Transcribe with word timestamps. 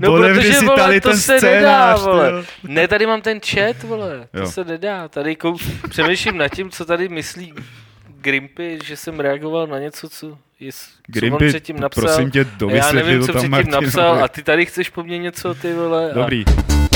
No, 0.00 0.12
Odevři 0.12 0.40
protože, 0.40 0.54
si 0.58 0.64
vole, 0.66 0.76
tady 0.82 1.00
to 1.00 1.08
ten 1.08 1.18
se 1.18 1.38
scénář, 1.38 2.00
nedá, 2.00 2.12
vole. 2.12 2.30
jo. 2.30 2.44
Ne, 2.62 2.88
tady 2.88 3.06
mám 3.06 3.20
ten 3.22 3.40
chat, 3.40 3.82
vole. 3.82 4.28
To 4.32 4.38
Jo. 4.38 4.46
se 4.46 4.64
nedá. 4.64 5.08
Tady 5.08 5.36
kou... 5.36 5.56
přemýšlím 5.88 6.36
nad 6.38 6.48
tím, 6.48 6.70
co 6.70 6.84
tady 6.84 7.08
myslí 7.08 7.54
Grimpy, 8.20 8.78
že 8.84 8.96
jsem 8.96 9.20
reagoval 9.20 9.66
na 9.66 9.78
něco, 9.78 10.08
co, 10.08 10.38
je, 10.60 10.72
co 10.72 10.78
on 10.80 11.02
Grimpy, 11.06 11.48
předtím 11.48 11.80
napsal. 11.80 12.04
prosím 12.04 12.30
tě, 12.30 12.46
a 12.68 12.72
já 12.74 12.92
nevím, 12.92 13.20
co 13.26 13.32
předtím 13.32 13.50
Martinovi. 13.50 13.84
napsal 13.86 14.24
a 14.24 14.28
ty 14.28 14.42
tady 14.42 14.66
chceš 14.66 14.88
po 14.90 15.02
mně 15.02 15.18
něco, 15.18 15.54
ty 15.54 15.72
vole. 15.74 16.10
A... 16.10 16.14
Dobrý. 16.14 16.44
U 16.84 16.87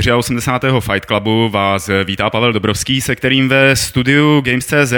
84. 0.00 0.80
Fight 0.80 1.06
Clubu 1.06 1.48
vás 1.48 1.90
vítá 2.04 2.30
Pavel 2.30 2.52
Dobrovský, 2.52 3.00
se 3.00 3.16
kterým 3.16 3.48
ve 3.48 3.76
studiu 3.76 4.40
Games.cz 4.40 4.92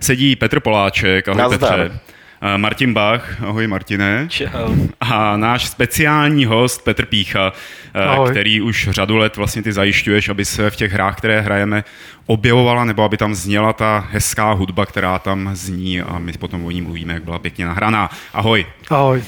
sedí 0.00 0.36
Petr 0.36 0.60
Poláček. 0.60 1.28
Ahoj 1.28 1.38
Nazdar. 1.38 1.78
Petře. 1.80 1.98
A 2.40 2.56
Martin 2.56 2.94
Bach, 2.94 3.42
ahoj 3.42 3.66
Martine. 3.66 4.26
Čau. 4.28 4.74
A 5.00 5.36
náš 5.36 5.66
speciální 5.66 6.44
host 6.44 6.84
Petr 6.84 7.06
Pícha, 7.06 7.52
Ahoj. 7.94 8.30
který 8.30 8.60
už 8.60 8.88
řadu 8.90 9.16
let 9.16 9.36
vlastně 9.36 9.62
ty 9.62 9.72
zajišťuješ, 9.72 10.28
aby 10.28 10.44
se 10.44 10.70
v 10.70 10.76
těch 10.76 10.92
hrách, 10.92 11.16
které 11.16 11.40
hrajeme, 11.40 11.84
objevovala, 12.26 12.84
nebo 12.84 13.02
aby 13.02 13.16
tam 13.16 13.34
zněla 13.34 13.72
ta 13.72 14.08
hezká 14.10 14.52
hudba, 14.52 14.86
která 14.86 15.18
tam 15.18 15.50
zní 15.52 16.00
a 16.00 16.18
my 16.18 16.32
potom 16.32 16.64
o 16.64 16.70
ní 16.70 16.82
mluvíme, 16.82 17.14
jak 17.14 17.24
byla 17.24 17.38
pěkně 17.38 17.64
nahraná. 17.66 18.10
Ahoj. 18.32 18.66
Ahoj. 18.90 19.22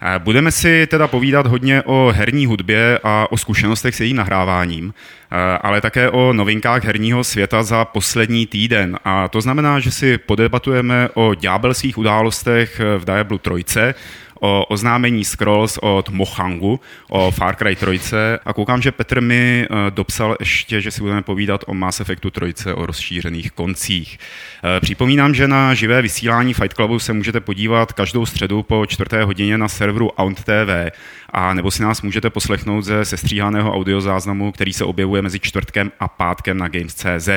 Eh, 0.00 0.18
Budeme 0.18 0.50
si 0.50 0.86
teda 0.86 1.08
povídat 1.08 1.46
hodně 1.46 1.82
o 1.82 2.12
herní 2.16 2.46
hudbě 2.46 3.00
a 3.02 3.26
o 3.30 3.36
zkušenostech 3.36 3.94
s 3.94 4.00
jejím 4.00 4.16
nahráváním, 4.16 4.94
eh, 4.94 5.58
ale 5.62 5.80
také 5.80 6.10
o 6.10 6.32
novinkách 6.32 6.84
herního 6.84 7.24
světa 7.24 7.62
za 7.62 7.84
poslední 7.84 8.46
týden. 8.46 8.98
A 9.04 9.28
to 9.28 9.40
znamená, 9.40 9.80
že 9.80 9.90
si 9.90 10.18
podebatujeme 10.18 11.08
o 11.14 11.34
ďábelských 11.34 11.98
událostech 11.98 12.80
v 12.98 13.04
Diablu 13.04 13.38
3, 13.38 13.94
o 14.40 14.64
oznámení 14.64 15.24
Scrolls 15.24 15.78
od 15.82 16.08
Mochangu, 16.08 16.80
o 17.08 17.30
Far 17.30 17.56
Cry 17.56 17.76
3 17.76 18.16
a 18.44 18.52
koukám, 18.52 18.82
že 18.82 18.92
Petr 18.92 19.20
mi 19.20 19.66
eh, 19.70 19.90
dopsal 19.90 20.36
ještě, 20.40 20.80
že 20.80 20.90
si 20.90 21.00
budeme 21.00 21.22
povídat 21.22 21.64
o 21.66 21.74
Mass 21.74 22.00
Effectu 22.00 22.30
3, 22.30 22.72
o 22.74 22.86
rozšířených 22.86 23.50
koncích. 23.52 24.18
Eh, 24.76 24.80
Připomínám, 24.80 25.34
že 25.34 25.48
na 25.48 25.74
živé 25.74 26.02
vysílání 26.02 26.54
Fight 26.54 26.74
Clubu 26.74 26.98
se 26.98 27.12
můžete 27.12 27.40
podívat 27.40 27.92
každou 27.92 28.26
středu 28.26 28.62
po 28.62 28.86
čtvrté 28.86 29.24
hodině 29.24 29.58
na 29.58 29.68
serveru 29.68 30.10
Aunt 30.10 30.44
TV 30.44 30.90
a 31.30 31.54
nebo 31.54 31.70
si 31.70 31.82
nás 31.82 32.02
můžete 32.02 32.30
poslechnout 32.30 32.82
ze 32.82 33.04
sestříhaného 33.04 33.74
audiozáznamu, 33.74 34.52
který 34.52 34.72
se 34.72 34.84
objevuje 34.84 35.22
mezi 35.22 35.40
čtvrtkem 35.40 35.92
a 36.00 36.08
pátkem 36.08 36.58
na 36.58 36.68
Games.cz. 36.68 37.28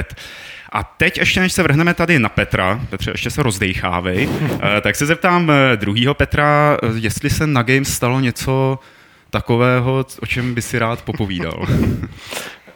A 0.71 0.83
teď 0.83 1.17
ještě, 1.17 1.39
než 1.39 1.53
se 1.53 1.63
vrhneme 1.63 1.93
tady 1.93 2.19
na 2.19 2.29
Petra, 2.29 2.81
Petře, 2.89 3.11
ještě 3.11 3.29
se 3.29 3.43
rozdejchávej, 3.43 4.29
eh, 4.77 4.81
tak 4.81 4.95
se 4.95 5.05
zeptám 5.05 5.51
eh, 5.51 5.77
druhýho 5.77 6.13
Petra, 6.13 6.77
eh, 6.83 6.87
jestli 6.95 7.29
se 7.29 7.47
na 7.47 7.63
Games 7.63 7.93
stalo 7.93 8.19
něco 8.19 8.79
takového, 9.29 10.05
o 10.21 10.25
čem 10.25 10.53
by 10.53 10.61
si 10.61 10.79
rád 10.79 11.01
popovídal. 11.01 11.67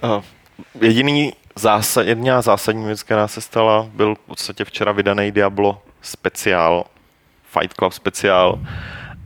Jediný 0.81 1.33
zásad, 1.55 2.01
jediná 2.01 2.41
zásadní 2.41 2.85
věc, 2.85 3.03
která 3.03 3.27
se 3.27 3.41
stala, 3.41 3.87
byl 3.93 4.15
v 4.15 4.19
podstatě 4.19 4.65
včera 4.65 4.91
vydaný 4.91 5.31
Diablo 5.31 5.81
speciál, 6.01 6.85
Fight 7.59 7.73
Club 7.73 7.93
speciál, 7.93 8.59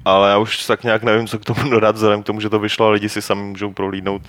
ale 0.06 0.30
já 0.30 0.38
už 0.38 0.66
tak 0.66 0.84
nějak 0.84 1.04
nevím, 1.04 1.28
co 1.28 1.40
k 1.40 1.46
tomu 1.46 1.70
dodat, 1.70 1.96
vzhledem 1.96 2.24
k 2.24 2.26
tomu, 2.26 2.42
že 2.42 2.50
to 2.50 2.60
vyšlo 2.60 2.88
a 2.88 2.90
lidi 2.90 3.10
si 3.10 3.22
sami 3.22 3.42
můžou 3.42 3.74
prohlídnout, 3.74 4.22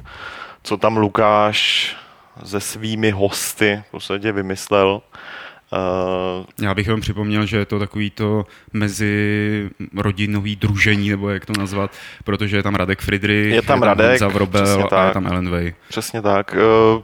co 0.62 0.76
tam 0.76 0.96
Lukáš 0.96 1.96
se 2.44 2.60
svými 2.60 3.10
hosty 3.10 3.82
v 3.88 3.90
podstatě 3.90 4.32
vymyslel. 4.32 5.02
Uh, 5.72 6.44
Já 6.62 6.74
bych 6.74 6.88
vám 6.88 7.00
připomněl, 7.00 7.46
že 7.46 7.56
je 7.58 7.64
to 7.66 7.78
takový 7.78 8.10
to 8.10 8.46
mezi 8.72 9.70
rodinový 9.96 10.56
družení, 10.56 11.10
nebo 11.10 11.30
jak 11.30 11.46
to 11.46 11.52
nazvat, 11.58 11.90
protože 12.24 12.56
je 12.56 12.62
tam 12.62 12.74
Radek 12.74 13.00
Friedrich, 13.00 13.54
Je 13.54 13.62
tam 13.62 13.82
je 13.82 13.86
Radek, 13.86 14.06
Honza 14.08 14.28
Vrobel 14.28 14.62
přesně 14.62 14.84
a 14.84 15.06
je 15.06 15.12
tam 15.12 15.26
Ellen 15.26 15.50
Way. 15.50 15.74
Přesně 15.88 16.22
tak. 16.22 16.56
Eh, 16.56 17.02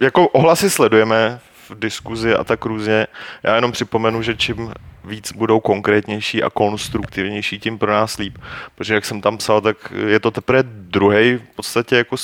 Jako 0.00 0.28
ohlasy 0.28 0.70
sledujeme 0.70 1.40
v 1.70 1.78
diskuzi 1.78 2.34
a 2.34 2.44
tak 2.44 2.64
různě. 2.64 3.06
Já 3.42 3.54
jenom 3.54 3.72
připomenu, 3.72 4.22
že 4.22 4.36
čím 4.36 4.72
víc 5.04 5.32
budou 5.32 5.60
konkrétnější 5.60 6.42
a 6.42 6.50
konstruktivnější, 6.50 7.58
tím 7.58 7.78
pro 7.78 7.92
nás 7.92 8.18
líp. 8.18 8.38
Protože 8.74 8.94
jak 8.94 9.04
jsem 9.04 9.20
tam 9.20 9.36
psal, 9.38 9.60
tak 9.60 9.76
je 10.06 10.20
to 10.20 10.30
teprve 10.30 10.62
druhý 10.62 11.34
v 11.36 11.56
podstatě 11.56 11.96
jako 11.96 12.16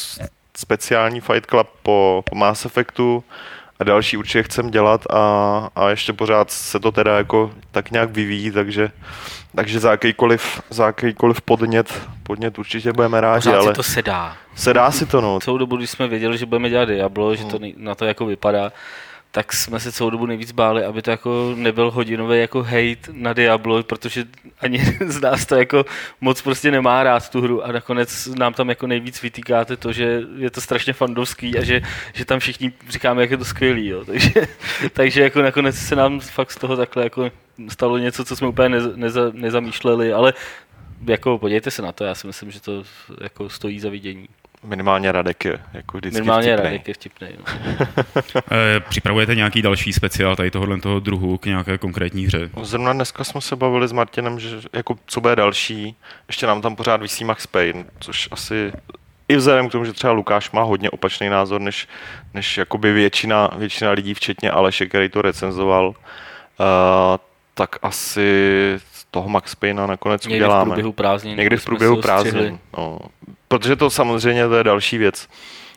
speciální 0.63 1.21
Fight 1.21 1.47
Club 1.47 1.69
po, 1.83 2.23
po 2.31 2.35
Mass 2.37 2.65
Effectu 2.65 3.25
a 3.81 3.85
další 3.85 4.17
určitě 4.17 4.43
chcem 4.43 4.71
dělat 4.71 5.07
a, 5.11 5.71
a 5.77 5.89
ještě 5.91 6.13
pořád 6.13 6.51
se 6.51 6.81
to 6.81 6.93
teda 6.93 7.17
jako 7.19 7.51
tak 7.71 7.91
nějak 7.91 8.11
vyvíjí, 8.11 8.51
takže, 8.51 8.91
takže 9.55 9.81
za 9.81 9.91
jakýkoliv, 9.91 10.63
za 10.71 10.87
jakýkoliv 10.87 11.41
podnět, 11.41 12.09
podnět 12.23 12.59
určitě 12.59 12.93
budeme 12.93 13.21
rádi, 13.21 13.43
Pořád 13.45 13.59
ale 13.61 13.67
si 13.69 13.73
to 13.73 13.83
sedá. 13.83 14.37
se 14.55 14.75
dá 14.75 14.91
si 14.91 15.07
to 15.07 15.21
no. 15.21 15.41
Celou 15.41 15.59
dobu, 15.59 15.77
když 15.77 15.91
jsme 15.91 16.09
věděli, 16.09 16.39
že 16.39 16.47
budeme 16.47 16.71
dělat 16.71 16.85
Diablo, 16.85 17.37
že 17.37 17.45
to 17.45 17.59
nej- 17.59 17.75
na 17.77 17.95
to 17.95 18.05
jako 18.05 18.27
vypadá, 18.27 18.73
tak 19.39 19.53
jsme 19.53 19.81
se 19.81 19.93
celou 19.93 20.11
dobu 20.11 20.27
nejvíc 20.27 20.53
báli, 20.53 20.85
aby 20.85 21.03
to 21.03 21.11
jako 21.11 21.53
nebyl 21.57 21.91
hodinový 21.91 22.41
jako 22.41 22.63
hate 22.63 23.13
na 23.13 23.33
Diablo, 23.33 23.83
protože 23.83 24.25
ani 24.61 24.79
z 25.07 25.21
nás 25.21 25.47
to 25.47 25.55
jako 25.55 25.85
moc 26.21 26.43
prostě 26.43 26.71
nemá 26.71 27.03
rád 27.03 27.29
tu 27.29 27.41
hru 27.41 27.65
a 27.65 27.73
nakonec 27.73 28.27
nám 28.27 28.55
tam 28.55 28.69
jako 28.69 28.87
nejvíc 28.87 29.23
vytýkáte 29.23 29.77
to, 29.77 29.93
že 29.93 30.23
je 30.37 30.51
to 30.51 30.61
strašně 30.61 30.93
fandovský 30.93 31.59
a 31.59 31.65
že, 31.65 31.83
že 32.13 32.25
tam 32.25 32.39
všichni 32.39 32.73
říkáme, 32.89 33.23
jak 33.23 33.31
je 33.31 33.37
to 33.37 33.45
skvělý, 33.45 33.87
jo. 33.87 34.05
Takže, 34.07 34.33
takže 34.93 35.23
jako 35.23 35.43
nakonec 35.43 35.77
se 35.77 35.97
nám 35.97 36.21
fakt 36.21 36.51
z 36.51 36.57
toho 36.57 36.77
takhle 36.77 37.05
jako 37.05 37.31
stalo 37.69 37.99
něco, 37.99 38.25
co 38.25 38.37
jsme 38.37 38.49
úplně 38.49 38.69
neza, 38.69 38.91
neza, 38.95 39.31
nezamýšleli, 39.33 40.13
ale 40.13 40.35
jako 41.07 41.39
podívejte 41.39 41.71
se 41.71 41.83
na 41.83 41.93
to, 41.93 42.05
já 42.05 42.15
si 42.15 42.27
myslím, 42.27 42.51
že 42.51 42.61
to 42.61 42.85
jako 43.21 43.49
stojí 43.49 43.81
za 43.81 43.91
vidění. 43.91 44.29
Minimálně 44.65 45.13
Radek 45.13 45.45
je 45.45 45.59
jako 45.73 45.99
vždycky 45.99 46.21
Minimálně 46.21 46.47
vtipnej. 46.53 46.65
Radek 46.73 46.89
je 46.89 46.95
vtipný. 46.95 47.29
No. 47.39 47.45
Eh, 48.51 48.81
Připravujete 48.89 49.35
nějaký 49.35 49.63
další 49.63 49.93
speciál 49.93 50.37
tady 50.37 50.51
tohohle 50.51 50.81
toho 50.81 51.01
druhu 51.01 51.39
k 51.39 51.47
nějaké 51.47 51.79
konkrétní 51.79 52.27
hře? 52.27 52.51
Zrovna 52.63 52.93
dneska 52.93 53.25
jsme 53.25 53.41
se 53.41 53.57
bavili 53.57 53.89
s 53.89 53.93
Martinem, 53.93 54.41
že 54.41 54.49
jako 54.73 54.97
co 55.07 55.21
bude 55.21 55.37
další, 55.37 55.97
ještě 56.29 56.47
nám 56.47 56.63
tam 56.63 56.77
pořád 56.77 57.03
vysí 57.03 57.25
Max 57.25 57.47
Payne, 57.47 57.85
což 58.01 58.29
asi 58.31 58.73
i 59.29 59.37
vzhledem 59.37 59.69
k 59.69 59.73
tomu, 59.73 59.85
že 59.85 59.93
třeba 59.93 60.13
Lukáš 60.13 60.51
má 60.51 60.63
hodně 60.63 60.91
opačný 60.91 61.29
názor, 61.29 61.61
než, 61.61 61.89
než 62.35 62.59
jakoby 62.59 62.93
většina, 62.93 63.51
většina 63.57 63.91
lidí, 63.91 64.15
včetně 64.15 64.51
Aleše, 64.51 64.87
který 64.87 65.09
to 65.09 65.23
recenzoval, 65.23 65.89
uh, 65.89 65.95
tak 67.55 67.77
asi 67.83 68.31
toho 69.11 69.29
Max 69.29 69.55
Payna 69.55 69.87
nakonec 69.87 70.27
Někdy 70.27 70.39
v 70.41 70.43
uděláme. 70.43 70.65
průběhu 70.65 70.93
prázdnin. 70.93 71.37
Někdy 71.37 71.57
v 71.57 71.65
průběhu 71.65 72.01
prázdnin. 72.03 72.59
No. 72.79 72.99
Protože 73.49 73.77
to 73.77 73.91
samozřejmě 73.91 74.49
to 74.49 74.55
je 74.55 74.65
další 74.65 74.99
věc. 74.99 75.29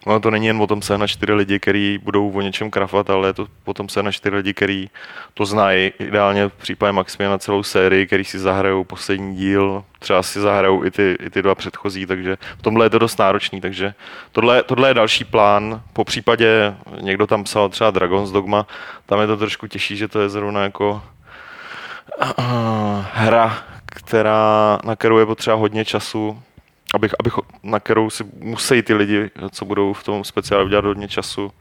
Ono 0.05 0.19
to 0.19 0.31
není 0.31 0.47
jen 0.47 0.61
o 0.61 0.67
tom 0.67 0.81
sehnat 0.81 1.09
čtyři 1.09 1.33
lidi, 1.33 1.59
kteří 1.59 1.99
budou 2.03 2.31
o 2.31 2.41
něčem 2.41 2.71
krafat, 2.71 3.09
ale 3.09 3.29
je 3.29 3.33
to 3.33 3.47
potom 3.63 3.89
sehnat 3.89 4.13
čtyři 4.13 4.35
lidi, 4.35 4.53
kteří 4.53 4.89
to 5.33 5.45
znají. 5.45 5.91
Ideálně 5.99 6.47
v 6.47 6.53
případě 6.53 6.91
Maximia 6.91 7.29
na 7.29 7.37
celou 7.37 7.63
sérii, 7.63 8.07
který 8.07 8.23
si 8.23 8.39
zahrajou 8.39 8.83
poslední 8.83 9.35
díl, 9.35 9.83
třeba 9.99 10.23
si 10.23 10.39
zahrajou 10.39 10.85
i 10.85 10.91
ty, 10.91 11.17
i 11.19 11.29
ty 11.29 11.41
dva 11.41 11.55
předchozí, 11.55 12.05
takže 12.05 12.37
v 12.57 12.61
tomhle 12.61 12.85
je 12.85 12.89
to 12.89 12.99
dost 12.99 13.19
náročný. 13.19 13.61
Takže 13.61 13.93
tohle, 14.31 14.63
tohle 14.63 14.89
je 14.89 14.93
další 14.93 15.23
plán. 15.23 15.81
Po 15.93 16.03
případě 16.03 16.75
někdo 17.01 17.27
tam 17.27 17.43
psal 17.43 17.69
třeba 17.69 17.91
Dragon's 17.91 18.31
Dogma, 18.31 18.67
tam 19.05 19.21
je 19.21 19.27
to 19.27 19.37
trošku 19.37 19.67
těžší, 19.67 19.97
že 19.97 20.07
to 20.07 20.21
je 20.21 20.29
zrovna 20.29 20.63
jako 20.63 21.01
hra, 23.13 23.57
která, 23.85 24.79
na 24.83 24.95
kterou 24.95 25.17
je 25.17 25.25
potřeba 25.25 25.55
hodně 25.55 25.85
času, 25.85 26.41
abych, 26.93 27.11
abych, 27.19 27.33
na 27.63 27.79
kterou 27.79 28.09
si 28.09 28.23
musí 28.39 28.81
ty 28.81 28.93
lidi, 28.93 29.29
co 29.51 29.65
budou 29.65 29.93
v 29.93 30.03
tom 30.03 30.23
speciálu 30.23 30.69
dělat 30.69 30.85
hodně 30.85 31.07
času. 31.07 31.51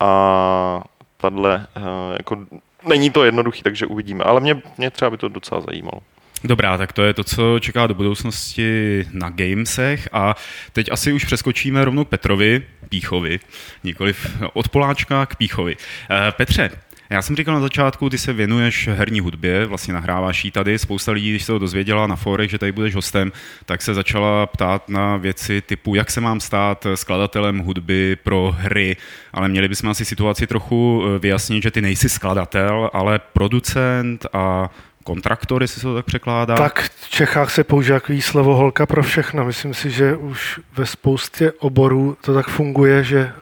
A 0.00 0.82
tahle, 1.16 1.66
eh, 1.76 1.80
jako, 2.18 2.46
není 2.86 3.10
to 3.10 3.24
jednoduchý, 3.24 3.62
takže 3.62 3.86
uvidíme. 3.86 4.24
Ale 4.24 4.40
mě, 4.40 4.62
mě 4.78 4.90
třeba 4.90 5.10
by 5.10 5.16
to 5.16 5.28
docela 5.28 5.60
zajímalo. 5.60 6.00
Dobrá, 6.44 6.78
tak 6.78 6.92
to 6.92 7.02
je 7.02 7.14
to, 7.14 7.24
co 7.24 7.58
čeká 7.58 7.86
do 7.86 7.94
budoucnosti 7.94 9.04
na 9.12 9.30
Gamesech 9.30 10.08
a 10.12 10.34
teď 10.72 10.92
asi 10.92 11.12
už 11.12 11.24
přeskočíme 11.24 11.84
rovnou 11.84 12.04
k 12.04 12.08
Petrovi 12.08 12.62
Píchovi, 12.88 13.40
nikoliv 13.84 14.42
od 14.52 14.68
Poláčka 14.68 15.26
k 15.26 15.36
Píchovi. 15.36 15.76
Eh, 16.10 16.32
Petře, 16.32 16.70
já 17.10 17.22
jsem 17.22 17.36
říkal 17.36 17.54
na 17.54 17.60
začátku, 17.60 18.10
ty 18.10 18.18
se 18.18 18.32
věnuješ 18.32 18.88
herní 18.88 19.20
hudbě, 19.20 19.66
vlastně 19.66 19.94
nahráváš 19.94 20.44
ji 20.44 20.50
tady. 20.50 20.78
Spousta 20.78 21.12
lidí, 21.12 21.30
když 21.30 21.42
se 21.42 21.52
to 21.52 21.58
dozvěděla 21.58 22.06
na 22.06 22.16
fórech, 22.16 22.50
že 22.50 22.58
tady 22.58 22.72
budeš 22.72 22.94
hostem, 22.94 23.32
tak 23.64 23.82
se 23.82 23.94
začala 23.94 24.46
ptát 24.46 24.88
na 24.88 25.16
věci 25.16 25.60
typu, 25.60 25.94
jak 25.94 26.10
se 26.10 26.20
mám 26.20 26.40
stát 26.40 26.86
skladatelem 26.94 27.58
hudby 27.58 28.16
pro 28.16 28.54
hry, 28.58 28.96
ale 29.32 29.48
měli 29.48 29.68
bychom 29.68 29.90
asi 29.90 30.04
situaci 30.04 30.46
trochu 30.46 31.04
eh, 31.06 31.18
vyjasnit, 31.18 31.62
že 31.62 31.70
ty 31.70 31.82
nejsi 31.82 32.08
skladatel, 32.08 32.90
ale 32.92 33.18
producent 33.18 34.26
a 34.32 34.70
kontraktor, 35.06 35.62
jestli 35.62 35.80
se 35.80 35.86
to 35.86 35.94
tak 35.94 36.06
překládá. 36.06 36.54
Tak 36.54 36.90
v 37.00 37.10
Čechách 37.10 37.50
se 37.50 37.64
používá 37.64 38.00
takový 38.00 38.22
slovo 38.22 38.54
holka 38.54 38.86
pro 38.86 39.02
všechno. 39.02 39.44
Myslím 39.44 39.74
si, 39.74 39.90
že 39.90 40.16
už 40.16 40.60
ve 40.76 40.86
spoustě 40.86 41.52
oborů 41.58 42.16
to 42.20 42.34
tak 42.34 42.48
funguje, 42.48 43.04
že 43.04 43.18
e, 43.18 43.32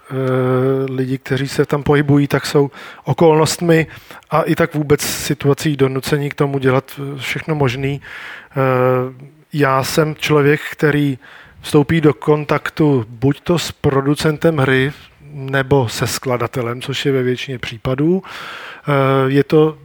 lidi, 0.93 1.19
kteří 1.19 1.49
se 1.49 1.65
tam 1.65 1.83
pohybují, 1.83 2.29
tak 2.29 2.47
jsou 2.47 2.71
okolnostmi 3.05 3.87
a 4.31 4.43
i 4.43 4.55
tak 4.55 4.75
vůbec 4.75 5.01
situací 5.01 5.77
donucení 5.77 6.31
k 6.31 6.35
tomu 6.35 6.59
dělat 6.59 7.01
všechno 7.17 7.55
možný. 7.55 8.01
E, 8.01 8.01
já 9.53 9.85
jsem 9.85 10.15
člověk, 10.15 10.61
který 10.73 11.19
vstoupí 11.61 12.01
do 12.01 12.15
kontaktu 12.15 13.05
buď 13.09 13.41
to 13.41 13.59
s 13.59 13.73
producentem 13.73 14.57
hry, 14.57 14.93
nebo 15.33 15.89
se 15.89 16.07
skladatelem, 16.07 16.83
což 16.83 17.07
je 17.07 17.13
ve 17.13 17.23
většině 17.23 17.59
případů. 17.59 18.23
Je 19.27 19.45
to 19.45 19.79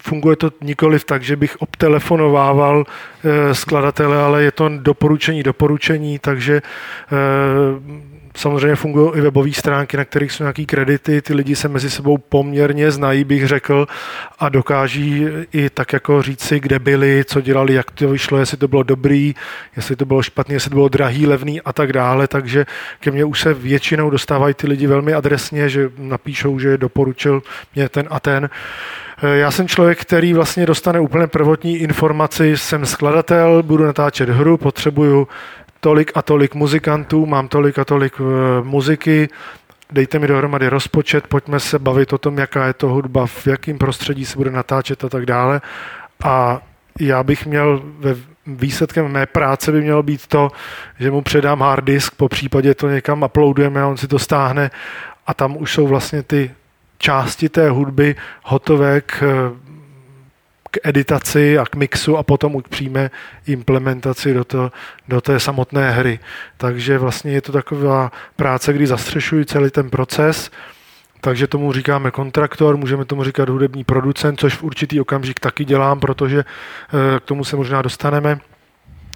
funguje 0.00 0.36
to 0.36 0.50
nikoliv 0.60 1.04
tak, 1.04 1.22
že 1.22 1.36
bych 1.36 1.56
obtelefonovával 1.56 2.84
eh, 2.84 3.54
skladatele, 3.54 4.16
ale 4.16 4.42
je 4.42 4.52
to 4.52 4.68
doporučení, 4.68 5.42
doporučení, 5.42 6.18
takže 6.18 6.62
eh, 7.12 8.10
Samozřejmě 8.36 8.76
fungují 8.76 9.10
i 9.14 9.20
webové 9.20 9.52
stránky, 9.52 9.96
na 9.96 10.04
kterých 10.04 10.32
jsou 10.32 10.44
nějaké 10.44 10.64
kredity, 10.64 11.22
ty 11.22 11.34
lidi 11.34 11.56
se 11.56 11.68
mezi 11.68 11.90
sebou 11.90 12.18
poměrně 12.18 12.90
znají, 12.90 13.24
bych 13.24 13.46
řekl, 13.46 13.86
a 14.38 14.48
dokáží 14.48 15.26
i 15.52 15.70
tak 15.70 15.92
jako 15.92 16.22
říct 16.22 16.42
si, 16.42 16.60
kde 16.60 16.78
byli, 16.78 17.24
co 17.26 17.40
dělali, 17.40 17.74
jak 17.74 17.90
to 17.90 18.08
vyšlo, 18.08 18.38
jestli 18.38 18.56
to 18.56 18.68
bylo 18.68 18.82
dobrý, 18.82 19.34
jestli 19.76 19.96
to 19.96 20.04
bylo 20.04 20.22
špatné, 20.22 20.54
jestli 20.54 20.70
to 20.70 20.76
bylo 20.76 20.88
drahý, 20.88 21.26
levný 21.26 21.60
a 21.60 21.72
tak 21.72 21.92
dále, 21.92 22.28
takže 22.28 22.66
ke 23.00 23.10
mně 23.10 23.24
už 23.24 23.40
se 23.40 23.54
většinou 23.54 24.10
dostávají 24.10 24.54
ty 24.54 24.66
lidi 24.66 24.86
velmi 24.86 25.14
adresně, 25.14 25.68
že 25.68 25.90
napíšou, 25.98 26.58
že 26.58 26.78
doporučil 26.78 27.42
mě 27.74 27.88
ten 27.88 28.06
a 28.10 28.20
ten. 28.20 28.50
Já 29.22 29.50
jsem 29.50 29.68
člověk, 29.68 30.00
který 30.00 30.32
vlastně 30.32 30.66
dostane 30.66 31.00
úplně 31.00 31.26
prvotní 31.26 31.76
informaci, 31.76 32.56
jsem 32.56 32.86
skladatel, 32.86 33.62
budu 33.62 33.84
natáčet 33.84 34.28
hru, 34.28 34.56
potřebuju 34.56 35.28
tolik 35.80 36.12
a 36.14 36.22
tolik 36.22 36.54
muzikantů, 36.54 37.26
mám 37.26 37.48
tolik 37.48 37.78
a 37.78 37.84
tolik 37.84 38.20
uh, 38.20 38.26
muziky, 38.62 39.28
dejte 39.92 40.18
mi 40.18 40.26
dohromady 40.26 40.68
rozpočet, 40.68 41.26
pojďme 41.26 41.60
se 41.60 41.78
bavit 41.78 42.12
o 42.12 42.18
tom, 42.18 42.38
jaká 42.38 42.66
je 42.66 42.72
to 42.72 42.88
hudba, 42.88 43.26
v 43.26 43.46
jakém 43.46 43.78
prostředí 43.78 44.24
se 44.24 44.36
bude 44.36 44.50
natáčet 44.50 45.04
a 45.04 45.08
tak 45.08 45.26
dále. 45.26 45.60
A 46.24 46.60
já 47.00 47.22
bych 47.22 47.46
měl 47.46 47.82
ve 47.98 48.14
výsledkem 48.46 49.08
mé 49.08 49.26
práce 49.26 49.72
by 49.72 49.80
mělo 49.80 50.02
být 50.02 50.26
to, 50.26 50.50
že 50.98 51.10
mu 51.10 51.22
předám 51.22 51.60
hard 51.60 51.84
disk, 51.84 52.14
po 52.16 52.28
případě 52.28 52.74
to 52.74 52.88
někam 52.88 53.22
uploadujeme 53.22 53.82
a 53.82 53.86
on 53.86 53.96
si 53.96 54.08
to 54.08 54.18
stáhne 54.18 54.70
a 55.26 55.34
tam 55.34 55.56
už 55.56 55.74
jsou 55.74 55.86
vlastně 55.86 56.22
ty 56.22 56.50
části 57.00 57.48
té 57.48 57.70
hudby 57.70 58.16
hotové 58.42 59.00
k, 59.00 59.22
k 60.70 60.78
editaci 60.82 61.58
a 61.58 61.64
k 61.64 61.76
mixu 61.76 62.16
a 62.16 62.22
potom 62.22 62.62
k 62.62 62.68
přímé 62.68 63.10
implementaci 63.46 64.34
do, 64.34 64.44
to, 64.44 64.72
do 65.08 65.20
té 65.20 65.40
samotné 65.40 65.90
hry. 65.90 66.18
Takže 66.56 66.98
vlastně 66.98 67.32
je 67.32 67.40
to 67.40 67.52
taková 67.52 68.12
práce, 68.36 68.72
kdy 68.72 68.86
zastřešuji 68.86 69.44
celý 69.44 69.70
ten 69.70 69.90
proces, 69.90 70.50
takže 71.20 71.46
tomu 71.46 71.72
říkáme 71.72 72.10
kontraktor, 72.10 72.76
můžeme 72.76 73.04
tomu 73.04 73.24
říkat 73.24 73.48
hudební 73.48 73.84
producent, 73.84 74.40
což 74.40 74.54
v 74.54 74.62
určitý 74.62 75.00
okamžik 75.00 75.40
taky 75.40 75.64
dělám, 75.64 76.00
protože 76.00 76.38
eh, 76.44 77.20
k 77.20 77.24
tomu 77.24 77.44
se 77.44 77.56
možná 77.56 77.82
dostaneme 77.82 78.40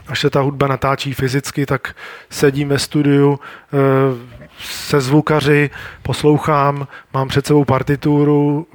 až 0.08 0.20
se 0.20 0.30
ta 0.30 0.40
hudba 0.40 0.66
natáčí 0.66 1.12
fyzicky, 1.12 1.66
tak 1.66 1.96
sedím 2.30 2.68
ve 2.68 2.78
studiu 2.78 3.40
eh, 3.72 4.43
se 4.60 5.00
zvukaři, 5.00 5.70
poslouchám, 6.02 6.88
mám 7.14 7.28
před 7.28 7.46
sebou 7.46 7.64
partituru, 7.64 8.66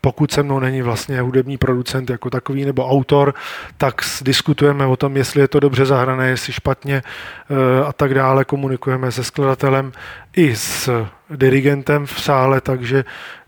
pokud 0.00 0.32
se 0.32 0.42
mnou 0.42 0.60
není 0.60 0.82
vlastně 0.82 1.20
hudební 1.20 1.58
producent 1.58 2.10
jako 2.10 2.30
takový 2.30 2.64
nebo 2.64 2.88
autor, 2.88 3.34
tak 3.76 3.94
diskutujeme 4.22 4.86
o 4.86 4.96
tom, 4.96 5.16
jestli 5.16 5.40
je 5.40 5.48
to 5.48 5.60
dobře 5.60 5.86
zahrané, 5.86 6.28
jestli 6.28 6.52
špatně 6.52 7.02
eh, 7.02 7.84
a 7.84 7.92
tak 7.92 8.14
dále. 8.14 8.44
Komunikujeme 8.44 9.12
se 9.12 9.24
skladatelem 9.24 9.92
i 10.36 10.56
s 10.56 11.06
dirigentem 11.36 12.06
v 12.06 12.20
sále, 12.20 12.60
takže 12.60 13.04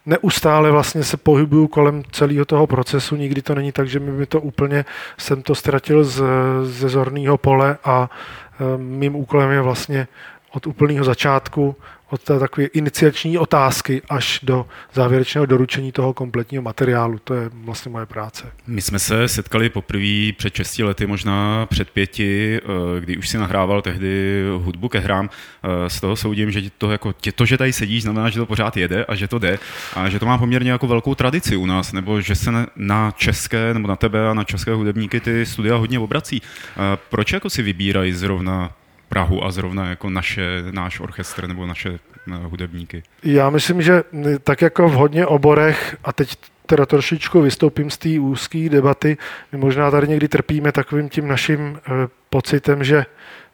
neustále 0.07 0.71
vlastně 0.71 1.05
se 1.05 1.17
pohybuju 1.17 1.69
kolem 1.69 2.03
celého 2.13 2.45
toho 2.45 2.67
procesu, 2.67 3.17
nikdy 3.17 3.43
to 3.43 3.55
není 3.55 3.73
tak, 3.73 3.89
že 3.89 4.01
mi 4.01 4.27
to 4.27 4.41
úplně, 4.41 4.85
jsem 5.19 5.43
to 5.43 5.55
ztratil 5.55 6.05
z, 6.05 6.23
ze 6.63 6.89
zorného 6.89 7.39
pole 7.39 7.77
a 7.85 8.11
eh, 8.11 8.79
mým 8.79 9.17
úkolem 9.17 9.51
je 9.51 9.61
vlastně 9.61 10.09
od 10.53 10.67
úplného 10.67 11.05
začátku 11.05 11.77
od 12.13 12.23
té 12.23 12.39
takové 12.39 12.67
iniciační 12.67 13.39
otázky 13.39 14.03
až 14.09 14.41
do 14.43 14.67
závěrečného 14.95 15.47
doručení 15.47 15.93
toho 15.93 16.13
kompletního 16.13 16.63
materiálu. 16.63 17.19
To 17.25 17.35
je 17.35 17.51
vlastně 17.55 17.91
moje 17.91 18.07
práce. 18.07 18.53
My 18.67 18.83
jsme 18.83 18.99
se 18.99 19.29
setkali 19.29 19.69
poprvé 19.69 20.33
před 20.37 20.55
6 20.55 20.79
lety, 20.79 21.07
možná 21.07 21.67
před 21.67 21.91
pěti, 21.91 22.61
eh, 22.63 23.01
kdy 23.01 23.17
už 23.17 23.29
si 23.29 23.39
nahrával 23.39 23.83
tehdy 23.83 24.45
hudbu 24.59 24.89
ke 24.89 24.99
hrám. 24.99 25.31
Eh, 25.63 25.91
z 25.91 26.01
toho 26.01 26.17
soudím, 26.17 26.51
že 26.51 26.63
to, 26.79 26.91
jako, 26.91 27.15
to, 27.35 27.47
že 27.47 27.59
tady 27.59 27.73
sedíš, 27.73 28.03
znamená, 28.03 28.31
že 28.31 28.39
to 28.39 28.47
pořád 28.47 28.77
jede 28.77 29.05
a 29.05 29.15
že 29.15 29.29
to 29.29 29.39
jde 29.39 29.59
a 29.95 30.09
že 30.09 30.19
to 30.19 30.27
má 30.27 30.39
poměrně 30.39 30.71
jako 30.71 30.87
velkou 30.87 31.15
tradici 31.15 31.57
u 31.57 31.67
nás, 31.67 31.93
nebo 31.93 32.21
že 32.21 32.35
se 32.35 32.51
na 32.77 33.11
české, 33.11 33.75
nebo 33.75 33.89
na 33.89 33.97
tebe 33.97 34.29
a 34.29 34.35
na 34.35 34.45
české 34.45 34.73
hudebníky 34.73 35.21
ty 35.21 35.47
studia 35.47 35.77
hodně 35.77 35.99
obrací. 35.99 36.43
Eh, 36.43 36.99
proč 37.09 37.33
jako 37.33 37.51
si 37.51 37.63
vybírají 37.63 38.13
zrovna 38.13 38.73
Prahu 39.13 39.45
a 39.45 39.51
zrovna 39.51 39.89
jako 39.89 40.11
naše, 40.11 40.63
náš 40.71 41.01
orchestr 41.01 41.47
nebo 41.47 41.67
naše 41.67 41.89
eh, 41.89 42.37
hudebníky? 42.37 43.03
Já 43.23 43.51
myslím, 43.51 43.83
že 43.83 44.03
tak 44.45 44.63
jako 44.63 44.89
v 44.89 44.93
hodně 44.93 45.27
oborech, 45.27 45.97
a 46.05 46.13
teď 46.13 46.37
teda 46.67 46.87
trošičku 46.87 47.41
vystoupím 47.41 47.91
z 47.91 47.99
té 47.99 48.21
úzké 48.21 48.69
debaty, 48.69 49.17
my 49.53 49.59
možná 49.59 49.91
tady 49.91 50.09
někdy 50.09 50.29
trpíme 50.29 50.73
takovým 50.73 51.09
tím 51.09 51.29
naším 51.29 51.79
eh, 51.79 52.09
pocitem, 52.31 52.85
že 52.85 53.05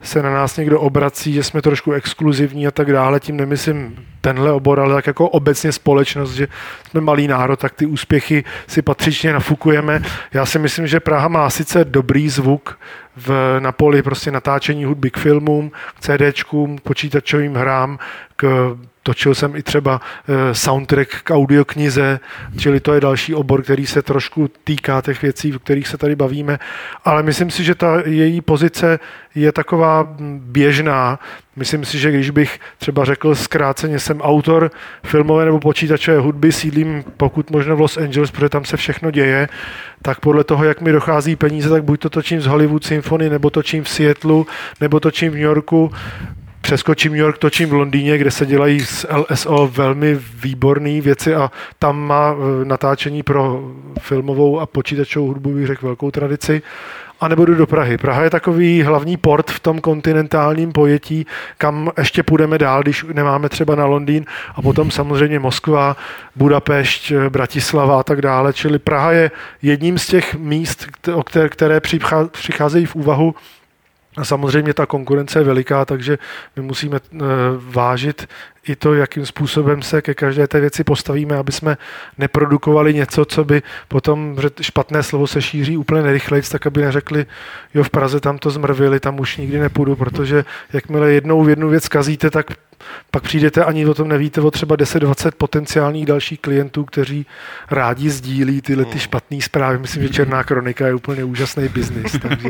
se 0.03 0.23
na 0.23 0.31
nás 0.31 0.57
někdo 0.57 0.81
obrací, 0.81 1.33
že 1.33 1.43
jsme 1.43 1.63
trošku 1.63 1.93
exkluzivní 1.93 2.67
a 2.67 2.71
tak 2.71 2.93
dále. 2.93 3.21
Tím 3.21 3.37
nemyslím 3.37 4.07
tenhle 4.21 4.53
obor, 4.53 4.81
ale 4.81 4.95
tak 4.95 5.07
jako 5.07 5.29
obecně 5.29 5.73
společnost, 5.73 6.33
že 6.33 6.49
jsme 6.91 7.01
malý 7.01 7.29
národ, 7.29 7.59
tak 7.59 7.75
ty 7.75 7.87
úspěchy 7.87 8.45
si 8.67 8.83
patřičně 8.83 9.33
nafukujeme. 9.33 10.03
Já 10.33 10.47
si 10.47 10.59
myslím, 10.59 10.87
že 10.87 11.01
Praha 11.01 11.29
má 11.29 11.51
sice 11.51 11.85
dobrý 11.85 12.29
zvuk 12.29 12.79
v, 13.17 13.57
na 13.59 13.73
poli 13.73 14.03
prostě 14.03 14.31
natáčení 14.31 14.85
hudby 14.85 15.11
k 15.11 15.19
filmům, 15.19 15.71
k 15.71 16.01
CDčkům, 16.01 16.79
počítačovým 16.83 17.55
hrám, 17.55 17.99
k 18.37 18.77
Točil 19.03 19.35
jsem 19.35 19.57
i 19.57 19.63
třeba 19.63 20.01
eh, 20.01 20.55
soundtrack 20.55 21.23
k 21.23 21.35
audioknize, 21.35 22.21
čili 22.59 22.81
to 22.81 22.95
je 22.95 23.01
další 23.01 23.35
obor, 23.35 23.63
který 23.63 23.87
se 23.87 24.03
trošku 24.03 24.51
týká 24.65 25.01
těch 25.01 25.23
věcí, 25.23 25.57
o 25.57 25.59
kterých 25.59 25.89
se 25.89 25.99
tady 25.99 26.17
bavíme, 26.17 26.59
ale 27.05 27.23
myslím 27.23 27.51
si, 27.51 27.65
že 27.65 27.75
ta 27.75 28.03
její 28.07 28.41
pozice 28.41 28.99
je 29.35 29.53
taková 29.53 30.03
hm, 30.03 30.41
běžná. 30.43 31.19
Myslím 31.57 31.85
si, 31.85 31.99
že 31.99 32.11
když 32.11 32.31
bych 32.31 32.61
třeba 32.79 33.05
řekl 33.05 33.35
zkráceně, 33.35 33.99
jsem 33.99 34.21
autor 34.21 34.71
filmové 35.03 35.45
nebo 35.45 35.61
počítačové 35.61 36.19
hudby, 36.19 36.53
sídlím 36.53 37.05
pokud 37.17 37.51
možno 37.51 37.77
v 37.77 37.81
Los 37.81 37.97
Angeles, 37.97 38.31
protože 38.31 38.49
tam 38.49 38.65
se 38.65 38.77
všechno 38.77 39.11
děje, 39.11 39.49
tak 40.03 40.21
podle 40.21 40.45
toho, 40.45 40.65
jak 40.65 40.81
mi 40.81 40.93
dochází 40.93 41.37
peníze, 41.37 41.69
tak 41.71 41.85
buď 41.85 42.01
to 42.01 42.11
točím 42.11 42.41
z 42.41 42.47
Hollywood 42.47 42.85
Symphony, 42.85 43.31
nebo 43.31 43.51
točím 43.51 43.85
v 43.85 43.89
Seattleu, 43.89 44.47
nebo 44.81 45.01
točím 45.01 45.33
v 45.33 45.35
New 45.35 45.43
Yorku 45.43 45.91
přeskočím 46.61 47.13
New 47.13 47.21
York, 47.21 47.39
točím 47.39 47.69
v 47.69 47.73
Londýně, 47.73 48.19
kde 48.19 48.31
se 48.31 48.47
dělají 48.47 48.81
z 48.81 49.07
LSO 49.11 49.71
velmi 49.73 50.19
výborné 50.43 51.01
věci 51.01 51.35
a 51.35 51.51
tam 51.79 52.01
má 52.01 52.35
e, 52.35 52.65
natáčení 52.65 53.23
pro 53.23 53.73
filmovou 54.01 54.61
a 54.61 54.67
počítačovou 54.67 55.27
hudbu, 55.27 55.51
bych 55.51 55.67
řekl, 55.67 55.87
velkou 55.87 56.11
tradici. 56.11 56.63
A 57.21 57.29
nebudu 57.29 57.55
do 57.55 57.67
Prahy. 57.67 57.99
Praha 57.99 58.23
je 58.23 58.31
takový 58.31 58.83
hlavní 58.83 59.17
port 59.17 59.51
v 59.51 59.61
tom 59.61 59.81
kontinentálním 59.81 60.73
pojetí, 60.73 61.27
kam 61.59 61.91
ještě 61.99 62.23
půjdeme 62.23 62.59
dál, 62.59 62.83
když 62.83 63.05
nemáme 63.13 63.49
třeba 63.49 63.75
na 63.75 63.85
Londýn 63.85 64.25
a 64.55 64.63
potom 64.63 64.91
samozřejmě 64.91 65.39
Moskva, 65.39 65.97
Budapešť, 66.37 67.13
Bratislava 67.29 68.01
a 68.01 68.03
tak 68.03 68.23
dále. 68.23 68.53
Čili 68.53 68.79
Praha 68.79 69.13
je 69.13 69.31
jedním 69.63 69.99
z 69.99 70.07
těch 70.07 70.35
míst, 70.35 70.87
které 71.49 71.81
přicházejí 72.31 72.87
v 72.87 72.97
úvahu 72.97 73.35
samozřejmě 74.25 74.75
ta 74.75 74.87
konkurence 74.87 75.39
je 75.39 75.45
veliká, 75.45 75.85
takže 75.85 76.19
my 76.57 76.63
musíme 76.63 76.97
eh, 76.97 77.19
vážit 77.57 78.29
i 78.69 78.77
to, 78.77 78.95
jakým 78.95 79.27
způsobem 79.27 79.83
se 79.83 80.03
ke 80.03 80.15
každé 80.15 80.47
té 80.47 80.61
věci 80.61 80.85
postavíme, 80.85 81.37
aby 81.37 81.53
jsme 81.53 81.77
neprodukovali 82.19 82.95
něco, 82.95 83.25
co 83.25 83.45
by 83.45 83.63
potom 83.89 84.37
špatné 84.61 85.03
slovo 85.03 85.27
se 85.27 85.43
šíří 85.43 85.77
úplně 85.77 86.03
nerychleji, 86.03 86.43
tak 86.43 86.67
aby 86.67 86.83
neřekli, 86.83 87.27
jo, 87.75 87.83
v 87.83 87.91
Praze 87.91 88.21
tam 88.21 88.39
to 88.39 88.51
zmrvili, 88.51 89.01
tam 89.01 89.21
už 89.21 89.37
nikdy 89.37 89.59
nepůjdu, 89.59 89.97
protože 89.97 90.45
jakmile 90.73 91.13
jednou 91.13 91.45
v 91.45 91.49
jednu 91.49 91.69
věc 91.69 91.89
kazíte, 91.89 92.31
tak 92.31 92.47
pak 93.11 93.23
přijdete 93.23 93.65
ani 93.65 93.87
o 93.87 93.95
tom 93.95 94.09
nevíte 94.09 94.41
o 94.41 94.51
třeba 94.51 94.77
10-20 94.77 95.31
potenciálních 95.37 96.07
dalších 96.07 96.41
klientů, 96.41 96.85
kteří 96.85 97.27
rádi 97.71 98.11
sdílí 98.11 98.61
tyhle 98.61 98.85
ty 98.85 98.91
hmm. 98.91 99.01
špatné 99.01 99.41
zprávy. 99.41 99.79
Myslím, 99.79 100.03
že 100.03 100.09
Černá 100.09 100.45
kronika 100.45 100.87
je 100.87 100.95
úplně 100.95 101.25
úžasný 101.25 101.69
biznis. 101.69 102.17
Takže... 102.23 102.49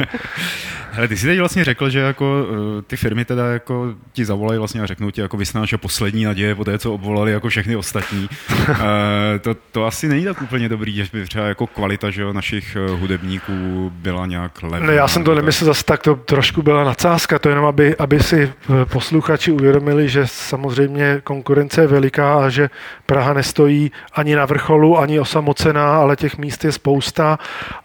Hele, 0.93 1.09
ty 1.09 1.17
jsi 1.17 1.27
teď 1.27 1.39
vlastně 1.39 1.65
řekl, 1.65 1.91
že 1.91 1.99
jako 1.99 2.47
eh, 2.79 2.83
ty 2.83 2.97
firmy 2.97 3.25
teda 3.25 3.47
jako 3.47 3.95
ti 4.13 4.25
zavolají 4.25 4.59
vlastně 4.59 4.83
a 4.83 4.87
řeknou 4.87 5.11
ti, 5.11 5.21
jako 5.21 5.37
vysnáš 5.37 5.75
poslední 5.77 6.25
naděje 6.25 6.55
po 6.55 6.65
té, 6.65 6.79
co 6.79 6.95
obvolali 6.95 7.33
jako 7.33 7.49
všechny 7.49 7.77
ostatní. 7.77 8.29
Eh, 8.69 9.39
to, 9.39 9.57
to, 9.73 9.87
asi 9.87 10.09
není 10.09 10.25
tak 10.25 10.43
úplně 10.43 10.69
dobrý, 10.69 10.95
že 10.95 11.05
by 11.13 11.25
třeba 11.25 11.47
jako 11.47 11.67
kvalita 11.67 12.11
že 12.11 12.23
jo, 12.23 12.33
našich 12.33 12.77
eh, 12.77 12.91
hudebníků 12.91 13.93
byla 13.95 14.27
nějak 14.27 14.63
levná. 14.63 14.87
Ne, 14.87 14.95
já 14.95 15.09
jsem 15.09 15.25
to 15.25 15.35
nemyslel 15.35 15.67
zase 15.67 15.85
tak, 15.85 16.03
to 16.03 16.15
trošku 16.15 16.63
byla 16.63 16.85
nadsázka, 16.85 17.39
to 17.39 17.49
jenom, 17.49 17.65
aby, 17.65 17.97
aby 17.97 18.21
si 18.21 18.53
posluchači 18.85 19.53
uvědomili, 19.53 20.09
že 20.09 20.18
samozřejmě 20.27 21.21
konkurence 21.25 21.81
je 21.81 21.87
veliká 21.87 22.45
a 22.45 22.49
že 22.49 22.71
Praha 23.07 23.33
nestojí 23.33 23.93
ani 24.13 24.37
na 24.37 24.47
vrcholu, 24.47 24.99
ani 24.99 25.21
osamocená, 25.21 25.97
ale 25.97 26.17
těch 26.17 26.39
míst 26.39 26.65
je 26.65 26.73
spousta, 26.73 27.39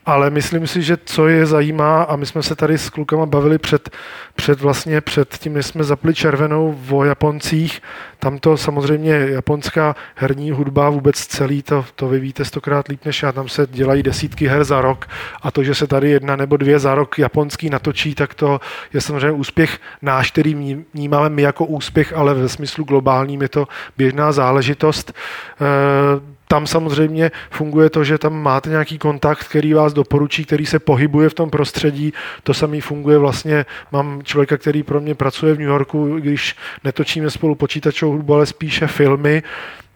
ale 0.06 0.30
myslím 0.30 0.68
si, 0.68 0.82
že 0.82 0.98
co 1.06 1.28
je 1.28 1.46
zajímá, 1.46 2.04
a 2.04 2.16
my 2.16 2.26
jsme 2.26 2.44
se 2.44 2.56
tady 2.56 2.78
s 2.78 2.90
klukama 2.90 3.26
bavili 3.26 3.58
před, 3.58 3.90
před 4.36 4.62
vlastně 4.62 5.02
před 5.02 5.38
tím, 5.38 5.54
než 5.54 5.66
jsme 5.66 5.84
zapli 5.84 6.14
červenou 6.14 6.80
o 6.92 7.04
Japoncích, 7.04 7.82
tam 8.24 8.40
to 8.40 8.58
samozřejmě 8.58 9.12
japonská 9.12 9.96
herní 10.16 10.52
hudba 10.52 10.90
vůbec 10.90 11.16
celý, 11.16 11.64
to, 11.64 11.86
to 11.96 12.08
vy 12.08 12.20
víte 12.20 12.46
stokrát 12.46 12.88
líp 12.88 13.06
než 13.06 13.24
já, 13.24 13.32
tam 13.32 13.50
se 13.50 13.68
dělají 13.72 14.04
desítky 14.04 14.48
her 14.48 14.64
za 14.64 14.82
rok 14.82 15.08
a 15.42 15.52
to, 15.52 15.64
že 15.64 15.76
se 15.76 15.88
tady 15.88 16.10
jedna 16.10 16.36
nebo 16.36 16.58
dvě 16.58 16.80
za 16.80 16.96
rok 16.96 17.20
japonský 17.20 17.70
natočí, 17.70 18.16
tak 18.16 18.34
to 18.34 18.62
je 18.94 19.02
samozřejmě 19.02 19.32
úspěch 19.32 19.80
náš, 20.02 20.32
který 20.32 20.76
vnímáme 20.94 21.30
my 21.30 21.42
jako 21.42 21.66
úspěch, 21.66 22.14
ale 22.14 22.34
ve 22.34 22.50
smyslu 22.50 22.84
globálním 22.84 23.42
je 23.42 23.50
to 23.50 23.68
běžná 23.98 24.32
záležitost. 24.32 25.12
E, 25.12 26.34
tam 26.54 26.68
samozřejmě 26.68 27.32
funguje 27.50 27.90
to, 27.90 28.04
že 28.04 28.18
tam 28.18 28.42
máte 28.42 28.70
nějaký 28.70 28.98
kontakt, 28.98 29.44
který 29.44 29.74
vás 29.74 29.94
doporučí, 29.94 30.46
který 30.46 30.66
se 30.66 30.80
pohybuje 30.80 31.30
v 31.30 31.34
tom 31.34 31.50
prostředí. 31.50 32.14
To 32.44 32.54
samý 32.54 32.82
funguje 32.82 33.18
vlastně, 33.18 33.66
mám 33.92 34.22
člověka, 34.24 34.58
který 34.58 34.84
pro 34.84 35.02
mě 35.02 35.16
pracuje 35.16 35.54
v 35.54 35.60
New 35.60 35.68
Yorku, 35.68 36.16
když 36.20 36.56
netočíme 36.84 37.30
spolu 37.30 37.56
počítačovou 37.56 38.12
hudbu, 38.12 38.34
ale 38.34 38.46
spíše 38.46 38.88
filmy, 38.88 39.44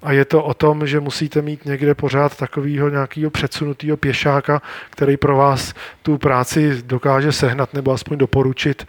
a 0.02 0.12
je 0.12 0.26
to 0.26 0.44
o 0.44 0.54
tom, 0.54 0.88
že 0.88 1.00
musíte 1.00 1.42
mít 1.42 1.66
někde 1.66 1.96
pořád 1.96 2.38
takového 2.38 2.90
nějakého 2.90 3.32
předsunutého 3.32 3.98
pěšáka, 3.98 4.62
který 4.90 5.18
pro 5.18 5.38
vás 5.38 5.74
tu 6.02 6.18
práci 6.18 6.82
dokáže 6.86 7.32
sehnat 7.32 7.74
nebo 7.74 7.92
aspoň 7.92 8.18
doporučit 8.18 8.88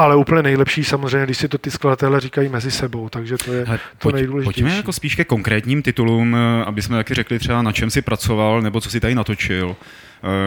ale 0.00 0.16
úplně 0.16 0.42
nejlepší 0.42 0.84
samozřejmě, 0.84 1.24
když 1.24 1.38
si 1.38 1.48
to 1.48 1.58
ty 1.58 1.70
skladatelé 1.70 2.20
říkají 2.20 2.48
mezi 2.48 2.70
sebou, 2.70 3.08
takže 3.08 3.36
to 3.38 3.52
je 3.52 3.64
Hele, 3.66 3.78
to 3.78 3.84
pojď, 3.98 4.14
nejdůležitější. 4.14 4.62
Pojďme 4.62 4.76
jako 4.76 4.92
spíš 4.92 5.14
ke 5.14 5.24
konkrétním 5.24 5.82
titulům, 5.82 6.36
eh, 6.36 6.64
aby 6.64 6.82
jsme 6.82 6.96
taky 6.96 7.14
řekli 7.14 7.38
třeba 7.38 7.62
na 7.62 7.72
čem 7.72 7.90
si 7.90 8.02
pracoval, 8.02 8.62
nebo 8.62 8.80
co 8.80 8.90
si 8.90 9.00
tady 9.00 9.14
natočil 9.14 9.76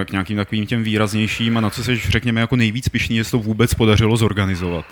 eh, 0.01 0.05
k 0.05 0.12
nějakým 0.12 0.38
takovým 0.38 0.65
těm 0.65 0.83
výraznějším 0.83 1.57
a 1.57 1.62
na 1.62 1.69
co 1.69 1.83
se 1.83 1.95
řekněme 1.95 2.41
jako 2.41 2.55
nejvíc 2.55 2.89
pišný, 2.89 3.17
jestli 3.17 3.31
to 3.31 3.39
vůbec 3.39 3.74
podařilo 3.74 4.17
zorganizovat. 4.17 4.86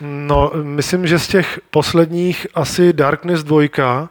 No, 0.00 0.52
myslím, 0.62 1.06
že 1.06 1.18
z 1.18 1.28
těch 1.28 1.60
posledních 1.70 2.46
asi 2.54 2.92
Darkness 2.92 3.44
2, 3.44 4.08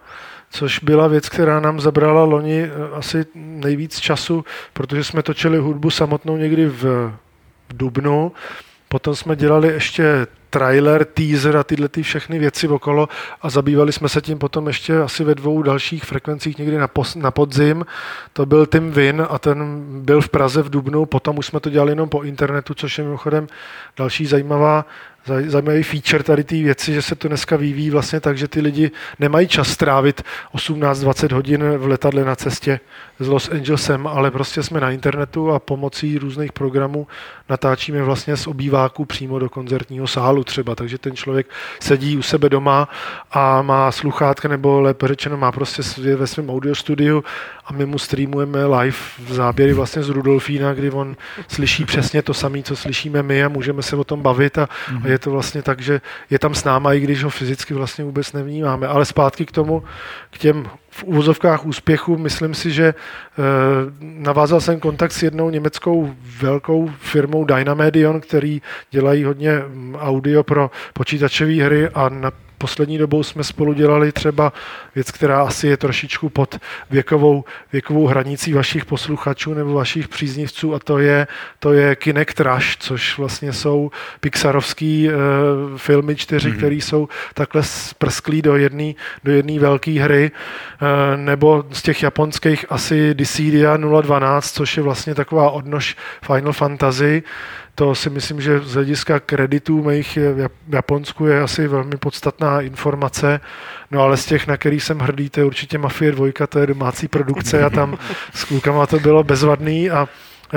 což 0.50 0.80
byla 0.80 1.08
věc, 1.08 1.30
která 1.30 1.60
nám 1.60 1.80
zabrala 1.80 2.24
loni 2.24 2.64
eh, 2.64 2.70
asi 2.94 3.26
nejvíc 3.36 4.00
času, 4.00 4.46
protože 4.74 5.04
jsme 5.04 5.24
točili 5.24 5.58
hudbu 5.58 5.90
samotnou 5.90 6.38
někdy 6.38 6.66
v, 6.66 6.84
v 7.70 7.78
Dubnu 7.78 8.32
Potom 8.92 9.16
jsme 9.16 9.36
dělali 9.36 9.68
ještě 9.68 10.28
trailer, 10.50 11.06
teaser 11.06 11.58
a 11.58 11.64
tyhle 11.64 11.88
ty 11.88 12.04
všechny 12.04 12.40
věci 12.40 12.68
okolo 12.68 13.10
a 13.42 13.50
zabývali 13.50 13.92
jsme 13.92 14.10
se 14.10 14.22
tím 14.22 14.40
potom 14.40 14.68
ještě 14.68 14.98
asi 14.98 15.24
ve 15.24 15.36
dvou 15.36 15.64
dalších 15.64 16.04
frekvencích 16.04 16.58
někdy 16.58 16.78
na, 16.78 16.88
pos, 16.88 17.16
na 17.16 17.32
podzim. 17.32 17.86
To 18.34 18.46
byl 18.46 18.66
Tim 18.66 18.92
Win 18.92 19.26
a 19.30 19.40
ten 19.40 19.84
byl 20.04 20.22
v 20.22 20.30
Praze 20.30 20.62
v 20.62 20.70
Dubnu, 20.70 21.06
potom 21.06 21.38
už 21.38 21.46
jsme 21.46 21.60
to 21.60 21.70
dělali 21.70 21.92
jenom 21.92 22.10
po 22.10 22.22
internetu, 22.22 22.74
což 22.74 22.98
je 22.98 23.04
mimochodem 23.04 23.48
další 23.98 24.26
zajímavá 24.26 24.86
zajímavý 25.26 25.84
feature 25.84 26.24
tady 26.24 26.44
té 26.44 26.56
věci, 26.56 26.94
že 26.94 27.02
se 27.02 27.16
to 27.16 27.28
dneska 27.28 27.56
vyvíjí 27.56 27.90
vlastně 27.90 28.20
tak, 28.20 28.38
že 28.38 28.48
ty 28.48 28.62
lidi 28.62 28.92
nemají 29.20 29.48
čas 29.48 29.70
strávit 29.70 30.22
18-20 30.56 31.34
hodin 31.34 31.64
v 31.78 31.88
letadle 31.88 32.26
na 32.26 32.36
cestě 32.36 32.80
s 33.22 33.28
Los 33.28 33.50
Angelesem, 33.50 34.08
ale 34.08 34.32
prostě 34.32 34.64
jsme 34.64 34.80
na 34.80 34.92
internetu 34.92 35.52
a 35.52 35.60
pomocí 35.60 36.18
různých 36.18 36.52
programů 36.52 37.08
natáčíme 37.50 38.04
vlastně 38.04 38.38
z 38.38 38.48
obýváku 38.48 39.06
přímo 39.06 39.40
do 39.40 39.50
koncertního 39.50 40.08
sálu 40.08 40.44
třeba, 40.44 40.76
takže 40.76 40.98
ten 40.98 41.16
člověk 41.16 41.48
sedí 41.80 42.18
u 42.18 42.22
sebe 42.22 42.50
doma 42.50 42.90
a 43.32 43.62
má 43.62 43.92
sluchátka 43.92 44.48
nebo 44.48 44.82
lépe 44.82 45.08
řečeno 45.08 45.38
má 45.38 45.52
prostě 45.52 45.82
ve 46.16 46.28
svém 46.28 46.50
audio 46.50 46.76
studiu 46.76 47.24
a 47.66 47.74
my 47.74 47.86
mu 47.86 48.00
streamujeme 48.00 48.66
live 48.66 48.98
v 49.20 49.34
záběry 49.34 49.74
vlastně 49.74 50.04
z 50.04 50.10
Rudolfína, 50.10 50.74
kdy 50.74 50.92
on 50.92 51.16
slyší 51.48 51.86
přesně 51.86 52.22
to 52.22 52.34
samé, 52.34 52.64
co 52.64 52.76
slyšíme 52.76 53.24
my 53.24 53.44
a 53.44 53.50
můžeme 53.50 53.82
se 53.82 53.96
o 53.96 54.04
tom 54.04 54.22
bavit 54.22 54.58
a, 54.58 54.70
a 55.04 55.08
je 55.08 55.20
to 55.20 55.32
vlastně 55.32 55.62
tak, 55.62 55.82
že 55.82 56.02
je 56.30 56.40
tam 56.40 56.56
s 56.56 56.64
náma, 56.64 56.94
i 56.94 57.00
když 57.00 57.24
ho 57.24 57.30
fyzicky 57.30 57.74
vlastně 57.74 58.04
vůbec 58.04 58.34
nevnímáme. 58.34 58.88
Ale 58.88 59.06
zpátky 59.06 59.46
k 59.46 59.52
tomu, 59.52 59.84
k 60.30 60.38
těm 60.38 60.70
v 60.92 61.04
úvozovkách 61.04 61.66
úspěchu, 61.66 62.18
myslím 62.18 62.54
si, 62.54 62.72
že 62.72 62.86
e, 62.88 62.94
navázal 64.02 64.62
jsem 64.62 64.80
kontakt 64.80 65.12
s 65.12 65.24
jednou 65.24 65.50
německou 65.50 66.14
velkou 66.42 66.92
firmou 67.00 67.46
Dynamedion, 67.46 68.22
který 68.22 68.62
dělají 68.92 69.24
hodně 69.24 69.60
mm, 69.60 69.96
audio 69.96 70.44
pro 70.44 70.72
počítačové 70.94 71.64
hry 71.64 71.90
a 71.90 72.10
poslední 72.62 72.98
dobou 72.98 73.24
jsme 73.24 73.44
spolu 73.44 73.74
dělali 73.74 74.12
třeba 74.12 74.54
věc, 74.96 75.12
která 75.12 75.42
asi 75.42 75.68
je 75.68 75.78
trošičku 75.78 76.30
pod 76.30 76.60
věkovou, 76.90 77.44
věkovou 77.74 78.08
hranicí 78.08 78.54
vašich 78.54 78.86
posluchačů 78.86 79.54
nebo 79.54 79.74
vašich 79.74 80.08
příznivců 80.08 80.76
a 80.76 80.80
to 80.80 81.00
je, 81.00 81.28
to 81.60 81.74
je 81.74 81.96
Kinect 81.96 82.40
Rush, 82.40 82.78
což 82.80 83.18
vlastně 83.18 83.54
jsou 83.54 83.92
pixarovský 84.20 85.10
uh, 85.10 85.14
filmy 85.78 86.16
čtyři, 86.16 86.50
mm-hmm. 86.50 86.58
které 86.58 86.76
jsou 86.76 87.10
takhle 87.34 87.64
sprsklí 87.64 88.42
do 88.42 88.56
jedné 88.56 88.94
do 89.24 89.32
jedné 89.32 89.60
velké 89.60 89.92
hry, 89.92 90.32
uh, 90.32 91.18
nebo 91.18 91.66
z 91.72 91.82
těch 91.82 92.04
japonských 92.04 92.66
asi 92.70 93.14
Dissidia 93.14 93.78
012, 93.78 94.52
což 94.52 94.78
je 94.78 94.84
vlastně 94.84 95.16
taková 95.16 95.50
odnož 95.52 95.96
Final 96.22 96.54
Fantasy, 96.54 97.24
to 97.76 97.96
si 97.96 98.10
myslím, 98.10 98.42
že 98.42 98.60
z 98.60 98.74
hlediska 98.74 99.20
kreditů 99.20 99.84
mých 99.84 100.18
v 100.18 100.50
Japonsku 100.70 101.26
je 101.26 101.42
asi 101.42 101.68
velmi 101.68 101.98
podstatná 101.98 102.62
informace. 102.62 103.40
No 103.92 104.02
ale 104.02 104.18
z 104.18 104.26
těch, 104.26 104.48
na 104.48 104.58
který 104.58 104.80
jsem 104.80 105.00
hrdý, 105.00 105.30
to 105.30 105.40
je 105.40 105.46
určitě 105.46 105.78
Mafie 105.78 106.12
2, 106.12 106.48
to 106.50 106.60
je 106.60 106.68
domácí 106.68 107.08
produkce 107.08 107.64
a 107.64 107.70
tam 107.70 107.98
s 108.34 108.44
klukama 108.44 108.88
to 108.88 109.00
bylo 109.00 109.24
bezvadný. 109.24 109.92
A 109.92 110.08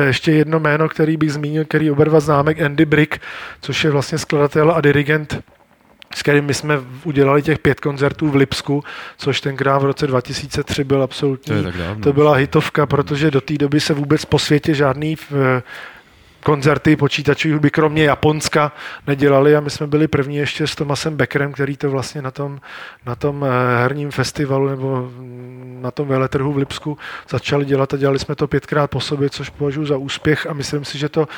ještě 0.06 0.32
jedno 0.32 0.60
jméno, 0.60 0.88
který 0.88 1.16
bych 1.16 1.32
zmínil, 1.32 1.64
který 1.64 1.90
oba 1.90 2.04
dva 2.04 2.20
známe, 2.20 2.54
Andy 2.64 2.84
Brick, 2.84 3.18
což 3.60 3.84
je 3.84 3.90
vlastně 3.90 4.18
skladatel 4.18 4.72
a 4.72 4.80
dirigent 4.80 5.44
s 6.14 6.22
kterým 6.22 6.44
my 6.44 6.54
jsme 6.54 6.80
udělali 7.04 7.42
těch 7.42 7.58
pět 7.58 7.80
koncertů 7.80 8.30
v 8.30 8.34
Lipsku, 8.34 8.84
což 9.16 9.40
tenkrát 9.40 9.78
v 9.78 9.84
roce 9.84 10.06
2003 10.06 10.84
byl 10.84 11.02
absolutní, 11.02 11.62
to, 11.62 11.70
to 12.02 12.12
byla 12.12 12.34
hitovka, 12.34 12.86
protože 12.86 13.30
do 13.30 13.40
té 13.40 13.54
doby 13.54 13.80
se 13.80 13.94
vůbec 13.94 14.24
po 14.24 14.38
světě 14.38 14.74
žádný 14.74 15.16
koncerty 16.44 16.96
počítačové 16.96 17.54
hudby, 17.54 17.70
kromě 17.70 18.04
Japonska, 18.04 18.72
nedělali 19.06 19.56
a 19.56 19.60
my 19.60 19.70
jsme 19.70 19.86
byli 19.86 20.08
první 20.08 20.36
ještě 20.36 20.66
s 20.66 20.74
Tomasem 20.74 21.16
Beckerem, 21.16 21.52
který 21.52 21.76
to 21.76 21.90
vlastně 21.90 22.22
na 22.22 22.30
tom, 22.30 22.60
na 23.06 23.14
tom 23.14 23.44
eh, 23.44 23.78
herním 23.82 24.10
festivalu 24.10 24.68
nebo 24.68 25.10
na 25.80 25.90
tom 25.90 26.08
veletrhu 26.08 26.52
v 26.52 26.56
Lipsku 26.56 26.98
začali 27.28 27.64
dělat 27.64 27.94
a 27.94 27.96
dělali 27.96 28.18
jsme 28.18 28.34
to 28.34 28.46
pětkrát 28.46 28.90
po 28.90 29.00
sobě, 29.00 29.30
což 29.30 29.50
považuji 29.50 29.86
za 29.86 29.96
úspěch 29.96 30.46
a 30.46 30.52
myslím 30.52 30.84
si, 30.84 30.98
že 30.98 31.08
to 31.08 31.28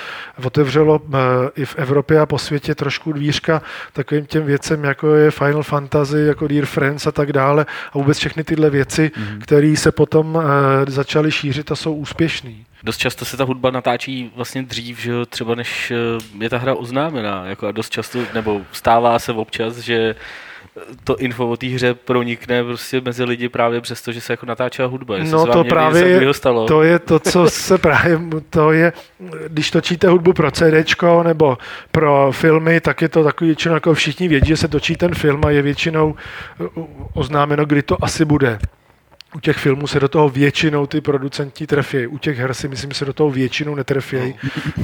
otevřelo 0.45 1.01
eh, 1.01 1.19
i 1.57 1.65
v 1.65 1.77
Evropě 1.79 2.21
a 2.21 2.27
po 2.27 2.39
světě 2.39 2.75
trošku 2.75 3.13
dvířka 3.13 3.63
takovým 3.93 4.27
těm 4.27 4.45
věcem, 4.45 4.85
jako 4.85 5.15
je 5.15 5.31
Final 5.31 5.63
Fantasy, 5.63 6.19
jako 6.19 6.49
Dear 6.49 6.67
Friends 6.67 7.07
a 7.07 7.13
tak 7.13 7.33
dále 7.33 7.67
a 7.93 7.99
vůbec 7.99 8.19
všechny 8.19 8.45
tyhle 8.45 8.71
věci, 8.71 9.11
mm-hmm. 9.15 9.41
které 9.41 9.75
se 9.77 9.93
potom 9.93 10.39
eh, 10.39 10.91
začaly 10.91 11.33
šířit 11.33 11.73
a 11.73 11.77
jsou 11.77 11.95
úspěšné 11.95 12.66
dost 12.87 12.99
často 12.99 13.25
se 13.25 13.37
ta 13.37 13.45
hudba 13.45 13.71
natáčí 13.71 14.33
vlastně 14.37 14.63
dřív, 14.63 15.01
že 15.01 15.13
třeba 15.29 15.55
než 15.55 15.91
eh, 15.91 16.45
je 16.45 16.51
ta 16.51 16.59
hra 16.59 16.75
oznámená. 16.75 17.47
Jako 17.47 17.67
a 17.67 17.73
dost 17.73 17.91
často, 17.91 18.19
nebo 18.35 18.61
stává 18.73 19.19
se 19.19 19.33
občas, 19.33 19.79
že 19.79 20.15
to 21.05 21.17
info 21.17 21.49
o 21.49 21.57
té 21.57 21.67
hře 21.67 21.95
pronikne 21.95 22.65
prostě 22.65 23.01
mezi 23.01 23.25
lidi 23.25 23.49
právě 23.49 23.81
přesto, 23.81 24.13
že 24.13 24.21
se 24.21 24.33
jako 24.33 24.47
natáčela 24.47 24.89
hudba. 24.89 25.17
Jestli 25.17 25.33
no 25.33 25.47
to 25.47 25.65
právě 25.65 26.09
je, 26.09 26.35
stalo. 26.35 26.67
to 26.67 26.83
je 26.83 26.99
to, 26.99 27.19
co 27.19 27.51
se 27.51 27.79
právě, 27.89 28.21
to 28.51 28.73
je, 28.73 28.93
když 29.49 29.71
točíte 29.71 30.09
hudbu 30.09 30.33
pro 30.33 30.51
CD 30.51 31.03
nebo 31.23 31.59
pro 31.93 32.33
filmy, 32.33 32.81
tak 32.81 33.03
je 33.03 33.09
to 33.09 33.25
takový 33.25 33.49
většinou, 33.49 33.75
jako 33.75 33.95
všichni 33.95 34.29
vědí, 34.29 34.49
že 34.49 34.57
se 34.57 34.69
točí 34.69 34.97
ten 34.97 35.15
film 35.15 35.41
a 35.47 35.51
je 35.51 35.63
většinou 35.63 36.15
oznámeno, 37.15 37.65
kdy 37.65 37.83
to 37.83 38.05
asi 38.05 38.25
bude. 38.25 38.59
U 39.37 39.41
těch 39.41 39.57
filmů 39.57 39.87
se 39.87 40.01
do 40.01 40.09
toho 40.09 40.29
většinou 40.29 40.87
ty 40.87 41.01
producenti 41.01 41.67
trefějí. 41.67 42.07
U 42.07 42.19
těch 42.19 42.39
her 42.39 42.55
si 42.55 42.69
myslím, 42.69 42.91
že 42.91 42.95
se 42.95 43.05
do 43.05 43.13
toho 43.13 43.31
většinou 43.31 43.75
netrefějí. 43.75 44.35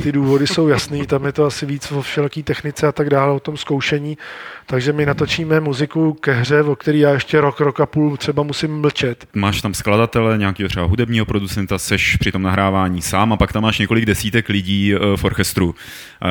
Ty 0.02 0.12
důvody 0.12 0.46
jsou 0.46 0.68
jasný, 0.68 1.06
tam 1.06 1.26
je 1.26 1.32
to 1.32 1.44
asi 1.44 1.66
víc 1.66 1.92
o 1.92 2.02
všelaký 2.02 2.42
technice 2.42 2.86
a 2.86 2.92
tak 2.92 3.10
dále, 3.10 3.32
o 3.32 3.40
tom 3.40 3.56
zkoušení. 3.56 4.18
Takže 4.66 4.92
my 4.92 5.06
natočíme 5.06 5.60
muziku 5.60 6.12
ke 6.12 6.32
hře, 6.32 6.62
o 6.62 6.76
který 6.76 6.98
já 6.98 7.10
ještě 7.10 7.40
rok, 7.40 7.60
rok 7.60 7.80
a 7.80 7.86
půl 7.86 8.16
třeba 8.16 8.42
musím 8.42 8.80
mlčet. 8.80 9.26
Máš 9.34 9.60
tam 9.60 9.74
skladatele, 9.74 10.38
nějakého 10.38 10.68
třeba 10.68 10.86
hudebního 10.86 11.26
producenta, 11.26 11.78
seš 11.78 12.16
při 12.16 12.32
tom 12.32 12.42
nahrávání 12.42 13.02
sám 13.02 13.32
a 13.32 13.36
pak 13.36 13.52
tam 13.52 13.62
máš 13.62 13.78
několik 13.78 14.04
desítek 14.04 14.48
lidí 14.48 14.94
eh, 14.94 14.98
v 15.16 15.24
orchestru. 15.24 15.74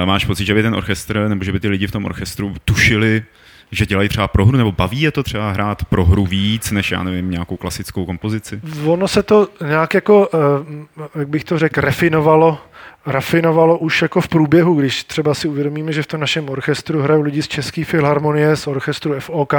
Máš 0.05 0.25
pocit, 0.25 0.45
že 0.45 0.53
by 0.53 0.61
ten 0.61 0.75
orchestr 0.75 1.27
nebo 1.27 1.43
že 1.43 1.51
by 1.51 1.59
ty 1.59 1.67
lidi 1.67 1.87
v 1.87 1.91
tom 1.91 2.05
orchestru 2.05 2.55
tušili, 2.65 3.23
že 3.71 3.85
dělají 3.85 4.09
třeba 4.09 4.27
pro 4.27 4.45
hru, 4.45 4.57
nebo 4.57 4.71
baví 4.71 5.01
je 5.01 5.11
to 5.11 5.23
třeba 5.23 5.51
hrát 5.51 5.85
pro 5.85 6.05
hru 6.05 6.25
víc, 6.25 6.71
než 6.71 6.91
já 6.91 7.03
nevím, 7.03 7.31
nějakou 7.31 7.57
klasickou 7.57 8.05
kompozici? 8.05 8.61
Ono 8.85 9.07
se 9.07 9.23
to 9.23 9.47
nějak 9.67 9.93
jako, 9.93 10.29
eh, 10.33 11.19
jak 11.19 11.29
bych 11.29 11.43
to 11.43 11.59
řekl, 11.59 11.81
refinovalo 11.81 12.57
rafinovalo 13.05 13.77
už 13.77 14.01
jako 14.01 14.22
v 14.22 14.27
průběhu, 14.27 14.74
když 14.74 15.03
třeba 15.03 15.34
si 15.34 15.48
uvědomíme, 15.48 15.93
že 15.93 16.03
v 16.03 16.08
tom 16.08 16.20
našem 16.20 16.50
orchestru 16.50 17.01
hrají 17.01 17.24
lidi 17.24 17.41
z 17.41 17.48
České 17.48 17.86
filharmonie, 17.86 18.55
z 18.55 18.67
orchestru 18.67 19.20
FOK, 19.20 19.53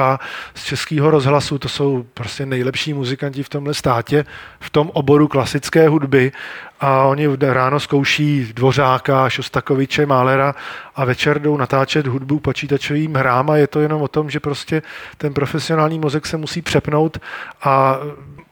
z 0.54 0.64
Českého 0.64 1.10
rozhlasu, 1.10 1.58
to 1.58 1.68
jsou 1.68 2.04
prostě 2.14 2.46
nejlepší 2.46 2.94
muzikanti 2.94 3.42
v 3.42 3.48
tomhle 3.48 3.74
státě, 3.74 4.24
v 4.60 4.70
tom 4.70 4.90
oboru 4.94 5.28
klasické 5.28 5.88
hudby. 5.88 6.32
A 6.80 7.04
oni 7.04 7.28
ráno 7.40 7.80
zkouší 7.80 8.52
Dvořáka, 8.54 9.28
Šostakoviče, 9.28 10.06
Málera 10.06 10.54
a 10.96 11.04
večer 11.04 11.38
jdou 11.38 11.56
natáčet 11.56 12.06
hudbu 12.06 12.40
počítačovým 12.40 13.14
hrám. 13.14 13.50
A 13.50 13.56
je 13.56 13.66
to 13.66 13.80
jenom 13.80 14.02
o 14.02 14.08
tom, 14.08 14.30
že 14.30 14.40
prostě 14.40 14.82
ten 15.18 15.34
profesionální 15.34 15.98
mozek 15.98 16.26
se 16.26 16.36
musí 16.36 16.62
přepnout 16.62 17.18
a 17.62 17.98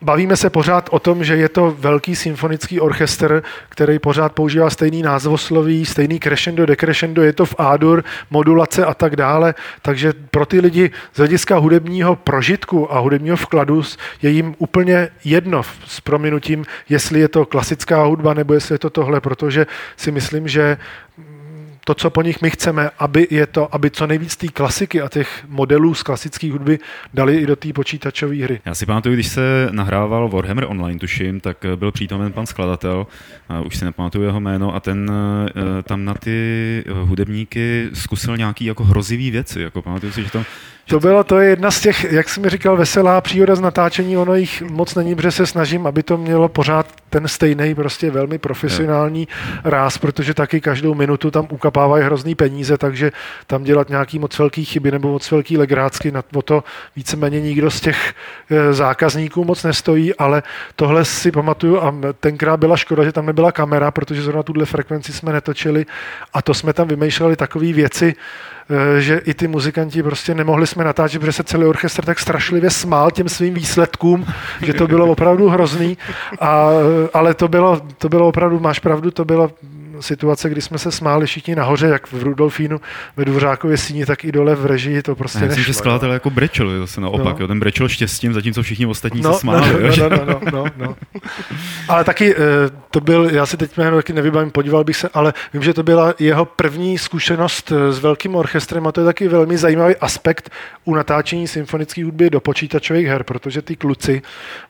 bavíme 0.02 0.36
se 0.36 0.50
pořád 0.50 0.88
o 0.92 0.98
tom, 0.98 1.24
že 1.24 1.36
je 1.36 1.48
to 1.48 1.76
velký 1.78 2.16
symfonický 2.16 2.80
orchestr, 2.80 3.42
který 3.68 3.98
pořád 3.98 4.32
používá 4.32 4.70
stejný 4.70 5.02
názvosloví, 5.02 5.86
stejný 5.86 6.20
crescendo, 6.20 6.66
decrescendo, 6.66 7.22
je 7.22 7.32
to 7.32 7.46
v 7.46 7.54
A-dur, 7.58 8.04
modulace 8.30 8.84
a 8.84 8.94
tak 8.94 9.16
dále, 9.16 9.54
takže 9.82 10.12
pro 10.30 10.46
ty 10.46 10.60
lidi 10.60 10.90
z 11.14 11.18
hlediska 11.18 11.58
hudebního 11.58 12.16
prožitku 12.16 12.92
a 12.92 12.98
hudebního 12.98 13.36
vkladu 13.36 13.82
je 14.22 14.30
jim 14.30 14.54
úplně 14.58 15.08
jedno 15.24 15.62
s 15.86 16.00
prominutím, 16.00 16.64
jestli 16.88 17.20
je 17.20 17.28
to 17.28 17.46
klasická 17.46 18.04
hudba 18.04 18.34
nebo 18.34 18.54
jestli 18.54 18.74
je 18.74 18.78
to 18.78 18.90
tohle, 18.90 19.20
protože 19.20 19.66
si 19.96 20.12
myslím, 20.12 20.48
že 20.48 20.78
to, 21.90 21.94
co 21.94 22.10
po 22.10 22.22
nich 22.22 22.42
my 22.42 22.50
chceme, 22.50 22.90
aby 22.98 23.26
je 23.30 23.46
to, 23.46 23.74
aby 23.74 23.90
co 23.90 24.06
nejvíc 24.06 24.36
té 24.36 24.48
klasiky 24.48 25.00
a 25.00 25.08
těch 25.08 25.44
modelů 25.48 25.94
z 25.94 26.02
klasické 26.02 26.52
hudby 26.52 26.78
dali 27.14 27.36
i 27.36 27.46
do 27.46 27.56
té 27.56 27.72
počítačové 27.72 28.36
hry. 28.36 28.60
Já 28.64 28.74
si 28.74 28.86
pamatuju, 28.86 29.14
když 29.14 29.26
se 29.26 29.68
nahrával 29.70 30.28
Warhammer 30.28 30.64
Online, 30.64 30.98
tuším, 30.98 31.40
tak 31.40 31.56
byl 31.76 31.92
přítomen 31.92 32.32
pan 32.32 32.46
skladatel, 32.46 33.06
už 33.64 33.76
si 33.76 33.84
nepamatuju 33.84 34.24
jeho 34.24 34.40
jméno, 34.40 34.74
a 34.74 34.80
ten 34.80 35.12
eh, 35.48 35.82
tam 35.82 36.04
na 36.04 36.14
ty 36.14 36.84
hudebníky 36.92 37.88
zkusil 37.92 38.36
nějaký 38.36 38.64
jako 38.64 38.84
hrozivý 38.84 39.30
věci. 39.30 39.60
Jako 39.60 39.82
pamatuju 39.82 40.12
si, 40.12 40.22
že 40.22 40.30
tam 40.30 40.44
to 40.90 41.00
bylo, 41.00 41.24
to 41.24 41.38
je 41.38 41.50
jedna 41.50 41.70
z 41.70 41.80
těch, 41.80 42.12
jak 42.12 42.28
jsem 42.28 42.42
mi 42.42 42.48
říkal, 42.48 42.76
veselá 42.76 43.20
příhoda 43.20 43.54
z 43.54 43.60
natáčení, 43.60 44.16
ono 44.16 44.34
jich 44.34 44.62
moc 44.62 44.94
není, 44.94 45.14
protože 45.14 45.30
se 45.30 45.46
snažím, 45.46 45.86
aby 45.86 46.02
to 46.02 46.18
mělo 46.18 46.48
pořád 46.48 46.86
ten 47.10 47.28
stejný, 47.28 47.74
prostě 47.74 48.10
velmi 48.10 48.38
profesionální 48.38 49.28
ráz, 49.64 49.98
protože 49.98 50.34
taky 50.34 50.60
každou 50.60 50.94
minutu 50.94 51.30
tam 51.30 51.46
ukapávají 51.50 52.04
hrozný 52.04 52.34
peníze, 52.34 52.78
takže 52.78 53.12
tam 53.46 53.64
dělat 53.64 53.88
nějaký 53.88 54.18
moc 54.18 54.38
velký 54.38 54.64
chyby 54.64 54.90
nebo 54.90 55.12
moc 55.12 55.30
velký 55.30 55.58
legrácky, 55.58 56.10
na 56.10 56.22
to 56.44 56.64
víceméně 56.96 57.40
nikdo 57.40 57.70
z 57.70 57.80
těch 57.80 58.14
eh, 58.50 58.72
zákazníků 58.72 59.44
moc 59.44 59.64
nestojí, 59.64 60.14
ale 60.14 60.42
tohle 60.76 61.04
si 61.04 61.30
pamatuju 61.30 61.80
a 61.80 61.94
tenkrát 62.20 62.56
byla 62.56 62.76
škoda, 62.76 63.04
že 63.04 63.12
tam 63.12 63.26
nebyla 63.26 63.52
kamera, 63.52 63.90
protože 63.90 64.22
zrovna 64.22 64.42
tuhle 64.42 64.64
frekvenci 64.64 65.12
jsme 65.12 65.32
netočili 65.32 65.86
a 66.32 66.42
to 66.42 66.54
jsme 66.54 66.72
tam 66.72 66.88
vymýšleli 66.88 67.36
takové 67.36 67.72
věci, 67.72 68.14
že 68.98 69.18
i 69.18 69.34
ty 69.34 69.48
muzikanti 69.48 70.02
prostě 70.02 70.34
nemohli 70.34 70.66
jsme 70.66 70.84
natáčet, 70.84 71.20
protože 71.20 71.32
se 71.32 71.44
celý 71.44 71.64
orchestr 71.64 72.04
tak 72.04 72.18
strašlivě 72.18 72.70
smál 72.70 73.10
těm 73.10 73.28
svým 73.28 73.54
výsledkům, 73.54 74.26
že 74.62 74.74
to 74.74 74.86
bylo 74.86 75.06
opravdu 75.06 75.48
hrozný, 75.48 75.98
a, 76.40 76.70
eh, 76.70 77.08
ale 77.12 77.34
to 77.34 77.48
bylo, 77.48 77.80
to 77.98 78.08
bylo 78.08 78.28
opravdu, 78.28 78.60
máš 78.60 78.78
pravdu, 78.78 79.10
to 79.10 79.24
bylo 79.24 79.50
situace, 80.00 80.50
kdy 80.50 80.60
jsme 80.60 80.78
se 80.78 80.92
smáli 80.92 81.26
všichni 81.26 81.54
nahoře, 81.54 81.86
jak 81.86 82.12
v 82.12 82.22
Rudolfínu 82.22 82.80
ve 83.16 83.24
Dvořákově 83.24 83.76
síni, 83.76 84.06
tak 84.06 84.24
i 84.24 84.32
dole 84.32 84.54
v 84.54 84.66
režii, 84.66 85.02
to 85.02 85.14
prostě 85.14 85.38
Já 85.38 85.46
myslím, 85.46 85.64
že 85.64 85.74
skladatel 85.74 86.12
jako 86.12 86.30
brečel, 86.30 86.80
zase 86.80 87.00
naopak, 87.00 87.38
no. 87.38 87.44
jo, 87.44 87.48
ten 87.48 87.60
brečel 87.60 87.88
štěstím, 87.88 88.32
zatímco 88.32 88.62
všichni 88.62 88.86
ostatní 88.86 89.20
no, 89.20 89.32
se 89.32 89.40
smáli. 89.40 89.68
No, 89.98 90.08
no, 90.08 90.16
no, 90.16 90.24
no, 90.24 90.40
no, 90.52 90.64
no. 90.76 90.96
Ale 91.88 92.04
taky 92.04 92.34
eh, 92.34 92.36
to 92.90 93.00
byl, 93.00 93.30
já 93.30 93.46
si 93.46 93.56
teď 93.56 93.76
jméno 93.76 93.96
taky 93.96 94.12
nevybavím, 94.12 94.50
podíval 94.50 94.84
bych 94.84 94.96
se, 94.96 95.08
ale 95.14 95.34
vím, 95.52 95.62
že 95.62 95.74
to 95.74 95.82
byla 95.82 96.14
jeho 96.18 96.44
první 96.44 96.98
zkušenost 96.98 97.72
eh, 97.72 97.92
s 97.92 97.98
velkým 97.98 98.36
orchestrem 98.36 98.86
a 98.86 98.92
to 98.92 99.00
je 99.00 99.04
taky 99.04 99.28
velmi 99.28 99.58
zajímavý 99.58 99.96
aspekt 99.96 100.50
u 100.84 100.94
natáčení 100.94 101.48
symfonické 101.48 102.04
hudby 102.04 102.30
do 102.30 102.40
počítačových 102.40 103.06
her, 103.06 103.24
protože 103.24 103.62
ty 103.62 103.76
kluci 103.76 104.22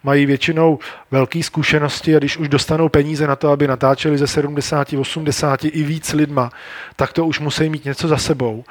mají 0.05 0.27
většinou 0.27 0.79
velké 1.11 1.43
zkušenosti 1.43 2.17
a 2.17 2.19
když 2.19 2.37
už 2.37 2.49
dostanou 2.49 2.89
peníze 2.89 3.27
na 3.27 3.37
to, 3.37 3.49
aby 3.49 3.69
natáčeli 3.69 4.19
ze 4.19 4.27
70, 4.27 4.93
80 4.93 5.20
i 5.69 5.83
víc 5.83 6.13
lidma, 6.13 6.51
tak 6.97 7.13
to 7.13 7.27
už 7.27 7.41
musí 7.41 7.69
mít 7.69 7.85
něco 7.85 8.09
za 8.09 8.17
sebou. 8.17 8.65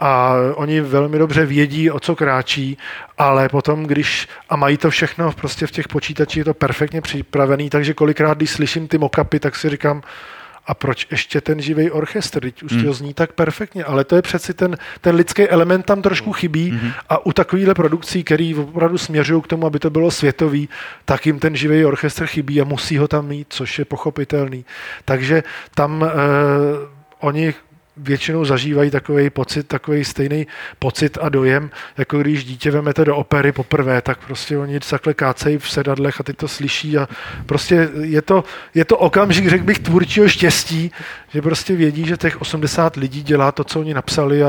A 0.00 0.34
oni 0.54 0.80
velmi 0.80 1.18
dobře 1.18 1.46
vědí, 1.46 1.90
o 1.90 2.00
co 2.00 2.16
kráčí, 2.16 2.78
ale 3.18 3.48
potom, 3.48 3.84
když 3.84 4.28
a 4.48 4.56
mají 4.56 4.76
to 4.76 4.90
všechno 4.90 5.32
prostě 5.32 5.66
v 5.66 5.70
těch 5.70 5.88
počítačích, 5.88 6.36
je 6.36 6.44
to 6.44 6.54
perfektně 6.54 7.00
připravený, 7.00 7.70
takže 7.70 7.94
kolikrát, 7.94 8.36
když 8.36 8.50
slyším 8.50 8.88
ty 8.88 8.98
mokapy, 8.98 9.40
tak 9.40 9.56
si 9.56 9.70
říkám, 9.70 10.02
a 10.68 10.74
proč 10.74 11.06
ještě 11.10 11.40
ten 11.40 11.60
živý 11.60 11.90
orchestr? 11.90 12.40
Teď 12.40 12.62
už 12.62 12.72
hmm. 12.72 12.84
to 12.84 12.92
zní 12.92 13.14
tak 13.14 13.32
perfektně, 13.32 13.84
ale 13.84 14.04
to 14.04 14.16
je 14.16 14.22
přeci 14.22 14.54
ten, 14.54 14.76
ten 15.00 15.14
lidský 15.14 15.48
element 15.48 15.86
tam 15.86 16.02
trošku 16.02 16.32
chybí 16.32 16.70
hmm. 16.70 16.92
a 17.08 17.26
u 17.26 17.32
takovýchhle 17.32 17.74
produkcí, 17.74 18.24
který 18.24 18.54
opravdu 18.54 18.98
směřují 18.98 19.42
k 19.42 19.46
tomu, 19.46 19.66
aby 19.66 19.78
to 19.78 19.90
bylo 19.90 20.10
světový, 20.10 20.68
tak 21.04 21.26
jim 21.26 21.38
ten 21.38 21.56
živý 21.56 21.84
orchestr 21.84 22.26
chybí 22.26 22.60
a 22.60 22.64
musí 22.64 22.98
ho 22.98 23.08
tam 23.08 23.26
mít, 23.26 23.46
což 23.50 23.78
je 23.78 23.84
pochopitelný. 23.84 24.64
Takže 25.04 25.42
tam 25.74 26.04
eh, 26.04 26.08
oni 27.20 27.54
většinou 27.98 28.44
zažívají 28.44 28.90
takový 28.90 29.30
pocit, 29.30 29.68
takový 29.68 30.04
stejný 30.04 30.46
pocit 30.78 31.18
a 31.20 31.28
dojem, 31.28 31.70
jako 31.98 32.18
když 32.18 32.44
dítě 32.44 32.70
vemete 32.70 33.04
do 33.04 33.16
opery 33.16 33.52
poprvé, 33.52 34.02
tak 34.02 34.18
prostě 34.26 34.58
oni 34.58 34.80
takhle 34.80 35.14
kácejí 35.14 35.58
v 35.58 35.70
sedadlech 35.70 36.20
a 36.20 36.22
ty 36.22 36.32
to 36.32 36.48
slyší 36.48 36.98
a 36.98 37.08
prostě 37.46 37.88
je 38.00 38.22
to, 38.22 38.44
je 38.74 38.84
to 38.84 38.98
okamžik, 38.98 39.48
řekl 39.48 39.64
bych, 39.64 39.78
tvůrčího 39.78 40.28
štěstí, 40.28 40.90
že 41.28 41.42
prostě 41.42 41.76
vědí, 41.76 42.06
že 42.06 42.16
těch 42.16 42.40
80 42.40 42.96
lidí 42.96 43.22
dělá 43.22 43.52
to, 43.52 43.64
co 43.64 43.80
oni 43.80 43.94
napsali 43.94 44.42
a 44.42 44.48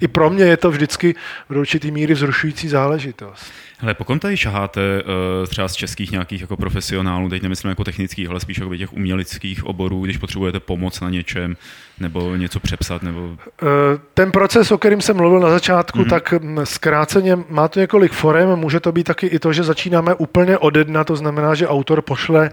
i 0.00 0.08
pro 0.08 0.30
mě 0.30 0.44
je 0.44 0.56
to 0.56 0.70
vždycky 0.70 1.14
v 1.48 1.58
určitý 1.58 1.90
míry 1.90 2.14
vzrušující 2.14 2.68
záležitost. 2.68 3.52
Hele, 3.80 3.94
pokud 3.94 4.22
tady 4.22 4.36
šaháte 4.36 5.02
uh, 5.02 5.46
třeba 5.46 5.68
z 5.68 5.74
českých 5.74 6.10
nějakých 6.10 6.40
jako 6.40 6.56
profesionálů, 6.56 7.28
teď 7.28 7.42
nemyslím 7.42 7.68
jako 7.68 7.84
technických, 7.84 8.30
ale 8.30 8.40
spíš 8.40 8.58
jako 8.58 8.76
těch 8.76 8.92
uměleckých 8.92 9.64
oborů, 9.64 10.04
když 10.04 10.16
potřebujete 10.16 10.60
pomoc 10.60 11.00
na 11.00 11.10
něčem, 11.10 11.56
nebo 12.00 12.36
něco 12.36 12.60
přepsat, 12.60 13.02
nebo... 13.02 13.36
Eh, 13.62 13.66
ten 14.14 14.32
proces, 14.32 14.72
o 14.72 14.78
kterým 14.78 15.00
jsem 15.00 15.16
mluvil 15.16 15.40
na 15.40 15.50
začátku, 15.50 15.98
mm-hmm. 15.98 16.10
tak 16.10 16.32
hm, 16.32 16.58
zkráceně 16.64 17.38
má 17.48 17.68
to 17.68 17.80
několik 17.80 18.12
forem, 18.12 18.56
může 18.56 18.80
to 18.80 18.92
být 18.92 19.04
taky 19.04 19.26
i 19.26 19.38
to, 19.38 19.52
že 19.52 19.62
začínáme 19.62 20.14
úplně 20.14 20.58
ode 20.58 20.84
dna, 20.84 21.04
to 21.04 21.16
znamená, 21.16 21.54
že 21.54 21.68
autor 21.68 22.02
pošle 22.02 22.50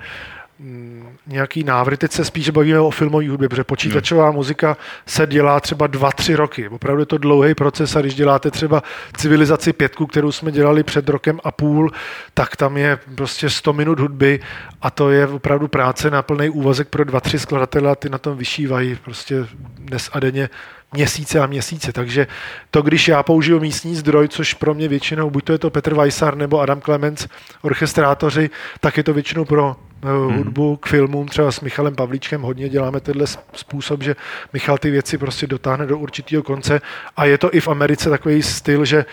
hm, 0.59 1.07
nějaký 1.27 1.63
návrh. 1.63 1.97
Teď 1.97 2.11
se 2.11 2.25
spíš 2.25 2.49
bavíme 2.49 2.79
o 2.79 2.91
filmové 2.91 3.29
hudbě, 3.29 3.49
protože 3.49 3.63
počítačová 3.63 4.25
no. 4.25 4.33
muzika 4.33 4.77
se 5.05 5.27
dělá 5.27 5.59
třeba 5.59 5.87
dva, 5.87 6.11
tři 6.11 6.35
roky. 6.35 6.69
Opravdu 6.69 7.01
je 7.01 7.05
to 7.05 7.17
dlouhý 7.17 7.55
proces 7.55 7.95
a 7.95 8.01
když 8.01 8.15
děláte 8.15 8.51
třeba 8.51 8.83
civilizaci 9.17 9.73
pětku, 9.73 10.07
kterou 10.07 10.31
jsme 10.31 10.51
dělali 10.51 10.83
před 10.83 11.09
rokem 11.09 11.39
a 11.43 11.51
půl, 11.51 11.91
tak 12.33 12.55
tam 12.55 12.77
je 12.77 12.99
prostě 13.15 13.49
100 13.49 13.73
minut 13.73 13.99
hudby 13.99 14.39
a 14.81 14.91
to 14.91 15.09
je 15.09 15.27
opravdu 15.27 15.67
práce 15.67 16.09
na 16.09 16.21
plný 16.21 16.49
úvazek 16.49 16.87
pro 16.87 17.03
dva, 17.03 17.19
tři 17.19 17.39
skladatele 17.39 17.91
a 17.91 17.95
ty 17.95 18.09
na 18.09 18.17
tom 18.17 18.37
vyšívají 18.37 18.95
prostě 18.95 19.47
dnes 19.77 20.09
a 20.13 20.19
denně 20.19 20.49
měsíce 20.95 21.39
a 21.39 21.45
měsíce. 21.45 21.93
Takže 21.93 22.27
to, 22.71 22.81
když 22.81 23.07
já 23.07 23.23
použiju 23.23 23.59
místní 23.59 23.95
zdroj, 23.95 24.27
což 24.27 24.53
pro 24.53 24.73
mě 24.73 24.87
většinou, 24.87 25.29
buď 25.29 25.43
to 25.43 25.51
je 25.51 25.57
to 25.57 25.69
Petr 25.69 25.93
Weissar 25.93 26.37
nebo 26.37 26.59
Adam 26.59 26.81
Clemens, 26.81 27.27
orchestrátoři, 27.61 28.49
tak 28.79 28.97
je 28.97 29.03
to 29.03 29.13
většinou 29.13 29.45
pro 29.45 29.75
eh, 29.75 30.07
hmm. 30.07 30.37
hudbu 30.37 30.75
k 30.75 30.85
filmům, 30.89 31.27
třeba 31.27 31.51
s 31.51 31.61
Michalem 31.61 31.95
Pavlíčkem 31.95 32.41
hodně 32.41 32.69
děláme 32.69 32.99
tenhle 32.99 33.25
způsob, 33.53 34.03
že 34.03 34.15
Michal 34.53 34.77
ty 34.77 34.91
věci 34.91 35.17
prostě 35.17 35.47
dotáhne 35.47 35.85
do 35.85 35.97
určitého 35.97 36.43
konce 36.43 36.81
a 37.17 37.25
je 37.25 37.37
to 37.37 37.53
i 37.53 37.59
v 37.59 37.67
Americe 37.67 38.09
takový 38.09 38.43
styl, 38.43 38.85
že 38.85 39.05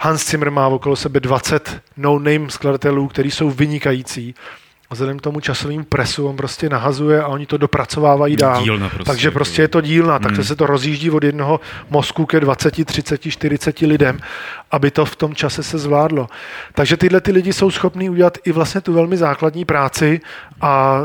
Hans 0.00 0.30
Zimmer 0.30 0.50
má 0.50 0.68
okolo 0.68 0.96
sebe 0.96 1.20
20 1.20 1.80
no-name 1.96 2.50
skladatelů, 2.50 3.08
který 3.08 3.30
jsou 3.30 3.50
vynikající 3.50 4.34
vzhledem 4.90 5.18
k 5.18 5.22
tomu 5.22 5.40
časovým 5.40 5.84
presu 5.84 6.26
on 6.26 6.36
prostě 6.36 6.68
nahazuje 6.68 7.22
a 7.22 7.26
oni 7.26 7.46
to 7.46 7.56
dopracovávají 7.56 8.36
dál. 8.36 8.62
Dílna 8.62 8.88
prostě, 8.88 9.04
Takže 9.04 9.30
prostě 9.30 9.62
je 9.62 9.68
to 9.68 9.80
dílna, 9.80 10.14
hmm. 10.14 10.22
takže 10.22 10.44
se 10.44 10.56
to 10.56 10.66
rozjíždí 10.66 11.10
od 11.10 11.24
jednoho 11.24 11.60
mozku 11.90 12.26
ke 12.26 12.40
20, 12.40 12.84
30, 12.84 13.20
40 13.30 13.78
lidem, 13.78 14.20
aby 14.70 14.90
to 14.90 15.04
v 15.04 15.16
tom 15.16 15.34
čase 15.34 15.62
se 15.62 15.78
zvládlo. 15.78 16.28
Takže 16.72 16.96
tyhle 16.96 17.20
ty 17.20 17.32
lidi 17.32 17.52
jsou 17.52 17.70
schopní 17.70 18.10
udělat 18.10 18.38
i 18.44 18.52
vlastně 18.52 18.80
tu 18.80 18.92
velmi 18.92 19.16
základní 19.16 19.64
práci 19.64 20.20
a 20.60 21.00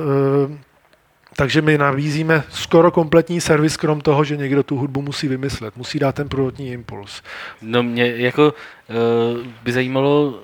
e, 0.51 0.65
takže 1.35 1.61
my 1.61 1.77
nabízíme 1.77 2.43
skoro 2.49 2.91
kompletní 2.91 3.41
servis, 3.41 3.77
krom 3.77 4.01
toho, 4.01 4.23
že 4.23 4.37
někdo 4.37 4.63
tu 4.63 4.77
hudbu 4.77 5.01
musí 5.01 5.27
vymyslet, 5.27 5.77
musí 5.77 5.99
dát 5.99 6.15
ten 6.15 6.29
prvotní 6.29 6.71
impuls. 6.71 7.21
No 7.61 7.83
mě 7.83 8.15
jako 8.15 8.53
uh, 8.53 9.47
by 9.63 9.71
zajímalo, 9.71 10.39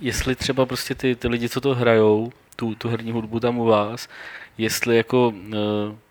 jestli 0.00 0.34
třeba 0.34 0.66
prostě 0.66 0.94
ty, 0.94 1.14
ty 1.14 1.28
lidi, 1.28 1.48
co 1.48 1.60
to 1.60 1.74
hrajou, 1.74 2.32
tu, 2.60 2.74
tu 2.74 2.88
herní 2.88 3.12
hudbu 3.12 3.40
tam 3.40 3.58
u 3.58 3.64
vás, 3.64 4.08
jestli 4.58 4.96
jako, 4.96 5.28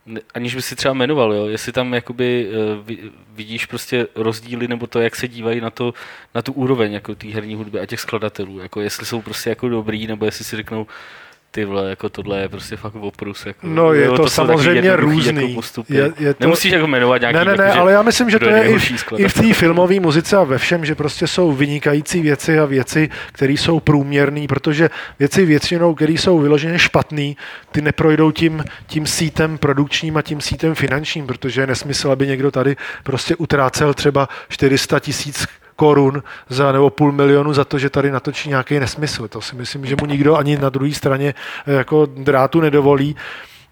uh, 0.08 0.18
aniž 0.34 0.56
by 0.56 0.62
si 0.62 0.76
třeba 0.76 0.94
jmenoval, 0.94 1.34
jo, 1.34 1.46
jestli 1.46 1.72
tam 1.72 1.94
jakoby 1.94 2.50
uh, 2.50 2.98
vidíš 3.36 3.66
prostě 3.66 4.08
rozdíly 4.16 4.68
nebo 4.68 4.88
to, 4.88 5.00
jak 5.00 5.16
se 5.16 5.28
dívají 5.28 5.62
na, 5.62 5.70
to, 5.70 5.94
na 6.36 6.42
tu 6.42 6.54
úroveň 6.54 6.94
jako 6.94 7.16
té 7.16 7.28
herní 7.28 7.56
hudby 7.56 7.80
a 7.80 7.86
těch 7.86 8.00
skladatelů, 8.00 8.60
jako 8.60 8.82
jestli 8.82 9.06
jsou 9.06 9.22
prostě 9.22 9.50
jako 9.50 9.70
dobrý, 9.70 10.08
nebo 10.08 10.26
jestli 10.26 10.46
si 10.46 10.56
řeknou, 10.56 10.88
ty 11.58 11.66
vole, 11.66 11.90
jako 11.90 12.10
tohle 12.10 12.40
je 12.40 12.50
prostě 12.50 12.76
fakt 12.76 12.96
oprus. 12.96 13.46
Jako, 13.46 13.68
no 13.68 13.94
je 13.94 14.08
to, 14.08 14.16
to 14.16 14.30
samozřejmě 14.30 14.96
různý. 14.96 15.42
Jako 15.42 15.54
postupy. 15.54 15.96
je, 15.96 16.14
je 16.20 16.34
to... 16.34 16.44
Nemusíš 16.44 16.72
jako 16.72 16.88
jmenovat 16.88 17.22
nějaký, 17.22 17.38
Ne, 17.38 17.46
ne, 17.46 17.56
ne, 17.56 17.64
jako, 17.64 17.80
ale 17.80 17.92
já 17.92 18.02
myslím, 18.02 18.30
že 18.30 18.40
to 18.40 18.50
je 18.50 18.72
i, 18.72 18.78
i 19.18 19.28
v 19.28 19.34
té 19.34 19.54
filmové 19.54 20.00
muzice 20.00 20.38
a 20.38 20.44
ve 20.44 20.58
všem, 20.58 20.86
že 20.86 20.96
prostě 20.96 21.28
jsou 21.28 21.52
vynikající 21.52 22.22
věci 22.22 22.60
a 22.60 22.66
věci, 22.66 23.10
které 23.32 23.54
jsou 23.54 23.80
průměrné, 23.80 24.48
protože 24.48 24.90
věci 25.20 25.46
většinou, 25.46 25.96
které 25.96 26.14
jsou 26.14 26.40
vyloženě 26.40 26.80
špatné, 26.80 27.34
ty 27.72 27.82
neprojdou 27.82 28.32
tím, 28.32 28.64
tím 28.88 29.08
sítem 29.08 29.58
produkčním 29.58 30.18
a 30.18 30.22
tím 30.22 30.42
sítem 30.42 30.76
finančním, 30.76 31.28
protože 31.28 31.62
je 31.62 31.68
nesmysl, 31.68 32.12
aby 32.12 32.28
někdo 32.28 32.52
tady 32.52 32.76
prostě 33.04 33.36
utrácel 33.36 33.94
třeba 33.94 34.30
400 34.50 35.00
tisíc 35.00 35.48
korun 35.78 36.24
za, 36.50 36.72
nebo 36.72 36.90
půl 36.90 37.12
milionu 37.12 37.54
za 37.54 37.66
to, 37.66 37.80
že 37.80 37.90
tady 37.90 38.12
natočí 38.12 38.50
nějaký 38.50 38.80
nesmysl. 38.80 39.28
To 39.28 39.42
si 39.42 39.56
myslím, 39.56 39.86
že 39.86 39.96
mu 40.02 40.06
nikdo 40.06 40.36
ani 40.36 40.58
na 40.58 40.70
druhé 40.70 40.92
straně 40.92 41.34
eh, 41.68 41.74
jako 41.74 42.06
drátu 42.06 42.62
nedovolí 42.62 43.16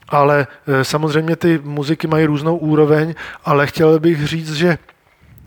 ale 0.10 0.48
eh, 0.68 0.84
samozřejmě 0.84 1.36
ty 1.36 1.60
muziky 1.64 2.08
mají 2.08 2.26
různou 2.26 2.58
úroveň, 2.58 3.16
ale 3.46 3.68
chtěl 3.68 4.00
bych 4.00 4.28
říct, 4.28 4.54
že 4.54 4.78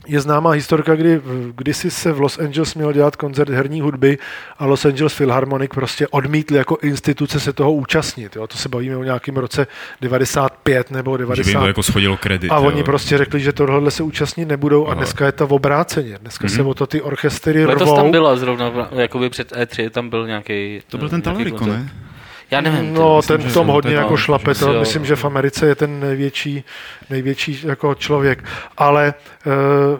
je 0.08 0.20
známá 0.20 0.50
historka, 0.50 0.94
kdy 0.94 1.20
kdysi 1.56 1.90
se 1.90 2.12
v 2.12 2.20
Los 2.20 2.38
Angeles 2.38 2.74
měl 2.74 2.92
dělat 2.92 3.16
koncert 3.16 3.48
herní 3.48 3.80
hudby 3.80 4.18
a 4.58 4.66
Los 4.66 4.84
Angeles 4.84 5.14
Philharmonic 5.14 5.70
prostě 5.74 6.08
odmítli 6.08 6.56
jako 6.56 6.78
instituce 6.82 7.40
se 7.40 7.52
toho 7.52 7.72
účastnit. 7.72 8.36
Jo? 8.36 8.46
To 8.46 8.58
se 8.58 8.68
bavíme 8.68 8.96
o 8.96 9.02
nějakém 9.02 9.36
roce 9.36 9.66
95 10.00 10.90
nebo 10.90 11.16
90. 11.16 11.50
Že 11.52 11.58
by 11.58 11.66
jako 11.66 11.82
schodilo 11.82 12.16
kredit. 12.16 12.50
A 12.50 12.56
jo. 12.56 12.62
oni 12.62 12.82
prostě 12.82 13.18
řekli, 13.18 13.40
že 13.40 13.52
tohle 13.52 13.90
se 13.90 14.02
účastnit 14.02 14.46
nebudou 14.46 14.84
Aha. 14.84 14.92
a 14.92 14.94
dneska 14.94 15.26
je 15.26 15.32
to 15.32 15.46
v 15.46 15.52
obráceně. 15.52 16.18
Dneska 16.18 16.46
mm-hmm. 16.46 16.56
se 16.56 16.62
o 16.62 16.74
to 16.74 16.86
ty 16.86 17.02
orchestry 17.02 17.66
Letos 17.66 17.82
rvou. 17.82 17.96
tam 17.96 18.10
byla 18.10 18.36
zrovna, 18.36 18.88
jakoby 18.92 19.30
před 19.30 19.52
E3 19.52 19.90
tam 19.90 20.08
byl 20.08 20.26
nějaký. 20.26 20.80
To 20.88 20.98
byl 20.98 21.08
ten 21.08 21.22
Talarico, 21.22 21.66
ne? 21.66 21.90
Já 22.50 22.60
nevím. 22.60 22.94
No, 22.94 23.16
myslím, 23.16 23.38
ten 23.38 23.50
v 23.50 23.54
tom 23.54 23.66
hodně 23.66 23.94
jako 23.94 24.16
šlape, 24.16 24.54
to 24.54 24.80
myslím, 24.80 25.04
že 25.04 25.16
v 25.16 25.24
Americe 25.24 25.66
je 25.66 25.74
ten 25.74 26.00
největší, 26.00 26.64
největší 27.10 27.60
jako 27.64 27.94
člověk. 27.94 28.44
Ale 28.76 29.14
uh, 29.46 29.98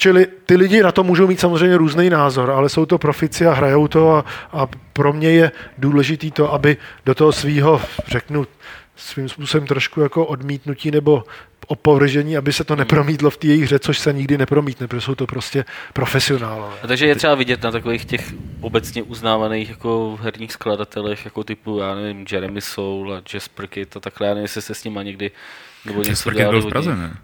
Čili 0.00 0.26
ty 0.46 0.56
lidi 0.56 0.82
na 0.82 0.92
to 0.92 1.04
můžou 1.04 1.26
mít 1.26 1.40
samozřejmě 1.40 1.76
různý 1.76 2.10
názor, 2.10 2.50
ale 2.50 2.68
jsou 2.68 2.86
to 2.86 2.98
profici 2.98 3.46
a 3.46 3.52
hrajou 3.52 3.88
to 3.88 4.12
a, 4.16 4.24
a 4.52 4.66
pro 4.92 5.12
mě 5.12 5.30
je 5.30 5.52
důležitý 5.78 6.30
to, 6.30 6.52
aby 6.52 6.76
do 7.06 7.14
toho 7.14 7.32
svého, 7.32 7.80
řeknu, 8.06 8.46
svým 8.96 9.28
způsobem 9.28 9.66
trošku 9.66 10.00
jako 10.00 10.26
odmítnutí 10.26 10.90
nebo 10.90 11.24
opovržení, 11.68 12.36
aby 12.36 12.52
se 12.52 12.64
to 12.64 12.76
nepromítlo 12.76 13.30
v 13.30 13.36
té 13.36 13.46
jejich 13.46 13.64
hře, 13.64 13.78
což 13.78 13.98
se 13.98 14.12
nikdy 14.12 14.38
nepromítne, 14.38 14.88
protože 14.88 15.00
jsou 15.00 15.14
to 15.14 15.26
prostě 15.26 15.64
profesionálové. 15.92 16.74
A 16.82 16.86
takže 16.86 17.06
je 17.06 17.14
třeba 17.14 17.34
vidět 17.34 17.62
na 17.62 17.70
takových 17.70 18.04
těch 18.04 18.34
obecně 18.60 19.02
uznávaných 19.02 19.68
jako 19.70 20.18
herních 20.22 20.52
skladatelech, 20.52 21.24
jako 21.24 21.44
typu, 21.44 21.78
já 21.78 21.94
nevím, 21.94 22.26
Jeremy 22.32 22.60
Soul 22.60 23.14
a 23.14 23.22
Jasper 23.34 23.66
Kid 23.66 23.96
a 23.96 24.00
takhle, 24.00 24.26
já 24.26 24.34
nevím, 24.34 24.44
jestli 24.44 24.62
se 24.62 24.74
s 24.74 24.84
nimi 24.84 25.00
někdy 25.02 25.30
nebo 25.84 26.02
něco 26.02 26.30
dělal. 26.30 26.52
byl 26.52 26.62
v 26.62 26.68
Praze, 26.68 26.96
ne? 26.96 27.16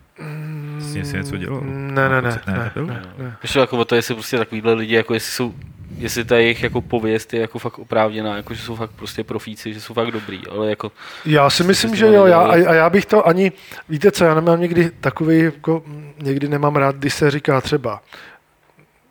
Jsi 0.80 1.04
si 1.04 1.16
něco 1.16 1.36
dělal? 1.36 1.60
Ne, 1.64 2.08
ne, 2.08 2.22
ne. 2.22 2.40
ne, 2.46 2.72
ne, 2.76 2.82
ne, 2.86 3.02
ne. 3.18 3.36
Ještě 3.42 3.58
jako 3.58 3.78
o 3.78 3.84
to, 3.84 3.94
jestli 3.94 4.14
prostě 4.14 4.38
takovýhle 4.38 4.72
lidi, 4.72 4.94
jako 4.94 5.14
jestli 5.14 5.32
jsou 5.32 5.54
jestli 5.98 6.24
ta 6.24 6.36
jejich 6.36 6.62
jako 6.62 6.80
pověst 6.80 7.34
je 7.34 7.40
jako 7.40 7.58
fakt 7.58 7.78
oprávněná, 7.78 8.36
jako 8.36 8.54
že 8.54 8.62
jsou 8.62 8.76
fakt 8.76 8.90
prostě 8.90 9.24
profíci, 9.24 9.74
že 9.74 9.80
jsou 9.80 9.94
fakt 9.94 10.10
dobrý, 10.10 10.40
ale 10.50 10.70
jako... 10.70 10.92
Já 11.24 11.50
si 11.50 11.64
myslím, 11.64 11.94
že 11.94 12.06
jo, 12.06 12.26
já, 12.26 12.40
a, 12.40 12.52
a 12.52 12.74
já 12.74 12.90
bych 12.90 13.06
to 13.06 13.26
ani, 13.28 13.52
víte 13.88 14.10
co, 14.10 14.24
já 14.24 14.34
nemám 14.34 14.60
někdy 14.60 14.90
takový, 15.00 15.38
jako, 15.38 15.82
někdy 16.22 16.48
nemám 16.48 16.76
rád, 16.76 16.96
když 16.96 17.14
se 17.14 17.30
říká 17.30 17.60
třeba, 17.60 18.02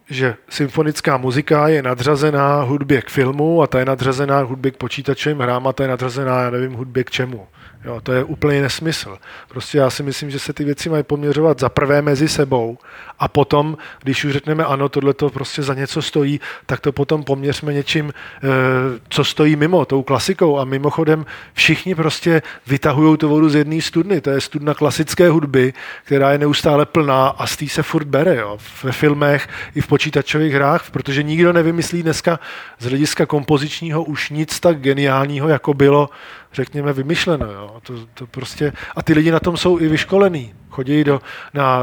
že 0.10 0.36
symfonická 0.50 1.18
muzika 1.18 1.68
je 1.68 1.84
nadřazená 1.84 2.62
hudbě 2.62 3.02
k 3.02 3.10
filmu 3.10 3.62
a 3.62 3.68
ta 3.68 3.80
je 3.80 3.86
nadřazená 3.86 4.40
hudbě 4.40 4.72
k 4.72 4.78
počítačovým 4.78 5.40
hrám 5.40 5.68
a 5.68 5.74
ta 5.74 5.84
je 5.84 5.90
nadřazená, 5.90 6.42
já 6.42 6.50
nevím, 6.50 6.74
hudbě 6.74 7.04
k 7.04 7.12
čemu. 7.12 7.48
Jo, 7.86 8.02
to 8.02 8.14
je 8.14 8.24
úplně 8.24 8.62
nesmysl. 8.62 9.18
Prostě 9.48 9.78
já 9.78 9.90
si 9.90 10.04
myslím, 10.04 10.30
že 10.30 10.40
se 10.40 10.54
ty 10.54 10.64
věci 10.64 10.90
mají 10.90 11.04
poměřovat 11.04 11.60
za 11.60 11.70
prvé 11.70 12.02
mezi 12.02 12.28
sebou 12.28 12.78
a 13.20 13.28
potom, 13.28 13.78
když 14.04 14.26
už 14.26 14.34
řekneme 14.34 14.66
ano, 14.66 14.90
tohle 14.90 15.14
to 15.14 15.30
prostě 15.30 15.64
za 15.64 15.74
něco 15.74 16.02
stojí, 16.02 16.40
tak 16.66 16.80
to 16.80 16.92
potom 16.92 17.24
poměřme 17.24 17.74
něčím, 17.74 18.14
eh, 18.14 18.48
co 19.10 19.24
stojí 19.24 19.56
mimo, 19.56 19.86
tou 19.86 20.04
klasikou. 20.04 20.60
A 20.60 20.66
mimochodem 20.66 21.26
všichni 21.54 21.96
prostě 21.96 22.42
vytahují 22.68 23.18
tu 23.18 23.30
vodu 23.30 23.50
z 23.50 23.56
jedné 23.56 23.82
studny. 23.82 24.22
To 24.22 24.30
je 24.30 24.42
studna 24.42 24.74
klasické 24.74 25.30
hudby, 25.30 25.74
která 26.04 26.32
je 26.32 26.38
neustále 26.38 26.86
plná 26.86 27.28
a 27.28 27.48
z 27.48 27.58
té 27.58 27.68
se 27.68 27.84
furt 27.84 28.08
bere. 28.08 28.36
Jo. 28.36 28.58
Ve 28.84 28.92
filmech 28.92 29.48
i 29.76 29.82
v 29.82 29.88
počítačových 29.88 30.54
hrách, 30.54 30.92
protože 30.92 31.24
nikdo 31.24 31.54
nevymyslí 31.54 32.04
dneska 32.04 32.40
z 32.80 32.86
hlediska 32.86 33.26
kompozičního 33.26 34.04
už 34.04 34.30
nic 34.30 34.60
tak 34.60 34.80
geniálního, 34.80 35.48
jako 35.50 35.74
bylo 35.74 36.10
řekněme, 36.54 36.94
vymyšleno. 36.94 37.52
Jo. 37.52 37.80
To, 37.84 37.94
to 38.14 38.28
prostě, 38.28 38.74
a 38.96 39.04
ty 39.04 39.14
lidi 39.14 39.32
na 39.32 39.40
tom 39.40 39.58
jsou 39.58 39.80
i 39.80 39.88
vyškolení. 39.88 40.54
Chodí 40.70 41.04
do, 41.04 41.22
na, 41.54 41.82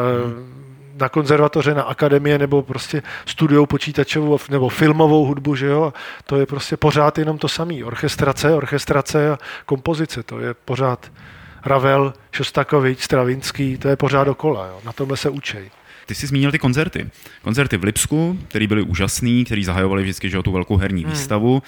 na 1.00 1.08
konzervatoře, 1.08 1.74
na 1.74 1.82
akademie 1.82 2.38
nebo 2.38 2.62
prostě 2.62 3.02
studiou 3.26 3.66
počítačovou 3.66 4.38
nebo 4.50 4.68
filmovou 4.68 5.24
hudbu, 5.26 5.54
že 5.54 5.66
jo? 5.66 5.92
To 6.24 6.36
je 6.36 6.46
prostě 6.46 6.76
pořád 6.76 7.18
jenom 7.18 7.38
to 7.38 7.48
samé. 7.48 7.84
Orchestrace, 7.84 8.54
orchestrace 8.54 9.30
a 9.30 9.38
kompozice, 9.66 10.22
to 10.22 10.40
je 10.40 10.54
pořád 10.54 11.10
Ravel, 11.64 12.12
Šostakovič, 12.32 13.02
Stravinský, 13.02 13.78
to 13.78 13.88
je 13.88 13.96
pořád 13.96 14.24
dokola. 14.24 14.66
Jo? 14.66 14.80
Na 14.84 14.92
tomhle 14.92 15.16
se 15.16 15.30
učej. 15.30 15.70
Ty 16.10 16.14
jsi 16.14 16.26
zmínil 16.26 16.50
ty 16.50 16.58
koncerty. 16.58 17.10
Koncerty 17.42 17.76
v 17.76 17.84
Lipsku, 17.84 18.38
které 18.48 18.66
byly 18.66 18.82
úžasný, 18.82 19.44
který 19.44 19.64
zahajovali 19.64 20.02
vždycky 20.02 20.30
že, 20.30 20.42
tu 20.42 20.52
velkou 20.52 20.76
herní 20.76 21.02
hmm. 21.02 21.12
výstavu. 21.12 21.62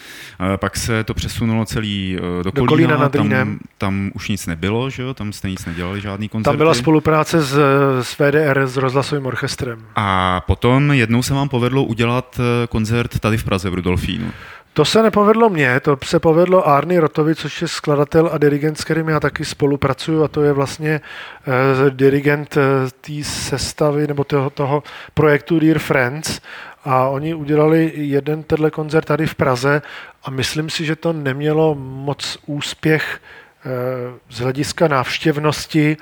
Pak 0.56 0.76
se 0.76 1.04
to 1.04 1.14
přesunulo 1.14 1.64
celý 1.64 2.16
eh, 2.18 2.42
do, 2.42 2.50
do 2.50 2.64
Kolína, 2.64 2.96
nad 2.96 3.12
tam, 3.12 3.58
tam 3.78 4.10
už 4.14 4.28
nic 4.28 4.46
nebylo, 4.46 4.90
že 4.90 5.02
jo? 5.02 5.14
tam 5.14 5.32
jste 5.32 5.50
nic 5.50 5.64
nedělali, 5.64 6.00
žádný 6.00 6.28
koncert. 6.28 6.52
Tam 6.52 6.58
byla 6.58 6.74
spolupráce 6.74 7.42
s, 7.42 7.58
s 8.02 8.18
VDR, 8.18 8.66
s 8.66 8.76
rozhlasovým 8.76 9.26
orchestrem. 9.26 9.78
A 9.96 10.40
potom 10.46 10.92
jednou 10.92 11.22
se 11.22 11.34
vám 11.34 11.48
povedlo 11.48 11.84
udělat 11.84 12.40
eh, 12.40 12.66
koncert 12.66 13.18
tady 13.18 13.36
v 13.36 13.44
Praze 13.44 13.70
v 13.70 13.74
Rudolfínu. 13.74 14.32
To 14.74 14.84
se 14.84 15.02
nepovedlo 15.02 15.50
mně, 15.50 15.80
to 15.80 15.98
se 16.04 16.20
povedlo 16.20 16.68
Arny 16.68 16.98
Rotovi, 16.98 17.34
což 17.34 17.62
je 17.62 17.68
skladatel 17.68 18.30
a 18.32 18.38
dirigent, 18.38 18.78
s 18.78 18.84
kterým 18.84 19.08
já 19.08 19.20
taky 19.20 19.44
spolupracuju 19.44 20.24
a 20.24 20.28
to 20.28 20.42
je 20.42 20.52
vlastně 20.52 21.00
uh, 21.46 21.90
dirigent 21.90 22.56
uh, 22.56 22.62
té 23.00 23.24
sestavy 23.24 24.06
nebo 24.06 24.24
toho, 24.24 24.50
toho 24.50 24.82
projektu 25.14 25.58
Dear 25.58 25.78
Friends 25.78 26.40
a 26.84 27.08
oni 27.08 27.34
udělali 27.34 27.92
jeden 27.94 28.42
tenhle 28.42 28.70
koncert 28.70 29.04
tady 29.04 29.26
v 29.26 29.34
Praze 29.34 29.82
a 30.24 30.30
myslím 30.30 30.70
si, 30.70 30.84
že 30.84 30.96
to 30.96 31.12
nemělo 31.12 31.74
moc 31.78 32.38
úspěch 32.46 33.20
uh, 33.64 33.72
z 34.30 34.40
hlediska 34.40 34.88
návštěvnosti. 34.88 35.96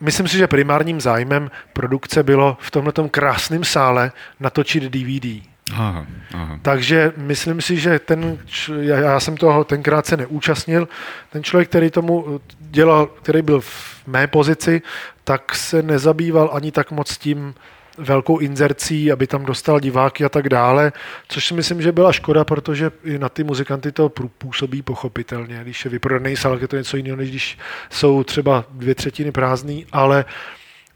Myslím 0.00 0.28
si, 0.28 0.36
že 0.38 0.46
primárním 0.46 1.00
zájmem 1.00 1.50
produkce 1.72 2.22
bylo 2.22 2.56
v 2.60 2.70
tomto 2.70 3.08
krásném 3.08 3.64
sále 3.64 4.12
natočit 4.40 4.82
DVD. 4.82 5.53
Aha, 5.72 6.06
aha. 6.34 6.58
Takže 6.62 7.12
myslím 7.16 7.60
si, 7.60 7.76
že 7.76 7.98
ten, 7.98 8.38
já, 8.80 9.20
jsem 9.20 9.36
toho 9.36 9.64
tenkrát 9.64 10.06
se 10.06 10.16
neúčastnil, 10.16 10.88
ten 11.32 11.44
člověk, 11.44 11.68
který 11.68 11.90
tomu 11.90 12.40
dělal, 12.58 13.06
který 13.06 13.42
byl 13.42 13.60
v 13.60 14.06
mé 14.06 14.26
pozici, 14.26 14.82
tak 15.24 15.54
se 15.54 15.82
nezabýval 15.82 16.50
ani 16.52 16.72
tak 16.72 16.90
moc 16.90 17.18
tím 17.18 17.54
velkou 17.98 18.38
inzercí, 18.38 19.12
aby 19.12 19.26
tam 19.26 19.44
dostal 19.44 19.80
diváky 19.80 20.24
a 20.24 20.28
tak 20.28 20.48
dále, 20.48 20.92
což 21.28 21.46
si 21.46 21.54
myslím, 21.54 21.82
že 21.82 21.92
byla 21.92 22.12
škoda, 22.12 22.44
protože 22.44 22.90
i 23.04 23.18
na 23.18 23.28
ty 23.28 23.44
muzikanty 23.44 23.92
to 23.92 24.08
působí 24.38 24.82
pochopitelně. 24.82 25.60
Když 25.62 25.84
je 25.84 25.90
vyprodaný 25.90 26.36
sál, 26.36 26.58
je 26.60 26.68
to 26.68 26.76
něco 26.76 26.96
jiného, 26.96 27.16
než 27.16 27.30
když 27.30 27.58
jsou 27.90 28.24
třeba 28.24 28.64
dvě 28.70 28.94
třetiny 28.94 29.32
prázdný, 29.32 29.86
ale 29.92 30.24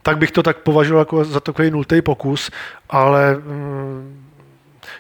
tak 0.03 0.19
bych 0.19 0.31
to 0.31 0.43
tak 0.43 0.59
považoval 0.59 1.01
jako 1.01 1.25
za 1.25 1.41
takový 1.41 1.71
nultý 1.71 2.03
pokus, 2.03 2.51
ale 2.91 3.35
mm, 3.35 4.28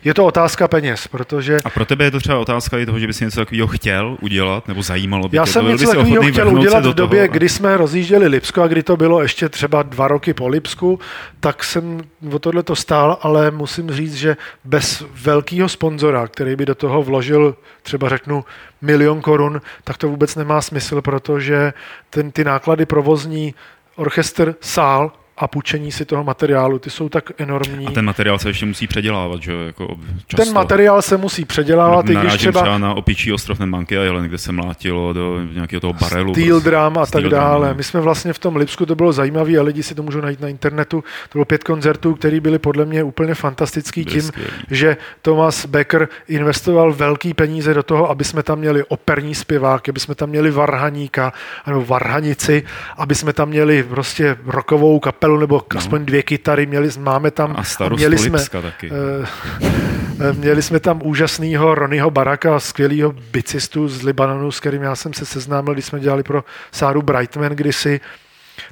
je 0.04 0.14
to 0.14 0.24
otázka 0.24 0.68
peněz, 0.68 1.06
protože... 1.06 1.58
A 1.64 1.70
pro 1.70 1.84
tebe 1.84 2.04
je 2.04 2.10
to 2.10 2.20
třeba 2.20 2.38
otázka 2.38 2.78
i 2.78 2.86
toho, 2.86 2.98
že 2.98 3.06
bys 3.06 3.20
něco 3.20 3.40
takového 3.40 3.66
chtěl 3.66 4.16
udělat, 4.20 4.68
nebo 4.68 4.82
zajímalo 4.82 5.28
by 5.28 5.36
Já 5.36 5.44
tě 5.44 5.52
jsem 5.52 5.64
to? 5.64 5.70
něco 5.70 5.86
takového 5.86 6.22
chtěl 6.22 6.48
udělat 6.54 6.86
v 6.86 6.94
době, 6.94 7.26
toho 7.26 7.32
kdy 7.34 7.48
jsme 7.48 7.76
rozjížděli 7.76 8.26
Lipsko 8.26 8.62
a 8.62 8.66
kdy 8.66 8.82
to 8.82 8.96
bylo 8.96 9.22
ještě 9.22 9.48
třeba 9.48 9.82
dva 9.82 10.08
roky 10.08 10.34
po 10.34 10.48
Lipsku, 10.48 11.00
tak 11.40 11.64
jsem 11.64 12.00
o 12.32 12.38
tohle 12.38 12.62
to 12.62 12.76
stál, 12.76 13.18
ale 13.22 13.50
musím 13.50 13.90
říct, 13.90 14.14
že 14.14 14.36
bez 14.64 15.04
velkého 15.22 15.68
sponzora, 15.68 16.26
který 16.28 16.56
by 16.56 16.66
do 16.66 16.74
toho 16.74 17.02
vložil 17.02 17.56
třeba 17.82 18.08
řeknu 18.08 18.44
milion 18.82 19.20
korun, 19.20 19.60
tak 19.84 19.96
to 19.96 20.08
vůbec 20.08 20.36
nemá 20.36 20.62
smysl, 20.62 21.02
protože 21.02 21.72
ten, 22.10 22.30
ty 22.30 22.44
náklady 22.44 22.86
provozní, 22.86 23.54
orchestr, 23.96 24.54
sál 24.60 25.12
a 25.38 25.48
půjčení 25.48 25.92
si 25.92 26.04
toho 26.04 26.24
materiálu, 26.24 26.78
ty 26.78 26.90
jsou 26.90 27.08
tak 27.08 27.30
enormní. 27.38 27.86
A 27.86 27.90
ten 27.90 28.04
materiál 28.04 28.38
se 28.38 28.48
ještě 28.48 28.66
musí 28.66 28.86
předělávat, 28.86 29.42
že? 29.42 29.52
Jako 29.66 29.96
často. 30.26 30.44
ten 30.44 30.54
materiál 30.54 31.02
se 31.02 31.16
musí 31.16 31.44
předělávat, 31.44 32.10
i 32.10 32.14
když 32.14 32.34
třeba 32.34 32.60
třeba 32.60 32.78
na 32.78 32.94
opičí 32.94 33.32
ostrov 33.32 33.60
Manky 33.60 33.94
Island, 34.06 34.28
kde 34.28 34.38
se 34.38 34.52
mlátilo 34.52 35.12
do 35.12 35.40
nějakého 35.52 35.80
toho 35.80 35.92
barelu. 35.92 36.34
Steel 36.34 36.60
prostě. 36.60 36.70
drum 36.70 36.98
a 36.98 37.00
tak 37.00 37.08
Steel 37.08 37.22
drum, 37.22 37.40
dále. 37.40 37.68
no. 37.68 37.74
My 37.74 37.82
jsme 37.84 38.00
vlastně 38.00 38.32
v 38.32 38.38
tom 38.38 38.56
Lipsku, 38.56 38.86
to 38.86 38.94
bylo 38.94 39.12
zajímavé 39.12 39.58
a 39.58 39.62
lidi 39.62 39.82
si 39.82 39.94
to 39.94 40.02
můžou 40.02 40.20
najít 40.20 40.40
na 40.40 40.48
internetu. 40.48 41.04
To 41.28 41.32
bylo 41.32 41.44
pět 41.44 41.64
koncertů, 41.64 42.14
které 42.14 42.40
byly 42.40 42.58
podle 42.58 42.84
mě 42.84 43.02
úplně 43.02 43.34
fantastický 43.34 44.04
Byly 44.04 44.12
tím, 44.14 44.22
skvělý. 44.22 44.50
že 44.70 44.96
Thomas 45.22 45.66
Becker 45.66 46.08
investoval 46.28 46.92
velký 46.92 47.34
peníze 47.34 47.74
do 47.74 47.82
toho, 47.82 48.10
aby 48.10 48.24
jsme 48.24 48.42
tam 48.42 48.58
měli 48.58 48.84
operní 48.88 49.34
zpěvák, 49.34 49.88
aby 49.88 50.00
jsme 50.00 50.14
tam 50.14 50.28
měli 50.28 50.50
varhaníka 50.50 51.32
nebo 51.66 51.84
varhanici, 51.84 52.62
aby 52.96 53.14
jsme 53.14 53.32
tam 53.32 53.48
měli 53.48 53.82
prostě 53.82 54.36
rokovou 54.46 54.98
kapelu 55.00 55.27
nebo 55.36 55.62
No. 55.74 55.78
aspoň 55.78 56.04
dvě 56.04 56.22
kytary, 56.22 56.66
měli, 56.66 56.88
máme 56.98 57.30
tam 57.30 57.54
A 57.58 57.64
starostu 57.64 57.96
měli 57.96 58.18
jsme, 58.18 58.38
taky. 58.62 58.90
Eh, 58.92 60.32
Měli 60.32 60.62
jsme 60.62 60.80
tam 60.80 61.00
úžasného 61.04 61.74
Ronnyho 61.74 62.10
Baraka, 62.10 62.60
skvělého 62.60 63.12
bicistu 63.12 63.88
z 63.88 64.02
Libanonu, 64.02 64.50
s 64.52 64.60
kterým 64.60 64.82
já 64.82 64.96
jsem 64.96 65.12
se 65.14 65.26
seznámil, 65.26 65.72
když 65.74 65.84
jsme 65.84 66.00
dělali 66.00 66.22
pro 66.22 66.44
Sáru 66.72 67.02
Brightman 67.02 67.52
kdysi. 67.52 68.00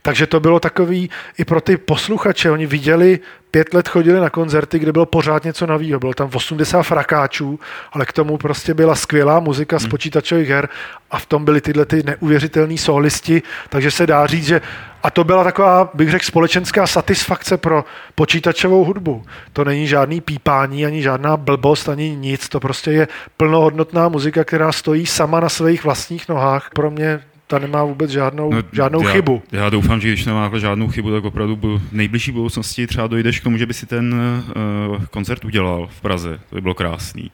Takže 0.06 0.26
to 0.26 0.40
bylo 0.40 0.60
takový 0.60 1.10
i 1.38 1.44
pro 1.44 1.60
ty 1.60 1.76
posluchače. 1.76 2.50
Oni 2.50 2.66
viděli, 2.66 3.18
pět 3.50 3.74
let 3.74 3.88
chodili 3.88 4.20
na 4.20 4.30
koncerty, 4.30 4.78
kde 4.78 4.92
bylo 4.92 5.06
pořád 5.06 5.44
něco 5.44 5.66
nového. 5.66 6.00
Bylo 6.00 6.14
tam 6.14 6.30
80 6.34 6.82
frakáčů, 6.82 7.60
ale 7.92 8.06
k 8.06 8.12
tomu 8.12 8.38
prostě 8.38 8.74
byla 8.74 8.94
skvělá 8.94 9.40
muzika 9.40 9.78
z 9.78 9.86
počítačových 9.86 10.48
her 10.48 10.68
a 11.10 11.18
v 11.18 11.26
tom 11.26 11.44
byly 11.44 11.60
tyhle 11.60 11.84
ty 11.84 12.02
neuvěřitelné 12.02 12.78
solisti, 12.78 13.42
takže 13.68 13.90
se 13.90 14.06
dá 14.06 14.26
říct, 14.26 14.46
že 14.46 14.60
a 15.02 15.10
to 15.10 15.24
byla 15.24 15.44
taková, 15.44 15.90
bych 15.94 16.10
řekl, 16.10 16.24
společenská 16.24 16.86
satisfakce 16.86 17.56
pro 17.56 17.84
počítačovou 18.14 18.84
hudbu. 18.84 19.24
To 19.52 19.64
není 19.64 19.86
žádný 19.86 20.20
pípání, 20.20 20.86
ani 20.86 21.02
žádná 21.02 21.36
blbost, 21.36 21.88
ani 21.88 22.16
nic. 22.16 22.48
To 22.48 22.60
prostě 22.60 22.90
je 22.90 23.08
plnohodnotná 23.36 24.08
muzika, 24.08 24.44
která 24.44 24.72
stojí 24.72 25.06
sama 25.06 25.40
na 25.40 25.48
svých 25.48 25.84
vlastních 25.84 26.28
nohách. 26.28 26.70
Pro 26.74 26.90
mě 26.90 27.20
ta 27.46 27.58
nemá 27.58 27.84
vůbec 27.84 28.10
žádnou, 28.10 28.52
no, 28.52 28.62
žádnou 28.72 29.02
já, 29.02 29.12
chybu. 29.12 29.42
Já 29.52 29.70
doufám, 29.70 30.00
že 30.00 30.08
když 30.08 30.24
nemá 30.24 30.50
žádnou 30.58 30.88
chybu, 30.88 31.10
tak 31.10 31.24
opravdu 31.24 31.56
v 31.56 31.92
nejbližší 31.92 32.32
budoucnosti 32.32 32.86
třeba 32.86 33.06
dojdeš 33.06 33.40
k 33.40 33.42
tomu, 33.42 33.56
že 33.56 33.66
by 33.66 33.74
si 33.74 33.86
ten 33.86 34.14
uh, 34.14 35.04
koncert 35.04 35.44
udělal 35.44 35.88
v 35.90 36.00
Praze. 36.00 36.40
To 36.50 36.54
by 36.54 36.60
bylo 36.60 36.74
krásný. 36.74 37.30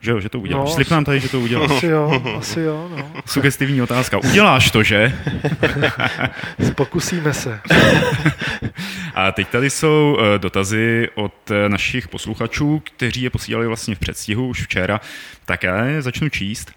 Že 0.00 0.10
jo, 0.10 0.20
že 0.20 0.28
to 0.28 0.40
uděláš. 0.40 0.68
No, 0.68 0.74
Slib 0.74 0.90
nám 0.90 1.04
tady, 1.04 1.20
že 1.20 1.28
to 1.28 1.40
uděláš. 1.40 1.70
Asi 1.70 1.86
jo, 1.86 2.22
asi 2.38 2.60
jo, 2.60 2.88
no. 2.96 3.22
Sugestivní 3.26 3.82
otázka. 3.82 4.18
Uděláš 4.18 4.70
to, 4.70 4.82
že? 4.82 5.18
Pokusíme 6.74 7.32
se. 7.32 7.60
A 9.14 9.32
teď 9.32 9.48
tady 9.48 9.70
jsou 9.70 10.18
eh, 10.20 10.38
dotazy 10.38 11.08
od 11.14 11.50
eh, 11.50 11.68
našich 11.68 12.08
posluchačů, 12.08 12.82
kteří 12.84 13.22
je 13.22 13.30
posílali 13.30 13.66
vlastně 13.66 13.94
v 13.94 13.98
předstihu 13.98 14.48
už 14.48 14.62
včera. 14.62 15.00
Tak 15.44 15.62
já 15.62 15.84
je 15.84 16.02
začnu 16.02 16.28
číst. 16.28 16.72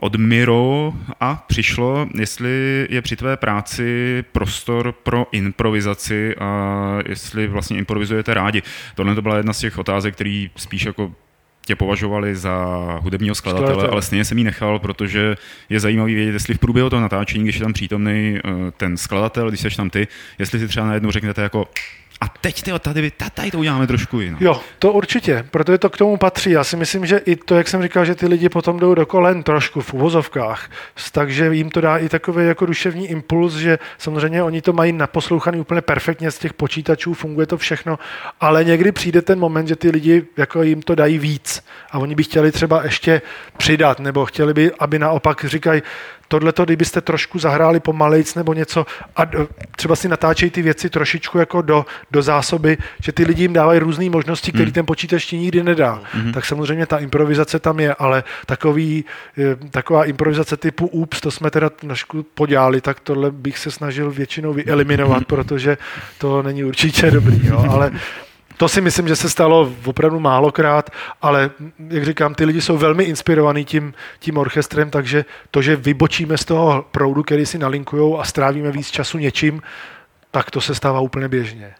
Od 0.00 0.16
Miro 0.16 0.92
a 1.20 1.44
přišlo, 1.46 2.06
jestli 2.14 2.86
je 2.90 3.02
při 3.02 3.16
tvé 3.16 3.36
práci 3.36 4.24
prostor 4.32 4.92
pro 4.92 5.26
improvizaci 5.32 6.34
a 6.36 6.98
jestli 7.08 7.46
vlastně 7.46 7.78
improvizujete 7.78 8.34
rádi. 8.34 8.62
Tohle 8.94 9.14
to 9.14 9.22
byla 9.22 9.36
jedna 9.36 9.52
z 9.52 9.58
těch 9.58 9.78
otázek, 9.78 10.14
který 10.14 10.50
spíš 10.56 10.84
jako 10.84 11.12
tě 11.66 11.76
považovali 11.76 12.36
za 12.36 12.66
hudebního 13.02 13.34
skladatele, 13.34 13.70
Skladatel. 13.70 13.92
ale 13.92 14.02
stejně 14.02 14.24
jsem 14.24 14.38
jí 14.38 14.44
nechal, 14.44 14.78
protože 14.78 15.36
je 15.68 15.80
zajímavý 15.80 16.14
vědět, 16.14 16.32
jestli 16.32 16.54
v 16.54 16.58
průběhu 16.58 16.90
toho 16.90 17.02
natáčení, 17.02 17.44
když 17.44 17.56
je 17.56 17.62
tam 17.62 17.72
přítomný 17.72 18.38
eh, 18.38 18.50
ten 18.76 18.96
skladatel, 18.96 19.48
když 19.48 19.60
jsi 19.60 19.76
tam 19.76 19.90
ty, 19.90 20.08
jestli 20.38 20.58
si 20.58 20.68
třeba 20.68 20.86
najednou 20.86 21.10
řeknete 21.10 21.42
jako 21.42 21.68
a 22.20 22.28
teď 22.28 22.62
ty 22.62 22.72
tady, 22.80 23.12
tady 23.34 23.50
to 23.50 23.58
uděláme 23.58 23.86
trošku 23.86 24.20
jinak. 24.20 24.40
Jo, 24.40 24.60
to 24.78 24.92
určitě, 24.92 25.46
protože 25.50 25.78
to 25.78 25.90
k 25.90 25.96
tomu 25.96 26.16
patří. 26.16 26.50
Já 26.50 26.64
si 26.64 26.76
myslím, 26.76 27.06
že 27.06 27.16
i 27.18 27.36
to, 27.36 27.54
jak 27.54 27.68
jsem 27.68 27.82
říkal, 27.82 28.04
že 28.04 28.14
ty 28.14 28.26
lidi 28.26 28.48
potom 28.48 28.78
jdou 28.78 28.94
do 28.94 29.06
kolen 29.06 29.42
trošku 29.42 29.80
v 29.80 29.94
uvozovkách, 29.94 30.70
takže 31.12 31.54
jim 31.54 31.70
to 31.70 31.80
dá 31.80 31.96
i 31.96 32.08
takový 32.08 32.46
jako 32.46 32.66
duševní 32.66 33.08
impuls, 33.08 33.54
že 33.54 33.78
samozřejmě 33.98 34.42
oni 34.42 34.62
to 34.62 34.72
mají 34.72 34.92
naposlouchaný 34.92 35.60
úplně 35.60 35.80
perfektně 35.80 36.30
z 36.30 36.38
těch 36.38 36.52
počítačů, 36.52 37.14
funguje 37.14 37.46
to 37.46 37.58
všechno, 37.58 37.98
ale 38.40 38.64
někdy 38.64 38.92
přijde 38.92 39.22
ten 39.22 39.38
moment, 39.38 39.68
že 39.68 39.76
ty 39.76 39.90
lidi 39.90 40.26
jako 40.36 40.62
jim 40.62 40.82
to 40.82 40.94
dají 40.94 41.18
víc 41.18 41.64
a 41.90 41.98
oni 41.98 42.14
by 42.14 42.22
chtěli 42.22 42.52
třeba 42.52 42.84
ještě 42.84 43.22
přidat, 43.56 44.00
nebo 44.00 44.26
chtěli 44.26 44.54
by, 44.54 44.72
aby 44.78 44.98
naopak 44.98 45.44
říkají, 45.44 45.82
tohle 46.28 46.52
to, 46.52 46.64
kdybyste 46.64 47.00
trošku 47.00 47.38
zahráli 47.38 47.80
pomalejc 47.80 48.34
nebo 48.34 48.54
něco 48.54 48.86
a 49.16 49.22
třeba 49.76 49.96
si 49.96 50.08
natáčejí 50.08 50.50
ty 50.50 50.62
věci 50.62 50.90
trošičku 50.90 51.38
jako 51.38 51.62
do, 51.62 51.86
do 52.10 52.22
zásoby, 52.22 52.78
že 53.02 53.12
ty 53.12 53.24
lidi 53.24 53.42
jim 53.42 53.52
dávají 53.52 53.80
různé 53.80 54.10
možnosti, 54.10 54.52
které 54.52 54.70
ten 54.72 54.86
počítač 54.86 55.26
ti 55.26 55.38
nikdy 55.38 55.62
nedá. 55.62 56.02
Tak 56.34 56.44
samozřejmě 56.44 56.86
ta 56.86 56.98
improvizace 56.98 57.58
tam 57.58 57.80
je, 57.80 57.94
ale 57.94 58.24
takový, 58.46 59.04
taková 59.70 60.04
improvizace 60.04 60.56
typu 60.56 60.86
ups, 60.86 61.20
to 61.20 61.30
jsme 61.30 61.50
teda 61.50 61.70
trošku 61.70 62.22
podělali, 62.22 62.80
tak 62.80 63.00
tohle 63.00 63.30
bych 63.30 63.58
se 63.58 63.70
snažil 63.70 64.10
většinou 64.10 64.52
vyeliminovat, 64.52 65.24
protože 65.26 65.78
to 66.18 66.42
není 66.42 66.64
určitě 66.64 67.10
dobrý. 67.10 67.46
Jo? 67.46 67.64
Ale 67.70 67.92
to 68.58 68.68
si 68.68 68.80
myslím, 68.80 69.08
že 69.08 69.16
se 69.16 69.30
stalo 69.30 69.72
opravdu 69.84 70.20
málokrát, 70.20 70.90
ale 71.22 71.50
jak 71.88 72.04
říkám, 72.04 72.34
ty 72.34 72.44
lidi 72.44 72.60
jsou 72.60 72.78
velmi 72.78 73.04
inspirovaní 73.04 73.64
tím, 73.64 73.94
tím 74.18 74.38
orchestrem, 74.38 74.90
takže 74.90 75.24
to, 75.50 75.62
že 75.62 75.76
vybočíme 75.76 76.38
z 76.38 76.44
toho 76.44 76.84
proudu, 76.90 77.22
který 77.22 77.46
si 77.46 77.58
nalinkujou 77.58 78.20
a 78.20 78.24
strávíme 78.24 78.72
víc 78.72 78.90
času 78.90 79.18
něčím, 79.18 79.62
tak 80.30 80.50
to 80.50 80.60
se 80.60 80.74
stává 80.74 81.00
úplně 81.00 81.28
běžně. 81.28 81.74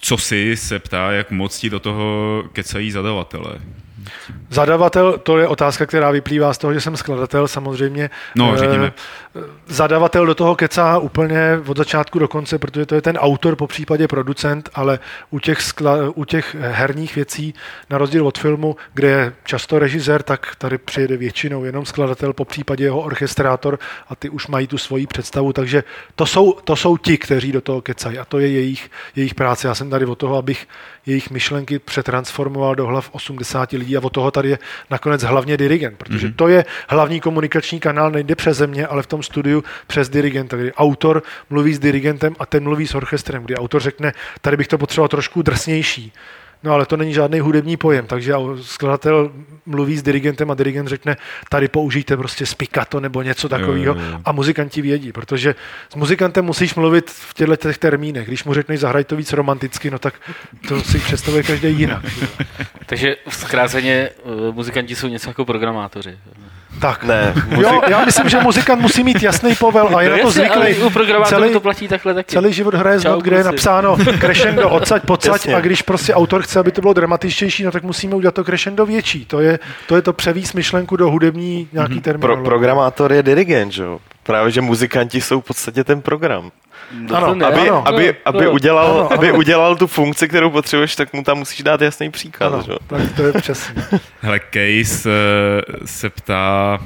Co 0.00 0.18
si 0.18 0.56
se 0.56 0.78
ptá, 0.78 1.12
jak 1.12 1.30
moc 1.30 1.58
ti 1.58 1.70
do 1.70 1.80
toho 1.80 2.42
kecají 2.52 2.90
zadavatele? 2.90 3.58
Zadavatel, 4.50 5.18
to 5.18 5.38
je 5.38 5.48
otázka, 5.48 5.86
která 5.86 6.10
vyplývá 6.10 6.54
z 6.54 6.58
toho, 6.58 6.74
že 6.74 6.80
jsem 6.80 6.96
skladatel 6.96 7.48
samozřejmě. 7.48 8.10
No, 8.36 8.54
Eh, 8.54 8.58
řekněme. 8.58 8.92
Zadavatel 9.66 10.26
do 10.26 10.34
toho 10.34 10.56
kecá 10.56 10.98
úplně 10.98 11.60
od 11.66 11.76
začátku 11.76 12.18
do 12.18 12.28
konce, 12.28 12.58
protože 12.58 12.86
to 12.86 12.94
je 12.94 13.02
ten 13.02 13.16
autor, 13.16 13.56
po 13.56 13.66
případě 13.66 14.08
producent, 14.08 14.70
ale 14.74 14.98
u 15.30 15.38
těch, 15.38 15.62
skla, 15.62 15.96
u 16.14 16.24
těch 16.24 16.56
herních 16.60 17.14
věcí, 17.14 17.54
na 17.90 17.98
rozdíl 17.98 18.26
od 18.26 18.38
filmu, 18.38 18.76
kde 18.94 19.08
je 19.08 19.32
často 19.44 19.78
režisér, 19.78 20.22
tak 20.22 20.56
tady 20.58 20.78
přijede 20.78 21.16
většinou 21.16 21.64
jenom 21.64 21.86
skladatel, 21.86 22.32
po 22.32 22.44
případě 22.44 22.84
jeho 22.84 23.00
orchestrátor 23.00 23.78
a 24.08 24.14
ty 24.14 24.28
už 24.28 24.46
mají 24.46 24.66
tu 24.66 24.78
svoji 24.78 25.06
představu, 25.06 25.52
takže 25.52 25.84
to 26.14 26.26
jsou, 26.26 26.52
to 26.52 26.76
jsou 26.76 26.96
ti, 26.96 27.18
kteří 27.18 27.52
do 27.52 27.60
toho 27.60 27.80
kecají 27.80 28.18
a 28.18 28.24
to 28.24 28.38
je 28.38 28.48
jejich, 28.48 28.90
jejich 29.16 29.34
práce. 29.34 29.68
Já 29.68 29.74
jsem 29.74 29.90
tady 29.90 30.06
od 30.06 30.18
toho, 30.18 30.36
abych 30.36 30.68
jejich 31.06 31.30
myšlenky 31.30 31.78
přetransformoval 31.78 32.74
do 32.74 32.86
hlav 32.86 33.10
80 33.12 33.72
lidí 33.72 33.96
a 33.96 34.02
od 34.02 34.12
toho 34.12 34.30
tady 34.30 34.48
je 34.48 34.58
nakonec 34.90 35.22
hlavně 35.22 35.56
dirigent, 35.56 35.98
protože 35.98 36.28
mm-hmm. 36.28 36.36
to 36.36 36.48
je 36.48 36.64
hlavní 36.88 37.20
komunikační 37.20 37.80
kanál, 37.80 38.10
nejde 38.10 38.34
přes 38.34 38.56
země, 38.56 38.86
ale 38.86 39.02
v 39.02 39.06
tom 39.06 39.21
studiu 39.22 39.64
přes 39.86 40.08
dirigenta, 40.08 40.56
kdy 40.56 40.72
autor 40.72 41.22
mluví 41.50 41.74
s 41.74 41.78
dirigentem 41.78 42.36
a 42.38 42.46
ten 42.46 42.62
mluví 42.62 42.86
s 42.86 42.94
orchestrem, 42.94 43.42
kdy 43.42 43.56
autor 43.56 43.82
řekne, 43.82 44.12
tady 44.40 44.56
bych 44.56 44.68
to 44.68 44.78
potřeboval 44.78 45.08
trošku 45.08 45.42
drsnější. 45.42 46.12
No 46.64 46.72
ale 46.72 46.86
to 46.86 46.96
není 46.96 47.14
žádný 47.14 47.40
hudební 47.40 47.76
pojem, 47.76 48.06
takže 48.06 48.34
skladatel 48.62 49.30
mluví 49.66 49.96
s 49.98 50.02
dirigentem 50.02 50.50
a 50.50 50.54
dirigent 50.54 50.88
řekne, 50.88 51.16
tady 51.48 51.68
použijte 51.68 52.16
prostě 52.16 52.46
spikato 52.46 53.00
nebo 53.00 53.22
něco 53.22 53.48
takového 53.48 53.96
a 54.24 54.32
muzikanti 54.32 54.82
vědí, 54.82 55.12
protože 55.12 55.54
s 55.92 55.94
muzikantem 55.94 56.44
musíš 56.44 56.74
mluvit 56.74 57.10
v 57.10 57.34
těchto 57.34 57.56
těch 57.56 57.78
termínech. 57.78 58.26
Když 58.28 58.44
mu 58.44 58.54
řekneš 58.54 58.80
zahraj 58.80 59.04
to 59.04 59.16
víc 59.16 59.32
romanticky, 59.32 59.90
no 59.90 59.98
tak 59.98 60.14
to 60.68 60.80
si 60.80 60.98
představuje 60.98 61.42
každý 61.42 61.68
jinak. 61.78 62.02
Takže 62.86 63.16
zkráceně 63.28 64.08
eh, 64.48 64.52
muzikanti 64.52 64.96
jsou 64.96 65.08
něco 65.08 65.30
jako 65.30 65.44
programátoři. 65.44 66.18
Tak. 66.80 67.04
Ne, 67.04 67.34
Jo, 67.60 67.80
já 67.88 68.04
myslím, 68.04 68.28
že 68.28 68.40
muzikant 68.40 68.82
musí 68.82 69.04
mít 69.04 69.22
jasný 69.22 69.54
povel 69.54 69.96
a 69.96 70.02
je 70.02 70.10
na 70.10 70.16
to 70.16 70.22
No 70.24 70.30
zvyklý. 70.30 70.74
u 70.74 70.90
programátorů 70.90 71.40
Celý, 71.42 71.52
to 71.52 71.60
platí 71.60 71.88
takhle 71.88 72.14
taky. 72.14 72.32
celý 72.32 72.52
život 72.52 72.74
hraje 72.74 72.98
z 72.98 73.04
not, 73.04 73.22
kde 73.22 73.36
je 73.36 73.44
napsáno 73.44 73.96
crescendo, 74.20 74.70
odsaď, 74.70 75.02
pocať 75.04 75.48
a 75.48 75.60
když 75.60 75.82
prostě 75.82 76.14
autor 76.14 76.42
chce, 76.42 76.51
aby 76.60 76.72
to 76.72 76.80
bylo 76.80 76.92
dramatičtější, 76.92 77.64
no 77.64 77.70
tak 77.70 77.82
musíme 77.82 78.14
udělat 78.14 78.34
to 78.34 78.44
crescendo 78.44 78.86
větší. 78.86 79.24
To 79.24 79.40
je 79.40 79.58
to, 79.86 79.96
je 79.96 80.02
to 80.02 80.12
převíz 80.12 80.52
myšlenku 80.52 80.96
do 80.96 81.10
hudební 81.10 81.68
nějaký 81.72 81.94
Pro, 81.94 82.02
terminologie. 82.02 82.44
programátor 82.44 83.12
je 83.12 83.22
dirigent, 83.22 83.72
že 83.72 83.82
jo? 83.82 83.98
Právě, 84.22 84.50
že 84.52 84.60
muzikanti 84.60 85.20
jsou 85.20 85.40
v 85.40 85.44
podstatě 85.44 85.84
ten 85.84 86.02
program. 86.02 86.50
No 87.00 87.16
Ano, 87.16 87.34
ne, 87.34 87.46
Aby, 87.46 87.60
ano. 87.68 87.88
aby, 87.88 88.14
aby, 88.24 88.48
udělal, 88.48 88.86
Ano, 88.90 89.00
ano. 89.00 89.12
aby 89.12 89.32
udělal 89.32 89.76
tu 89.76 89.86
funkci, 89.86 90.28
kterou 90.28 90.50
potřebuješ, 90.50 90.96
tak 90.96 91.12
mu 91.12 91.22
tam 91.22 91.38
musíš 91.38 91.62
dát 91.62 91.80
jasný 91.80 92.10
příklad. 92.10 92.52
Ano, 92.52 92.62
Že? 92.62 92.72
jo? 92.72 92.78
tak 92.86 93.00
to 93.16 93.22
je 93.22 93.32
přesně. 93.32 93.82
Hele, 94.20 94.40
Case 94.50 95.10
eh, 95.10 95.62
se 95.84 96.10
ptá, 96.10 96.78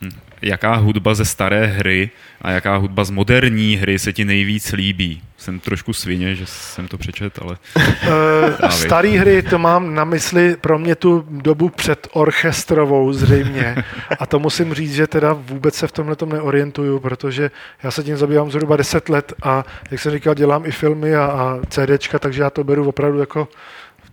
hm, 0.00 0.10
jaká 0.42 0.74
hudba 0.74 1.14
ze 1.14 1.24
staré 1.24 1.66
hry 1.66 2.10
a 2.44 2.50
jaká 2.50 2.76
hudba 2.76 3.04
z 3.04 3.10
moderní 3.10 3.76
hry 3.76 3.98
se 3.98 4.12
ti 4.12 4.24
nejvíc 4.24 4.72
líbí. 4.72 5.22
Jsem 5.36 5.60
trošku 5.60 5.92
svině, 5.92 6.34
že 6.34 6.46
jsem 6.46 6.88
to 6.88 6.98
přečet, 6.98 7.38
ale 7.42 7.56
Eh. 8.04 8.70
Starý 8.70 9.16
hry, 9.16 9.42
to 9.42 9.58
mám 9.58 9.94
na 9.94 10.04
mysli 10.04 10.56
pro 10.60 10.78
mě 10.78 10.94
tu 10.94 11.24
dobu 11.28 11.68
před 11.68 12.08
orchestrovou 12.12 13.12
zřejmě. 13.12 13.76
A 14.18 14.26
to 14.26 14.38
musím 14.38 14.74
říct, 14.74 14.94
že 14.94 15.06
teda 15.06 15.32
vůbec 15.32 15.74
se 15.74 15.86
v 15.86 15.92
tomhle 15.92 16.16
tom 16.16 16.28
neorientuju, 16.28 17.00
protože 17.00 17.50
já 17.82 17.90
se 17.90 18.02
tím 18.02 18.16
zabývám 18.16 18.50
zhruba 18.50 18.76
10 18.76 19.08
let 19.08 19.32
a 19.42 19.64
jak 19.90 20.00
jsem 20.00 20.12
říkal, 20.12 20.34
dělám 20.34 20.66
i 20.66 20.70
filmy 20.70 21.16
a, 21.16 21.24
a 21.24 21.58
CDčka, 21.68 22.18
takže 22.18 22.42
já 22.42 22.50
to 22.50 22.64
beru 22.64 22.88
opravdu 22.88 23.20
jako 23.20 23.48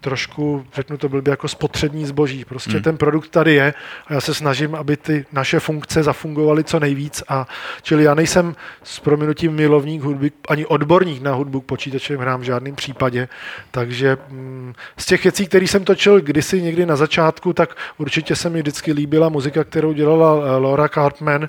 trošku, 0.01 0.65
řeknu 0.73 0.97
to 0.97 1.09
blbě, 1.09 1.31
jako 1.31 1.47
spotřební 1.47 2.05
zboží. 2.05 2.45
Prostě 2.45 2.71
Hmm. 2.71 2.81
ten 2.81 2.97
produkt 2.97 3.27
tady 3.27 3.53
je 3.53 3.73
a 4.07 4.13
já 4.13 4.21
se 4.21 4.33
snažím, 4.33 4.75
aby 4.75 4.97
ty 4.97 5.25
naše 5.31 5.59
funkce 5.59 6.03
zafungovaly 6.03 6.63
co 6.63 6.79
nejvíc. 6.79 7.23
A 7.27 7.47
čili 7.81 8.03
já 8.03 8.13
nejsem 8.13 8.55
s 8.83 8.99
prominutím 8.99 9.53
milovník 9.53 10.01
hudby, 10.01 10.31
ani 10.47 10.65
odborník 10.65 11.21
na 11.21 11.33
hudbu 11.33 11.61
k 11.61 11.65
počítačovým 11.65 12.21
hrám 12.21 12.41
v 12.41 12.43
žádném 12.43 12.75
případě. 12.75 13.27
Takže 13.71 14.17
mm, 14.29 14.73
z 14.97 15.05
těch 15.05 15.23
věcí, 15.23 15.47
které 15.47 15.67
jsem 15.67 15.83
točil 15.83 16.21
kdysi 16.21 16.61
někdy 16.61 16.85
na 16.85 16.95
začátku, 16.95 17.53
tak 17.53 17.75
určitě 17.97 18.35
se 18.35 18.49
mi 18.49 18.59
vždycky 18.59 18.93
líbila 18.93 19.29
muzika, 19.29 19.63
kterou 19.63 19.93
dělala 19.93 20.41
eh, 20.43 20.57
Laura 20.57 20.87
Cartman, 20.87 21.47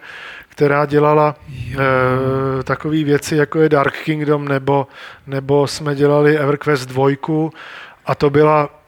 která 0.53 0.87
dělala 0.87 1.35
e, 1.73 2.63
takové 2.63 3.05
věci, 3.05 3.37
jako 3.37 3.61
je 3.61 3.69
Dark 3.69 3.95
Kingdom, 4.05 4.49
nebo, 4.49 4.87
nebo 5.27 5.67
jsme 5.67 5.95
dělali 5.95 6.39
EverQuest 6.39 6.89
2, 6.89 7.51
a 8.07 8.15
to 8.15 8.31
byla 8.31 8.83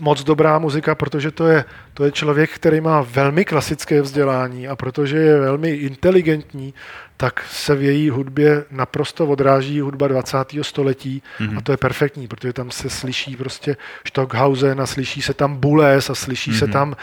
moc 0.00 0.24
dobrá 0.24 0.58
muzika, 0.58 0.94
protože 0.94 1.30
to 1.30 1.46
je, 1.46 1.64
to 1.94 2.04
je 2.04 2.12
člověk, 2.12 2.50
který 2.50 2.80
má 2.80 3.02
velmi 3.02 3.44
klasické 3.44 4.02
vzdělání 4.02 4.68
a 4.68 4.76
protože 4.76 5.16
je 5.16 5.40
velmi 5.40 5.70
inteligentní, 5.70 6.74
tak 7.16 7.44
se 7.50 7.74
v 7.74 7.82
její 7.82 8.10
hudbě 8.10 8.64
naprosto 8.70 9.26
odráží 9.26 9.80
hudba 9.80 10.08
20. 10.08 10.38
století 10.62 11.22
mm-hmm. 11.40 11.58
a 11.58 11.60
to 11.60 11.72
je 11.72 11.76
perfektní, 11.76 12.28
protože 12.28 12.52
tam 12.52 12.70
se 12.70 12.90
slyší 12.90 13.36
prostě 13.36 13.76
Stockhausen 14.08 14.80
a 14.80 14.86
slyší 14.86 15.22
se 15.22 15.34
tam 15.34 15.56
Boulez 15.56 16.10
a 16.10 16.14
slyší 16.14 16.50
mm-hmm. 16.50 16.58
se 16.58 16.66
tam 16.66 16.96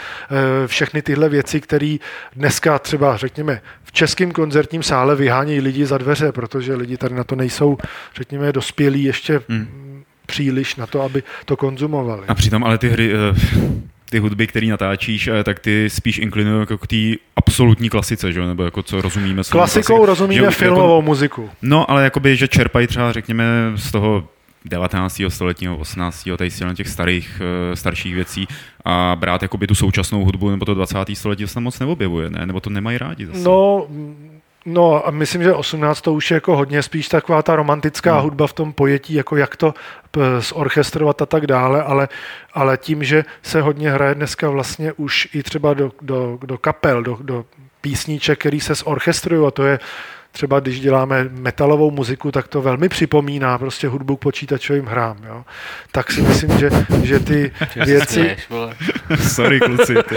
e, 0.64 0.68
všechny 0.68 1.02
tyhle 1.02 1.30
věci, 1.30 1.62
které 1.62 1.98
dneska 2.36 2.80
třeba, 2.80 3.18
řekněme, 3.18 3.62
v 3.84 3.92
českém 3.92 4.32
koncertním 4.32 4.84
sále 4.84 5.16
vyhánějí 5.16 5.62
lidi 5.62 5.86
za 5.86 5.98
dveře, 5.98 6.32
protože 6.32 6.76
lidi 6.76 6.98
tady 6.98 7.16
na 7.16 7.24
to 7.24 7.36
nejsou, 7.36 7.78
řekněme, 8.16 8.52
dospělí 8.52 9.04
ještě 9.04 9.42
mm. 9.48 9.87
Příliš 10.28 10.76
na 10.76 10.88
to, 10.88 11.02
aby 11.02 11.24
to 11.46 11.58
konzumovali. 11.58 12.22
a 12.28 12.36
přitom 12.36 12.63
ale 12.63 12.78
ty 12.78 12.90
hry, 12.90 13.12
eh, 13.13 13.40
ty 14.10 14.20
hudby, 14.20 14.48
které 14.48 14.68
natáčíš, 14.68 15.28
eh, 15.28 15.44
tak 15.44 15.60
ty 15.60 15.90
spíš 15.90 16.18
inklinují 16.18 16.60
jako 16.60 16.78
k 16.78 16.88
té 16.88 16.96
absolutní 17.36 17.90
klasice, 17.90 18.32
že? 18.34 18.40
jo? 18.40 18.48
nebo 18.48 18.63
jako 18.63 18.84
co 18.84 19.02
rozumíme. 19.02 19.42
Klasikou 19.50 19.94
klasika. 19.96 20.06
rozumíme 20.06 20.46
Že- 20.46 20.52
filmovou 20.52 20.96
Jako, 20.98 21.02
muziku. 21.02 21.50
no, 21.62 21.92
ale 21.92 22.04
jakoby, 22.04 22.36
že 22.36 22.48
čerpají 22.48 22.88
třeba, 22.88 23.12
řekněme, 23.12 23.46
z 23.76 23.92
toho 23.92 24.28
19. 24.66 25.30
století, 25.30 25.70
18. 25.70 26.38
tady 26.38 26.52
z 26.52 26.63
těch 26.76 26.88
starých, 26.88 27.42
eh, 27.72 27.76
starších 27.76 28.16
věcí 28.16 28.48
a 28.86 29.16
brát 29.20 29.42
jakoby 29.42 29.68
tu 29.68 29.76
současnou 29.76 30.26
hudbu 30.26 30.50
nebo 30.50 30.66
to 30.66 30.74
20. 30.74 31.16
století 31.16 31.48
se 31.48 31.54
tam 31.54 31.63
moc 31.63 31.80
neobjevuje, 31.80 32.30
ne? 32.30 32.46
Nebo 32.46 32.60
to 32.60 32.70
nemají 32.70 32.98
rádi 32.98 33.26
zase. 33.26 33.40
No, 33.44 33.88
no 34.68 35.08
a 35.08 35.12
myslím, 35.12 35.44
že 35.44 35.54
18 35.54 36.02
to 36.02 36.14
už 36.14 36.32
je 36.32 36.36
jako 36.36 36.58
hodně 36.58 36.84
spíš 36.84 37.08
taková 37.08 37.42
ta 37.42 37.56
romantická 37.56 38.14
hmm. 38.14 38.24
hudba 38.24 38.48
v 38.48 38.54
tom 38.54 38.74
pojetí, 38.74 39.14
jako 39.14 39.36
jak 39.36 39.56
to 39.56 39.74
zorchestrovat 40.40 41.22
a 41.22 41.26
tak 41.26 41.48
dále, 41.48 41.84
ale, 41.84 42.08
ale 42.54 42.78
tím, 42.78 43.04
že 43.04 43.26
se 43.42 43.62
hodně 43.62 43.92
hraje 43.92 44.16
dneska 44.16 44.50
vlastně 44.50 44.94
už 44.94 45.28
i 45.34 45.44
třeba 45.44 45.74
do, 45.74 45.92
do, 46.02 46.40
do 46.46 46.58
kapel, 46.58 47.04
do, 47.04 47.18
do 47.22 47.46
písníček, 47.82 48.40
který 48.40 48.60
se 48.60 48.76
zorchestrují 48.76 49.48
a 49.48 49.52
to 49.52 49.64
je 49.64 49.80
třeba 50.32 50.60
když 50.60 50.80
děláme 50.80 51.30
metalovou 51.32 51.92
muziku, 51.92 52.32
tak 52.32 52.48
to 52.48 52.62
velmi 52.62 52.90
připomíná 52.90 53.58
prostě 53.58 53.88
hudbu 53.88 54.16
k 54.16 54.20
počítačovým 54.20 54.86
hrám. 54.86 55.18
Jo? 55.28 55.46
Tak 55.92 56.12
si 56.12 56.22
myslím, 56.22 56.60
že, 56.60 56.70
že 57.04 57.20
ty 57.20 57.52
věci. 57.76 58.38
Sorry, 59.28 59.60
kluci. 59.60 59.96
Ty. 60.10 60.16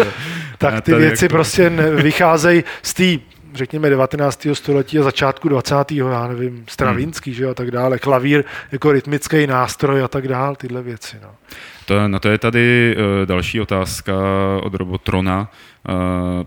tak 0.58 0.84
ty 0.84 0.94
věci 0.94 1.28
prostě 1.28 1.70
ne- 1.70 1.90
vycházejí 1.90 2.64
z 2.82 2.94
té 2.94 3.24
řekněme 3.54 3.90
19. 3.90 4.46
století 4.52 4.98
a 4.98 5.02
začátku 5.02 5.48
20. 5.48 5.92
já 5.92 6.26
nevím, 6.26 6.64
Stravinský, 6.68 7.34
že 7.34 7.44
jo, 7.44 7.50
a 7.50 7.54
tak 7.54 7.70
dále, 7.70 7.98
klavír 7.98 8.44
jako 8.72 8.92
rytmický 8.92 9.46
nástroj 9.46 10.02
a 10.02 10.08
tak 10.08 10.28
dále, 10.28 10.56
tyhle 10.56 10.82
věci, 10.82 11.16
no. 11.22 11.30
To, 11.86 12.08
na 12.08 12.18
to 12.18 12.28
je 12.28 12.38
tady 12.38 12.96
uh, 12.96 13.26
další 13.26 13.60
otázka 13.60 14.14
od 14.62 14.74
Robotrona. 14.74 15.50
Uh, 15.88 15.94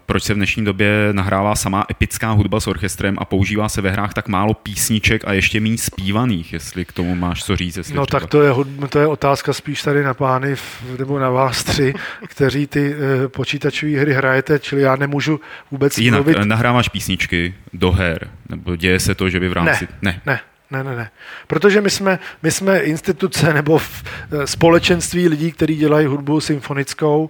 proč 0.06 0.24
se 0.24 0.34
v 0.34 0.38
dnešní 0.38 0.66
době 0.66 1.10
nahrává 1.12 1.56
samá 1.56 1.86
epická 1.92 2.32
hudba 2.32 2.60
s 2.60 2.68
orchestrem 2.68 3.16
a 3.20 3.26
používá 3.26 3.70
se 3.70 3.82
ve 3.82 3.90
hrách 3.92 4.14
tak 4.14 4.28
málo 4.28 4.54
písniček 4.54 5.28
a 5.28 5.34
ještě 5.34 5.60
méně 5.60 5.78
zpívaných, 5.78 6.54
jestli 6.54 6.86
k 6.86 6.92
tomu 6.92 7.16
máš 7.16 7.44
co 7.44 7.56
říct? 7.56 7.78
Jestli 7.78 7.96
No 7.96 8.06
třeba... 8.06 8.20
tak 8.20 8.30
to 8.30 8.42
je, 8.42 8.52
hud- 8.52 8.88
to 8.88 9.00
je 9.00 9.08
otázka 9.08 9.54
spíš 9.54 9.82
tady 9.82 10.04
na 10.04 10.14
pány, 10.14 10.56
nebo 11.00 11.20
na 11.20 11.30
vás 11.30 11.64
tři, 11.64 11.94
kteří 12.28 12.68
ty 12.68 12.96
e, 13.26 13.28
počítačové 13.28 13.92
hry 13.92 14.14
hrajete, 14.14 14.60
čili 14.60 14.82
já 14.82 14.96
nemůžu 14.96 15.40
vůbec 15.72 15.98
Jinak, 15.98 16.18
mluvit. 16.20 16.38
eh, 16.42 16.46
nahráváš 16.46 16.90
písničky 16.90 17.54
do 17.74 17.92
her, 17.92 18.28
nebo 18.50 18.76
děje 18.76 19.00
se 19.00 19.16
to, 19.16 19.30
že 19.30 19.40
by 19.40 19.50
v 19.50 19.54
rámci... 19.54 19.88
Ne, 20.02 20.22
ne. 20.26 20.40
Ne, 20.72 20.84
ne, 20.84 20.96
ne. 20.96 21.10
Protože 21.48 21.82
my 21.82 21.90
jsme, 21.90 22.20
my 22.44 22.52
jsme 22.52 22.80
instituce 22.80 23.54
nebo 23.54 23.78
v, 23.78 24.04
eh, 24.32 24.48
společenství 24.48 25.28
lidí, 25.28 25.52
kteří 25.52 25.76
dělají 25.76 26.08
hudbu 26.08 26.40
symfonickou 26.42 27.30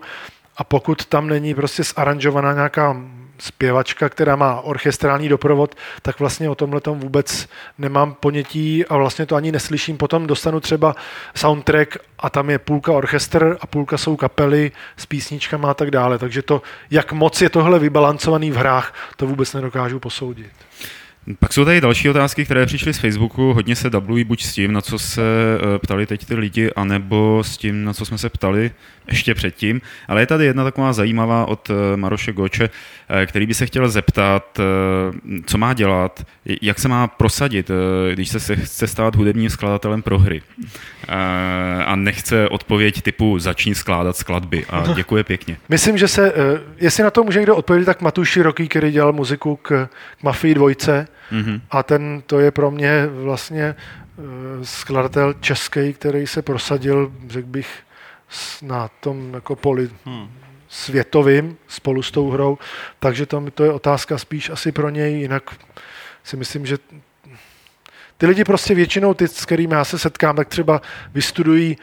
a 0.57 0.63
pokud 0.63 1.05
tam 1.05 1.27
není 1.27 1.53
prostě 1.53 1.83
zaranžovaná 1.83 2.53
nějaká 2.53 2.97
zpěvačka, 3.37 4.09
která 4.09 4.35
má 4.35 4.61
orchestrální 4.61 5.29
doprovod, 5.29 5.75
tak 6.01 6.19
vlastně 6.19 6.49
o 6.49 6.55
tomhle 6.55 6.81
vůbec 6.85 7.49
nemám 7.77 8.13
ponětí 8.13 8.85
a 8.85 8.97
vlastně 8.97 9.25
to 9.25 9.35
ani 9.35 9.51
neslyším. 9.51 9.97
Potom 9.97 10.27
dostanu 10.27 10.59
třeba 10.59 10.95
soundtrack 11.35 11.97
a 12.19 12.29
tam 12.29 12.49
je 12.49 12.59
půlka 12.59 12.91
orchestr 12.91 13.57
a 13.61 13.67
půlka 13.67 13.97
jsou 13.97 14.15
kapely 14.15 14.71
s 14.97 15.05
písničkama 15.05 15.71
a 15.71 15.73
tak 15.73 15.91
dále. 15.91 16.17
Takže 16.17 16.41
to, 16.41 16.61
jak 16.91 17.11
moc 17.11 17.41
je 17.41 17.49
tohle 17.49 17.79
vybalancovaný 17.79 18.51
v 18.51 18.55
hrách, 18.55 18.93
to 19.15 19.27
vůbec 19.27 19.53
nedokážu 19.53 19.99
posoudit. 19.99 20.51
Pak 21.39 21.53
jsou 21.53 21.65
tady 21.65 21.81
další 21.81 22.09
otázky, 22.09 22.45
které 22.45 22.65
přišly 22.65 22.93
z 22.93 22.97
Facebooku, 22.97 23.53
hodně 23.53 23.75
se 23.75 23.89
dublují 23.89 24.23
buď 24.23 24.43
s 24.43 24.53
tím, 24.53 24.71
na 24.71 24.81
co 24.81 24.99
se 24.99 25.21
eh, 25.21 25.79
ptali 25.79 26.05
teď 26.05 26.25
ty 26.25 26.35
lidi, 26.35 26.71
anebo 26.75 27.43
s 27.45 27.57
tím, 27.57 27.83
na 27.83 27.93
co 27.93 28.05
jsme 28.05 28.17
se 28.17 28.29
ptali 28.29 28.71
ještě 29.07 29.33
předtím. 29.33 29.81
Ale 30.07 30.21
je 30.21 30.25
tady 30.25 30.45
jedna 30.45 30.63
taková 30.63 30.93
zajímavá 30.93 31.45
od 31.45 31.69
eh, 31.69 31.97
Maroše 31.97 32.33
Goče, 32.33 32.69
eh, 33.09 33.25
který 33.25 33.45
by 33.45 33.53
se 33.53 33.65
chtěl 33.65 33.89
zeptat, 33.89 34.59
eh, 34.59 34.63
co 35.45 35.57
má 35.57 35.73
dělat, 35.73 36.25
jak 36.61 36.79
se 36.79 36.87
má 36.87 37.07
prosadit, 37.07 37.71
když 38.13 38.29
se 38.29 38.55
chce 38.55 38.87
stát 38.87 39.15
hudebním 39.15 39.49
skladatelem 39.49 40.01
pro 40.01 40.19
hry. 40.19 40.41
A 41.85 41.95
nechce 41.95 42.49
odpověď 42.49 43.01
typu 43.01 43.39
začni 43.39 43.75
skládat 43.75 44.17
skladby 44.17 44.65
a 44.69 44.93
děkuje 44.93 45.23
pěkně. 45.23 45.57
Myslím, 45.69 45.97
že 45.97 46.07
se, 46.07 46.33
jestli 46.77 47.03
na 47.03 47.11
to 47.11 47.23
může 47.23 47.39
někdo 47.39 47.55
odpovědět, 47.55 47.85
tak 47.85 48.01
Matuš 48.01 48.29
Široký, 48.29 48.67
který 48.67 48.91
dělal 48.91 49.13
muziku 49.13 49.55
k, 49.55 49.89
k 50.19 50.23
Mafii 50.23 50.53
dvojce 50.53 51.07
Mhm. 51.31 51.61
a 51.71 51.83
ten, 51.83 52.23
to 52.25 52.39
je 52.39 52.51
pro 52.51 52.71
mě 52.71 53.07
vlastně 53.07 53.75
skladatel 54.63 55.33
český, 55.33 55.93
který 55.93 56.27
se 56.27 56.41
prosadil, 56.41 57.11
řekl 57.27 57.47
bych, 57.47 57.69
na 58.61 58.87
tom 58.99 59.33
jako 59.33 59.55
poli 59.55 59.89
Hmm. 60.05 60.29
světovým 60.67 61.57
spolu 61.67 62.01
s 62.03 62.11
tou 62.11 62.29
hrou, 62.29 62.57
takže 62.99 63.25
to, 63.25 63.43
to 63.53 63.63
je 63.63 63.71
otázka 63.71 64.17
spíš 64.17 64.49
asi 64.49 64.71
pro 64.71 64.89
něj, 64.89 65.13
jinak 65.19 65.43
si 66.23 66.37
myslím, 66.37 66.65
že 66.65 66.77
ty 68.17 68.27
lidi 68.27 68.43
prostě 68.43 68.75
většinou, 68.75 69.13
ty, 69.13 69.27
s 69.27 69.45
kterými 69.45 69.73
já 69.73 69.85
se 69.85 69.99
setkám, 69.99 70.35
tak 70.35 70.47
třeba 70.47 70.81
vystudují 71.13 71.77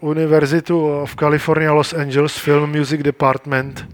uh, 0.00 0.08
Univerzitu 0.10 0.92
of 1.00 1.16
California 1.16 1.72
Los 1.72 1.92
Angeles 1.92 2.36
Film 2.38 2.70
Music 2.70 3.02
Department 3.02 3.86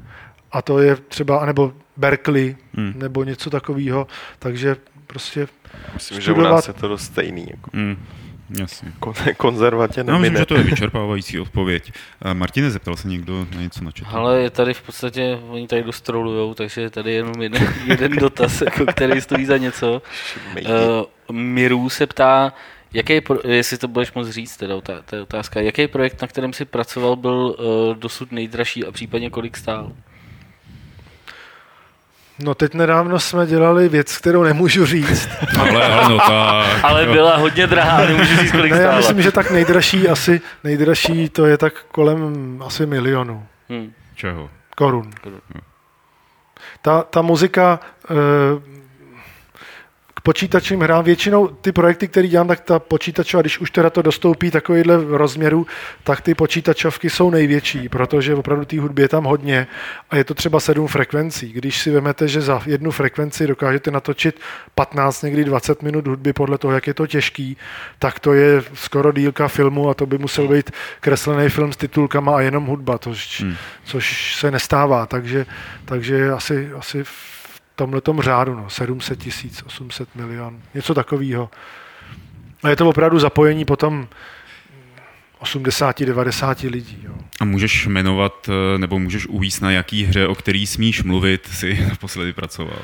a 0.53 0.63
to 0.63 0.79
je 0.79 0.97
třeba, 0.97 1.39
anebo 1.39 1.73
Berkeley, 1.97 2.57
Hmm. 2.77 2.93
nebo 2.97 3.25
něco 3.25 3.51
takového, 3.51 4.07
takže 4.39 4.77
prostě 5.07 5.49
Myslím, 5.95 6.21
že 6.21 6.31
u 6.33 6.35
Studovat- 6.35 6.51
nás 6.55 6.69
je 6.69 6.75
to 6.75 6.89
dost 6.89 7.03
stejný. 7.03 7.47
Jako 7.51 7.71
Mm, 7.73 7.97
jasně. 8.51 8.93
kon- 9.01 9.35
konzervatě 9.37 10.01
Já 10.01 10.05
myslím, 10.05 10.23
nemine. 10.23 10.39
že 10.39 10.47
to 10.47 10.55
je 10.55 10.63
vyčerpávající 10.63 11.41
odpověď. 11.41 11.93
Eh, 12.25 12.35
Martine, 12.35 12.71
zeptal 12.71 12.97
se 12.97 13.09
někdo 13.09 13.47
na 13.55 13.61
něco 13.61 13.85
na 13.85 13.91
chatu? 13.91 14.17
Ale 14.17 14.41
je 14.43 14.51
tady 14.51 14.75
v 14.75 14.83
podstatě, 14.83 15.39
oni 15.49 15.69
tady 15.69 15.83
dost 15.83 16.01
trolujou, 16.01 16.55
takže 16.55 16.81
je 16.81 16.91
tady 16.91 17.13
jenom 17.13 17.43
jeden, 17.43 17.75
jeden 17.87 18.13
dotaz, 18.17 18.61
jako, 18.61 18.87
který 18.87 19.21
stojí 19.21 19.45
za 19.45 19.57
něco. 19.57 20.03
Uh, 20.63 21.37
Miru 21.37 21.89
se 21.91 22.07
ptá, 22.07 22.53
jaký, 22.93 23.21
pro, 23.21 23.39
jestli 23.49 23.79
to 23.79 23.89
budeš 23.89 24.13
moc 24.13 24.29
říct, 24.29 24.57
teda, 24.57 24.81
ta, 24.81 25.03
ta 25.03 25.17
je 25.17 25.23
otázka, 25.23 25.61
jaký 25.61 25.87
projekt, 25.89 26.23
na 26.23 26.29
kterém 26.29 26.53
si 26.53 26.65
pracoval, 26.65 27.17
byl 27.17 27.57
uh, 27.59 27.95
dosud 27.97 28.33
nejdražší 28.33 28.85
a 28.85 28.93
případně 28.93 29.31
kolik 29.31 29.57
stál? 29.57 29.93
No 32.39 32.55
teď 32.55 32.75
nedávno 32.75 33.21
jsme 33.21 33.47
dělali 33.47 33.89
věc, 33.89 34.17
kterou 34.19 34.43
nemůžu 34.43 34.87
říct. 34.87 35.29
ale, 35.61 35.85
ale 35.87 36.09
no 36.09 36.19
tak. 36.19 36.29
Ale 36.85 37.07
byla 37.07 37.37
hodně 37.37 37.67
drahá, 37.67 38.05
nemůžu 38.05 38.37
říct, 38.37 38.51
kolik 38.53 38.73
Ne, 38.73 38.79
já 38.79 38.83
stála. 38.85 38.97
myslím, 38.97 39.23
že 39.23 39.33
tak 39.33 39.51
nejdražší 39.51 40.09
asi, 40.09 40.41
nejdražší 40.65 41.29
to 41.29 41.47
je 41.47 41.59
tak 41.59 41.75
kolem 41.93 42.63
asi 42.67 42.87
milionu 42.87 43.47
Hm. 43.71 43.93
Čeho? 44.15 44.51
korun. 44.77 45.11
Korun. 45.23 45.41
Ta, 46.83 47.03
ta 47.03 47.23
muzika 47.23 47.81
eh, 48.11 48.15
počítačovým 50.25 50.81
hrám, 50.81 51.05
většinou 51.05 51.49
ty 51.49 51.73
projekty, 51.73 52.09
které 52.09 52.29
dělám, 52.29 52.49
tak 52.49 52.61
ta 52.61 52.79
počítačová, 52.79 53.41
když 53.41 53.61
už 53.61 53.71
teda 53.71 53.91
to 53.91 54.03
dostoupí 54.03 54.51
takovýhle 54.51 55.05
rozměru, 55.05 55.67
tak 56.05 56.21
ty 56.21 56.35
počítačovky 56.35 57.11
jsou 57.11 57.31
největší, 57.31 57.89
protože 57.89 58.35
opravdu 58.35 58.65
té 58.65 58.81
hudby 58.81 59.03
je 59.03 59.09
tam 59.09 59.25
hodně 59.25 59.67
a 60.11 60.17
je 60.17 60.25
to 60.25 60.35
třeba 60.35 60.61
sedm 60.61 60.87
frekvencí. 60.87 61.53
Když 61.53 61.79
si 61.79 61.91
vezmete, 61.91 62.29
že 62.29 62.41
za 62.41 62.63
jednu 62.67 62.91
frekvenci 62.91 63.47
dokážete 63.47 63.91
natočit 63.91 64.41
15, 64.75 65.23
někdy 65.23 65.45
20 65.45 65.83
minut 65.83 66.07
hudby 66.07 66.33
podle 66.33 66.59
toho, 66.59 66.75
jak 66.75 66.87
je 66.87 66.95
to 66.95 67.07
těžký, 67.07 67.57
tak 67.99 68.21
to 68.21 68.33
je 68.33 68.63
skoro 68.75 69.13
dílka 69.13 69.49
filmu 69.49 69.91
a 69.91 69.95
to 69.95 70.07
by 70.07 70.19
musel 70.19 70.49
být 70.49 70.71
kreslený 71.01 71.49
film 71.49 71.73
s 71.73 71.77
titulkama 71.77 72.37
a 72.37 72.41
jenom 72.41 72.67
hudba, 72.67 72.99
což, 72.99 73.41
Hmm. 73.41 73.57
což 73.85 74.37
se 74.37 74.51
nestává, 74.51 75.07
takže, 75.07 75.47
takže 75.85 76.31
asi, 76.31 76.71
asi 76.79 77.05
tomhletom 77.77 78.21
řádu, 78.21 78.55
no, 78.55 78.71
700 78.71 79.19
tisíc, 79.19 79.63
800 79.67 80.09
milion, 80.15 80.61
něco 80.75 80.95
takového. 80.95 81.51
A 82.63 82.69
je 82.69 82.77
to 82.77 82.89
opravdu 82.89 83.19
zapojení 83.19 83.65
potom 83.65 84.09
80-90 85.41 86.71
lidí. 86.71 86.99
Jo. 87.03 87.13
A 87.41 87.45
můžeš 87.45 87.87
jmenovat, 87.87 88.49
eh, 88.49 88.79
nebo 88.79 88.99
můžeš 88.99 89.27
uvíct 89.27 89.63
na 89.63 89.71
jaký 89.71 90.05
hře, 90.05 90.27
o 90.27 90.35
který 90.35 90.67
smíš 90.67 91.03
mluvit, 91.03 91.49
si 91.53 91.87
naposledy 91.89 92.33
pracoval. 92.33 92.79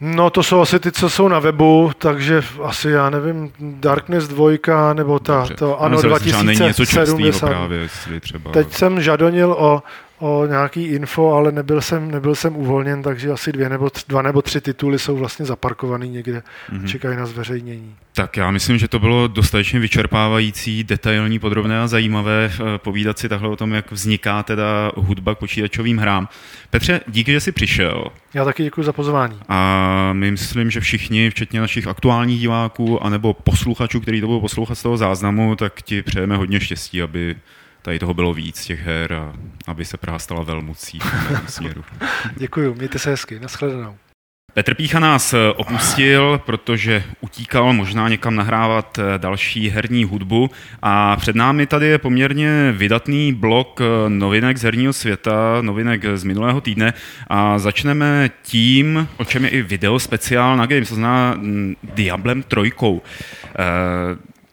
No 0.00 0.30
to 0.30 0.42
jsou 0.42 0.60
asi 0.60 0.80
ty, 0.80 0.92
co 0.92 1.10
jsou 1.10 1.28
na 1.28 1.38
webu, 1.38 1.92
takže 1.98 2.42
asi 2.62 2.90
já 2.90 3.10
nevím, 3.10 3.52
Darkness 3.60 4.28
2 4.28 4.94
nebo 4.94 5.18
ta, 5.18 5.38
Dobře. 5.38 5.54
to 5.54 5.82
ano 5.82 5.98
se 5.98 6.08
třeba 6.20 6.42
není 6.42 6.60
něco 6.60 6.86
čerstvého 6.86 7.18
2070. 7.18 7.46
právě, 7.48 7.88
třeba... 8.20 8.50
Teď 8.50 8.72
jsem 8.72 9.02
žadonil 9.02 9.52
o, 9.58 9.82
o 10.18 10.46
nějaký 10.46 10.84
info, 10.84 11.32
ale 11.32 11.52
nebyl 11.52 11.80
jsem, 11.80 12.10
nebyl 12.10 12.34
jsem 12.34 12.56
uvolněn, 12.56 13.02
takže 13.02 13.30
asi 13.30 13.52
dvě 13.52 13.68
nebo 13.68 13.90
tři, 13.90 14.04
dva 14.08 14.22
nebo 14.22 14.42
tři 14.42 14.60
tituly 14.60 14.98
jsou 14.98 15.16
vlastně 15.16 15.44
zaparkovaný 15.46 16.08
někde, 16.08 16.42
Mhm. 16.72 16.80
mm-hmm. 16.82 16.88
čekají 16.88 17.16
na 17.16 17.26
zveřejnění. 17.26 17.94
Tak 18.12 18.36
já 18.36 18.50
myslím, 18.50 18.78
že 18.78 18.88
to 18.88 18.98
bylo 18.98 19.28
dostatečně 19.28 19.78
vyčerpávající, 19.80 20.84
detailní, 20.84 21.38
podrobné 21.38 21.80
a 21.80 21.86
zajímavé 21.86 22.50
eh, 22.54 22.78
povídat 22.78 23.18
si 23.18 23.28
takhle 23.28 23.48
o 23.48 23.56
tom, 23.56 23.72
jak 23.72 23.92
vzniká 23.92 24.42
teda 24.42 24.92
hudba 24.96 25.34
k 25.34 25.38
počítačovým 25.38 25.98
hrám. 25.98 26.28
Petře, 26.70 27.00
díky, 27.08 27.32
že 27.32 27.40
jsi 27.40 27.52
přišel. 27.52 28.04
Já 28.34 28.44
taky 28.44 28.62
děkuji 28.62 28.82
za 28.82 28.92
pozvání. 28.92 29.38
A 29.48 30.10
my 30.12 30.30
myslím, 30.30 30.70
že 30.70 30.80
všichni, 30.80 31.30
včetně 31.30 31.60
našich 31.60 31.86
aktuálních 31.86 32.40
diváků, 32.40 33.04
anebo 33.04 33.34
posluchačů, 33.34 34.00
kteří 34.00 34.20
to 34.20 34.26
budou 34.26 34.40
poslouchat 34.40 34.74
z 34.74 34.82
toho 34.82 34.96
záznamu, 34.96 35.56
tak 35.56 35.82
ti 35.82 36.02
přejeme 36.02 36.36
hodně 36.36 36.60
štěstí, 36.60 37.02
aby 37.02 37.36
tady 37.84 37.98
toho 37.98 38.14
bylo 38.14 38.34
víc, 38.34 38.64
těch 38.64 38.80
her, 38.80 39.12
a 39.12 39.34
aby 39.66 39.84
se 39.84 39.96
Praha 39.96 40.18
stala 40.18 40.42
velmocí 40.42 40.98
v 40.98 41.28
tom 41.28 41.40
směru. 41.46 41.84
Děkuji, 42.36 42.74
mějte 42.74 42.98
se 42.98 43.10
hezky, 43.10 43.40
nashledanou. 43.40 43.96
Petr 44.54 44.74
Pícha 44.74 44.98
nás 44.98 45.32
eh, 45.34 45.52
opustil, 45.56 46.40
protože 46.46 47.04
utíkal 47.20 47.72
možná 47.72 48.08
někam 48.08 48.36
nahrávat 48.36 48.98
eh, 48.98 49.18
další 49.18 49.68
herní 49.68 50.04
hudbu 50.04 50.50
a 50.82 51.16
před 51.16 51.36
námi 51.36 51.66
tady 51.66 51.86
je 51.86 51.98
poměrně 51.98 52.72
vydatný 52.72 53.32
blok 53.32 53.80
eh, 53.80 54.10
novinek 54.10 54.56
z 54.56 54.62
herního 54.62 54.92
světa, 54.92 55.58
novinek 55.60 56.02
z 56.14 56.24
minulého 56.24 56.60
týdne 56.60 56.94
a 57.26 57.58
začneme 57.58 58.30
tím, 58.42 59.08
o 59.16 59.24
čem 59.24 59.44
je 59.44 59.50
i 59.50 59.62
video 59.62 59.98
speciál 59.98 60.56
na 60.56 60.66
Games, 60.66 60.88
to 60.88 60.94
znamená 60.94 61.34
mm, 61.34 61.76
Diablem 61.82 62.42
trojkou. 62.42 63.02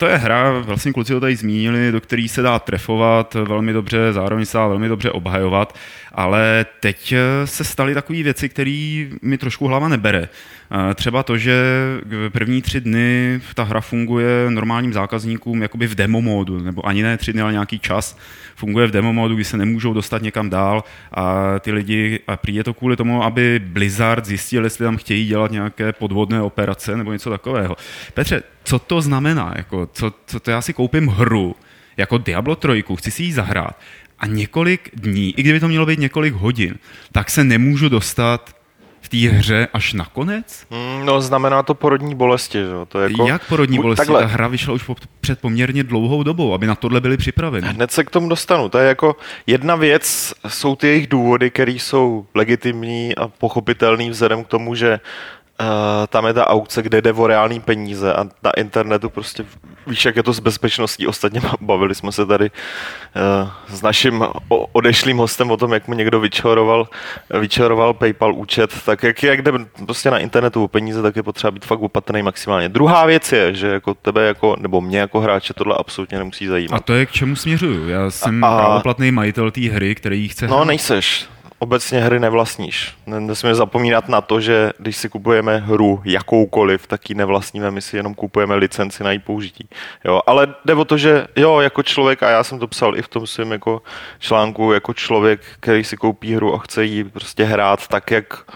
To 0.02 0.08
je 0.08 0.18
hra, 0.18 0.60
vlastně 0.60 0.94
kluci 0.94 1.14
to 1.14 1.20
tady 1.20 1.36
zmínili, 1.36 1.92
do 1.92 2.02
který 2.02 2.28
se 2.28 2.42
dá 2.42 2.60
trefovat 2.60 3.34
velmi 3.34 3.74
dobře, 3.74 4.14
zároveň 4.14 4.46
se 4.46 4.58
dá 4.58 4.68
velmi 4.68 4.88
dobře 4.88 5.12
obhajovat, 5.12 5.76
ale 6.14 6.66
teď 6.80 7.12
eh, 7.12 7.48
se 7.48 7.64
staly 7.64 7.94
takové 7.94 8.24
věci, 8.24 8.50
které 8.50 9.06
mi 9.22 9.38
trošku 9.38 9.68
hlava 9.68 9.88
nebere. 9.88 10.30
Eh, 10.90 10.94
Třeba 10.94 11.24
to, 11.24 11.38
že 11.38 11.64
první 12.32 12.62
tři 12.62 12.82
dny 12.82 13.42
ta 13.54 13.64
hra 13.64 13.82
funguje 13.82 14.28
normálním 14.50 14.94
zákazníkům 14.94 15.62
jakoby 15.62 15.88
v 15.88 15.96
demo 15.96 16.22
módu, 16.22 16.60
nebo 16.60 16.88
ani 16.88 17.04
ne 17.04 17.18
tři 17.18 17.34
dny, 17.34 17.42
ale 17.42 17.52
nějaký 17.52 17.80
čas 17.80 18.18
funguje 18.56 18.88
v 18.88 18.92
demo 18.92 19.14
módu, 19.14 19.36
kdy 19.36 19.44
se 19.44 19.58
nemůžou 19.58 19.94
dostat 19.94 20.22
někam 20.22 20.50
dál 20.50 20.84
a 21.12 21.56
ty 21.60 21.72
lidi, 21.72 22.20
a 22.28 22.38
prý 22.38 22.56
je 22.56 22.64
to 22.64 22.74
kvůli 22.74 22.96
tomu, 22.96 23.24
aby 23.24 23.62
Blizzard 23.66 24.26
zjistil, 24.26 24.64
jestli 24.64 24.86
tam 24.86 24.98
chtějí 24.98 25.26
dělat 25.28 25.52
nějaké 25.52 25.94
podvodné 25.94 26.42
operace 26.42 26.98
nebo 26.98 27.14
něco 27.14 27.30
takového. 27.30 27.76
Petře, 28.14 28.44
co 28.64 28.80
to 28.80 29.02
znamená? 29.02 29.54
Jako, 29.56 29.90
co, 29.94 30.14
co 30.26 30.40
to 30.40 30.52
já 30.52 30.62
si 30.62 30.74
koupím 30.74 31.08
hru 31.08 31.56
jako 31.98 32.18
Diablo 32.18 32.56
3, 32.56 32.84
chci 32.98 33.12
si 33.12 33.24
ji 33.24 33.34
zahrát 33.34 33.80
a 34.22 34.28
několik 34.28 34.90
dní, 34.94 35.34
i 35.40 35.44
kdyby 35.44 35.60
to 35.60 35.68
mělo 35.68 35.86
být 35.86 36.00
několik 36.00 36.34
hodin, 36.34 36.76
tak 37.12 37.30
se 37.30 37.44
nemůžu 37.44 37.90
dostat 37.90 38.56
v 39.02 39.10
té 39.10 39.18
hře 39.18 39.68
až 39.74 39.94
na 39.94 40.06
konec? 40.06 40.66
Mm, 40.70 41.06
no, 41.06 41.22
znamená 41.22 41.64
to 41.64 41.74
porodní 41.74 42.16
bolesti, 42.16 42.58
že? 42.58 42.64
jo, 42.66 42.86
To 42.86 43.00
je 43.00 43.12
jako... 43.12 43.28
Jak 43.28 43.48
porodní 43.48 43.78
Bu- 43.78 43.82
bolesti? 43.82 44.00
takhle. 44.00 44.22
Ta 44.22 44.28
hra 44.28 44.48
vyšla 44.48 44.74
už 44.74 44.84
po, 44.84 44.96
před 45.22 45.40
poměrně 45.40 45.84
dlouhou 45.84 46.24
dobou, 46.24 46.54
aby 46.54 46.68
na 46.68 46.76
tohle 46.76 47.02
byli 47.02 47.18
připraveni. 47.18 47.68
Hned 47.68 47.92
se 47.92 48.04
k 48.04 48.10
tomu 48.10 48.30
dostanu. 48.30 48.70
To 48.70 48.78
je 48.78 48.88
jako 48.88 49.16
jedna 49.48 49.76
věc, 49.76 50.34
jsou 50.48 50.76
ty 50.76 50.88
jejich 50.88 51.08
důvody, 51.08 51.50
které 51.52 51.72
jsou 51.72 52.26
legitimní 52.36 53.16
a 53.16 53.28
pochopitelné 53.28 54.10
vzhledem 54.10 54.44
k 54.44 54.48
tomu, 54.48 54.76
že 54.76 55.00
tam 56.08 56.26
je 56.26 56.34
ta 56.34 56.48
aukce, 56.48 56.82
kde 56.82 57.02
jde 57.02 57.14
o 57.14 57.28
reální 57.28 57.60
peníze 57.60 58.14
a 58.14 58.24
na 58.44 58.52
internetu 58.58 59.10
prostě 59.10 59.46
víš, 59.88 60.06
jak 60.06 60.16
je 60.16 60.24
to 60.24 60.34
s 60.34 60.40
bezpečností. 60.40 61.08
Ostatně 61.08 61.42
bavili 61.62 61.96
jsme 61.96 62.12
se 62.12 62.26
tady 62.26 62.52
uh, 62.52 63.50
s 63.76 63.82
naším 63.82 64.26
odešlým 64.72 65.18
hostem 65.18 65.52
o 65.52 65.58
tom, 65.58 65.74
jak 65.74 65.88
mu 65.88 65.94
někdo 65.94 66.20
vyčaroval, 66.20 66.88
vyčaroval 67.40 67.94
PayPal 67.94 68.34
účet, 68.36 68.72
tak 68.86 69.04
jak, 69.04 69.24
jak 69.24 69.42
jde 69.42 69.52
prostě 69.86 70.12
na 70.12 70.18
internetu 70.20 70.64
o 70.64 70.68
peníze, 70.68 71.02
tak 71.02 71.16
je 71.16 71.24
potřeba 71.24 71.52
být 71.52 71.66
fakt 71.66 71.82
opatrný 71.82 72.22
maximálně. 72.24 72.70
Druhá 72.70 73.06
věc 73.06 73.32
je, 73.32 73.54
že 73.56 73.68
jako 73.68 73.94
tebe 73.94 74.26
jako, 74.28 74.56
nebo 74.60 74.82
mě 74.82 75.00
jako 75.00 75.20
hráče 75.22 75.54
tohle 75.54 75.76
absolutně 75.80 76.18
nemusí 76.18 76.48
zajímat. 76.48 76.78
A 76.78 76.80
to 76.80 76.94
je 76.94 77.06
k 77.06 77.12
čemu 77.12 77.36
směřuju. 77.36 77.90
Já 77.90 78.12
jsem 78.12 78.44
A- 78.44 78.58
právoplatný 78.58 79.12
majitel 79.12 79.52
té 79.52 79.62
hry, 79.62 79.96
který 79.96 80.22
ji 80.22 80.28
chce 80.28 80.48
No, 80.48 80.56
hrát. 80.56 80.66
nejseš. 80.68 81.26
Obecně 81.62 82.00
hry 82.00 82.20
nevlastníš. 82.20 82.96
Ne- 83.06 83.20
Nesmíme 83.20 83.56
zapomínat 83.56 84.10
na 84.10 84.22
to, 84.22 84.42
že 84.42 84.72
když 84.78 84.98
si 84.98 85.10
kupujeme 85.10 85.58
hru 85.58 86.02
jakoukoliv, 86.06 86.88
tak 86.88 87.10
ji 87.10 87.16
nevlastníme, 87.16 87.72
my 87.72 87.82
si 87.82 87.98
jenom 87.98 88.14
kupujeme 88.14 88.56
licenci 88.56 89.04
na 89.04 89.12
její 89.12 89.20
použití. 89.20 89.70
Jo, 90.06 90.22
ale 90.28 90.48
jde 90.66 90.74
o 90.74 90.86
to, 90.86 90.98
že 90.98 91.28
jo, 91.36 91.60
jako 91.60 91.84
člověk, 91.84 92.24
a 92.24 92.30
já 92.30 92.44
jsem 92.44 92.60
to 92.60 92.68
psal 92.68 92.98
i 92.98 93.02
v 93.02 93.08
tom 93.08 93.28
svém 93.28 93.52
jako 93.52 93.82
článku, 94.20 94.74
jako 94.74 94.94
člověk, 94.94 95.42
který 95.60 95.84
si 95.84 95.98
koupí 95.98 96.36
hru 96.36 96.56
a 96.56 96.58
chce 96.58 96.86
ji 96.86 97.04
prostě 97.04 97.44
hrát 97.44 97.88
tak, 97.88 98.12
jak, 98.12 98.52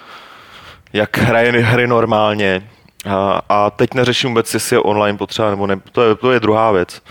jak 0.94 1.18
hraje 1.18 1.52
hry 1.52 1.88
normálně. 1.88 2.70
A, 3.10 3.42
a 3.50 3.70
teď 3.70 3.94
neřeším 3.94 4.30
vůbec, 4.30 4.54
jestli 4.54 4.76
je 4.76 4.80
online 4.80 5.18
potřeba 5.18 5.50
nebo 5.50 5.68
ne, 5.68 5.80
to 5.92 6.04
je, 6.04 6.16
to 6.16 6.32
je 6.32 6.40
druhá 6.40 6.72
věc. 6.72 7.02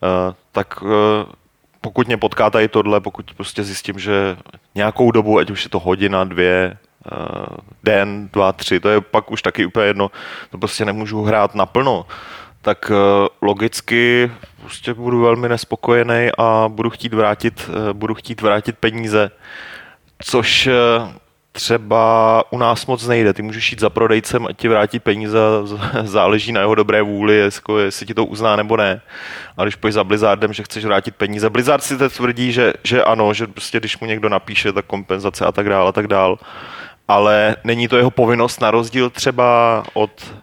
Uh, 0.00 0.34
tak 0.52 0.82
uh, 0.82 0.90
pokud 1.88 2.06
mě 2.06 2.16
potká 2.16 2.50
tady 2.50 2.68
tohle, 2.68 3.00
pokud 3.00 3.34
prostě 3.34 3.64
zjistím, 3.64 3.98
že 3.98 4.36
nějakou 4.74 5.10
dobu, 5.10 5.38
ať 5.38 5.50
už 5.50 5.64
je 5.64 5.70
to 5.70 5.78
hodina, 5.78 6.24
dvě, 6.24 6.76
uh, 7.12 7.56
den, 7.84 8.28
dva, 8.32 8.52
tři, 8.52 8.80
to 8.80 8.88
je 8.88 9.00
pak 9.00 9.30
už 9.30 9.42
taky 9.42 9.66
úplně 9.66 9.86
jedno, 9.86 10.10
to 10.50 10.58
prostě 10.58 10.84
nemůžu 10.84 11.22
hrát 11.22 11.54
naplno, 11.54 12.06
tak 12.62 12.90
uh, 12.90 13.26
logicky 13.42 14.32
prostě 14.60 14.94
budu 14.94 15.20
velmi 15.20 15.48
nespokojený 15.48 16.28
a 16.38 16.68
budu 16.68 16.90
chtít 16.90 17.14
vrátit, 17.14 17.68
uh, 17.68 17.92
budu 17.92 18.14
chtít 18.14 18.40
vrátit 18.40 18.78
peníze, 18.78 19.30
což 20.22 20.68
třeba 21.58 22.44
u 22.50 22.58
nás 22.58 22.86
moc 22.86 23.06
nejde. 23.06 23.32
Ty 23.32 23.42
můžeš 23.42 23.72
jít 23.72 23.80
za 23.80 23.90
prodejcem 23.90 24.46
a 24.46 24.52
ti 24.52 24.68
vrátí 24.68 24.98
peníze, 24.98 25.38
záleží 26.04 26.52
na 26.52 26.60
jeho 26.60 26.74
dobré 26.74 27.02
vůli, 27.02 27.36
jestli, 27.36 28.06
ti 28.06 28.14
to 28.14 28.24
uzná 28.24 28.56
nebo 28.56 28.76
ne. 28.76 29.00
A 29.56 29.62
když 29.62 29.74
půjdeš 29.74 29.94
za 29.94 30.04
Blizzardem, 30.04 30.52
že 30.52 30.62
chceš 30.62 30.84
vrátit 30.84 31.16
peníze, 31.16 31.50
Blizzard 31.50 31.84
si 31.84 31.98
teď 31.98 32.12
tvrdí, 32.16 32.52
že, 32.52 32.72
že 32.84 33.04
ano, 33.04 33.34
že 33.34 33.46
prostě 33.46 33.80
když 33.80 33.98
mu 33.98 34.06
někdo 34.06 34.28
napíše, 34.28 34.72
tak 34.72 34.86
kompenzace 34.86 35.44
a 35.44 35.52
tak 35.52 35.68
dál 35.68 35.88
a 35.88 35.92
tak 35.92 36.06
dál. 36.06 36.38
Ale 37.10 37.56
není 37.64 37.88
to 37.88 37.96
jeho 37.96 38.10
povinnost 38.10 38.60
na 38.60 38.70
rozdíl 38.70 39.10
třeba 39.10 39.82
od, 39.94 40.34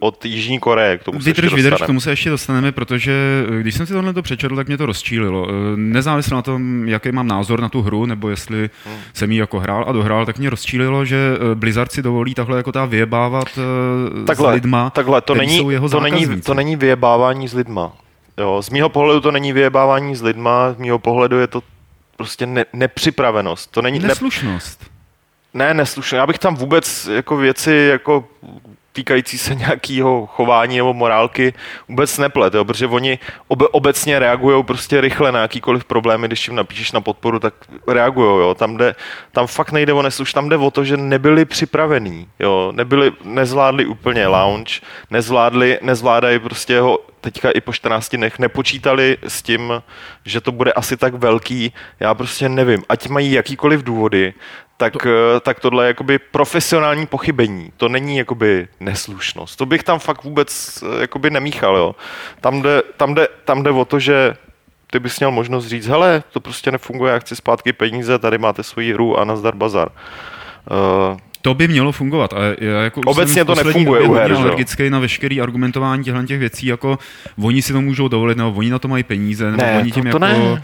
od 0.00 0.24
Jižní 0.24 0.58
Koreje. 0.58 0.98
K 0.98 1.04
tomu 1.04 1.20
se 1.20 1.32
vydrž, 1.32 1.82
k 1.82 1.86
tomu 1.86 2.00
se 2.00 2.10
ještě 2.10 2.30
dostaneme, 2.30 2.72
protože 2.72 3.12
eh, 3.58 3.60
když 3.60 3.74
jsem 3.74 3.86
si 3.86 3.92
tohle 3.92 4.12
to 4.12 4.22
přečetl, 4.22 4.56
tak 4.56 4.66
mě 4.66 4.76
to 4.78 4.86
rozčílilo. 4.86 5.46
Eh, 5.50 5.52
Nezávisle 5.76 6.34
na 6.34 6.42
tom, 6.42 6.88
jaký 6.88 7.12
mám 7.12 7.26
názor 7.26 7.60
na 7.60 7.68
tu 7.68 7.82
hru, 7.82 8.06
nebo 8.06 8.28
jestli 8.30 8.70
Hmm. 8.84 8.96
jsem 9.14 9.32
ji 9.32 9.38
jako 9.38 9.60
hrál 9.60 9.84
a 9.88 9.92
dohrál, 9.92 10.26
tak 10.26 10.38
mě 10.38 10.50
rozčílilo, 10.50 11.04
že 11.04 11.16
eh, 11.16 11.54
Blizzard 11.54 11.92
si 11.92 12.02
dovolí 12.02 12.34
takhle 12.34 12.56
jako 12.56 12.72
ta 12.72 12.84
vyjebávat 12.84 13.48
eh, 13.58 14.22
s 14.22 14.26
takhle, 14.26 14.54
lidma, 14.54 14.90
takhle 14.90 15.20
to, 15.20 15.34
není, 15.34 15.56
jsou 15.58 15.70
jeho 15.70 15.88
to, 15.88 16.00
není, 16.00 16.40
to 16.40 16.54
není 16.54 16.76
vyjebávání 16.76 17.48
s 17.48 17.54
lidma. 17.54 17.92
Jo, 18.38 18.62
z 18.62 18.70
mýho 18.70 18.88
pohledu 18.88 19.20
to 19.20 19.30
není 19.30 19.52
vyjebávání 19.52 20.16
s 20.16 20.22
lidma, 20.22 20.72
z 20.72 20.76
mýho 20.78 20.98
pohledu 20.98 21.38
je 21.38 21.46
to 21.46 21.62
prostě 22.16 22.46
ne, 22.46 22.64
nepřipravenost. 22.72 23.70
To 23.70 23.82
není, 23.82 23.98
ne, 23.98 24.08
Neslušnost. 24.08 24.80
ne, 24.82 24.88
neslušné. 25.54 26.18
Já 26.18 26.26
bych 26.26 26.38
tam 26.38 26.56
vůbec 26.56 27.06
jako 27.06 27.36
věci 27.36 27.88
jako 27.90 28.24
týkající 28.98 29.38
se 29.38 29.54
nějakého 29.54 30.26
chování 30.26 30.76
nebo 30.76 30.94
morálky 30.94 31.54
vůbec 31.88 32.18
neplet, 32.18 32.54
jo, 32.54 32.64
protože 32.64 32.86
oni 32.86 33.18
obe, 33.48 33.68
obecně 33.68 34.18
reagují 34.18 34.64
prostě 34.64 35.00
rychle 35.00 35.32
na 35.32 35.40
jakýkoliv 35.40 35.84
problémy, 35.84 36.26
když 36.26 36.48
jim 36.48 36.56
napíšeš 36.56 36.92
na 36.92 37.00
podporu, 37.00 37.38
tak 37.38 37.54
reagují, 37.86 38.40
jo. 38.40 38.54
Tam, 38.54 38.76
jde, 38.76 38.94
tam 39.32 39.46
fakt 39.46 39.72
nejde 39.72 39.92
o 39.92 40.02
nesluš, 40.02 40.32
tam 40.32 40.48
jde 40.48 40.56
o 40.56 40.70
to, 40.70 40.84
že 40.84 40.96
nebyli 40.96 41.44
připravení, 41.44 42.28
jo, 42.38 42.72
nebyli, 42.74 43.12
nezvládli 43.24 43.86
úplně 43.86 44.26
lounge, 44.26 44.80
nezvládli, 45.10 45.78
nezvládají 45.82 46.38
prostě 46.38 46.80
ho 46.80 46.98
teďka 47.20 47.50
i 47.50 47.60
po 47.60 47.72
14 47.72 48.16
dnech. 48.16 48.38
Nepočítali 48.38 49.16
s 49.22 49.42
tím, 49.42 49.82
že 50.24 50.40
to 50.40 50.52
bude 50.52 50.72
asi 50.72 50.96
tak 50.96 51.14
velký, 51.14 51.72
já 52.00 52.14
prostě 52.14 52.48
nevím, 52.48 52.82
ať 52.88 53.08
mají 53.08 53.32
jakýkoliv 53.32 53.82
důvody, 53.82 54.34
tak, 54.78 54.92
to... 54.92 55.08
tak 55.40 55.60
tohle 55.60 55.84
je 55.84 55.88
jakoby 55.88 56.18
profesionální 56.18 57.06
pochybení. 57.06 57.72
To 57.76 57.88
není 57.88 58.16
jakoby 58.16 58.68
neslušnost. 58.80 59.56
To 59.56 59.66
bych 59.66 59.82
tam 59.82 59.98
fakt 59.98 60.24
vůbec 60.24 60.82
eh, 60.82 61.00
jakoby 61.00 61.30
nemíchal. 61.30 61.76
Jo. 61.76 61.94
Tam, 62.40 62.62
jde, 62.62 62.82
tam, 62.96 63.14
jde, 63.14 63.28
tam 63.44 63.62
jde 63.62 63.70
o 63.70 63.84
to, 63.84 63.98
že 63.98 64.36
ty 64.90 64.98
bys 64.98 65.18
měl 65.18 65.30
možnost 65.30 65.66
říct, 65.66 65.86
hele, 65.86 66.22
to 66.32 66.40
prostě 66.40 66.70
nefunguje, 66.70 67.12
já 67.12 67.18
chci 67.18 67.36
zpátky 67.36 67.72
peníze, 67.72 68.18
tady 68.18 68.38
máte 68.38 68.62
svoji 68.62 68.92
hru 68.92 69.18
a 69.18 69.24
nazdar 69.24 69.54
bazar. 69.54 69.88
Uh, 71.10 71.18
to 71.42 71.54
by 71.54 71.68
mělo 71.68 71.92
fungovat. 71.92 72.32
A 72.32 72.38
já 72.58 72.82
jako 72.82 73.00
Obecně 73.06 73.44
to 73.44 73.54
nefunguje 73.54 74.00
u 74.00 74.12
her, 74.12 74.32
alergický 74.32 74.90
na 74.90 74.98
veškerý 74.98 75.40
argumentování 75.40 76.04
těchto 76.04 76.22
těch 76.22 76.38
věcí, 76.38 76.66
jako 76.66 76.98
oni 77.42 77.62
si 77.62 77.72
to 77.72 77.80
můžou 77.80 78.08
dovolit, 78.08 78.38
nebo 78.38 78.50
oni 78.50 78.70
na 78.70 78.78
to 78.78 78.88
mají 78.88 79.04
peníze, 79.04 79.50
nebo 79.50 79.62
ne, 79.62 79.78
oni 79.78 79.90
tím 79.90 80.04
to, 80.04 80.18
to 80.18 80.24
jako... 80.24 80.40
Ne 80.40 80.62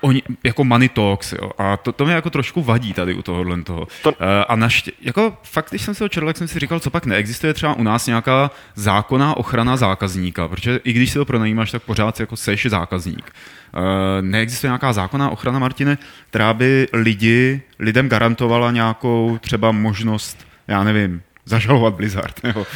oni, 0.00 0.22
jako 0.44 0.64
money 0.64 0.88
talks, 0.88 1.32
jo. 1.32 1.50
A 1.58 1.76
to, 1.76 1.92
to 1.92 2.04
mě 2.04 2.14
jako 2.14 2.30
trošku 2.30 2.62
vadí 2.62 2.92
tady 2.92 3.14
u 3.14 3.22
tohohle 3.22 3.62
toho. 3.62 3.88
To... 4.02 4.10
Uh, 4.10 4.16
a 4.48 4.56
naště, 4.56 4.92
jako 5.00 5.36
fakt, 5.42 5.70
když 5.70 5.82
jsem 5.82 5.94
se 5.94 6.08
četl, 6.08 6.26
tak 6.26 6.36
jsem 6.36 6.48
si 6.48 6.58
říkal, 6.58 6.80
co 6.80 6.90
pak 6.90 7.06
neexistuje 7.06 7.54
třeba 7.54 7.74
u 7.74 7.82
nás 7.82 8.06
nějaká 8.06 8.50
zákonná 8.74 9.36
ochrana 9.36 9.76
zákazníka, 9.76 10.48
protože 10.48 10.80
i 10.84 10.92
když 10.92 11.10
si 11.10 11.18
to 11.18 11.24
pronajímáš, 11.24 11.70
tak 11.70 11.82
pořád 11.82 12.20
jako 12.20 12.36
seš 12.36 12.66
zákazník. 12.66 13.32
Uh, 13.74 13.82
neexistuje 14.20 14.68
nějaká 14.68 14.92
zákonná 14.92 15.30
ochrana, 15.30 15.58
Martine, 15.58 15.98
která 16.30 16.54
by 16.54 16.88
lidi, 16.92 17.62
lidem 17.78 18.08
garantovala 18.08 18.70
nějakou 18.70 19.38
třeba 19.40 19.72
možnost, 19.72 20.46
já 20.68 20.84
nevím, 20.84 21.22
zažalovat 21.44 21.94
Blizzard. 21.94 22.42
Nebo... 22.42 22.66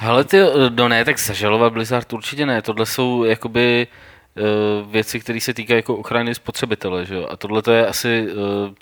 Ale 0.00 0.24
ty, 0.24 0.36
no 0.70 0.88
ne, 0.88 1.04
tak 1.04 1.18
zažalovat 1.18 1.72
Blizzard 1.72 2.12
určitě 2.12 2.46
ne. 2.46 2.62
Tohle 2.62 2.86
jsou 2.86 3.24
jakoby 3.24 3.86
Eh, 3.88 4.17
věci, 4.90 5.20
které 5.20 5.40
se 5.40 5.54
týkají 5.54 5.78
jako 5.78 5.96
ochrany 5.96 6.34
spotřebitele. 6.34 7.06
Že? 7.06 7.26
A 7.26 7.36
tohle 7.36 7.62
to 7.62 7.72
je 7.72 7.86
asi, 7.86 8.26
eh, 8.30 8.74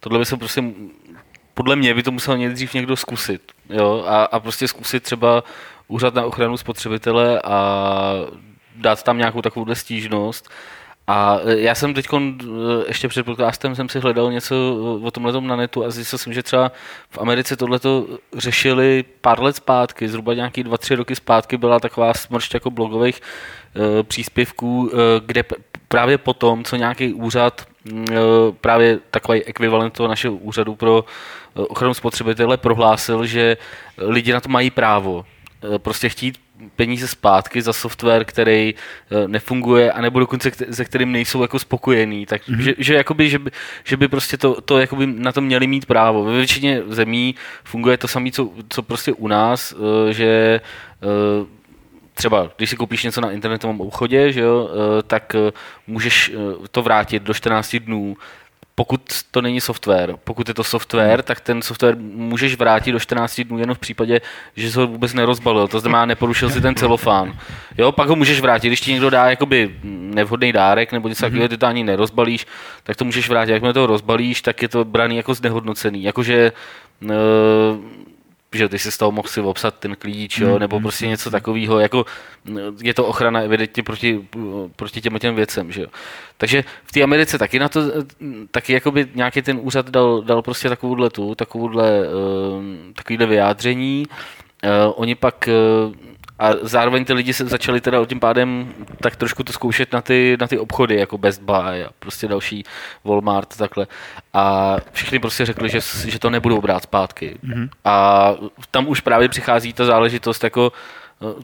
tohle 0.00 0.18
by 0.18 0.26
se 0.26 0.36
prostě, 0.36 0.64
podle 1.54 1.76
mě 1.76 1.94
by 1.94 2.02
to 2.02 2.12
musel 2.12 2.38
nejdřív 2.38 2.74
někdo 2.74 2.96
zkusit. 2.96 3.52
Jo? 3.70 4.04
A, 4.06 4.24
a 4.24 4.40
prostě 4.40 4.68
zkusit 4.68 5.02
třeba 5.02 5.44
úřad 5.88 6.14
na 6.14 6.24
ochranu 6.24 6.56
spotřebitele 6.56 7.40
a 7.44 8.12
dát 8.76 9.02
tam 9.02 9.18
nějakou 9.18 9.42
takovou 9.42 9.74
stížnost. 9.74 10.50
A 11.06 11.38
eh, 11.44 11.60
já 11.60 11.74
jsem 11.74 11.94
teď 11.94 12.06
ještě 12.88 13.08
před 13.08 13.22
podcastem 13.22 13.74
jsem 13.74 13.88
si 13.88 14.00
hledal 14.00 14.32
něco 14.32 14.56
o 15.02 15.10
tomhle 15.10 15.40
na 15.40 15.56
netu 15.56 15.84
a 15.84 15.90
zjistil 15.90 16.18
jsem, 16.18 16.32
že 16.32 16.42
třeba 16.42 16.72
v 17.10 17.18
Americe 17.18 17.56
tohleto 17.56 18.06
řešili 18.36 19.04
pár 19.20 19.42
let 19.42 19.56
zpátky, 19.56 20.08
zhruba 20.08 20.34
nějaký 20.34 20.62
dva, 20.62 20.78
tři 20.78 20.94
roky 20.94 21.16
zpátky 21.16 21.56
byla 21.56 21.80
taková 21.80 22.14
smršť 22.14 22.54
jako 22.54 22.70
blogových 22.70 23.20
příspěvků, 24.02 24.90
kde 25.26 25.44
právě 25.88 26.18
potom, 26.18 26.64
co 26.64 26.76
nějaký 26.76 27.12
úřad, 27.12 27.66
právě 28.60 28.98
takový 29.10 29.44
ekvivalent 29.44 29.92
toho 29.92 30.08
našeho 30.08 30.34
úřadu 30.34 30.74
pro 30.74 31.04
ochranu 31.54 31.94
spotřebitele 31.94 32.56
prohlásil, 32.56 33.26
že 33.26 33.56
lidi 33.98 34.32
na 34.32 34.40
to 34.40 34.48
mají 34.48 34.70
právo. 34.70 35.24
Prostě 35.78 36.08
chtít 36.08 36.38
peníze 36.76 37.08
zpátky 37.08 37.62
za 37.62 37.72
software, 37.72 38.24
který 38.24 38.74
nefunguje, 39.26 39.92
anebo 39.92 40.20
dokonce 40.20 40.50
se 40.70 40.84
kterým 40.84 41.12
nejsou 41.12 41.42
jako 41.42 41.58
spokojení. 41.58 42.26
Tak, 42.26 42.48
mm-hmm. 42.48 42.58
že, 42.58 42.74
že, 42.78 42.94
jakoby, 42.94 43.30
že, 43.30 43.38
by, 43.38 43.50
že 43.84 43.96
by 43.96 44.08
prostě 44.08 44.36
to, 44.36 44.60
to 44.60 44.78
jakoby 44.78 45.06
na 45.06 45.32
to 45.32 45.40
měli 45.40 45.66
mít 45.66 45.86
právo. 45.86 46.24
Ve 46.24 46.36
většině 46.36 46.82
zemí 46.86 47.34
funguje 47.64 47.96
to 47.96 48.08
samé, 48.08 48.30
co, 48.30 48.50
co 48.68 48.82
prostě 48.82 49.12
u 49.12 49.28
nás, 49.28 49.74
že 50.10 50.60
třeba, 52.16 52.50
když 52.56 52.70
si 52.70 52.76
koupíš 52.76 53.04
něco 53.04 53.20
na 53.20 53.30
internetovém 53.30 53.80
obchodě, 53.80 54.32
že 54.32 54.40
jo, 54.40 54.70
eh, 54.70 55.02
tak 55.02 55.34
eh, 55.34 55.52
můžeš 55.86 56.32
eh, 56.34 56.68
to 56.70 56.82
vrátit 56.82 57.22
do 57.22 57.34
14 57.34 57.76
dnů, 57.76 58.16
pokud 58.78 59.00
to 59.30 59.42
není 59.42 59.60
software. 59.60 60.14
Pokud 60.24 60.48
je 60.48 60.54
to 60.54 60.64
software, 60.64 61.22
tak 61.22 61.40
ten 61.40 61.62
software 61.62 61.96
můžeš 61.98 62.56
vrátit 62.56 62.92
do 62.92 63.00
14 63.00 63.40
dnů 63.40 63.58
jenom 63.58 63.74
v 63.74 63.78
případě, 63.78 64.20
že 64.56 64.70
se 64.70 64.80
ho 64.80 64.86
vůbec 64.86 65.14
nerozbalil. 65.14 65.68
To 65.68 65.80
znamená, 65.80 66.06
neporušil 66.06 66.50
si 66.50 66.60
ten 66.60 66.74
celofán. 66.74 67.38
Jo, 67.78 67.92
pak 67.92 68.08
ho 68.08 68.16
můžeš 68.16 68.40
vrátit. 68.40 68.68
Když 68.68 68.80
ti 68.80 68.92
někdo 68.92 69.10
dá 69.10 69.30
jakoby 69.30 69.74
nevhodný 69.84 70.52
dárek 70.52 70.92
nebo 70.92 71.08
něco 71.08 71.20
takového, 71.20 71.48
ty 71.48 71.56
to 71.56 71.66
ani 71.66 71.84
nerozbalíš, 71.84 72.46
tak 72.82 72.96
to 72.96 73.04
můžeš 73.04 73.28
vrátit. 73.28 73.52
Jakmile 73.52 73.74
to 73.74 73.86
rozbalíš, 73.86 74.42
tak 74.42 74.62
je 74.62 74.68
to 74.68 74.84
braný 74.84 75.16
jako 75.16 75.34
znehodnocený. 75.34 76.02
Jakože 76.02 76.52
že 78.56 78.68
ty 78.68 78.78
si 78.78 78.92
z 78.92 78.98
toho 78.98 79.12
mohl 79.12 79.28
si 79.28 79.40
obsat 79.40 79.74
ten 79.78 79.96
klíč, 79.96 80.38
jo, 80.38 80.52
mm, 80.52 80.58
nebo 80.58 80.76
mm, 80.78 80.82
prostě 80.82 81.04
mm, 81.04 81.10
něco 81.10 81.30
takového, 81.30 81.78
jako 81.78 82.04
je 82.82 82.94
to 82.94 83.06
ochrana 83.06 83.40
evidentně 83.40 83.82
proti, 83.82 84.28
proti 84.76 85.00
těm 85.00 85.18
těm 85.18 85.34
věcem, 85.34 85.72
že 85.72 85.82
jo. 85.82 85.88
Takže 86.36 86.64
v 86.84 86.92
té 86.92 87.02
Americe 87.02 87.38
taky 87.38 87.58
na 87.58 87.68
to, 87.68 87.80
taky 88.50 88.72
jakoby 88.72 89.08
nějaký 89.14 89.42
ten 89.42 89.58
úřad 89.62 89.90
dal, 89.90 90.22
dal 90.22 90.42
prostě 90.42 90.68
takovouhle 90.68 91.10
tu, 91.10 91.34
takovouhle, 91.34 92.00
uh, 92.00 92.64
takovýhle 92.92 93.26
vyjádření, 93.26 94.06
uh, 94.64 94.70
oni 94.96 95.14
pak 95.14 95.48
uh, 95.48 95.94
a 96.38 96.50
zároveň 96.62 97.04
ty 97.04 97.12
lidi 97.12 97.32
se 97.32 97.44
začali 97.44 97.80
teda 97.80 98.06
tím 98.06 98.20
pádem 98.20 98.74
tak 99.00 99.16
trošku 99.16 99.42
to 99.42 99.52
zkoušet 99.52 99.92
na 99.92 100.02
ty, 100.02 100.36
na 100.40 100.46
ty 100.46 100.58
obchody, 100.58 100.96
jako 100.96 101.18
Best 101.18 101.42
Buy 101.42 101.84
a 101.84 101.90
prostě 101.98 102.28
další 102.28 102.64
Walmart 103.04 103.56
takhle. 103.56 103.86
A 104.32 104.76
všichni 104.92 105.18
prostě 105.18 105.46
řekli, 105.46 105.68
že, 105.68 105.80
že 106.06 106.18
to 106.18 106.30
nebudou 106.30 106.60
brát 106.60 106.82
zpátky. 106.82 107.38
Mm-hmm. 107.44 107.68
A 107.84 108.34
tam 108.70 108.88
už 108.88 109.00
právě 109.00 109.28
přichází 109.28 109.72
ta 109.72 109.84
záležitost, 109.84 110.44
jako 110.44 110.72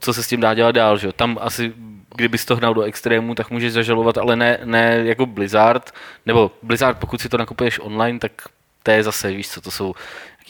co 0.00 0.14
se 0.14 0.22
s 0.22 0.28
tím 0.28 0.40
dá 0.40 0.54
dělat 0.54 0.72
dál. 0.72 0.98
Že? 0.98 1.12
Tam 1.12 1.38
asi, 1.40 1.72
kdyby 2.14 2.38
to 2.38 2.56
hnal 2.56 2.74
do 2.74 2.82
extrému, 2.82 3.34
tak 3.34 3.50
můžeš 3.50 3.72
zažalovat, 3.72 4.18
ale 4.18 4.36
ne, 4.36 4.58
ne 4.64 5.02
jako 5.04 5.26
Blizzard, 5.26 5.94
nebo 6.26 6.50
Blizzard, 6.62 6.98
pokud 6.98 7.20
si 7.20 7.28
to 7.28 7.38
nakupuješ 7.38 7.78
online, 7.78 8.18
tak 8.18 8.32
to 8.82 8.90
je 8.90 9.02
zase, 9.02 9.30
víš 9.32 9.48
co, 9.48 9.60
to 9.60 9.70
jsou 9.70 9.94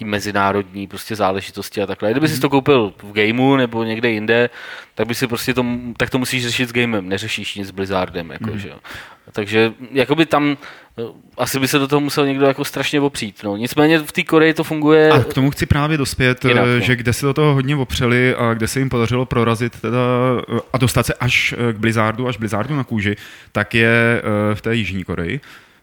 nějaký 0.03 0.11
mezinárodní 0.11 0.87
prostě 0.87 1.17
záležitosti 1.17 1.83
a 1.83 1.87
takhle. 1.87 2.11
Kdyby 2.11 2.29
si 2.29 2.41
to 2.41 2.51
koupil 2.51 2.93
v 3.03 3.13
gameu 3.13 3.57
nebo 3.57 3.85
někde 3.85 4.11
jinde, 4.11 4.51
tak 4.95 5.07
by 5.07 5.15
si 5.15 5.27
prostě 5.27 5.55
to, 5.55 5.65
tak 5.97 6.11
to 6.11 6.19
musíš 6.19 6.43
řešit 6.43 6.69
s 6.69 6.73
gamem, 6.73 7.09
neřešíš 7.09 7.55
nic 7.55 7.69
s 7.69 7.71
Blizzardem, 7.71 8.31
jako, 8.31 8.51
mm. 8.51 8.59
že 8.59 8.69
jo. 8.69 8.79
Takže 9.33 9.73
jakoby 9.93 10.27
tam 10.27 10.57
eh, 10.99 11.03
asi 11.39 11.61
by 11.61 11.69
se 11.69 11.79
do 11.79 11.89
toho 11.89 12.01
musel 12.01 12.27
někdo 12.27 12.47
jako 12.47 12.65
strašně 12.65 13.01
opřít. 13.01 13.45
No. 13.45 13.57
Nicméně 13.57 13.99
v 13.99 14.13
té 14.13 14.23
Koreji 14.23 14.55
to 14.55 14.65
funguje. 14.65 15.11
A 15.11 15.25
k 15.25 15.35
tomu 15.35 15.51
chci 15.51 15.67
právě 15.67 15.99
dospět, 15.99 16.45
jinak, 16.45 16.67
no. 16.67 16.81
že 16.81 16.97
kde 16.97 17.13
se 17.13 17.27
do 17.27 17.35
toho 17.35 17.55
hodně 17.55 17.77
opřeli 17.77 18.35
a 18.35 18.55
kde 18.55 18.69
se 18.69 18.79
jim 18.79 18.89
podařilo 18.89 19.27
prorazit 19.27 19.81
teda, 19.81 19.99
eh, 20.49 20.61
a 20.73 20.79
dostat 20.79 21.07
se 21.07 21.15
až 21.15 21.55
k 21.73 21.77
Blizzardu, 21.79 22.29
až 22.29 22.37
Blizzardu 22.37 22.77
na 22.77 22.85
kůži, 22.85 23.17
tak 23.53 23.75
je 23.75 24.23
v 24.55 24.61
té 24.61 24.75
Jižní 24.75 25.05
Koreji. 25.05 25.41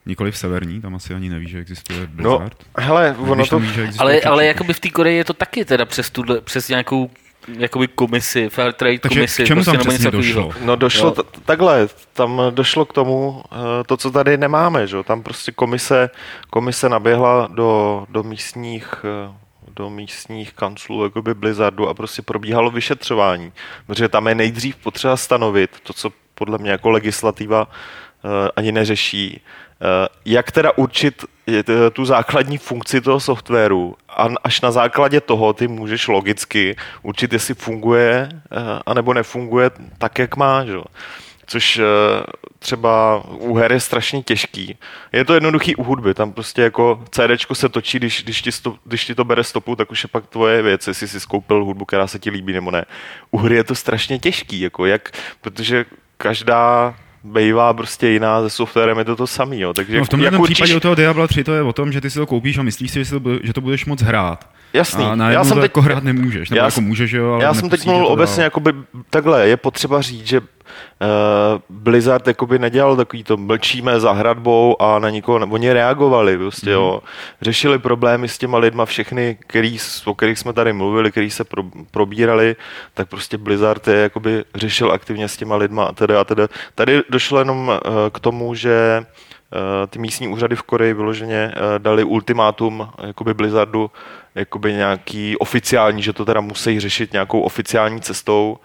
Nikoli 0.10 0.32
v 0.32 0.38
severní, 0.38 0.82
tam 0.82 0.96
asi 0.96 1.14
ani 1.14 1.30
neví, 1.30 1.48
že 1.48 1.60
existuje 1.60 2.00
no, 2.00 2.08
Blizzard. 2.08 2.58
No, 2.78 2.84
hele, 2.84 3.16
ono 3.20 3.46
to... 3.46 3.60
Ví, 3.60 3.70
ale, 3.98 4.22
ale 4.22 4.46
jakoby 4.46 4.74
v 4.74 4.80
té 4.80 4.90
Koreji 4.90 5.18
je 5.18 5.24
to 5.24 5.34
taky 5.34 5.66
teda 5.66 5.86
přes, 5.86 6.10
tuhle, 6.10 6.42
přes 6.42 6.70
nějakou 6.70 7.10
jakoby 7.58 7.88
komisi, 7.88 8.50
fair 8.50 8.74
trade 8.74 9.00
Takže 9.00 9.20
komisi. 9.20 9.44
K 9.44 9.48
čemu 9.48 9.64
prostě, 9.64 9.78
tam 9.78 9.88
přesně 9.88 10.12
došlo? 10.12 10.52
No 10.62 10.76
došlo 10.76 11.12
t- 11.12 11.22
takhle, 11.46 11.88
tam 12.14 12.42
došlo 12.50 12.86
k 12.86 12.94
tomu, 12.94 13.44
eh, 13.52 13.84
to, 13.84 13.98
co 13.98 14.12
tady 14.12 14.38
nemáme, 14.38 14.88
že? 14.88 15.04
tam 15.04 15.24
prostě 15.24 15.52
komise, 15.52 16.10
komise 16.50 16.90
naběhla 16.90 17.48
do, 17.54 18.06
do 18.10 18.24
místních 18.24 18.96
eh, 19.04 19.34
do 19.76 19.90
místních 19.90 20.54
kanclů 20.54 21.04
jakoby 21.04 21.34
Blizzardu 21.34 21.88
a 21.90 21.94
prostě 21.94 22.22
probíhalo 22.22 22.72
vyšetřování, 22.72 23.52
protože 23.88 24.10
tam 24.10 24.28
je 24.28 24.36
nejdřív 24.36 24.76
potřeba 24.76 25.18
stanovit 25.18 25.80
to, 25.84 25.94
co 25.94 26.12
podle 26.36 26.58
mě 26.58 26.72
jako 26.72 26.90
legislativa 26.90 27.68
uh, 27.68 28.32
ani 28.56 28.72
neřeší, 28.72 29.42
Eh, 29.42 29.69
jak 30.26 30.52
teda 30.52 30.72
určit 30.78 31.26
tu 31.94 32.06
základní 32.06 32.58
funkci 32.58 33.02
toho 33.02 33.20
softwaru 33.20 33.96
a 34.10 34.28
až 34.44 34.62
na 34.62 34.72
základě 34.72 35.22
toho 35.22 35.54
ty 35.54 35.68
můžeš 35.68 36.08
logicky 36.08 36.76
určit, 37.02 37.34
jestli 37.34 37.54
funguje 37.54 38.30
eh, 38.32 38.58
anebo 38.86 39.14
nefunguje 39.14 39.72
tak, 39.98 40.20
jak 40.20 40.36
má. 40.36 40.66
Že? 40.66 40.74
Což 41.46 41.78
eh, 41.78 41.84
třeba 42.60 43.24
u 43.26 43.56
her 43.56 43.72
je 43.72 43.80
strašně 43.80 44.24
těžký. 44.24 44.78
Je 45.12 45.26
to 45.26 45.34
jednoduchý 45.34 45.76
u 45.76 45.84
hudby, 45.84 46.14
tam 46.14 46.34
prostě 46.34 46.62
jako 46.62 47.04
CD 47.10 47.54
se 47.54 47.70
točí, 47.70 48.00
když, 48.00 48.24
když, 48.24 48.42
ti 48.42 48.52
stop, 48.52 48.78
když 48.86 49.06
ti 49.06 49.16
to 49.16 49.24
bere 49.24 49.44
stopu, 49.44 49.76
tak 49.76 49.92
už 49.92 50.04
je 50.04 50.10
pak 50.12 50.28
tvoje 50.28 50.62
věc, 50.62 50.88
jestli 50.88 51.08
jsi 51.08 51.20
skoupil 51.20 51.66
hudbu, 51.66 51.86
která 51.86 52.08
se 52.08 52.20
ti 52.20 52.30
líbí 52.30 52.54
nebo 52.54 52.72
ne. 52.72 52.86
U 53.32 53.38
hry 53.38 53.56
je 53.56 53.64
to 53.64 53.76
strašně 53.76 54.20
těžký, 54.20 54.60
jako 54.60 54.86
jak, 54.86 55.12
protože 55.42 55.86
každá 56.18 56.96
bývá 57.24 57.74
prostě 57.74 58.08
jiná, 58.10 58.42
se 58.42 58.50
softwarem 58.50 58.98
je 58.98 59.06
to 59.06 59.16
to 59.16 59.28
samý, 59.28 59.60
jo. 59.60 59.74
Takže 59.74 59.98
No, 59.98 60.06
v 60.06 60.10
tomhle 60.10 60.26
jak 60.26 60.34
jak 60.34 60.42
určíš- 60.42 60.54
případě 60.56 60.76
u 60.76 60.80
toho 60.80 60.96
Diabla 60.96 61.28
3 61.28 61.44
to 61.44 61.54
je 61.54 61.62
o 61.62 61.74
tom, 61.74 61.92
že 61.92 62.02
ty 62.02 62.10
si 62.10 62.20
to 62.20 62.26
koupíš 62.28 62.58
a 62.58 62.64
myslíš 62.64 62.92
si, 62.92 63.00
že, 63.00 63.06
si 63.06 63.12
to, 63.12 63.20
bude- 63.20 63.40
že 63.44 63.54
to 63.54 63.62
budeš 63.62 63.86
moc 63.86 64.02
hrát. 64.02 64.50
Jasný, 64.74 65.06
A 65.06 65.30
já 65.30 65.44
jsem 65.44 65.54
to 65.54 65.62
teď- 65.62 65.64
jako 65.70 65.82
hrát 65.82 66.04
nemůžeš. 66.04 66.50
Nebo 66.50 66.58
já 66.58 66.66
jako 66.66 66.82
můžeš, 66.82 67.12
jo, 67.12 67.34
ale 67.34 67.44
Já 67.44 67.54
jsem 67.54 67.70
teď 67.70 67.86
mluvil 67.86 68.08
obecně 68.08 68.44
jakoby 68.44 68.74
takhle, 69.10 69.48
je 69.48 69.58
potřeba 69.58 70.02
říct, 70.02 70.28
že 70.28 70.40
uh, 70.40 70.48
Blizzard 71.70 72.28
jakoby 72.28 72.60
nedělal 72.60 72.96
takový 72.96 73.24
to 73.24 73.38
mlčíme 73.38 74.00
za 74.00 74.12
hradbou 74.12 74.82
a 74.82 75.00
na 75.00 75.10
nikoho, 75.10 75.40
nebo 75.40 75.54
oni 75.54 75.74
reagovali 75.74 76.38
prostě, 76.38 76.70
jo. 76.70 77.02
Řešili 77.42 77.80
problémy 77.80 78.28
s 78.28 78.38
těma 78.38 78.58
lidma 78.58 78.86
všechny, 78.86 79.38
který, 79.48 79.78
o 80.06 80.16
kterých 80.16 80.40
jsme 80.40 80.54
tady 80.54 80.74
mluvili, 80.74 81.12
který 81.12 81.32
se 81.32 81.44
pro, 81.44 81.64
probírali, 81.92 82.56
tak 82.94 83.10
prostě 83.10 83.38
Blizzard 83.38 83.88
je 83.88 83.96
jakoby 83.96 84.44
řešil 84.56 84.92
aktivně 84.92 85.28
s 85.28 85.38
těma 85.38 85.56
lidma 85.56 85.84
a 85.84 85.92
teda 85.94 86.22
a 86.22 86.24
teda. 86.24 86.48
Tady 86.76 87.02
došlo 87.10 87.40
jenom 87.40 87.68
uh, 87.68 87.76
k 88.12 88.20
tomu, 88.20 88.56
že 88.56 88.72
eh, 89.02 89.06
ty 89.90 90.00
místní 90.00 90.28
úřady 90.28 90.56
v 90.56 90.64
Koreji 90.64 90.94
vyloženě 90.94 91.52
eh, 91.56 91.80
dali 91.80 92.04
ultimátum 92.04 92.90
jakoby 93.08 93.34
Blizzardu 93.34 93.92
jakoby 94.36 94.74
nějaký 94.74 95.38
oficiální, 95.38 96.02
že 96.02 96.14
to 96.14 96.26
teda 96.26 96.42
musí 96.42 96.80
řešit 96.80 97.14
nějakou 97.14 97.42
oficiální 97.42 98.02
cestou 98.02 98.58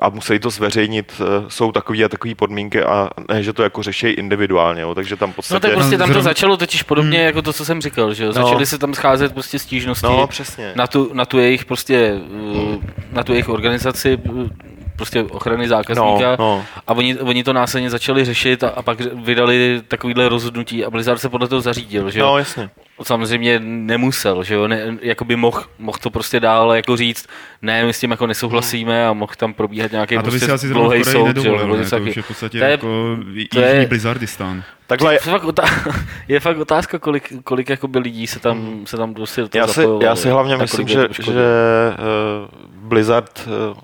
a 0.00 0.08
musí 0.08 0.38
to 0.38 0.50
zveřejnit, 0.50 1.12
eh, 1.20 1.24
jsou 1.48 1.72
takový 1.72 2.04
a 2.04 2.08
takový 2.08 2.34
podmínky 2.34 2.82
a 2.82 3.10
ne, 3.28 3.42
že 3.42 3.52
to 3.52 3.62
jako 3.62 3.82
řeší 3.82 4.06
individuálně, 4.06 4.82
jo. 4.82 4.94
takže 4.94 5.16
tam 5.16 5.28
v 5.28 5.32
No 5.32 5.36
podstatě... 5.36 5.60
tak 5.60 5.72
prostě 5.76 5.98
tam 5.98 6.12
to 6.12 6.22
začalo 6.22 6.56
totiž 6.56 6.82
podobně 6.82 7.20
jako 7.22 7.42
to, 7.42 7.52
co 7.52 7.64
jsem 7.64 7.80
říkal, 7.80 8.14
že 8.14 8.24
jo. 8.24 8.28
No. 8.28 8.32
Začaly 8.32 8.66
se 8.66 8.78
tam 8.78 8.94
scházet 8.94 9.32
prostě 9.32 9.58
stížnosti 9.58 10.06
No, 10.06 10.26
přesně. 10.26 10.72
na 10.76 10.86
tu, 10.86 11.10
na 11.12 11.24
tu 11.24 11.38
jejich 11.38 11.64
prostě, 11.64 12.20
uh, 12.52 12.82
na 13.12 13.22
tu 13.24 13.32
jejich 13.32 13.48
organizaci 13.48 14.18
prostě 15.00 15.22
ochrany 15.22 15.68
zákazníka 15.68 16.30
No, 16.30 16.36
no. 16.38 16.64
a 16.86 16.92
oni, 16.92 17.18
oni 17.18 17.44
to 17.44 17.52
následně 17.52 17.90
začali 17.90 18.24
řešit 18.24 18.64
a, 18.64 18.68
a 18.68 18.82
pak 18.82 19.00
vydali 19.00 19.82
takovýhle 19.88 20.28
rozhodnutí 20.28 20.84
a 20.84 20.90
Blizzard 20.90 21.18
se 21.20 21.28
podle 21.28 21.48
toho 21.48 21.60
zařídil, 21.60 22.10
že 22.10 22.20
jo. 22.20 22.26
No, 22.26 22.38
jasně. 22.38 22.70
samozřejmě 23.02 23.60
nemusel, 23.62 24.44
že 24.44 24.54
jo, 24.54 24.68
ne, 24.68 24.98
jakoby 25.02 25.36
mohl, 25.36 25.62
mohl 25.78 25.98
to 26.02 26.10
prostě 26.10 26.40
dál 26.40 26.72
jako 26.74 26.96
říct, 26.96 27.26
ne, 27.62 27.84
my 27.84 27.92
s 27.92 28.00
tím 28.00 28.10
jako 28.10 28.26
nesouhlasíme 28.26 29.06
a 29.06 29.12
mohl 29.12 29.32
tam 29.36 29.54
probíhat 29.54 29.92
nějaký 29.92 30.16
A 30.16 30.22
to 30.22 30.24
by 30.24 30.30
prostě 30.30 30.46
si 30.46 30.52
asi 30.52 30.68
dlouhý 30.68 31.04
soud, 31.04 31.36
že 31.36 31.48
jo, 31.48 31.76
ne? 31.76 31.84
To 31.90 31.96
už 31.98 32.16
je 32.16 32.22
v 32.22 32.28
podstatě 32.28 32.58
To 32.58 32.64
je- 32.64 32.70
jako 32.70 32.86
to 33.52 33.60
je- 33.60 33.70
jižní 33.72 33.86
Blizzardistán. 33.86 34.62
Takhle, 34.86 35.14
Je 35.14 35.18
fakt, 35.18 35.44
otá- 35.44 35.92
je 36.28 36.40
fakt 36.40 36.58
otázka, 36.58 36.98
kolik, 36.98 37.32
kolik 37.44 37.68
jakoby 37.70 37.98
lidí 37.98 38.26
se 38.26 38.40
tam, 38.40 38.80
se 38.84 38.96
tam 38.96 39.14
prostě 39.14 39.40
do 39.40 39.48
toho 39.48 39.60
já 39.62 39.66
si, 39.66 39.82
já 40.02 40.16
si 40.16 40.28
hlavně 40.30 40.54
a 40.54 40.56
kolik 40.56 40.70
myslím, 40.70 40.88
že, 40.88 41.08
že 41.22 41.32
uh, 41.32 42.88
Blizzard 42.88 43.48
uh, 43.70 43.78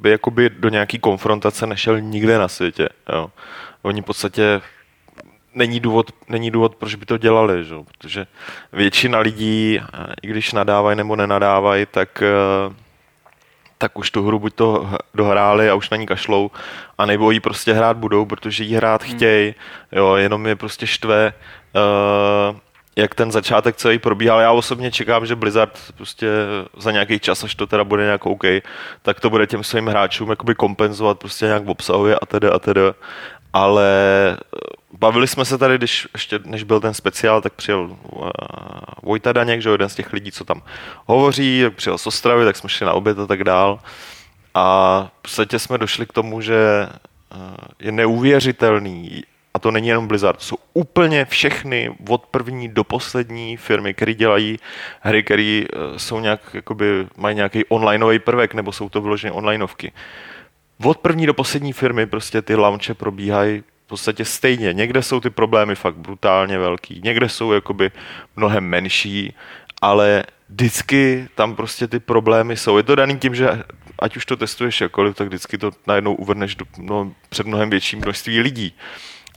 by 0.00 0.10
jakoby 0.10 0.50
do 0.50 0.68
nějaký 0.68 0.98
konfrontace 0.98 1.66
nešel 1.66 2.00
nikde 2.00 2.38
na 2.38 2.48
světě. 2.48 2.88
Jo. 3.12 3.30
Oni 3.82 4.02
v 4.02 4.04
podstatě 4.04 4.60
není 5.54 5.80
důvod, 5.80 6.10
není 6.28 6.50
důvod, 6.50 6.74
proč 6.74 6.94
by 6.94 7.06
to 7.06 7.18
dělali, 7.18 7.64
že? 7.64 7.74
protože 7.84 8.26
většina 8.72 9.18
lidí, 9.18 9.80
i 10.22 10.26
když 10.26 10.52
nadávají 10.52 10.96
nebo 10.96 11.16
nenadávají, 11.16 11.86
tak 11.86 12.22
eh, 12.22 12.74
tak 13.78 13.98
už 13.98 14.10
tu 14.10 14.26
hru 14.26 14.38
buď 14.38 14.54
to 14.54 14.90
dohráli 15.14 15.70
a 15.70 15.74
už 15.74 15.90
na 15.90 15.96
ní 15.96 16.06
kašlou, 16.06 16.50
a 16.98 17.06
nebo 17.06 17.30
ji 17.30 17.40
prostě 17.40 17.72
hrát 17.72 17.96
budou, 17.96 18.24
protože 18.24 18.64
ji 18.64 18.76
hrát 18.76 19.02
Hmm. 19.02 19.16
chtějí, 19.16 19.54
jo, 19.92 20.14
jenom 20.14 20.46
je 20.46 20.56
prostě 20.56 20.86
štve, 20.86 21.32
uh, 21.74 22.56
jak 22.98 23.14
ten 23.14 23.32
začátek 23.32 23.76
celý 23.76 23.98
probíhal. 23.98 24.40
Já 24.40 24.52
osobně 24.52 24.90
čekám, 24.90 25.26
že 25.26 25.36
Blizzard 25.36 25.78
prostě 25.96 26.26
za 26.76 26.92
nějaký 26.92 27.18
čas, 27.18 27.44
až 27.44 27.54
to 27.54 27.66
teda 27.66 27.84
bude 27.84 28.04
nějak 28.04 28.26
OK, 28.26 28.44
tak 29.02 29.20
to 29.20 29.30
bude 29.30 29.46
těm 29.46 29.64
svým 29.64 29.86
hráčům 29.86 30.30
jakoby 30.30 30.54
kompenzovat 30.54 31.18
prostě 31.18 31.46
nějak 31.46 31.64
v 31.64 31.70
obsahově 31.70 32.14
a 32.18 32.26
teda 32.26 32.54
a 32.54 32.58
teda. 32.58 32.94
Ale 33.52 33.86
eh, 34.38 34.58
bavili 34.98 35.26
jsme 35.26 35.44
se 35.44 35.58
tady, 35.58 35.78
když 35.78 36.08
ještě 36.12 36.40
než 36.44 36.62
byl 36.62 36.80
ten 36.80 36.94
speciál, 36.94 37.40
tak 37.40 37.52
přijel 37.52 37.80
uh, 37.80 38.30
Vojta 39.02 39.32
Daněk, 39.32 39.62
že 39.62 39.70
jeden 39.70 39.88
z 39.88 39.94
těch 39.94 40.12
lidí, 40.12 40.32
co 40.32 40.44
tam 40.44 40.62
hovoří, 41.06 41.64
přijel 41.76 41.98
z 41.98 42.06
Ostravy, 42.06 42.44
tak 42.44 42.56
jsme 42.56 42.68
šli 42.68 42.86
na 42.86 42.92
oběd 42.92 43.18
a 43.18 43.26
tak 43.26 43.44
dál. 43.44 43.78
A 44.54 45.02
v 45.18 45.22
podstatě 45.22 45.58
jsme 45.58 45.78
došli 45.78 46.06
k 46.06 46.12
tomu, 46.12 46.40
že 46.40 46.88
eh, 46.88 47.36
je 47.78 47.92
neuvěřitelný, 47.92 49.22
a 49.54 49.58
to 49.58 49.70
není 49.70 49.88
jenom 49.88 50.08
Blizzard, 50.08 50.38
to 50.38 50.44
jsou 50.44 50.56
úplně 50.74 51.24
všechny 51.24 51.96
od 52.08 52.26
první 52.26 52.68
do 52.68 52.84
poslední 52.84 53.56
firmy, 53.56 53.94
které 53.94 54.14
dělají 54.14 54.58
hry, 55.00 55.22
které 55.22 55.62
jsou 55.96 56.20
nějak, 56.20 56.40
jakoby, 56.54 57.06
mají 57.16 57.36
nějaký 57.36 57.64
onlineový 57.64 58.18
prvek, 58.18 58.54
nebo 58.54 58.72
jsou 58.72 58.88
to 58.88 59.00
vyloženě 59.00 59.32
onlineovky. 59.32 59.92
Od 60.84 60.98
první 60.98 61.26
do 61.26 61.34
poslední 61.34 61.72
firmy 61.72 62.06
prostě 62.06 62.42
ty 62.42 62.54
launche 62.54 62.94
probíhají 62.94 63.60
v 63.60 63.88
podstatě 63.88 64.24
stejně. 64.24 64.72
Někde 64.72 65.02
jsou 65.02 65.20
ty 65.20 65.30
problémy 65.30 65.74
fakt 65.74 65.96
brutálně 65.96 66.58
velký, 66.58 67.00
někde 67.04 67.28
jsou 67.28 67.52
jakoby 67.52 67.90
mnohem 68.36 68.64
menší, 68.64 69.34
ale 69.82 70.24
vždycky 70.48 71.28
tam 71.34 71.56
prostě 71.56 71.86
ty 71.86 71.98
problémy 71.98 72.56
jsou. 72.56 72.76
Je 72.76 72.82
to 72.82 72.94
daný 72.94 73.18
tím, 73.18 73.34
že 73.34 73.62
ať 73.98 74.16
už 74.16 74.26
to 74.26 74.36
testuješ 74.36 74.80
jakkoliv, 74.80 75.16
tak 75.16 75.28
vždycky 75.28 75.58
to 75.58 75.70
najednou 75.86 76.14
uvrneš 76.14 76.54
do, 76.54 76.64
no, 76.78 77.12
před 77.28 77.46
mnohem 77.46 77.70
větším 77.70 77.98
množství 77.98 78.40
lidí. 78.40 78.74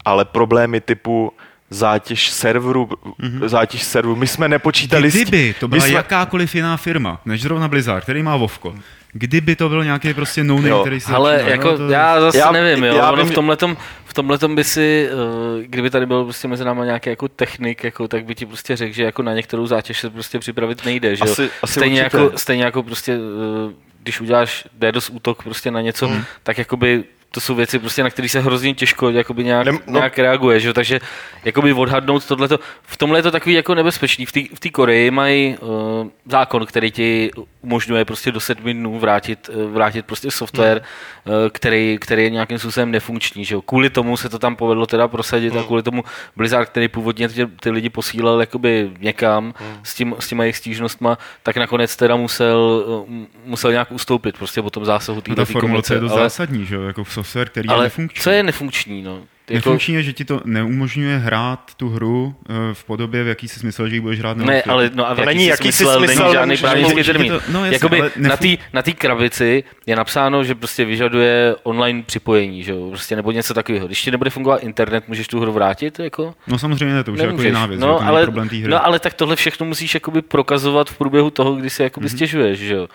Ale 0.06 0.26
problémy 0.26 0.82
typu 0.82 1.34
zátěž 1.70 2.30
serveru, 2.32 2.86
mm-hmm. 2.86 3.48
zátěž 3.48 3.84
serveru, 3.84 4.16
my 4.16 4.28
jsme 4.28 4.48
nepočítali... 4.50 5.12
s- 5.12 5.14
Kdyby 5.14 5.56
to 5.60 5.68
byla 5.68 5.86
jsme- 5.86 5.94
jakákoliv 5.94 6.56
jiná 6.56 6.78
firma, 6.78 7.22
než 7.26 7.42
zrovna 7.42 7.68
Blizzard, 7.68 8.04
který 8.04 8.24
má 8.24 8.38
Vovko, 8.38 8.76
kdyby 9.14 9.56
to 9.56 9.70
byl 9.70 9.84
nějaký 9.84 10.14
prostě 10.14 10.44
no 10.44 10.82
který 10.82 11.00
se 11.00 11.14
Ale 11.14 11.34
začíná, 11.34 11.50
jako 11.52 11.68
jo, 11.68 11.78
to... 11.78 11.90
já 11.90 12.22
zase 12.22 12.38
Já- 12.38 12.52
nevím, 12.52 12.84
jo. 12.84 12.96
já 12.96 13.12
ono 13.12 13.24
vím, 13.24 13.32
v 13.32 13.36
tomhletom, 13.36 13.78
v 14.06 14.14
tomhletom 14.14 14.56
by 14.56 14.64
si, 14.64 15.10
eh, 15.12 15.64
kdyby 15.68 15.90
tady 15.90 16.06
byl 16.06 16.24
prostě 16.24 16.48
mezi 16.48 16.66
náma 16.66 16.86
nějaký 16.86 17.10
jako 17.10 17.28
technik, 17.28 17.84
jako, 17.84 18.08
tak 18.08 18.26
by 18.26 18.36
ti 18.36 18.46
prostě 18.46 18.76
řekl, 18.76 18.94
že 18.94 19.04
jako 19.04 19.22
na 19.24 19.34
některou 19.34 19.68
zátěž 19.68 20.00
se 20.00 20.10
prostě 20.10 20.40
připravit 20.40 20.86
nejde, 20.86 21.16
že 21.16 21.24
jo. 21.26 21.32
Asi- 21.32 21.50
asi 21.64 21.74
stejně, 21.74 22.02
určitě. 22.04 22.18
jako, 22.24 22.38
stejně 22.38 22.64
jako 22.64 22.84
prostě, 22.84 23.14
eh, 23.14 23.74
když 24.04 24.22
uděláš 24.22 24.68
DDoS 24.80 25.10
útok 25.10 25.44
prostě 25.44 25.72
na 25.72 25.82
něco, 25.82 26.08
Hmm. 26.08 26.24
tak 26.44 26.58
jakoby 26.58 27.04
to 27.32 27.40
jsou 27.42 27.56
věci, 27.56 27.80
prostě, 27.80 28.04
na 28.04 28.10
které 28.10 28.30
se 28.30 28.40
hrozně 28.40 28.74
těžko 28.74 29.10
jakoby 29.10 29.44
nějak, 29.44 29.66
Nem- 29.68 29.80
no. 29.88 29.94
nějak 30.00 30.20
reaguje, 30.20 30.60
že? 30.60 30.68
jo? 30.68 30.74
takže 30.74 31.00
jakoby 31.46 31.74
odhadnout 31.74 32.26
tohleto. 32.26 32.60
V 32.84 32.98
tomhle 32.98 33.20
je 33.20 33.24
to 33.24 33.32
takový 33.32 33.56
jako 33.56 33.76
nebezpečný. 33.76 34.26
V 34.26 34.32
té 34.32 34.40
v 34.56 34.60
té 34.60 34.70
Koreji 34.70 35.12
mají 35.12 35.58
uh, 35.58 36.08
zákon, 36.26 36.66
který 36.66 36.92
ti 36.92 37.32
umožňuje 37.62 38.06
prostě 38.06 38.32
do 38.32 38.40
sedmi 38.40 38.74
dnů 38.74 39.00
vrátit, 39.00 39.50
eh, 39.54 39.68
vrátit 39.74 40.06
prostě 40.06 40.32
software, 40.32 40.82
Hmm. 41.26 41.36
uh, 41.36 41.50
který, 41.50 41.98
který 42.02 42.24
je 42.24 42.30
nějakým 42.30 42.60
způsobem 42.60 42.92
nefunkční. 42.92 43.46
Že? 43.46 43.56
jo? 43.56 43.62
Kvůli 43.62 43.90
tomu 43.90 44.18
se 44.18 44.30
to 44.30 44.40
tam 44.40 44.56
povedlo 44.56 44.86
teda 44.86 45.08
prosadit 45.08 45.50
Hmm. 45.54 45.60
a 45.62 45.64
kvůli 45.66 45.84
tomu 45.84 46.04
Blizzard, 46.36 46.70
který 46.70 46.88
původně 46.88 47.30
ty, 47.30 47.48
ty 47.60 47.70
lidi 47.72 47.90
posílal 47.90 48.40
jakoby 48.40 48.92
někam 49.00 49.54
Hmm. 49.58 49.78
s, 49.84 49.96
tím, 49.96 50.16
s 50.20 50.28
těma 50.28 50.44
jejich 50.44 50.58
stížnostma, 50.58 51.18
tak 51.44 51.58
nakonec 51.58 51.96
teda 51.96 52.16
musel, 52.16 52.84
uh, 53.08 53.16
musel 53.46 53.72
nějak 53.72 53.92
ustoupit 53.92 54.38
prostě 54.38 54.62
po 54.62 54.70
tom 54.70 54.86
zásahu 54.86 55.16
No 55.16 55.22
této 55.22 55.36
ta 55.36 55.46
formulace 55.46 55.94
je 55.94 56.00
dost 56.00 56.12
ale, 56.12 56.22
zásadní, 56.22 56.66
že 56.66 56.76
jo, 56.76 56.82
jako 56.82 57.04
software, 57.24 57.50
který 57.50 57.68
je 57.70 57.74
ale 57.76 57.84
nefunkční. 57.84 58.22
co 58.24 58.30
je 58.30 58.44
nefunkční? 58.44 59.02
No? 59.02 59.20
Jako, 59.50 59.56
Nefunkční 59.70 59.94
je, 59.96 60.04
že 60.04 60.14
ti 60.14 60.26
to 60.26 60.42
neumožňuje 60.46 61.18
hrát 61.18 61.72
tu 61.78 61.90
hru 61.90 62.36
eh, 62.50 62.54
v 62.74 62.84
podobě, 62.84 63.24
v 63.24 63.28
jaký 63.28 63.48
jsi 63.48 63.66
myslel, 63.66 63.90
že 63.90 63.96
ji 63.96 64.00
budeš 64.00 64.20
hrát. 64.20 64.38
nebo 64.38 64.52
Ne, 64.52 64.64
ale 64.64 64.92
no 64.94 65.10
a 65.10 65.14
v 65.14 65.18
jaký 65.20 65.26
není 65.28 65.44
jsi 65.44 65.50
jaký 65.50 65.72
jsi 65.72 65.78
smysl, 65.78 65.98
smysl, 65.98 66.08
není 66.08 66.34
žádný 66.34 66.38
nemůžeš 66.40 66.62
právnický 66.62 67.04
termín. 67.04 67.34
Je 67.34 67.40
to- 67.40 67.46
no 67.52 67.60
jasně, 67.66 67.76
Jakoby 67.76 68.02
ale 68.02 68.12
na 68.18 68.38
té 68.38 68.48
na 68.74 68.82
krabici 68.98 69.64
je 69.86 69.96
napsáno, 69.96 70.44
že 70.44 70.56
prostě 70.56 70.86
vyžaduje 70.86 71.56
online 71.64 72.04
připojení, 72.04 72.64
že 72.64 72.72
jo? 72.72 72.88
Prostě 72.90 73.16
nebo 73.16 73.32
něco 73.32 73.54
takového. 73.54 73.88
Když 73.88 74.02
ti 74.02 74.12
nebude 74.12 74.30
fungovat 74.30 74.64
internet, 74.64 75.08
můžeš 75.08 75.28
tu 75.28 75.40
hru 75.40 75.52
vrátit, 75.52 76.00
jako? 76.00 76.34
No 76.48 76.60
samozřejmě 76.60 76.96
ne, 76.96 77.04
to 77.04 77.12
už 77.12 77.20
je 77.20 77.24
jako 77.24 77.32
Nemůžeš. 77.32 77.48
jiná 77.50 77.66
věc, 77.66 77.80
no, 77.82 77.88
to 77.88 78.04
ale, 78.06 78.24
problém 78.24 78.50
té 78.50 78.56
hry. 78.56 78.68
no 78.68 78.86
ale 78.86 79.00
tak 79.00 79.14
tohle 79.14 79.36
všechno 79.36 79.66
musíš 79.66 79.94
jakoby 79.94 80.22
prokazovat 80.22 80.90
v 80.90 80.98
průběhu 80.98 81.30
toho, 81.30 81.54
kdy 81.56 81.70
se 81.70 81.84
jakoby 81.84 82.06
Mhm. 82.06 82.14
mm-hmm. 82.14 82.18
stěžuješ, 82.18 82.60
že 82.60 82.74
jo? 82.74 82.88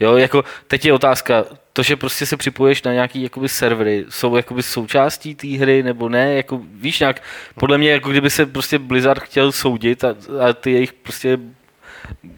Jo, 0.00 0.16
jako 0.16 0.44
teď 0.66 0.84
je 0.84 0.92
otázka, 0.92 1.44
to, 1.80 1.84
že 1.84 1.96
prostě 1.96 2.26
se 2.26 2.36
připoješ 2.36 2.82
na 2.82 2.92
nějaký 2.92 3.22
jakoby 3.22 3.48
servery, 3.48 4.04
jsou 4.08 4.36
jakoby 4.36 4.62
součástí 4.62 5.34
té 5.34 5.48
hry 5.48 5.82
nebo 5.82 6.08
ne, 6.08 6.34
jako 6.34 6.60
víš 6.74 7.00
nějak, 7.00 7.22
podle 7.54 7.78
mě 7.78 7.90
jako 7.90 8.10
kdyby 8.10 8.30
se 8.30 8.46
prostě 8.46 8.78
Blizzard 8.78 9.22
chtěl 9.22 9.52
soudit 9.52 10.04
a, 10.04 10.08
a 10.08 10.52
ty 10.52 10.70
jejich 10.70 10.92
prostě 10.92 11.38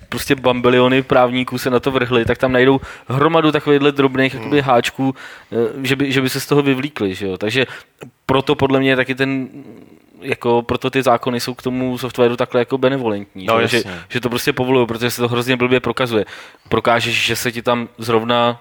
prostě 0.08 0.34
bambiliony 0.34 1.02
právníků 1.02 1.58
se 1.58 1.70
na 1.70 1.80
to 1.80 1.90
vrhli, 1.90 2.24
tak 2.24 2.38
tam 2.38 2.52
najdou 2.52 2.80
hromadu 3.08 3.52
takovýchhle 3.52 3.92
drobných 3.92 4.34
jakoby, 4.34 4.60
háčků, 4.60 5.14
eh, 5.52 5.86
že 5.86 5.96
by, 5.96 6.12
že 6.12 6.20
by 6.20 6.28
se 6.28 6.40
z 6.40 6.46
toho 6.46 6.62
vyvlíkli. 6.62 7.14
Že 7.14 7.26
jo? 7.26 7.38
Takže 7.38 7.66
proto 8.26 8.54
podle 8.54 8.80
mě 8.80 8.96
taky 8.96 9.14
ten 9.14 9.48
jako 10.20 10.62
proto 10.62 10.90
ty 10.90 11.02
zákony 11.02 11.40
jsou 11.40 11.54
k 11.54 11.62
tomu 11.62 11.98
softwaru 11.98 12.36
takhle 12.36 12.60
jako 12.60 12.78
benevolentní, 12.78 13.46
No, 13.46 13.60
že, 13.60 13.68
že, 13.68 13.82
že 14.08 14.20
to 14.20 14.28
prostě 14.28 14.52
povolují, 14.52 14.86
protože 14.86 15.10
se 15.10 15.22
to 15.22 15.28
hrozně 15.28 15.56
blbě 15.56 15.80
prokazuje. 15.80 16.24
Prokážeš, 16.68 17.26
že 17.26 17.36
se 17.36 17.52
ti 17.52 17.62
tam 17.62 17.88
zrovna 17.98 18.60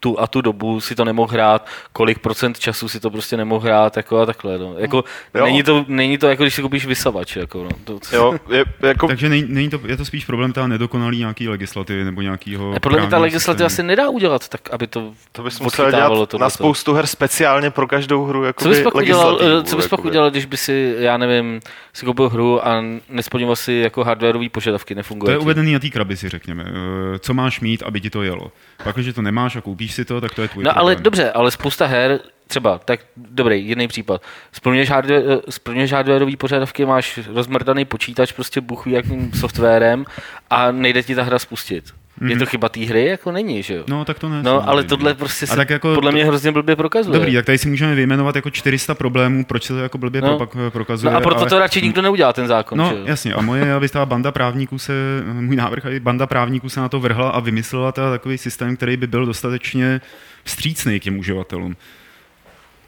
tu 0.00 0.20
a 0.20 0.26
tu 0.26 0.40
dobu 0.40 0.80
si 0.80 0.94
to 0.94 1.04
nemohl 1.04 1.32
hrát, 1.32 1.66
kolik 1.92 2.18
procent 2.18 2.58
času 2.58 2.88
si 2.88 3.00
to 3.00 3.10
prostě 3.10 3.36
nemohl 3.36 3.60
hrát, 3.64 3.96
jako 3.96 4.18
a 4.18 4.26
takhle, 4.26 4.58
no. 4.58 4.74
Jako, 4.78 5.04
Jo. 5.34 5.44
není, 5.44 5.62
to, 5.62 5.84
není 5.88 6.18
to 6.18 6.28
jako, 6.28 6.42
když 6.42 6.54
si 6.54 6.62
koupíš 6.62 6.86
vysavač, 6.86 7.36
jako, 7.36 7.62
no. 7.64 7.68
To, 7.84 7.98
Jo, 8.16 8.34
je, 8.50 8.64
jako, 8.82 9.06
Takže 9.08 9.28
není, 9.28 9.44
není 9.48 9.70
to, 9.70 9.80
je 9.86 9.96
to 9.96 10.04
spíš 10.04 10.24
problém 10.24 10.52
teda 10.52 10.66
nedokonalý 10.66 11.18
nějaký 11.18 11.48
legislativy 11.48 12.04
nebo 12.04 12.22
nějakýho 12.22 12.72
a 12.76 12.80
podle 12.80 13.00
mě 13.00 13.08
ta 13.10 13.18
legislativa 13.18 13.68
systému. 13.68 13.84
se 13.86 13.86
nedá 13.96 14.08
udělat 14.08 14.48
tak, 14.48 14.60
aby 14.72 14.86
to 14.86 15.12
to 15.32 15.42
bys 15.42 15.60
musel 15.60 15.90
dělat 15.90 16.08
tohleto. 16.08 16.38
na 16.38 16.50
spoustu 16.50 16.92
her 16.94 17.06
speciálně 17.06 17.70
pro 17.70 17.86
každou 17.86 18.24
hru. 18.24 18.40
Co 18.40 18.46
Jakoby, 18.46 18.70
bys 18.70 18.82
pak 18.82 18.94
udělal, 18.94 19.62
co 19.64 19.76
bys 19.76 19.88
pak 19.88 20.04
udělal, 20.04 20.30
když 20.30 20.44
by 20.44 20.56
si, 20.56 20.94
já 20.98 21.16
nevím, 21.16 21.60
si 21.92 22.06
koupil 22.06 22.28
hru 22.28 22.66
a 22.68 22.84
nesplňoval 23.08 23.56
si 23.56 23.72
jako 23.72 24.04
hardwareové 24.04 24.48
požadavky, 24.48 24.94
To 24.94 24.98
nefunguje 24.98 25.32
je 25.34 25.38
ti? 25.38 25.42
uvedený 25.42 25.72
na 25.72 25.78
té 25.78 25.88
krabici, 25.90 26.28
řekněme. 26.28 26.64
Eh, 26.68 27.18
Co 27.18 27.34
máš 27.34 27.60
mít, 27.60 27.82
aby 27.82 28.00
ti 28.00 28.10
to 28.10 28.22
jelo? 28.22 28.52
Pak, 28.84 28.96
když 28.96 29.14
to 29.14 29.22
nemáš 29.22 29.56
a 29.56 29.60
koupíš 29.60 29.85
si 29.94 30.04
to, 30.04 30.20
tak 30.20 30.34
to 30.34 30.42
je 30.42 30.48
tvůj 30.48 30.64
No 30.64 30.70
problém. 30.70 30.86
ale 30.86 30.96
dobře, 30.96 31.32
ale 31.32 31.50
spousta 31.50 31.86
her, 31.86 32.20
třeba, 32.46 32.78
tak 32.78 33.00
dobrý, 33.16 33.66
jiný 33.66 33.88
případ. 33.88 34.22
Splňuješ, 34.52 34.90
hardware, 34.90 35.22
eh, 35.28 35.52
splňuješ 35.52 35.92
hardwareové 35.92 36.36
požadavky, 36.36 36.84
máš 36.86 37.18
rozmrdaný 37.32 37.84
počítač, 37.84 38.32
prostě 38.32 38.60
buchví 38.60 38.92
jakým 38.92 39.32
softwarem 39.32 40.04
a 40.50 40.70
nejde 40.72 41.02
ti 41.02 41.14
ta 41.14 41.22
hra 41.22 41.38
spustit. 41.38 41.84
Mm-hmm. 42.20 42.30
Je 42.30 42.36
to 42.36 42.46
chyba 42.46 42.68
té 42.68 42.80
hry? 42.80 43.04
Jako 43.06 43.32
není, 43.32 43.62
že 43.62 43.74
jo? 43.74 43.84
No, 43.88 44.04
tak 44.04 44.18
to 44.18 44.28
ne. 44.28 44.42
No, 44.42 44.52
ale 44.54 44.62
samozřejmě. 44.64 44.88
tohle 44.88 45.14
prostě 45.14 45.46
se 45.46 45.56
tak 45.56 45.70
jako 45.70 45.94
podle 45.94 46.12
mě 46.12 46.24
hrozně 46.24 46.52
blbě 46.52 46.76
prokazuje. 46.76 47.18
Dobrý, 47.18 47.34
tak 47.34 47.44
tady 47.44 47.58
si 47.58 47.68
můžeme 47.68 47.94
vyjmenovat 47.94 48.36
jako 48.36 48.50
400 48.50 48.94
problémů, 48.94 49.44
proč 49.44 49.64
se 49.64 49.72
to 49.72 49.78
jako 49.78 49.98
blbě 49.98 50.20
No. 50.20 50.28
no. 50.28 50.46
pro, 50.46 50.70
prokazuje. 50.70 51.12
No 51.12 51.18
a 51.18 51.20
proto 51.20 51.40
ale... 51.40 51.50
to 51.50 51.58
radši 51.58 51.82
nikdo 51.82 52.02
neudělá 52.02 52.32
ten 52.32 52.46
zákon, 52.46 52.78
No, 52.78 52.88
že 52.90 52.96
jo? 52.96 53.02
jasně. 53.06 53.34
A 53.34 53.40
moje, 53.40 53.72
aby 53.72 53.88
ta 53.88 54.06
banda 54.06 54.32
právníků 54.32 54.78
se, 54.78 54.92
můj 55.32 55.56
návrh, 55.56 55.86
aby 55.86 56.00
banda 56.00 56.26
právníků 56.26 56.68
se 56.68 56.80
na 56.80 56.88
to 56.88 57.00
vrhla 57.00 57.30
a 57.30 57.40
vymyslela 57.40 57.92
teda 57.92 58.10
takový 58.10 58.38
systém, 58.38 58.76
který 58.76 58.96
by 58.96 59.06
byl 59.06 59.26
dostatečně 59.26 60.00
vstřícný 60.44 61.00
k 61.00 61.02
těm 61.02 61.18
uživatelům. 61.18 61.76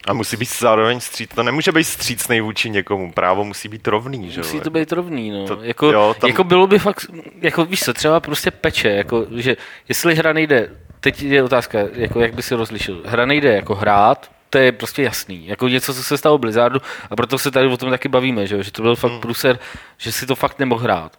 A 0.08 0.12
musí 0.12 0.36
být 0.36 0.58
zároveň 0.58 1.00
stříc. 1.00 1.30
To 1.34 1.42
nemůže 1.42 1.72
být 1.72 1.84
střícnej 1.84 2.40
vůči 2.40 2.70
někomu. 2.70 3.12
Právo 3.12 3.44
musí 3.44 3.68
být 3.68 3.88
rovný, 3.88 4.30
že 4.30 4.40
jo? 4.40 4.46
Musí 4.46 4.60
to 4.60 4.70
být 4.70 4.92
rovný, 4.92 5.30
no. 5.30 5.46
To- 5.46 5.58
jako, 5.62 5.86
jo, 5.92 6.14
tam- 6.20 6.28
jako 6.28 6.44
bylo 6.44 6.66
by 6.66 6.78
fakt, 6.78 7.06
jako 7.40 7.64
víš 7.64 7.80
co, 7.84 7.94
třeba 7.94 8.20
prostě 8.20 8.50
peče, 8.50 8.88
jako, 8.88 9.26
že 9.36 9.56
jestli 9.88 10.14
hra 10.14 10.32
nejde, 10.32 10.68
teď 11.00 11.22
je 11.22 11.42
otázka, 11.42 11.78
jako 11.92 12.20
jak 12.20 12.34
by 12.34 12.42
si 12.42 12.54
rozlišil, 12.54 13.02
hra 13.04 13.26
nejde 13.26 13.52
jako 13.54 13.74
hrát, 13.74 14.30
to 14.50 14.58
je 14.58 14.72
prostě 14.72 15.02
jasný, 15.02 15.46
jako 15.46 15.68
něco, 15.68 15.94
co 15.94 16.02
se 16.02 16.18
stalo 16.18 16.38
Blizzardu 16.38 16.80
a 17.10 17.16
proto 17.16 17.38
se 17.38 17.50
tady 17.50 17.66
o 17.68 17.76
tom 17.76 17.90
taky 17.90 18.08
bavíme, 18.08 18.46
že, 18.46 18.62
že 18.62 18.72
to 18.72 18.82
byl 18.82 18.96
fakt 18.96 19.10
Hmm. 19.10 19.20
pruser, 19.20 19.58
že 19.98 20.12
si 20.12 20.26
to 20.26 20.34
fakt 20.34 20.58
nemohl 20.58 20.80
hrát. 20.82 21.18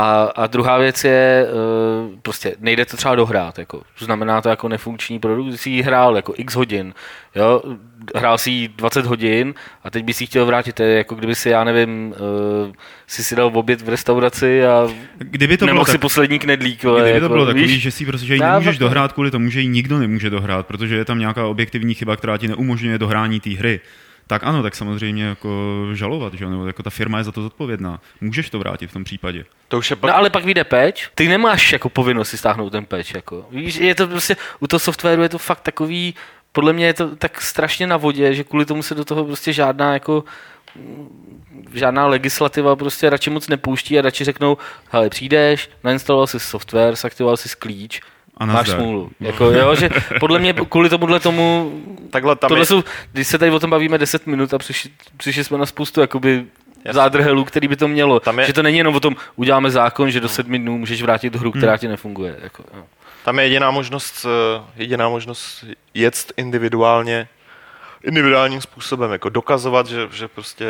A, 0.00 0.32
a 0.36 0.46
druhá 0.46 0.78
věc 0.78 1.04
je, 1.04 1.46
uh, 2.10 2.18
prostě 2.22 2.54
nejde 2.60 2.86
to 2.86 2.96
třeba 2.96 3.14
dohrát, 3.14 3.58
jako. 3.58 3.82
znamená 3.98 4.40
to 4.40 4.48
jako 4.48 4.68
nefunkční 4.68 5.18
produkt, 5.18 5.52
jsi 5.52 5.70
ji 5.70 5.82
hrál 5.82 6.16
jako 6.16 6.34
x 6.36 6.54
hodin, 6.54 6.94
jo, 7.34 7.62
hrál 8.16 8.38
si 8.38 8.50
ji 8.50 8.68
20 8.68 9.06
hodin 9.06 9.54
a 9.84 9.90
teď 9.90 10.04
by 10.04 10.14
si 10.14 10.26
chtěl 10.26 10.46
vrátit, 10.46 10.72
to 10.72 10.82
je 10.82 10.96
jako 10.96 11.14
kdyby 11.14 11.34
si, 11.34 11.50
já 11.50 11.64
nevím, 11.64 12.14
uh, 12.66 12.72
si 13.06 13.24
si 13.24 13.36
dal 13.36 13.50
oběd 13.54 13.82
v 13.82 13.88
restauraci 13.88 14.66
a 14.66 14.88
Kdyby 15.18 15.56
to 15.56 15.64
bylo, 15.64 15.74
nemohl 15.74 15.86
si 15.86 15.92
tak, 15.92 16.00
poslední 16.00 16.38
knedlík, 16.38 16.78
kdyby 16.78 17.00
to 17.00 17.06
jako, 17.06 17.28
bylo 17.28 17.46
takový, 17.46 17.64
víš? 17.64 17.82
že 17.82 17.90
si 17.90 18.06
prostě 18.06 18.26
že 18.26 18.34
ji 18.34 18.40
nemůžeš 18.40 18.78
dohrát 18.78 19.12
kvůli 19.12 19.30
tomu, 19.30 19.50
že 19.50 19.60
ji 19.60 19.68
nikdo 19.68 19.98
nemůže 19.98 20.30
dohrát, 20.30 20.66
protože 20.66 20.96
je 20.96 21.04
tam 21.04 21.18
nějaká 21.18 21.46
objektivní 21.46 21.94
chyba, 21.94 22.16
která 22.16 22.36
ti 22.36 22.48
neumožňuje 22.48 22.98
dohrání 22.98 23.40
té 23.40 23.50
hry, 23.50 23.80
tak 24.28 24.44
ano, 24.44 24.62
tak 24.62 24.74
samozřejmě 24.74 25.24
jako 25.24 25.50
žalovat, 25.92 26.34
že? 26.34 26.46
nebo 26.46 26.66
jako 26.66 26.82
ta 26.82 26.90
firma 26.90 27.18
je 27.18 27.24
za 27.24 27.32
to 27.32 27.42
zodpovědná. 27.42 28.00
Můžeš 28.20 28.50
to 28.50 28.58
vrátit 28.58 28.86
v 28.86 28.92
tom 28.92 29.04
případě. 29.04 29.44
To 29.68 29.78
už 29.78 29.90
je 29.90 29.96
pak... 29.96 30.10
No 30.10 30.16
ale 30.16 30.30
pak 30.30 30.44
vyjde 30.44 30.64
patch, 30.64 31.08
ty 31.14 31.28
nemáš 31.28 31.72
jako 31.72 31.88
povinnost 31.88 32.28
si 32.28 32.38
stáhnout 32.38 32.70
ten 32.70 32.84
patch, 32.84 33.14
jako. 33.14 33.46
Víš, 33.50 33.76
je 33.76 33.94
to 33.94 34.06
prostě, 34.06 34.36
u 34.60 34.66
toho 34.66 34.80
softwaru 34.80 35.22
je 35.22 35.28
to 35.28 35.38
fakt 35.38 35.60
takový, 35.60 36.14
podle 36.52 36.72
mě 36.72 36.86
je 36.86 36.94
to 36.94 37.16
tak 37.16 37.40
strašně 37.40 37.86
na 37.86 37.96
vodě, 37.96 38.34
že 38.34 38.44
kvůli 38.44 38.64
tomu 38.64 38.82
se 38.82 38.94
do 38.94 39.04
toho 39.04 39.24
prostě 39.24 39.52
žádná 39.52 39.92
jako 39.92 40.24
žádná 41.74 42.06
legislativa 42.06 42.76
prostě 42.76 43.10
radši 43.10 43.30
moc 43.30 43.48
nepouští 43.48 43.98
a 43.98 44.02
radši 44.02 44.24
řeknou, 44.24 44.58
hele, 44.90 45.10
přijdeš, 45.10 45.70
nainstaloval 45.84 46.26
si 46.26 46.40
software, 46.40 46.96
zaktivoval 46.96 47.36
si 47.36 47.48
klíč, 47.58 48.00
A 48.38 48.46
máš 48.46 48.68
smůlu. 48.68 49.10
Jako, 49.20 49.44
jo, 49.44 49.74
že 49.74 49.90
podle 50.20 50.38
mě 50.38 50.52
kvůli 50.52 50.88
tomuhle 50.88 51.20
tomu, 51.20 51.72
Takhle 52.10 52.36
tam 52.36 52.48
tohle 52.48 52.62
je... 52.62 52.66
jsou, 52.66 52.84
když 53.12 53.26
se 53.28 53.38
tady 53.38 53.50
o 53.50 53.60
tom 53.60 53.70
bavíme 53.70 53.98
10 53.98 54.26
minut 54.26 54.54
a 54.54 54.58
přišli, 54.58 54.90
přišli 55.16 55.44
jsme 55.44 55.58
na 55.58 55.66
spoustu 55.66 56.00
jakoby 56.00 56.44
zádrhelů, 56.90 57.44
který 57.44 57.68
by 57.68 57.76
to 57.76 57.88
mělo. 57.88 58.20
Tam 58.20 58.38
je- 58.38 58.46
Že 58.46 58.52
to 58.52 58.62
není 58.62 58.78
jenom 58.78 58.94
o 58.94 59.00
tom, 59.00 59.16
uděláme 59.36 59.70
zákon, 59.70 60.10
že 60.10 60.20
do 60.20 60.28
sedmi 60.28 60.58
dnů 60.58 60.78
můžeš 60.78 61.02
vrátit 61.02 61.36
hru, 61.36 61.52
která 61.52 61.76
ti 61.76 61.88
nefunguje. 61.88 62.36
Jako, 62.42 62.64
jo. 62.76 62.82
Tam 63.24 63.38
je 63.38 63.44
jediná 63.44 63.70
možnost, 63.70 64.26
eh, 64.58 64.62
jediná 64.76 65.08
možnost 65.08 65.64
jet 65.94 66.32
individuálně, 66.36 67.28
individuálním 68.08 68.60
způsobem, 68.60 69.12
jako 69.12 69.28
dokazovat, 69.28 69.86
že, 69.86 70.08
že 70.12 70.28
prostě 70.28 70.66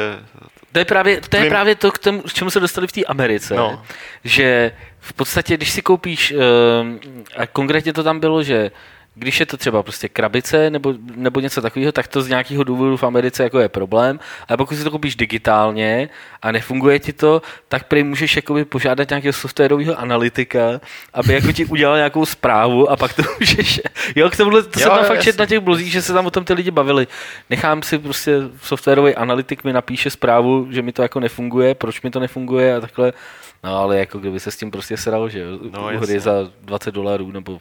To 0.72 0.78
je 0.78 0.84
právě 0.84 1.20
to, 1.20 1.36
je 1.36 1.48
právě 1.48 1.74
to 1.74 1.92
k, 1.92 1.98
tomu, 1.98 2.22
k 2.22 2.32
čemu 2.32 2.50
se 2.50 2.60
dostali 2.60 2.86
v 2.86 2.92
té 2.92 3.04
Americe, 3.04 3.54
No. 3.54 3.70
no. 3.72 3.82
že 4.24 4.72
v 5.00 5.12
podstatě, 5.12 5.56
když 5.56 5.70
si 5.70 5.82
koupíš, 5.82 6.30
ehm, 6.32 7.00
a 7.36 7.46
konkrétně 7.46 7.92
to 7.92 8.02
tam 8.02 8.20
bylo, 8.20 8.42
že 8.42 8.70
když 9.18 9.40
je 9.40 9.46
to 9.46 9.56
třeba 9.56 9.82
prostě 9.82 10.08
krabice 10.08 10.70
nebo, 10.70 10.94
nebo 11.16 11.40
něco 11.40 11.62
takového, 11.62 11.92
tak 11.92 12.08
to 12.08 12.22
z 12.22 12.28
nějakého 12.28 12.64
důvodu 12.64 12.96
v 12.96 13.02
Americe 13.04 13.42
jako 13.42 13.58
je 13.58 13.68
problém. 13.68 14.20
Ale 14.48 14.56
pokud 14.56 14.74
si 14.76 14.84
to 14.84 14.90
koupíš 14.90 15.16
digitálně 15.16 16.08
a 16.42 16.52
nefunguje 16.52 16.98
ti 16.98 17.12
to, 17.12 17.42
tak 17.68 17.84
prý 17.84 18.02
můžeš 18.02 18.36
jakoby 18.36 18.64
požádat 18.64 19.08
nějakého 19.10 19.32
softwarového 19.32 19.98
analytika, 19.98 20.80
aby 21.14 21.32
jako 21.34 21.52
ti 21.52 21.64
udělal 21.64 21.96
nějakou 21.96 22.26
zprávu 22.26 22.90
a 22.90 22.96
pak 22.96 23.14
to 23.14 23.22
můžeš... 23.40 23.80
Jo, 24.16 24.30
k 24.30 24.36
tomuhle, 24.36 24.62
to 24.62 24.80
Jo, 24.80 24.86
jsem 24.86 24.96
tam 24.96 25.04
fakt 25.04 25.18
čet 25.20 25.26
jasně. 25.26 25.40
na 25.42 25.46
těch 25.46 25.60
blozích, 25.60 25.92
že 25.92 26.02
se 26.02 26.12
tam 26.12 26.26
o 26.26 26.30
tom 26.30 26.44
ty 26.44 26.52
lidi 26.52 26.70
bavili. 26.70 27.06
Nechám 27.50 27.82
si 27.82 27.98
prostě 27.98 28.32
softwarový 28.62 29.14
analytik 29.14 29.64
mi 29.64 29.72
napíše 29.72 30.10
zprávu, 30.10 30.66
že 30.70 30.82
mi 30.82 30.92
to 30.92 31.02
jako 31.02 31.20
nefunguje, 31.20 31.74
proč 31.74 32.02
mi 32.02 32.10
to 32.10 32.20
nefunguje 32.20 32.76
a 32.76 32.80
takhle. 32.80 33.12
No 33.64 33.76
ale 33.78 33.98
jako 33.98 34.18
kdyby 34.18 34.40
se 34.40 34.50
s 34.50 34.56
tím 34.56 34.70
prostě 34.70 34.96
sral, 34.96 35.28
že 35.28 35.38
jo, 35.38 35.58
No, 35.70 35.90
u 35.94 35.98
hry 35.98 36.20
za 36.20 36.32
20 36.62 36.94
dolarů 36.94 37.32
nebo 37.32 37.58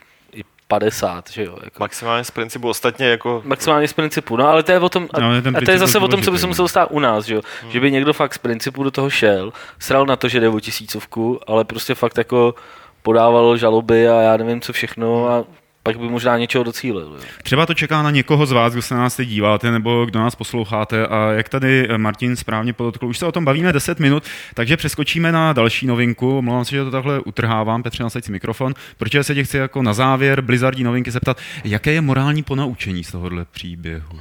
50, 0.67 1.29
že 1.31 1.43
jo. 1.43 1.57
Jako. 1.63 1.79
maximálně 1.79 2.23
z 2.23 2.31
principu 2.31 2.69
ostatně 2.69 3.07
jako... 3.07 3.41
Maximálně 3.45 3.87
z 3.87 3.93
principu, 3.93 4.37
no 4.37 4.47
ale 4.47 4.63
to 4.63 4.71
je 4.71 4.79
o 4.79 4.89
tom, 4.89 5.07
a, 5.13 5.19
No, 5.19 5.29
a 5.57 5.61
to 5.65 5.71
je 5.71 5.79
zase 5.79 5.99
o 5.99 6.07
tom, 6.07 6.21
co 6.21 6.31
by 6.31 6.39
se 6.39 6.47
muselo 6.47 6.67
stát 6.67 6.87
u 6.91 6.99
nás, 6.99 7.25
že 7.25 7.35
jo? 7.35 7.41
Že 7.69 7.79
by 7.79 7.91
někdo 7.91 8.13
fakt 8.13 8.33
z 8.33 8.37
principu 8.37 8.83
do 8.83 8.91
toho 8.91 9.09
šel, 9.09 9.53
sral 9.79 10.05
na 10.05 10.15
to, 10.15 10.27
že 10.29 10.39
jde 10.39 10.49
o 10.49 10.59
tisícovku, 10.59 11.39
ale 11.47 11.65
prostě 11.65 11.95
fakt 11.95 12.17
jako 12.17 12.55
podával 13.01 13.57
žaloby 13.57 14.09
a 14.09 14.21
já 14.21 14.37
nevím 14.37 14.61
co 14.61 14.73
všechno 14.73 15.29
a 15.29 15.45
pak 15.87 15.97
by 15.99 16.09
možná 16.09 16.37
něčeho 16.37 16.63
docílil. 16.63 17.13
Jo. 17.17 17.23
Třeba 17.43 17.65
to 17.65 17.73
čeká 17.73 18.01
na 18.03 18.11
někoho 18.11 18.45
z 18.45 18.51
vás, 18.51 18.73
kdo 18.73 18.81
se 18.81 18.95
na 18.95 18.99
nás 19.01 19.15
teď 19.15 19.27
díváte 19.27 19.71
nebo 19.71 20.05
kdo 20.05 20.19
nás 20.19 20.35
posloucháte 20.35 21.07
a 21.07 21.31
jak 21.31 21.49
tady 21.49 21.87
Martin 21.97 22.35
správně 22.35 22.73
podotkl, 22.73 23.05
už 23.05 23.17
se 23.17 23.25
o 23.25 23.31
tom 23.31 23.45
bavíme 23.45 23.73
10 23.73 23.99
minut, 23.99 24.23
takže 24.53 24.77
přeskočíme 24.77 25.31
na 25.31 25.53
další 25.53 25.87
novinku. 25.87 26.37
Omlouvám 26.37 26.65
se, 26.65 26.75
že 26.75 26.83
to 26.83 26.91
takhle 26.91 27.19
utrhávám, 27.19 27.83
Petře, 27.83 28.03
nasaď 28.03 28.23
si 28.25 28.31
mikrofon, 28.31 28.73
protože 28.97 29.23
se 29.23 29.35
tě 29.35 29.43
chci 29.43 29.57
jako 29.57 29.81
na 29.81 29.93
závěr 29.93 30.41
Blizzardí 30.41 30.83
novinky 30.83 31.11
zeptat, 31.11 31.37
jaké 31.63 31.91
je 31.91 32.01
morální 32.01 32.43
ponaučení 32.43 33.03
z 33.03 33.11
tohohle 33.11 33.45
příběhu? 33.51 34.19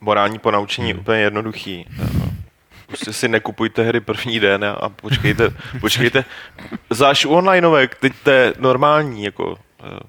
Morální 0.00 0.38
ponaučení 0.38 0.86
Hmm. 0.88 0.96
je 0.96 1.00
úplně 1.00 1.18
jednoduchý. 1.20 1.86
Prostě 2.86 3.12
si 3.12 3.28
nekupujte 3.28 3.82
hry 3.82 4.00
první 4.00 4.40
den 4.40 4.64
a- 4.64 4.88
počkejte, 4.88 5.50
počkejte. 5.80 6.24
Záš 6.90 7.24
u 7.24 7.28
onlineovek, 7.30 7.94
teď 8.00 8.12
to 8.24 8.30
je 8.30 8.52
normální, 8.58 9.24
jako 9.24 9.54
eh, 9.58 9.63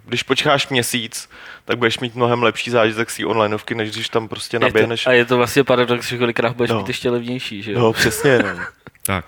když 0.05 0.23
počkáš 0.23 0.67
měsíc, 0.67 1.29
tak 1.65 1.77
budeš 1.77 1.99
mít 1.99 2.15
mnohem 2.15 2.43
lepší 2.43 2.71
zážitek 2.71 3.09
z 3.09 3.17
té 3.17 3.25
onlineovky, 3.25 3.75
než 3.75 3.91
když 3.91 4.09
tam 4.09 4.27
prostě 4.27 4.55
Je 4.55 4.59
to, 4.59 4.65
naběhneš. 4.65 5.07
a 5.07 5.11
je 5.11 5.25
to 5.25 5.37
vlastně 5.37 5.63
paradox, 5.63 6.09
že 6.09 6.17
kolikrát 6.17 6.55
budeš 6.55 6.69
No. 6.71 6.77
mít 6.77 6.87
ještě 6.87 7.09
levnější, 7.09 7.61
že 7.61 7.71
jo? 7.71 7.79
No, 7.79 7.93
přesně, 7.93 8.39
no. 8.39 8.49
Tak. 9.05 9.25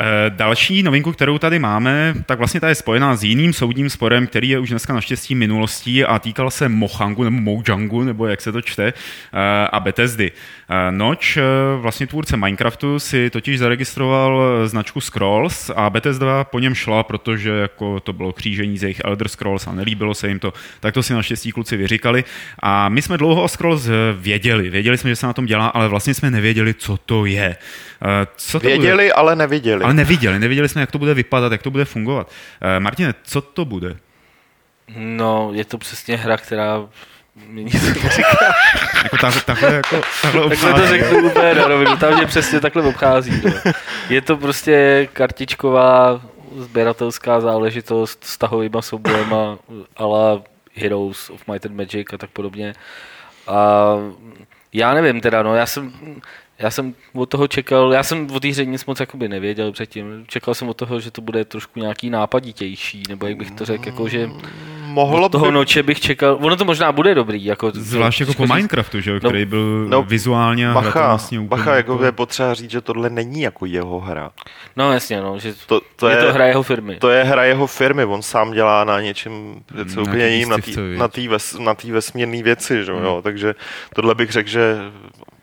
Eh, 0.00 0.30
Další 0.30 0.82
novinku, 0.82 1.12
kterou 1.12 1.38
tady 1.38 1.58
máme, 1.58 2.14
tak 2.26 2.38
vlastně 2.38 2.60
ta 2.60 2.68
je 2.68 2.74
spojená 2.74 3.16
s 3.16 3.24
jiným 3.24 3.52
soudním 3.52 3.90
sporem, 3.90 4.26
který 4.26 4.48
je 4.48 4.58
už 4.58 4.70
dneska 4.70 4.94
naštěstí 4.94 5.34
minulostí 5.34 6.04
a 6.04 6.18
týkal 6.18 6.50
se 6.50 6.68
Mochangu 6.68 7.24
nebo 7.24 7.36
Mojangu, 7.40 8.02
nebo 8.02 8.26
jak 8.26 8.40
se 8.40 8.52
to 8.52 8.62
čte, 8.62 8.86
eh, 8.86 9.68
a 9.72 9.80
Bethesdy. 9.80 10.32
Eh, 10.72 10.92
Noč, 10.92 11.36
eh, 11.36 11.42
vlastně 11.76 12.06
tvůrce 12.06 12.36
Minecraftu, 12.36 12.98
si 12.98 13.30
totiž 13.30 13.58
zaregistroval 13.58 14.42
eh, 14.42 14.68
značku 14.68 15.00
Scrolls 15.00 15.70
a 15.76 15.90
Bethesda 15.90 16.44
po 16.44 16.58
něm 16.58 16.74
šla, 16.74 17.02
protože 17.02 17.50
jako 17.50 18.00
to 18.00 18.12
bylo 18.12 18.32
křížení 18.32 18.78
z 18.78 18.82
jejich 18.82 19.00
Elder 19.04 19.28
Scrolls 19.28 19.66
a 19.66 19.72
nelíbilo 19.72 20.14
se 20.14 20.28
jim 20.28 20.38
to, 20.38 20.52
tak 20.80 20.94
to 20.94 21.02
si 21.02 21.12
naštěstí 21.12 21.52
kluci 21.52 21.76
vyříkali. 21.76 22.24
A 22.58 22.88
my 22.88 23.02
jsme 23.02 23.18
dlouho 23.18 23.42
o 23.42 23.48
Scrolls 23.48 23.88
věděli, 24.16 24.70
věděli 24.70 24.98
jsme, 24.98 25.10
že 25.10 25.16
se 25.16 25.26
na 25.26 25.32
tom 25.32 25.46
dělá, 25.46 25.66
ale 25.66 25.88
vlastně 25.88 26.14
jsme 26.14 26.30
nevěděli, 26.30 26.74
co 26.74 26.96
to 26.96 27.26
je. 27.26 27.56
Co 28.36 28.60
to 28.60 28.66
bude? 28.66 28.78
Věděli, 28.78 29.12
ale 29.12 29.36
neviděli. 29.36 29.84
Ale 29.84 29.94
neviděli, 29.94 30.38
neviděli 30.38 30.68
jsme, 30.68 30.80
jak 30.80 30.90
to 30.90 30.98
bude 30.98 31.14
vypadat, 31.14 31.52
jak 31.52 31.62
to 31.62 31.70
bude 31.70 31.84
fungovat. 31.84 32.30
Martine, 32.78 33.14
co 33.22 33.40
to 33.40 33.64
bude? 33.64 33.96
No, 34.96 35.50
je 35.54 35.64
to 35.64 35.78
přesně 35.78 36.16
hra, 36.16 36.36
která 36.36 36.88
mě 37.46 37.64
nic 37.64 37.82
neříká. 38.02 38.28
Jako 39.02 39.16
tak, 39.16 39.44
takhle, 39.44 39.74
jako, 39.74 40.00
takhle 40.22 40.22
Takhle 40.22 40.40
to 40.40 40.46
obchází. 40.46 40.88
řeknu 40.88 41.26
úplně 41.30 41.54
na 41.54 41.68
rovinu, 41.68 41.96
tam 41.96 42.14
mě 42.14 42.26
přesně 42.26 42.60
takhle 42.60 42.82
obchází. 42.82 43.42
No. 43.44 43.72
Je 44.08 44.20
to 44.20 44.36
prostě 44.36 45.08
kartičková 45.12 46.20
sběratelská 46.56 47.40
záležitost 47.40 48.24
s 48.24 48.38
tahovýma 48.38 48.82
soubojema, 48.82 49.58
ale 49.96 50.42
Heroes 50.74 51.30
of 51.30 51.46
Might 51.48 51.66
and 51.66 51.76
Magic 51.76 52.06
a 52.14 52.18
tak 52.18 52.30
podobně. 52.30 52.74
A 53.46 53.84
já 54.72 54.94
nevím 54.94 55.20
teda, 55.20 55.42
no, 55.42 55.54
já 55.54 55.66
jsem, 55.66 55.92
já 56.58 56.70
jsem 56.70 56.94
od 57.14 57.26
toho 57.26 57.48
čekal, 57.48 57.92
já 57.92 58.02
jsem 58.02 58.30
o 58.30 58.40
té 58.40 58.48
hře 58.48 58.64
nic 58.64 58.84
moc 58.86 59.00
jakoby 59.00 59.28
nevěděl 59.28 59.72
předtím. 59.72 60.24
Čekal 60.28 60.54
jsem 60.54 60.68
od 60.68 60.76
toho, 60.76 61.00
že 61.00 61.10
to 61.10 61.20
bude 61.20 61.44
trošku 61.44 61.80
nějaký 61.80 62.10
nápaditější, 62.10 63.02
nebo 63.08 63.26
jak 63.26 63.36
bych 63.36 63.50
to 63.50 63.64
řekl, 63.64 63.86
jako 63.88 64.08
že 64.08 64.30
Mohlo 64.92 65.26
od 65.26 65.32
toho 65.32 65.46
by... 65.46 65.52
noče 65.52 65.82
bych 65.82 66.00
čekal, 66.00 66.38
ono 66.40 66.56
to 66.56 66.64
možná 66.64 66.92
bude 66.92 67.14
dobrý. 67.14 67.44
Jako, 67.44 67.70
Zvlášť 67.74 68.20
jako 68.20 68.34
po. 68.34 68.46
Minecraftu, 68.46 69.00
že, 69.00 69.10
jo, 69.10 69.14
No, 69.22 69.30
který 69.30 69.44
byl 69.44 69.86
no, 69.88 70.02
vizuálně 70.02 70.70
a 70.70 70.74
Bacha, 70.74 70.90
hratelnostně 70.90 71.40
úplně 71.40 71.48
bacha, 71.48 71.74
jako 71.76 71.92
jako- 71.92 72.04
je 72.04 72.12
potřeba 72.12 72.54
říct, 72.54 72.70
že 72.70 72.80
tohle 72.80 73.10
není 73.10 73.40
jako 73.42 73.66
jeho 73.66 74.00
hra. 74.00 74.30
No 74.76 74.92
jasně, 74.92 75.20
no, 75.20 75.38
že 75.38 75.54
To, 75.66 75.80
to 75.96 76.08
je, 76.08 76.16
je, 76.16 76.22
to 76.22 76.32
hra 76.32 76.46
jeho 76.46 76.62
firmy. 76.62 76.96
to 76.96 77.10
je 77.10 77.24
hra 77.24 77.44
jeho 77.44 77.66
firmy, 77.66 78.04
on 78.04 78.22
sám 78.22 78.52
dělá 78.52 78.84
na 78.84 79.00
něčem 79.00 79.54
něco 79.74 79.96
Na 79.96 80.02
úplně 80.02 80.28
jiným, 80.28 80.54
na 80.98 81.08
té 81.08 81.28
ves, 81.28 81.56
vesmírné 81.92 82.42
věci, 82.42 82.84
že? 82.84 82.92
Hmm. 82.92 83.04
jo, 83.04 83.20
takže 83.22 83.54
tohle 83.94 84.14
bych 84.14 84.30
řekl, 84.30 84.48
že 84.48 84.76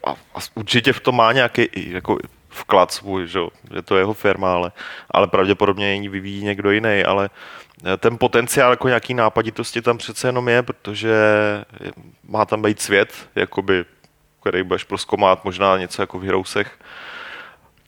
a, 0.07 0.11
a 0.11 0.39
určitě 0.55 0.93
v 0.93 0.99
tom 0.99 1.15
má 1.15 1.31
nějaký 1.31 1.67
jako 1.75 2.17
vklad 2.49 2.91
svůj, 2.91 3.27
že, 3.27 3.39
jo, 3.39 3.49
že 3.75 3.81
to 3.81 3.95
je 3.95 4.01
jeho 4.01 4.13
firma, 4.13 4.53
ale, 4.53 4.71
ale 5.11 5.27
pravděpodobně 5.27 5.93
ji 5.95 6.09
vyvíjí 6.09 6.43
někdo 6.43 6.71
jiný, 6.71 7.03
ale 7.03 7.29
ten 7.97 8.17
potenciál 8.17 8.71
jako 8.71 8.87
nějaký 8.87 9.13
nápaditosti 9.13 9.81
tam 9.81 9.97
přece 9.97 10.27
jenom 10.27 10.49
je, 10.49 10.63
protože 10.63 11.13
má 12.27 12.45
tam 12.45 12.61
být 12.61 12.81
svět, 12.81 13.13
jakoby, 13.35 13.85
který 14.41 14.63
budeš 14.63 14.83
proskoumat, 14.83 15.45
možná 15.45 15.77
něco 15.77 16.01
jako 16.01 16.19
v 16.19 16.23
Heroesech, 16.23 16.77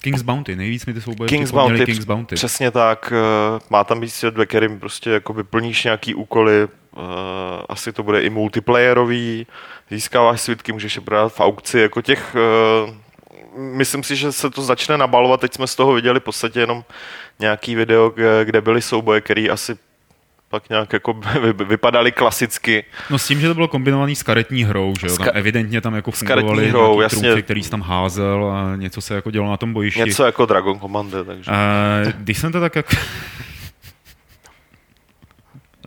King's 0.02 0.22
Bounty, 0.22 0.56
nejvíc 0.56 0.86
mi 0.86 0.94
ty 0.94 1.02
souboje 1.02 1.28
King's 1.28 1.52
Bounty, 1.52 1.86
King's 1.86 2.06
Bounty. 2.06 2.36
Přesně 2.36 2.72
tak, 2.72 3.14
eh, 3.16 3.60
má 3.70 3.84
tam 3.84 4.00
být 4.00 4.10
svět, 4.10 4.38
ve 4.38 4.46
kterým 4.46 4.80
prostě 4.80 5.10
jakoby 5.10 5.44
plníš 5.44 5.84
nějaký 5.84 6.16
úkoly, 6.16 6.64
eh, 6.64 6.98
asi 7.70 7.94
to 7.94 8.04
bude 8.04 8.22
i 8.22 8.30
multiplayerový, 8.30 9.48
získáváš 9.90 10.42
svitky, 10.42 10.72
můžeš 10.72 10.96
je 10.96 11.02
prodat 11.02 11.34
v 11.34 11.40
aukci, 11.40 11.80
jako 11.80 12.02
těch, 12.02 12.36
eh, 12.36 12.94
myslím 13.58 14.04
si, 14.04 14.16
že 14.16 14.32
se 14.32 14.50
to 14.50 14.62
začne 14.62 14.98
nabalovat, 14.98 15.40
teď 15.42 15.54
jsme 15.54 15.68
z 15.68 15.76
toho 15.76 15.94
viděli 15.94 16.20
v 16.20 16.24
podstatě 16.24 16.60
jenom 16.60 16.84
nějaký 17.40 17.76
video, 17.76 18.14
kde- 18.44 18.62
byly 18.62 18.82
souboje, 18.82 19.22
které 19.22 19.48
asi 19.50 19.78
pak 20.50 20.70
nějak 20.70 20.94
jako 20.94 21.14
vy- 21.42 21.66
vypadaly 21.66 22.12
klasicky. 22.12 22.84
No 23.10 23.18
s 23.20 23.28
tím, 23.28 23.42
že 23.42 23.48
to 23.48 23.54
bylo 23.54 23.68
kombinovaný 23.68 24.16
s 24.16 24.24
karetní 24.24 24.64
hrou, 24.64 24.94
že 25.00 25.08
jo? 25.08 25.18
Tam 25.18 25.28
evidentně 25.34 25.82
tam 25.82 25.96
jako 25.96 26.12
fungovaly 26.12 26.70
hrou, 26.70 27.02
jasně. 27.02 27.22
trumfy, 27.22 27.44
který 27.44 27.64
jsi 27.64 27.70
tam 27.70 27.82
házel 27.82 28.52
a 28.52 28.76
něco 28.76 29.02
se 29.02 29.16
jako 29.16 29.32
dělalo 29.32 29.52
na 29.52 29.58
tom 29.58 29.74
bojišti. 29.74 30.00
Něco 30.00 30.26
jako 30.26 30.46
Dragon 30.46 30.80
Commander, 30.80 31.26
takže... 31.26 31.52
Uh, 31.52 32.12
když 32.18 32.38
jsem 32.38 32.52
to 32.52 32.60
tak 32.60 32.76
jako... 32.76 32.96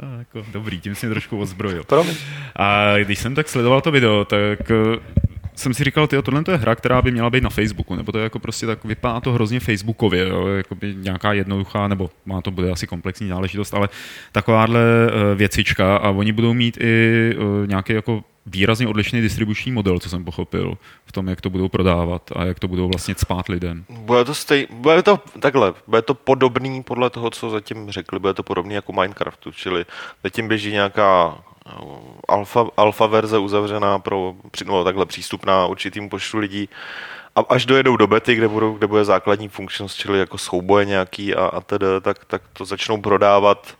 A, 0.02 0.18
jako, 0.18 0.46
dobrý, 0.52 0.80
tím 0.80 0.94
jsi 0.94 1.06
mě 1.06 1.14
trošku 1.14 1.38
ozbrojil. 1.40 1.84
Promiň. 1.84 2.16
A 2.56 2.96
když 2.98 3.18
jsem 3.18 3.34
tak 3.34 3.48
sledoval 3.48 3.80
to 3.80 3.90
video, 3.90 4.24
tak 4.24 4.58
jsem 5.54 5.74
si 5.74 5.84
říkal, 5.84 6.06
tyjo, 6.06 6.22
tohle 6.22 6.44
to 6.44 6.50
je 6.50 6.56
hra, 6.56 6.74
která 6.74 7.02
by 7.02 7.10
měla 7.10 7.30
být 7.30 7.42
na 7.42 7.50
Facebooku, 7.50 7.94
nebo 7.94 8.12
to 8.12 8.18
je 8.18 8.24
jako 8.24 8.38
prostě 8.38 8.66
tak, 8.66 8.84
vypadá 8.84 9.20
to 9.20 9.32
hrozně 9.32 9.60
Facebookově, 9.60 10.28
jo, 10.28 10.46
nějaká 10.94 11.32
jednoduchá, 11.32 11.88
nebo 11.88 12.10
má 12.26 12.40
to 12.40 12.50
bude 12.50 12.70
asi 12.70 12.86
komplexní 12.86 13.28
záležitost, 13.28 13.74
ale 13.74 13.88
takováhle 14.32 14.80
eh, 14.80 15.34
věcička 15.34 15.96
a 15.96 16.10
oni 16.10 16.32
budou 16.32 16.54
mít 16.54 16.78
i 16.80 17.34
eh, 17.36 17.66
nějaký 17.66 17.92
jako 17.92 18.24
výrazně 18.46 18.88
odlišný 18.88 19.20
distribuční 19.20 19.72
model, 19.72 19.98
co 19.98 20.08
jsem 20.08 20.24
pochopil, 20.24 20.78
v 21.06 21.12
tom, 21.12 21.28
jak 21.28 21.40
to 21.40 21.50
budou 21.50 21.68
prodávat 21.68 22.30
a 22.36 22.44
jak 22.44 22.58
to 22.58 22.68
budou 22.68 22.88
vlastně 22.88 23.14
spát 23.18 23.48
lidem. 23.48 23.84
Bude 23.88 24.24
to, 24.24 24.34
stej, 24.34 24.66
bude 24.70 25.02
to 25.02 25.20
takhle, 25.40 25.74
bude 25.86 26.02
to 26.02 26.14
podobný 26.14 26.82
podle 26.82 27.10
toho, 27.10 27.30
co 27.30 27.50
zatím 27.50 27.90
řekli, 27.90 28.18
bude 28.18 28.34
to 28.34 28.42
podobný 28.42 28.74
jako 28.74 28.92
Minecraftu, 28.92 29.52
čili 29.52 29.84
zatím 30.22 30.48
běží 30.48 30.72
nějaká 30.72 31.38
alfa, 32.28 32.66
alfa 32.76 33.06
verze 33.06 33.38
uzavřená 33.38 33.98
pro, 33.98 34.34
no, 34.64 34.84
takhle 34.84 35.06
přístupná 35.06 35.66
určitým 35.66 36.08
počtu 36.08 36.38
lidí 36.38 36.68
a 37.36 37.40
až 37.48 37.66
dojedou 37.66 37.96
do 37.96 38.06
bety, 38.06 38.34
kde, 38.34 38.48
budou, 38.48 38.74
kde 38.74 38.86
bude 38.86 39.04
základní 39.04 39.48
funkčnost, 39.48 39.98
čili 39.98 40.18
jako 40.18 40.38
souboje 40.38 40.84
nějaký 40.84 41.34
a, 41.34 41.44
a 41.44 41.60
tedy, 41.60 41.86
tak, 42.00 42.24
tak 42.24 42.42
to 42.52 42.64
začnou 42.64 43.00
prodávat 43.00 43.76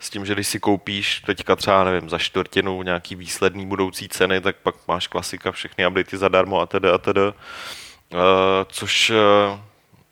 s 0.00 0.10
tím, 0.10 0.26
že 0.26 0.34
když 0.34 0.46
si 0.46 0.60
koupíš 0.60 1.20
teďka 1.20 1.56
třeba, 1.56 1.84
nevím, 1.84 2.10
za 2.10 2.18
čtvrtinu 2.18 2.82
nějaký 2.82 3.14
výsledný 3.14 3.66
budoucí 3.66 4.08
ceny, 4.08 4.40
tak 4.40 4.56
pak 4.56 4.74
máš 4.88 5.06
klasika, 5.06 5.52
všechny 5.52 5.86
updaty 5.86 6.16
zadarmo 6.16 6.60
a 6.60 6.66
tedy 6.66 6.90
a 6.90 6.98
tedy. 6.98 7.20
Uh, 7.20 7.32
což 8.68 9.10
uh, 9.10 9.58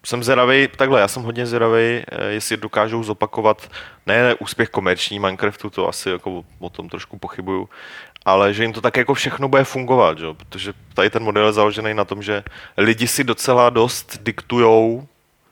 jsem 0.05 0.23
zvědavý, 0.23 0.69
takhle, 0.77 1.01
já 1.01 1.09
jsem 1.09 1.23
hodně 1.23 1.47
zvědavý, 1.47 1.83
eh, 1.83 2.05
jestli 2.29 2.57
dokážou 2.57 3.03
zopakovat 3.03 3.71
ne 4.07 4.35
úspěch 4.35 4.69
komerční 4.69 5.19
Minecraftu, 5.19 5.71
to 5.71 5.89
asi 5.89 6.11
jako 6.11 6.45
o 6.59 6.71
tom 6.71 6.89
trošku 6.89 7.19
pochybuju, 7.19 7.69
ale 8.25 8.55
že 8.55 8.63
jim 8.65 8.73
to 8.73 8.81
tak 8.81 8.97
jako 8.97 9.15
všechno 9.15 9.49
bude 9.49 9.65
fungovat, 9.65 10.19
že? 10.19 10.25
jo? 10.25 10.35
protože 10.35 10.73
tady 10.95 11.11
ten 11.11 11.23
model 11.23 11.47
je 11.47 11.53
založený 11.53 11.95
na 11.95 12.05
tom, 12.05 12.23
že 12.23 12.45
lidi 12.77 13.09
si 13.09 13.25
docela 13.25 13.71
dost 13.71 14.19
diktujou, 14.23 15.07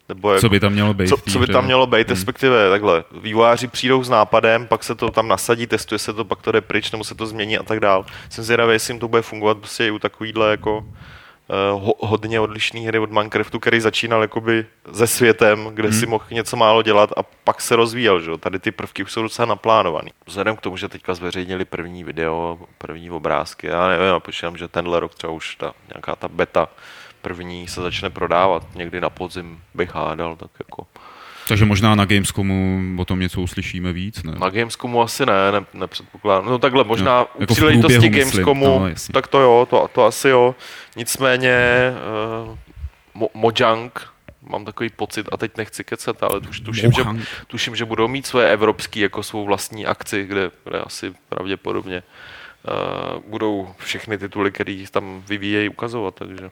nebo 0.09 0.41
Co 0.41 0.49
by 0.49 0.61
tam 0.61 0.73
mělo 0.73 0.95
být? 0.95 1.09
co, 1.09 1.17
co 1.31 1.39
by 1.39 1.47
tam 1.47 1.65
mělo 1.65 1.87
být, 1.87 2.11
respektive 2.11 2.71
takhle. 2.71 3.05
Vývojáři 3.23 3.69
přijdou 3.69 4.05
s 4.05 4.09
nápadem, 4.09 4.67
pak 4.67 4.85
se 4.85 4.95
to 4.95 5.11
tam 5.11 5.29
nasadí, 5.29 5.67
testuje 5.67 5.99
se 5.99 6.13
to, 6.13 6.25
pak 6.25 6.43
to 6.43 6.53
jde 6.53 6.61
pryč, 6.61 6.91
nebo 6.93 7.05
se 7.05 7.15
to 7.15 7.27
změní 7.27 7.59
a 7.59 7.63
tak 7.63 7.81
dál. 7.81 8.05
Jsem 8.29 8.45
zvědavý, 8.45 8.73
jestli 8.73 8.93
jim 8.93 9.01
to 9.01 9.09
bude 9.09 9.23
fungovat 9.23 9.59
prostě 9.59 9.87
i 9.87 9.91
u 9.91 9.99
takovýhle 9.99 10.51
jako 10.51 10.85
ho, 11.73 11.95
hodně 11.99 12.41
odlišný 12.41 12.87
hry 12.87 12.99
od 12.99 13.11
Minecraftu, 13.11 13.61
který 13.61 13.81
začínal 13.81 14.23
jakoby 14.23 14.67
se 14.93 15.07
světem, 15.07 15.71
kde 15.75 15.89
hmm. 15.89 15.99
si 15.99 16.07
mohl 16.07 16.25
něco 16.31 16.57
málo 16.57 16.83
dělat 16.83 17.11
a 17.17 17.23
pak 17.23 17.61
se 17.61 17.77
rozvíjel, 17.77 18.21
že? 18.21 18.39
Tady 18.39 18.59
ty 18.59 18.71
prvky 18.71 19.03
už 19.03 19.13
jsou 19.13 19.23
docela 19.23 19.47
naplánovaný. 19.47 20.11
Vzhledem 20.27 20.57
k 20.57 20.61
tomu, 20.61 20.77
že 20.77 20.89
teďka 20.89 21.15
zveřejnili 21.15 21.65
první 21.65 22.05
video, 22.05 22.59
první 22.79 23.11
obrázky, 23.11 23.67
já 23.67 23.89
nevím, 23.89 24.07
já 24.07 24.21
počítám, 24.21 24.57
že 24.57 24.69
tenhle 24.69 25.01
rok 25.01 25.15
třeba 25.15 25.33
už 25.33 25.57
ta 25.57 25.73
nějaká 25.95 26.17
ta 26.17 26.29
beta 26.29 26.69
první 27.23 27.69
se 27.69 27.83
začne 27.83 28.11
prodávat 28.11 28.75
někdy 28.75 29.01
na 29.01 29.11
podzim, 29.11 29.61
bych 29.75 29.95
hádal, 29.95 30.37
tak 30.37 30.51
jako 30.59 30.87
Takže 31.53 31.65
možná 31.65 31.95
na 31.95 32.05
Gamescomu 32.05 32.81
o 32.99 33.05
tom 33.05 33.21
něco 33.21 33.41
uslyšíme 33.41 33.93
víc, 33.93 34.23
ne? 34.23 34.33
Na 34.39 34.51
Gamescomu 34.51 35.03
asi 35.03 35.27
ne, 35.27 35.53
ne 35.53 35.65
nepředpokládám. 35.75 36.47
No 36.47 36.59
takhle, 36.59 36.85
možná 36.85 37.19
No, 37.19 37.27
jako 37.39 37.53
u 37.53 37.55
v 37.55 37.57
příležitosti. 37.57 38.09
Gamescomu, 38.09 38.79
No, 38.79 38.89
jasně. 38.89 39.13
tak 39.13 39.27
to 39.27 39.41
jo, 39.41 39.67
to, 39.71 39.89
to 39.95 40.05
asi 40.05 40.29
jo. 40.29 40.55
Nicméně 40.97 41.57
uh, 43.15 43.23
Mo- 43.23 43.29
Mojang, 43.35 44.09
mám 44.43 44.65
takový 44.65 44.91
pocit, 44.97 45.27
a 45.33 45.37
teď 45.37 45.57
nechci 45.57 45.85
kecat, 45.85 46.23
ale 46.23 46.41
tuž, 46.41 46.61
tuším, 46.61 46.93
že, 46.93 47.03
tuším, 47.47 47.77
že 47.77 47.85
budou 47.85 48.09
mít 48.09 48.27
své 48.27 48.51
evropský 48.53 49.01
jako 49.01 49.23
svou 49.23 49.45
vlastní 49.45 49.87
akci, 49.87 50.25
kde, 50.25 50.51
kde 50.65 50.79
asi 50.81 51.15
pravděpodobně 51.29 51.97
uh, 51.97 52.03
budou 53.29 53.69
všechny 53.79 54.19
tituly, 54.19 54.51
které 54.51 54.85
tam 54.91 55.23
vyvíjejí, 55.29 55.69
ukazovat. 55.69 56.15
Takže. 56.15 56.51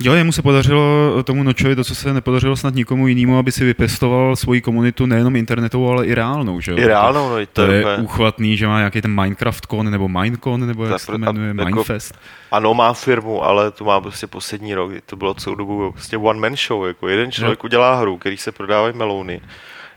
Jo, 0.00 0.12
jemu 0.12 0.32
se 0.32 0.42
podařilo 0.42 1.22
tomu 1.22 1.42
Nočovi 1.42 1.76
to, 1.76 1.84
co 1.84 1.94
se 1.94 2.12
nepodařilo 2.14 2.56
snad 2.56 2.74
nikomu 2.74 3.06
jinému, 3.08 3.38
aby 3.38 3.52
si 3.52 3.64
vypěstoval 3.64 4.36
svoji 4.36 4.60
komunitu 4.60 5.06
nejenom 5.06 5.36
internetovou, 5.36 5.90
ale 5.90 6.06
i 6.06 6.14
reálnou, 6.14 6.60
že 6.60 6.70
jo? 6.72 6.78
I 6.78 6.86
reálnou, 6.86 7.28
no, 7.30 7.46
To, 7.46 7.52
to 7.52 7.62
je 7.72 7.80
úplně- 7.80 7.96
uchvatný, 7.96 8.56
že 8.56 8.66
má 8.66 8.78
nějaký 8.78 9.00
ten 9.02 9.14
Minecraft-con 9.20 9.90
nebo 9.90 10.08
Minecon, 10.08 10.66
nebo 10.66 10.84
jak 10.84 11.00
se 11.00 11.06
to 11.06 11.12
pro- 11.18 11.28
a 11.28 11.32
jmenuje, 11.32 11.48
jako- 11.48 11.64
Minefest. 11.64 12.18
Ano, 12.50 12.74
má 12.74 12.92
firmu, 12.92 13.44
ale 13.44 13.70
to 13.70 13.84
má 13.84 14.00
prostě 14.00 14.26
poslední 14.26 14.74
rok, 14.74 14.92
to 15.06 15.16
bylo 15.16 15.34
celou 15.34 15.56
dobu 15.56 15.92
prostě 15.92 16.16
one 16.16 16.40
man 16.40 16.56
show, 16.56 16.86
jako 16.86 17.08
jeden 17.08 17.32
člověk 17.32 17.64
udělá 17.64 17.94
hru, 17.94 18.18
který 18.18 18.36
se 18.36 18.52
prodávají 18.52 18.94
melouny, 18.96 19.40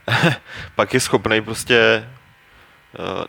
pak 0.76 0.94
je 0.94 1.00
schopný 1.00 1.40
prostě 1.40 2.04
eh, 2.98 3.24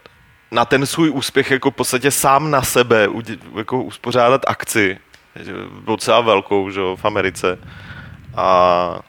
na 0.52 0.66
ten 0.66 0.86
svůj 0.86 1.10
úspěch 1.10 1.52
jako 1.52 1.72
v 1.72 1.76
podstatě 1.76 2.12
sám 2.12 2.52
na 2.52 2.62
sebe 2.62 3.08
jako 3.58 3.84
uspořádat 3.84 4.42
akci, 4.48 4.98
docela 5.86 6.22
velkou, 6.22 6.70
že 6.70 6.80
jo, 6.80 6.96
v 6.96 7.06
Americe. 7.06 7.60
A 8.36 9.00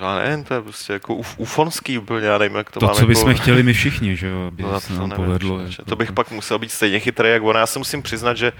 já 0.00 0.14
nevím, 0.18 0.44
to 0.44 0.54
je 0.54 0.62
prostě 0.62 0.92
jako 0.92 1.14
uf, 1.14 1.34
ufonský 1.38 1.98
úplně, 1.98 2.26
já 2.26 2.38
nevím, 2.38 2.56
jak 2.56 2.70
to, 2.70 2.80
To, 2.80 2.86
mám 2.86 2.94
co 2.94 3.00
jako... 3.00 3.08
bychom 3.08 3.34
chtěli 3.34 3.62
my 3.62 3.72
všichni, 3.72 4.16
že 4.16 4.26
jo, 4.26 4.46
aby 4.46 4.62
No, 4.72 4.80
se 4.80 4.88
to 4.88 4.94
nám 4.94 5.08
nevím, 5.08 5.24
povedlo. 5.24 5.48
člověče. 5.48 5.76
jako 5.78 5.90
To 5.90 5.96
bych 5.96 6.12
pak 6.12 6.30
musel 6.30 6.58
být 6.58 6.72
stejně 6.72 7.00
chytrý 7.00 7.28
jak 7.30 7.42
on. 7.42 7.56
Já 7.56 7.66
se 7.66 7.78
musím 7.78 8.02
přiznat, 8.02 8.36
že, 8.36 8.52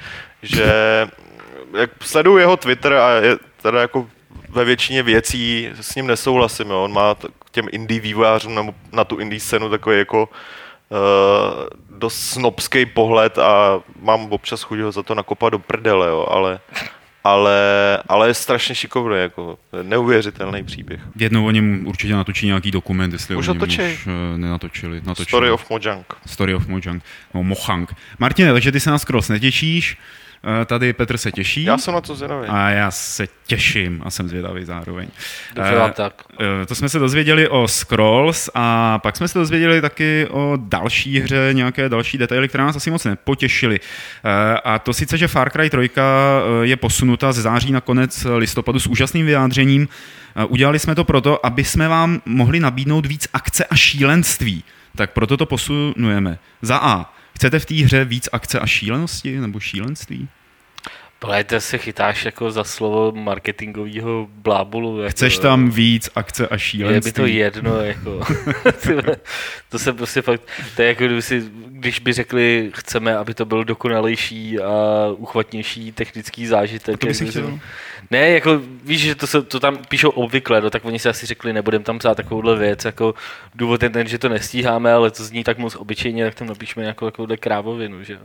že 0.43 0.73
jak 1.79 1.91
sleduju 2.01 2.39
jeho 2.39 2.57
Twitter 2.57 2.93
a 2.93 3.11
je 3.11 3.37
teda 3.63 3.81
jako 3.81 4.09
ve 4.49 4.65
většině 4.65 5.03
věcí 5.03 5.71
s 5.81 5.95
ním 5.95 6.07
nesouhlasím. 6.07 6.71
Jo. 6.71 6.85
On 6.85 6.93
má 6.93 7.15
k 7.15 7.51
těm 7.51 7.67
indie 7.73 8.01
vývojářům 8.01 8.55
nebo 8.55 8.75
na 8.93 9.05
tu 9.05 9.17
indie 9.19 9.41
scénu 9.41 9.71
takový 9.71 9.99
jako 9.99 10.23
uh, 10.23 10.29
dost 11.99 12.21
snobský 12.21 12.87
pohled 12.87 13.39
a 13.39 13.81
mám 14.03 14.27
občas 14.33 14.63
chuť 14.63 14.79
ho 14.79 14.93
za 14.93 15.03
to 15.03 15.15
nakopat 15.15 15.53
do 15.53 15.59
prdele, 15.59 16.09
jo, 16.09 16.27
ale, 16.31 16.61
ale, 17.25 17.59
ale 18.09 18.29
je 18.29 18.35
strašně 18.35 18.75
šikovný, 18.75 19.17
jako 19.21 19.59
neuvěřitelný 19.83 20.65
příběh. 20.65 21.01
Jednou 21.17 21.47
o 21.47 21.51
něm 21.51 21.87
určitě 21.87 22.15
natočí 22.15 22.47
nějaký 22.47 22.71
dokument, 22.71 23.13
jestli 23.13 23.37
Už 23.37 23.49
o 23.49 23.53
něm 23.53 23.59
natočej. 23.61 23.93
už 23.95 24.07
eh, 24.07 24.39
nenatočili. 24.39 25.01
Natočili. 25.05 25.27
Story 25.27 25.51
of 25.51 25.71
Mojang. 25.71 26.07
Story 26.27 26.55
of 26.55 26.67
Mojang. 26.67 27.03
No, 27.35 27.43
Mohang. 27.43 27.95
Martine, 28.19 28.53
takže 28.53 28.73
ty 28.73 28.81
se 28.81 28.91
na 28.91 28.99
Scrolls 28.99 29.29
netěšíš. 29.29 29.99
Eh, 30.63 30.65
Tady 30.65 30.93
Petr 30.93 31.17
se 31.17 31.33
těší. 31.33 31.65
Já 31.65 31.79
jsem 31.79 31.95
na 31.95 32.01
to 32.01 32.15
zvědavý. 32.15 32.47
A 32.49 32.71
já 32.71 32.91
se 32.91 33.29
těším 33.47 34.03
a 34.05 34.11
jsem 34.11 34.29
zvědavý 34.29 34.65
zároveň. 34.65 35.09
Dobře 35.55 35.73
Eh, 35.73 35.79
vám 35.79 35.93
tak. 35.93 36.23
eh, 36.63 36.67
To 36.67 36.75
jsme 36.75 36.89
se 36.89 36.99
dozvěděli 36.99 37.49
o 37.49 37.69
Scrolls 37.69 38.51
a 38.55 38.99
pak 38.99 39.17
jsme 39.17 39.29
se 39.29 39.39
dozvěděli 39.39 39.81
taky 39.81 40.27
o 40.31 40.59
další 40.61 41.21
hře, 41.21 41.49
nějaké 41.53 41.89
další 41.89 42.19
detaily, 42.19 42.49
které 42.49 42.65
nás 42.65 42.77
asi 42.77 42.91
moc 42.91 43.05
nepotěšily. 43.05 43.81
A 44.65 44.79
to 44.79 44.93
sice, 44.93 45.19
že 45.19 45.29
Far 45.29 45.51
Cry 45.51 45.71
3 45.71 45.91
eh, 45.97 46.03
je 46.63 46.77
posunuta 46.77 47.33
ze 47.33 47.43
září 47.43 47.73
na 47.73 47.81
konec 47.81 48.27
listopadu 48.37 48.81
s 48.81 48.87
úžasným 48.87 49.27
vyjádřením. 49.27 49.89
Udělali 50.49 50.79
jsme 50.79 50.95
to 50.95 51.05
proto, 51.05 51.47
aby 51.47 51.65
jsme 51.65 51.89
vám 51.89 52.21
mohli 52.27 52.61
nabídnout 52.61 53.07
víc 53.07 53.29
akce 53.33 53.65
a 53.65 53.75
šílenství. 53.77 54.65
Tak 54.97 55.11
proto 55.13 55.37
to 55.37 55.47
posunujeme. 55.47 56.39
Za 56.63 56.77
A. 56.83 57.15
Chcete 57.41 57.59
v 57.59 57.67
té 57.67 57.75
hře 57.75 58.05
víc 58.05 58.29
akce 58.33 58.61
a 58.61 58.67
šílenosti 58.67 59.41
nebo 59.41 59.61
šílenství? 59.61 60.29
Plejte 61.19 61.61
se 61.61 61.79
chytáš 61.79 62.25
jako 62.25 62.51
za 62.51 62.65
slovo 62.65 63.13
marketingového 63.13 64.29
blábolu. 64.31 65.01
Jako, 65.01 65.11
Chceš 65.11 65.39
tam 65.39 65.71
víc 65.71 66.11
akce 66.15 66.49
a 66.49 66.55
Je 66.55 66.59
šílenství? 66.59 67.11
by 67.11 67.13
to 67.13 67.27
jedno, 67.27 67.77
jako. 67.81 68.21
To 69.69 69.79
se 69.79 69.93
prostě 69.93 70.23
fakt, 70.23 70.43
to 70.77 70.83
je 70.83 70.89
jako 70.89 71.05
kdyby 71.05 71.23
si, 71.23 71.45
když 71.67 71.99
by 71.99 72.13
řekli, 72.13 72.71
chceme, 72.75 73.17
aby 73.17 73.35
to 73.35 73.45
byl 73.45 73.65
dokonalejší 73.65 74.59
a 74.61 75.07
uchvatnější 75.17 75.93
technický 75.93 76.47
zážitek. 76.47 76.95
A 76.95 76.99
to 76.99 77.07
by 77.07 77.15
si 77.15 77.27
chtěl? 77.27 77.59
Ne, 78.11 78.31
jako 78.31 78.61
víš, 78.85 79.01
že 79.01 79.15
to, 79.15 79.27
se, 79.27 79.43
to 79.43 79.61
tam 79.61 79.79
píšou 79.89 80.11
obvykle, 80.11 80.61
no, 80.61 80.71
tak 80.71 80.85
oni 80.85 80.99
si 80.99 81.09
asi 81.09 81.27
řekli, 81.27 81.53
nebudem 81.53 81.83
tam 81.83 81.99
psát 81.99 82.15
takovouhle 82.15 82.57
věc, 82.57 82.85
jako 82.85 83.15
důvod 83.55 83.83
je 83.83 83.91
ten, 83.91 84.07
že 84.07 84.19
to 84.19 84.29
nestíháme, 84.29 84.93
ale 84.93 85.11
to 85.11 85.25
zní 85.25 85.45
tak 85.45 85.59
moc 85.59 85.77
obyčejně, 85.77 86.25
tak 86.25 86.35
tam 86.35 86.49
napíšeme 86.49 86.85
nějakou 86.85 87.07
takovouhle 87.07 87.37
krávovinu, 87.37 88.05
že 88.05 88.13
jo. 88.13 88.19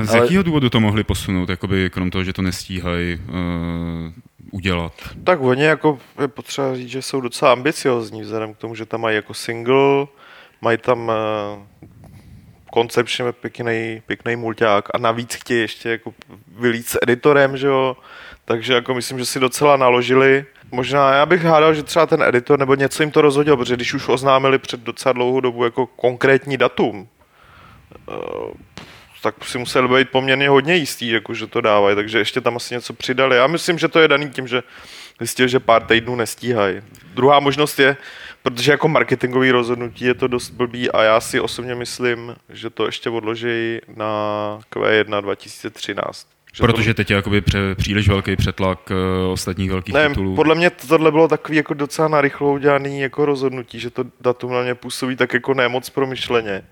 Eh, 0.00 0.04
Z 0.06 0.10
Ale- 0.10 0.18
jakého 0.18 0.42
důvodu 0.42 0.70
to 0.70 0.80
mohli 0.80 1.04
posunout, 1.04 1.48
jakoby 1.48 1.90
krom 1.90 2.10
toho, 2.10 2.24
že 2.24 2.32
to 2.32 2.42
nestíhají 2.42 3.16
uh, 3.28 4.12
udělat? 4.50 4.92
Tak 5.24 5.40
oni 5.40 5.64
jako 5.64 5.98
je 6.20 6.28
potřeba 6.28 6.74
říct, 6.76 6.88
že 6.90 7.02
jsou 7.02 7.20
docela 7.20 7.52
ambiciozní 7.52 8.22
vzhledem 8.22 8.54
k 8.54 8.58
tomu, 8.58 8.74
že 8.74 8.86
tam 8.86 9.00
mají 9.00 9.16
jako 9.16 9.34
single, 9.34 10.06
mají 10.60 10.78
tam 10.78 11.08
uh, 11.08 11.14
koncepčně 12.72 13.32
pěkný, 13.32 14.02
pěkný 14.06 14.36
mulťák 14.36 14.88
a 14.94 14.98
navíc 14.98 15.34
chtějí 15.34 15.60
ještě 15.60 15.88
jako 15.90 16.14
vylít 16.58 16.88
s 16.88 16.98
editorem, 17.02 17.56
že 17.56 17.66
jo, 17.66 17.96
takže 18.44 18.74
jako 18.74 18.94
myslím, 18.94 19.18
že 19.18 19.26
si 19.26 19.40
docela 19.40 19.76
naložili. 19.76 20.44
Možná 20.70 21.14
já 21.14 21.26
bych 21.26 21.44
hádal, 21.44 21.74
že 21.74 21.82
třeba 21.82 22.06
ten 22.06 22.22
editor 22.22 22.58
nebo 22.58 22.74
něco 22.74 23.02
jim 23.02 23.10
to 23.10 23.22
rozhodil, 23.22 23.56
protože 23.56 23.76
když 23.76 23.94
už 23.94 24.08
oznámili 24.08 24.58
před 24.58 24.80
docela 24.80 25.12
dlouhou 25.12 25.40
dobu 25.40 25.64
jako 25.64 25.86
konkrétní 25.86 26.56
datum, 26.56 27.08
eh, 28.08 28.12
tak 29.22 29.44
si 29.44 29.58
museli 29.58 29.88
být 29.88 30.10
poměrně 30.10 30.48
hodně 30.48 30.74
jistý, 30.74 31.08
jako, 31.08 31.34
že 31.34 31.46
to 31.46 31.60
dávají, 31.60 31.96
takže 31.96 32.18
ještě 32.18 32.40
tam 32.40 32.56
asi 32.56 32.74
něco 32.74 32.92
přidali. 32.92 33.36
Já 33.36 33.46
myslím, 33.46 33.78
že 33.78 33.88
to 33.88 34.00
je 34.00 34.08
daný 34.08 34.30
tím, 34.30 34.48
že 34.48 34.62
zjistil, 35.18 35.48
že 35.48 35.60
pár 35.60 35.82
týdnů 35.82 36.16
nestíhají. 36.16 36.82
Druhá 37.14 37.40
možnost 37.40 37.78
je, 37.78 37.96
protože 38.42 38.72
jako 38.72 38.88
marketingový 38.88 39.50
rozhodnutí 39.50 40.04
je 40.04 40.14
to 40.14 40.26
dost 40.26 40.50
blbý 40.50 40.90
a 40.90 41.02
já 41.02 41.20
si 41.20 41.40
osobně 41.40 41.74
myslím, 41.74 42.36
že 42.48 42.70
to 42.70 42.86
ještě 42.86 43.10
odloží 43.10 43.78
na 43.96 44.06
Q1 44.72 45.22
2013. 45.22 46.26
Že 46.52 46.62
Protože 46.62 46.94
teď 46.94 47.10
je 47.10 47.16
jakoby 47.16 47.40
pře, 47.40 47.58
příliš 47.74 48.08
velký 48.08 48.36
přetlak 48.36 48.90
uh, 48.90 49.32
ostatních 49.32 49.70
velkých 49.70 49.94
ne, 49.94 50.08
titulů. 50.08 50.34
podle 50.34 50.54
mě 50.54 50.70
tohle 50.70 51.10
bylo 51.10 51.28
takový 51.28 51.56
jako 51.56 51.74
docela 51.74 52.08
narychlo 52.08 52.52
udělaný 52.52 53.00
jako 53.00 53.24
rozhodnutí, 53.24 53.80
že 53.80 53.90
to 53.90 54.04
datum 54.20 54.52
na 54.52 54.62
mě 54.62 54.74
působí 54.74 55.16
tak 55.16 55.34
jako 55.34 55.54
nemoc 55.54 55.90
promyšleně. 55.90 56.62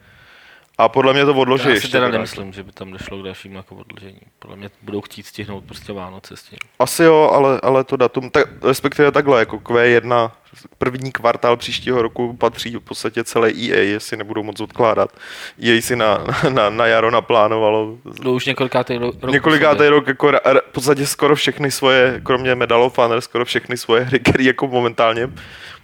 A 0.81 0.89
podle 0.89 1.13
mě 1.13 1.25
to 1.25 1.35
odloží 1.35 1.63
Já 1.65 1.71
si 1.71 1.77
ještě. 1.77 1.89
teda 1.89 2.09
nemyslím, 2.09 2.53
že 2.53 2.63
by 2.63 2.73
tam 2.73 2.93
došlo 2.93 3.19
k 3.19 3.25
dalšímu 3.25 3.57
jako 3.57 3.75
odložení. 3.75 4.21
Podle 4.39 4.57
mě 4.57 4.71
budou 4.83 5.01
chtít 5.01 5.27
stihnout 5.27 5.65
prostě 5.65 5.93
Vánoce 5.93 6.37
s 6.37 6.43
tím. 6.43 6.59
Asi 6.79 7.03
jo, 7.03 7.31
ale, 7.33 7.61
ale 7.63 7.85
to 7.85 7.97
datum, 7.97 8.31
tak, 8.31 8.47
respektive 8.63 9.13
takhle, 9.13 9.39
jako 9.39 9.57
Q1, 9.57 10.31
první 10.79 11.13
kvartál 11.13 11.57
příštího 11.57 12.03
roku 12.03 12.37
patří 12.37 12.77
v 12.77 12.81
podstatě 12.81 13.25
celé 13.25 13.49
EA, 13.49 13.77
jestli 13.83 14.17
nebudou 14.17 14.43
moc 14.43 14.61
odkládat. 14.61 15.11
EA 15.63 15.81
si 15.83 15.97
na, 15.97 16.25
na, 16.49 16.71
na 16.71 16.87
jaro 16.87 17.11
naplánovalo 17.11 17.99
No 18.25 18.33
už 18.33 18.47
několikátý 18.47 18.93
ro- 18.95 19.13
rok. 19.23 19.33
několikátý 19.33 19.87
rok 19.89 20.07
jako 20.09 20.27
ra- 20.27 20.61
v 20.71 20.73
podstatě 20.73 21.07
skoro 21.07 21.37
všechny 21.37 21.71
svoje, 21.71 22.21
kromě 22.25 22.55
Medal 22.55 22.83
of 22.83 22.99
Honor, 22.99 23.21
skoro 23.21 23.45
všechny 23.45 23.77
svoje 23.77 24.03
hry, 24.03 24.19
které 24.21 24.45
jako 24.45 24.67
momentálně 24.69 25.29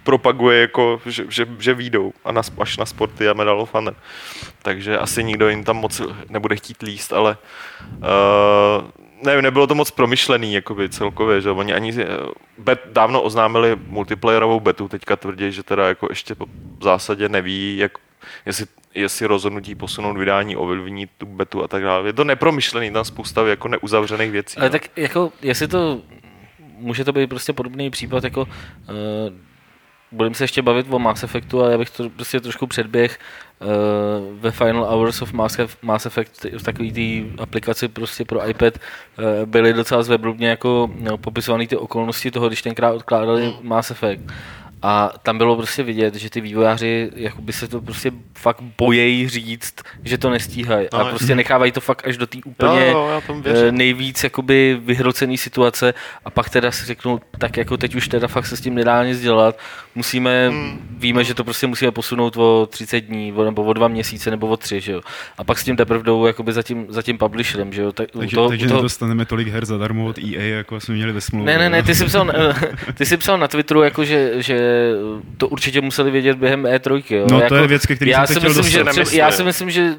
propaguje, 0.07 0.61
jako, 0.61 1.01
že, 1.05 1.25
že, 1.29 1.47
že 1.59 1.73
výjdou 1.73 2.13
a 2.25 2.31
na, 2.31 2.41
až 2.59 2.77
na 2.77 2.85
sporty 2.85 3.29
a 3.29 3.33
Medal 3.33 3.61
of 3.61 3.73
Honor. 3.73 3.95
Takže 4.61 4.97
asi 4.97 5.23
nikdo 5.23 5.49
jim 5.49 5.63
tam 5.63 5.77
moc 5.77 6.01
nebude 6.29 6.55
chtít 6.55 6.81
líst, 6.81 7.13
ale 7.13 7.37
uh, 7.99 8.87
nevím, 9.23 9.41
nebylo 9.41 9.67
to 9.67 9.75
moc 9.75 9.91
promyšlený 9.91 10.53
jakoby 10.53 10.89
celkově, 10.89 11.41
že 11.41 11.51
oni 11.51 11.73
ani 11.73 11.91
eh, 11.99 12.07
bet, 12.57 12.79
dávno 12.91 13.21
oznámili 13.21 13.75
multiplayerovou 13.87 14.59
betu, 14.59 14.87
teďka 14.87 15.15
tvrdí, 15.15 15.51
že 15.51 15.63
teda 15.63 15.87
jako 15.87 16.07
ještě 16.09 16.35
v 16.79 16.83
zásadě 16.83 17.29
neví, 17.29 17.77
jak, 17.77 17.91
jestli, 18.45 18.65
jestli 18.95 19.25
rozhodnutí 19.25 19.75
posunout 19.75 20.17
vydání 20.17 20.55
ovlivní 20.55 21.07
tu 21.17 21.25
betu 21.25 21.63
a 21.63 21.67
tak 21.67 21.83
dále. 21.83 22.07
Je 22.07 22.13
to 22.13 22.23
nepromyšlený, 22.23 22.91
tam 22.91 23.05
spousta 23.05 23.47
jako 23.47 23.67
neuzavřených 23.67 24.31
věcí. 24.31 24.57
Ale 24.57 24.69
no. 24.69 24.71
tak 24.71 24.81
jako, 24.95 25.31
jestli 25.41 25.67
to, 25.67 26.01
může 26.77 27.03
to 27.03 27.11
být 27.11 27.27
prostě 27.27 27.53
podobný 27.53 27.89
případ, 27.89 28.23
jako 28.23 28.41
uh, 28.41 28.47
budeme 30.11 30.35
se 30.35 30.43
ještě 30.43 30.61
bavit 30.61 30.87
o 30.89 30.99
Mass 30.99 31.23
Effectu, 31.23 31.61
ale 31.61 31.71
já 31.71 31.77
bych 31.77 31.89
to 31.89 32.09
prostě 32.09 32.39
trošku 32.39 32.67
předběh. 32.67 33.19
Uh, 33.61 34.39
ve 34.39 34.51
Final 34.51 34.85
Hours 34.85 35.21
of 35.21 35.33
Mass, 35.33 35.57
Mass 35.81 36.05
Effect 36.05 36.45
v 36.57 36.63
takové 36.63 36.91
té 36.91 37.41
aplikaci 37.41 37.87
prostě 37.87 38.25
pro 38.25 38.49
iPad 38.49 38.73
uh, 38.77 39.45
byly 39.45 39.73
docela 39.73 40.03
zveblubně 40.03 40.47
jako 40.47 40.89
no, 40.99 41.17
popisované 41.17 41.67
ty 41.67 41.77
okolnosti 41.77 42.31
toho, 42.31 42.47
když 42.47 42.61
tenkrát 42.61 42.91
odkládali 42.91 43.53
Mass 43.61 43.91
Effect. 43.91 44.23
A 44.81 45.13
tam 45.23 45.37
bylo 45.37 45.55
prostě 45.55 45.83
vidět, 45.83 46.15
že 46.15 46.29
ty 46.29 46.41
vývojáři 46.41 47.11
jakoby 47.15 47.53
se 47.53 47.67
to 47.67 47.81
prostě 47.81 48.11
fakt 48.37 48.61
bojejí 48.77 49.29
říct, 49.29 49.75
že 50.03 50.17
to 50.17 50.29
nestíhají. 50.29 50.89
A 50.89 51.05
prostě 51.05 51.35
nechávají 51.35 51.71
to 51.71 51.81
fakt 51.81 52.07
až 52.07 52.17
do 52.17 52.27
té 52.27 52.37
úplně 52.45 52.87
Jo, 52.87 53.21
jo, 53.27 53.41
eh, 53.45 53.71
nejvíc 53.71 54.23
jakoby 54.23 54.79
vyhrocený 54.81 55.37
situace. 55.37 55.93
A 56.25 56.29
pak 56.29 56.49
teda 56.49 56.71
si 56.71 56.85
řeknou, 56.85 57.19
tak 57.37 57.57
jako 57.57 57.77
teď 57.77 57.95
už 57.95 58.07
teda 58.07 58.27
fakt 58.27 58.45
se 58.45 58.57
s 58.57 58.61
tím 58.61 58.75
nedá 58.75 59.03
nic 59.03 59.21
dělat, 59.21 59.59
musíme, 59.97 60.49
Hmm. 60.49 60.79
víme, 60.97 61.23
že 61.23 61.33
to 61.33 61.43
prostě 61.43 61.67
musíme 61.67 61.91
posunout 61.91 62.37
o 62.37 62.67
30 62.71 62.99
dní, 62.99 63.33
o, 63.33 63.43
nebo 63.45 63.63
o 63.63 63.73
dva 63.73 63.87
měsíce, 63.87 64.31
nebo 64.31 64.47
o 64.47 64.57
tři, 64.57 64.81
že 64.81 64.91
jo. 64.91 65.01
A 65.37 65.43
pak 65.43 65.59
s 65.59 65.63
tím 65.63 65.75
teprve 65.75 66.03
jdou 66.03 66.25
jakoby 66.25 66.53
za 66.53 66.63
tím, 66.63 66.85
za 66.89 67.01
tím 67.01 67.17
publisherem, 67.17 67.73
že 67.73 67.81
jo. 67.81 67.91
Tak, 67.91 68.07
takže 68.19 68.35
toho- 68.35 68.49
takže 68.49 68.67
toho- 68.67 68.79
nedostaneme 68.79 69.25
tolik 69.25 69.47
her 69.47 69.65
zadarmo 69.65 70.05
od 70.05 70.17
EA, 70.17 70.41
jako 70.41 70.79
jsme 70.79 70.95
měli 70.95 71.11
ve 71.11 71.21
smlouvě. 71.21 71.53
ne, 71.57 71.59
ne, 71.63 71.69
ne, 71.69 71.83
ty 71.83 71.95
jsi 71.95 72.05
psal, 72.05 72.31
ty 72.93 73.05
jsi 73.05 73.17
psal 73.17 73.37
na 73.37 73.47
Twitteru, 73.47 73.81
jako 73.83 74.05
že, 74.05 74.31
že 74.37 74.59
to 75.37 75.47
určitě 75.47 75.81
museli 75.81 76.11
vědět 76.11 76.37
během 76.37 76.63
E3. 76.63 77.03
Jo? 77.15 77.21
No, 77.31 77.37
to 77.37 77.43
jako, 77.43 77.55
je 77.55 77.67
věc, 77.67 77.85
ke 77.85 77.95
který 77.95 78.11
já 78.11 78.27
jsem 78.27 78.37
chtěl 78.37 78.49
myslím, 78.49 78.69
že 78.69 78.83
dostat. 78.83 79.03
třeba, 79.03 79.17
Já 79.25 79.31
si 79.31 79.43
myslím, 79.43 79.71
že 79.71 79.95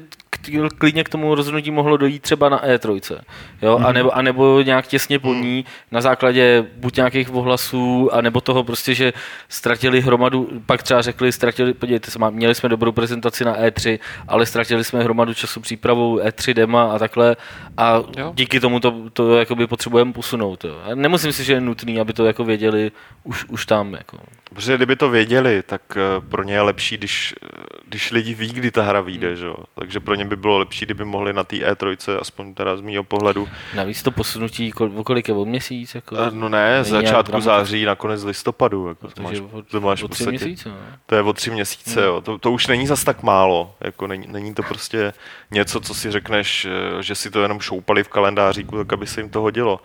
klidně 0.77 1.03
k 1.03 1.09
tomu 1.09 1.35
rozhodnutí 1.35 1.71
mohlo 1.71 1.97
dojít 1.97 2.21
třeba 2.21 2.49
na 2.49 2.65
E3. 2.65 3.19
Jo? 3.61 3.77
Mhm. 3.77 3.85
A, 3.87 3.91
nebo, 3.91 4.17
a 4.17 4.21
nebo 4.21 4.61
nějak 4.61 4.87
těsně 4.87 5.19
po 5.19 5.33
ní 5.33 5.65
na 5.91 6.01
základě 6.01 6.65
buď 6.75 6.95
nějakých 6.95 7.33
ohlasů, 7.33 8.09
a 8.13 8.21
nebo 8.21 8.41
toho 8.41 8.63
prostě, 8.63 8.95
že 8.95 9.13
ztratili 9.49 10.01
hromadu, 10.01 10.49
pak 10.65 10.83
třeba 10.83 11.01
řekli, 11.01 11.31
ztratili, 11.31 11.73
podívejte 11.73 12.11
se, 12.11 12.19
měli 12.29 12.55
jsme 12.55 12.69
dobrou 12.69 12.91
prezentaci 12.91 13.45
na 13.45 13.57
E3, 13.57 13.99
ale 14.27 14.45
ztratili 14.45 14.83
jsme 14.83 15.03
hromadu 15.03 15.33
času 15.33 15.59
přípravou 15.59 16.19
E3 16.19 16.53
dema 16.53 16.91
a 16.91 16.99
takhle 16.99 17.35
a 17.77 18.03
Jo. 18.17 18.31
díky 18.35 18.59
tomu 18.59 18.79
to, 18.79 19.09
to 19.13 19.37
jakoby 19.37 19.67
potřebujeme 19.67 20.13
posunout. 20.13 20.65
Jo. 20.65 20.75
A 20.91 20.95
nemyslím 20.95 21.33
si, 21.33 21.43
že 21.43 21.53
je 21.53 21.61
nutný, 21.61 21.99
aby 21.99 22.13
to 22.13 22.25
jako 22.25 22.43
věděli 22.43 22.91
už, 23.23 23.45
už 23.45 23.65
tam. 23.65 23.93
Jako. 23.93 24.17
Protože 24.53 24.75
kdyby 24.77 24.95
to 24.95 25.09
věděli, 25.09 25.63
tak 25.63 25.81
eh, 25.95 26.21
pro 26.29 26.43
ně 26.43 26.53
je 26.53 26.61
lepší, 26.61 26.97
když, 26.97 27.35
eh, 27.43 27.47
když 27.85 28.11
lidi 28.11 28.33
ví, 28.33 28.53
kdy 28.53 28.71
ta 28.71 28.83
hra 28.83 29.01
vyjde, 29.01 29.35
že 29.35 29.45
jo. 29.45 29.55
Takže 29.79 29.99
pro 29.99 30.15
ně 30.15 30.25
by 30.25 30.35
bylo 30.35 30.57
lepší, 30.57 30.85
kdyby 30.85 31.05
mohli 31.05 31.33
na 31.33 31.43
té 31.43 31.55
E3, 31.55 32.17
aspoň 32.21 32.53
teda 32.53 32.77
z 32.77 32.81
mýho 32.81 33.03
pohledu, 33.03 33.47
Navíc 33.75 34.03
to 34.03 34.11
posunutí, 34.11 34.73
o 34.73 35.03
kolik 35.03 35.27
je, 35.27 35.33
o 35.33 35.45
měsíc? 35.45 35.95
Jako, 35.95 36.15
Eh, 36.15 36.31
no 36.31 36.49
ne, 36.49 36.83
z 36.83 36.87
začátku 36.87 37.41
září 37.41 37.85
na 37.85 37.95
konec 37.95 38.23
listopadu, 38.23 38.87
jako 38.87 39.07
to 39.07 39.21
máš, 39.21 39.37
to 39.71 39.81
máš 39.81 40.03
o 40.03 40.07
tři 40.07 40.23
podstatě, 40.23 40.45
měsíce. 40.45 40.69
No. 40.69 40.75
to 41.05 41.15
je 41.15 41.21
o 41.21 41.33
tři 41.33 41.51
měsíce, 41.51 42.01
jo. 42.01 42.21
To, 42.21 42.37
to 42.37 42.51
už 42.51 42.67
není 42.67 42.87
zas 42.87 43.03
tak 43.03 43.23
málo, 43.23 43.75
jako 43.81 44.07
není, 44.07 44.27
není 44.27 44.53
to 44.53 44.63
prostě 44.63 45.13
něco, 45.51 45.79
co 45.79 45.93
si 45.93 46.11
řekneš, 46.11 46.67
že 47.01 47.15
si 47.15 47.31
to 47.31 47.41
jenom 47.41 47.59
šoupali 47.59 48.03
v 48.03 48.07
kalendáříku, 48.09 48.77
tak 48.77 48.93
aby 48.93 49.07
se 49.07 49.21
jim 49.21 49.29
to 49.29 49.41
hodilo. 49.41 49.79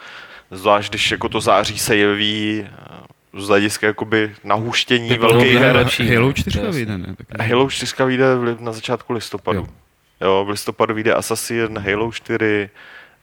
Zvlášť, 0.51 0.91
když 0.91 1.11
jako 1.11 1.29
to 1.29 1.41
září 1.41 1.79
se 1.79 1.97
jeví 1.97 2.67
z 3.37 3.49
hlediska 3.49 3.87
jakoby 3.87 4.35
nahuštění 4.45 5.09
By 5.09 5.19
bylo 5.19 5.33
velkých 5.33 5.59
her. 5.59 5.87
Halo 6.15 6.27
no, 6.27 6.33
4 6.33 6.59
to 6.59 6.67
je 6.67 6.73
vyjde, 6.73 6.99
ne? 6.99 7.15
Tak, 7.17 7.49
Halo 7.49 7.71
4 7.71 8.05
vyjde 8.07 8.25
na 8.61 8.73
začátku 8.73 9.13
listopadu. 9.13 9.59
Jo. 9.59 9.67
Jo. 10.21 10.45
v 10.45 10.49
listopadu 10.49 10.95
vyjde 10.95 11.15
Assassin, 11.15 11.79
Halo 11.79 12.13
4, 12.13 12.71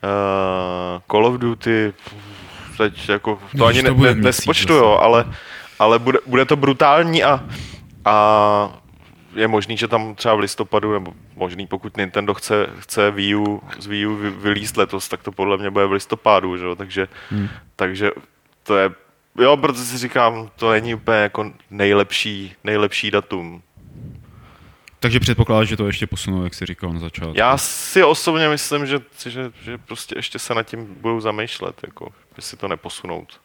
uh, 0.04 1.02
Call 1.12 1.26
of 1.26 1.38
Duty, 1.38 1.94
pff, 2.04 2.78
teď 2.78 3.10
jako, 3.10 3.40
to 3.52 3.58
No, 3.58 3.66
ani 3.66 3.84
ne, 3.84 3.90
to 3.90 3.96
ne, 3.96 4.02
měsíc 4.02 4.24
nespočtu, 4.24 4.74
jo, 4.74 5.00
ale, 5.02 5.26
ale 5.80 6.00
bude, 6.00 6.20
bude 6.26 6.46
to 6.46 6.56
brutální 6.56 7.24
a, 7.24 7.44
a 8.06 8.82
je 9.36 9.48
možný, 9.48 9.78
že 9.78 9.88
tam 9.88 10.16
třeba 10.16 10.36
v 10.36 10.40
listopadu, 10.40 10.94
nebo 10.94 11.14
možný, 11.36 11.68
pokud 11.68 11.98
Nintendo 11.98 12.34
chce, 12.34 12.68
chce 12.80 13.12
Wii 13.12 13.36
U, 13.36 13.62
z 13.80 13.86
Wii 13.86 14.06
U 14.06 14.16
vylíst 14.16 14.78
letos, 14.78 15.10
tak 15.10 15.24
to 15.24 15.32
podle 15.32 15.58
mě 15.58 15.70
bude 15.70 15.86
v 15.86 15.92
listopadu, 15.92 16.58
že 16.58 16.66
jo? 16.66 16.76
Takže, 16.76 17.08
hmm. 17.30 17.50
takže 17.76 18.12
to 18.64 18.78
je, 18.78 18.92
jo, 19.38 19.58
protože 19.58 19.84
si 19.84 19.98
říkám, 19.98 20.50
to 20.56 20.72
není 20.72 20.96
úplně 20.96 21.18
jako 21.18 21.52
nejlepší, 21.70 22.56
nejlepší 22.64 23.12
datum. 23.12 23.64
Takže 25.00 25.20
předpokládáš, 25.20 25.68
že 25.68 25.78
to 25.78 25.88
ještě 25.88 26.08
posunou, 26.08 26.44
jak 26.44 26.54
jsi 26.54 26.66
říkal 26.66 26.94
na 26.94 27.00
začátku. 27.00 27.34
Já 27.36 27.58
si 27.58 28.04
osobně 28.04 28.50
myslím, 28.50 28.86
že, 28.86 29.00
že, 29.26 29.52
že 29.64 29.78
prostě 29.78 30.16
ještě 30.18 30.40
se 30.40 30.54
nad 30.54 30.64
tím 30.64 30.96
budou 31.02 31.20
zamýšlet, 31.20 31.76
jako, 31.84 32.12
jestli 32.38 32.58
to 32.58 32.68
neposunout. 32.68 33.42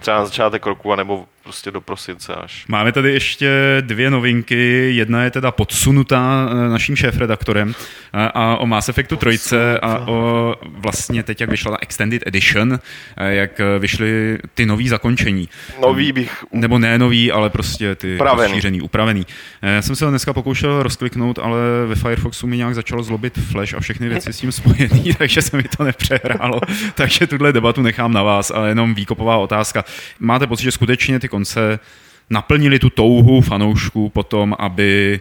Třeba 0.00 0.16
na 0.16 0.24
začátek 0.24 0.66
roku, 0.66 0.92
anebo 0.92 1.26
prostě 1.44 1.70
do 1.70 1.80
prosince 1.80 2.34
až. 2.34 2.64
Máme 2.68 2.92
tady 2.92 3.12
ještě 3.12 3.48
dvě 3.80 4.10
novinky. 4.10 4.90
Jedna 4.94 5.24
je 5.24 5.30
teda 5.30 5.50
podsunutá 5.50 6.48
eh, 6.50 6.68
naším 6.68 6.96
šéf-redaktorem 6.96 7.74
a, 8.12 8.26
a 8.26 8.56
o 8.56 8.66
Mass 8.66 8.88
Effectu 8.88 9.16
3 9.16 9.38
a 9.82 9.98
o 10.08 10.54
vlastně 10.64 11.22
teď, 11.22 11.40
jak 11.40 11.50
vyšla 11.50 11.70
ta 11.70 11.78
Extended 11.82 12.22
Edition, 12.26 12.78
eh, 13.16 13.34
jak 13.34 13.60
vyšly 13.78 14.38
ty 14.54 14.66
nový 14.66 14.88
zakončení. 14.88 15.48
Nový 15.82 16.12
bych... 16.12 16.44
Nebo 16.52 16.78
ne 16.78 16.98
nový, 16.98 17.32
ale 17.32 17.50
prostě 17.50 17.94
ty 17.94 18.14
Upravený. 18.14 18.48
rozšířený, 18.48 18.80
upravený. 18.80 19.26
Eh, 19.62 19.74
Já 19.74 19.82
jsem 19.82 19.96
se 19.96 20.04
ho 20.04 20.10
dneska 20.10 20.32
pokoušel 20.32 20.82
rozkliknout, 20.82 21.38
ale 21.38 21.58
ve 21.86 21.94
Firefoxu 21.94 22.46
mi 22.46 22.56
nějak 22.56 22.74
začalo 22.74 23.02
zlobit 23.02 23.38
flash 23.38 23.74
a 23.74 23.80
všechny 23.80 24.08
věci 24.08 24.32
s 24.32 24.38
tím 24.38 24.52
spojený, 24.52 25.14
takže 25.18 25.42
se 25.42 25.56
mi 25.56 25.62
to 25.76 25.84
nepřehrálo. 25.84 26.60
takže 26.94 27.26
tuhle 27.26 27.52
debatu 27.52 27.82
nechám 27.82 28.12
na 28.12 28.22
vás, 28.22 28.50
ale 28.50 28.68
jenom 28.68 28.94
výkopová 28.94 29.36
otázka. 29.36 29.84
Máte 30.20 30.46
pocit, 30.46 30.62
že 30.64 30.72
skutečně 30.72 31.20
ty 31.20 31.28
konce 31.34 31.78
naplnili 32.30 32.78
tu 32.78 32.90
touhu 32.90 33.40
fanoušků 33.40 34.08
potom, 34.08 34.54
aby 34.58 35.20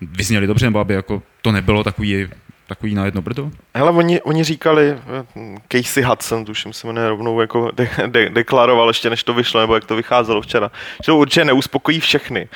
vyzněli 0.00 0.46
dobře, 0.46 0.66
nebo 0.66 0.78
aby 0.78 0.94
jako 0.94 1.22
to 1.42 1.52
nebylo 1.52 1.84
takový, 1.84 2.28
takový 2.68 2.94
na 2.94 3.04
jedno 3.04 3.22
brdo? 3.22 3.50
Hele, 3.74 3.90
oni, 3.90 4.20
oni 4.20 4.44
říkali, 4.44 4.90
eh, 4.90 5.56
Casey 5.72 6.04
Hudson, 6.04 6.44
tuším 6.44 6.72
se 6.72 6.86
jmenuje 6.86 7.08
rovnou, 7.08 7.40
jako 7.40 7.70
de, 7.74 7.88
de, 8.06 8.28
deklaroval 8.28 8.88
ještě 8.88 9.10
než 9.10 9.24
to 9.24 9.34
vyšlo, 9.34 9.60
nebo 9.60 9.74
jak 9.74 9.84
to 9.84 9.96
vycházelo 9.96 10.40
včera, 10.40 10.70
že 11.00 11.06
to 11.06 11.16
určitě 11.16 11.44
neuspokojí 11.44 12.00
všechny. 12.00 12.48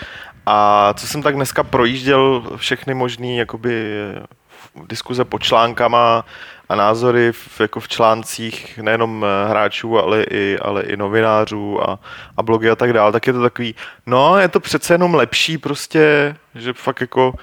A 0.46 0.92
co 0.96 1.07
jsem 1.07 1.22
tak 1.22 1.34
dneska 1.34 1.62
projížděl 1.62 2.42
všechny 2.57 2.94
možný 2.94 3.36
jakoby 3.36 3.72
eh, 3.72 4.22
diskuze 4.88 5.24
pod 5.24 5.42
článkama 5.42 6.24
a 6.70 6.74
názory 6.76 7.32
v, 7.32 7.60
jako 7.60 7.80
v 7.80 7.88
článcích 7.88 8.78
nejenom 8.82 9.24
eh, 9.24 9.48
hráčů, 9.50 9.98
ale 9.98 10.22
i, 10.30 10.58
ale 10.62 10.82
i 10.82 10.96
novinářů 10.96 11.90
a, 11.90 11.98
a 12.36 12.42
blogy 12.42 12.70
a 12.70 12.76
tak 12.76 12.92
dále, 12.92 13.12
tak 13.12 13.26
je 13.26 13.32
to 13.32 13.42
takový, 13.42 13.74
no 14.06 14.38
je 14.38 14.48
to 14.48 14.60
přece 14.60 14.94
jenom 14.94 15.14
lepší 15.14 15.58
prostě, 15.58 16.34
že 16.54 16.72
fakt 16.72 17.00
jako 17.00 17.34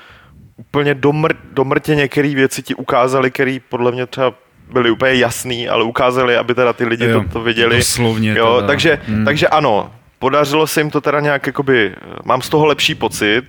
úplně 0.58 0.94
do, 0.94 1.12
mr, 1.14 1.34
do 1.52 1.64
mrtě 1.64 1.96
některé 1.96 2.36
věci 2.36 2.64
ti 2.64 2.76
ukázali, 2.76 3.32
které 3.32 3.58
podle 3.70 3.92
mě 3.92 4.06
třeba 4.06 4.34
byly 4.72 4.92
úplně 4.92 5.14
jasný, 5.14 5.70
ale 5.70 5.84
ukázali, 5.84 6.38
aby 6.38 6.56
teda 6.56 6.74
ty 6.74 6.86
lidi 6.86 7.06
Jo, 7.06 7.24
to, 7.24 7.30
to 7.34 7.42
viděli. 7.42 7.78
doslovně 7.78 8.34
Jo, 8.38 8.56
teda. 8.56 8.68
takže, 8.68 9.00
Hmm. 9.08 9.26
takže 9.26 9.48
ano, 9.48 9.92
podařilo 10.20 10.68
se 10.68 10.80
jim 10.80 10.90
to 10.92 11.02
teda 11.02 11.20
nějak, 11.20 11.48
jakoby, 11.48 11.96
mám 12.26 12.42
z 12.42 12.50
toho 12.50 12.66
lepší 12.66 12.96
pocit, 12.96 13.44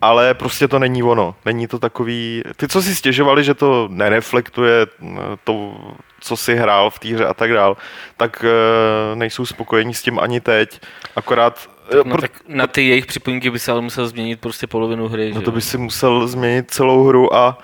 ale 0.00 0.34
prostě 0.34 0.68
to 0.68 0.78
není 0.78 1.02
ono. 1.02 1.34
Není 1.44 1.66
to 1.66 1.78
takový... 1.78 2.42
Ty, 2.56 2.68
co 2.68 2.82
si 2.82 2.94
stěžovali, 2.96 3.44
že 3.44 3.54
to 3.54 3.88
nereflektuje 3.90 4.86
mm, 5.00 5.18
to, 5.44 5.76
co 6.20 6.36
si 6.36 6.54
hrál 6.56 6.90
v 6.90 6.98
té 6.98 7.08
hře 7.08 7.26
a 7.26 7.34
tak 7.34 7.52
dál, 7.52 7.76
tak 8.16 8.44
eh, 8.44 9.16
nejsou 9.16 9.46
spokojení 9.46 9.94
s 9.94 10.02
tím 10.02 10.18
ani 10.18 10.40
teď. 10.40 10.80
Akorát... 11.16 11.68
eh, 11.92 11.96
No, 11.96 12.04
pro- 12.04 12.20
tak 12.20 12.32
na 12.48 12.66
ty 12.66 12.88
jejich 12.88 13.06
připomínky 13.06 13.50
by 13.50 13.58
se 13.58 13.72
ale 13.72 13.80
musel 13.80 14.08
změnit 14.08 14.40
prostě 14.40 14.66
polovinu 14.66 15.08
hry. 15.08 15.32
No 15.34 15.40
že 15.40 15.44
to 15.44 15.50
by 15.52 15.60
si 15.60 15.78
musel 15.78 16.26
změnit 16.28 16.70
celou 16.70 17.04
hru 17.04 17.34
a, 17.34 17.58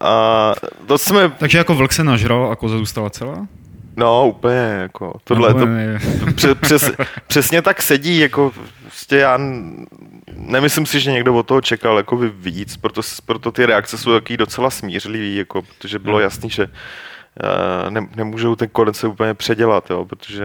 a 0.00 0.52
to 0.86 0.98
jsme, 0.98 1.28
Takže 1.38 1.58
jako 1.58 1.74
vlk 1.74 1.92
se 1.92 2.04
nažral 2.04 2.50
a 2.52 2.56
koza 2.56 2.78
zůstala 2.78 3.10
celá? 3.10 3.46
no 3.96 4.28
úplně 4.28 4.56
jako, 4.56 5.12
tohle, 5.24 5.48
Nebo 5.48 5.60
to, 5.60 5.66
ne- 5.66 5.98
Pře- 6.34 6.54
přes, 6.54 6.90
přesně 7.26 7.62
tak 7.62 7.82
sedí, 7.82 8.18
jako 8.18 8.52
prostě 8.82 9.16
já 9.16 9.38
nemyslím 10.32 10.86
si, 10.86 11.00
že 11.00 11.12
někdo 11.12 11.34
od 11.34 11.46
toho 11.46 11.60
čekal 11.60 11.96
jako 11.96 12.16
víc, 12.16 12.76
proto, 12.76 13.00
proto 13.26 13.52
ty 13.52 13.66
reakce 13.66 13.98
jsou 13.98 14.12
taky 14.12 14.36
docela 14.36 14.70
smířlivý, 14.70 15.36
jako, 15.36 15.62
protože 15.62 15.98
bylo 15.98 16.20
jasný, 16.20 16.50
že 16.50 16.62
eh, 16.66 17.90
ne, 17.90 18.08
nemůžou 18.16 18.56
ten 18.56 18.68
konec 18.68 18.96
se 18.96 19.06
úplně 19.06 19.34
předělat, 19.34 19.90
jo, 19.90 20.04
protože 20.04 20.44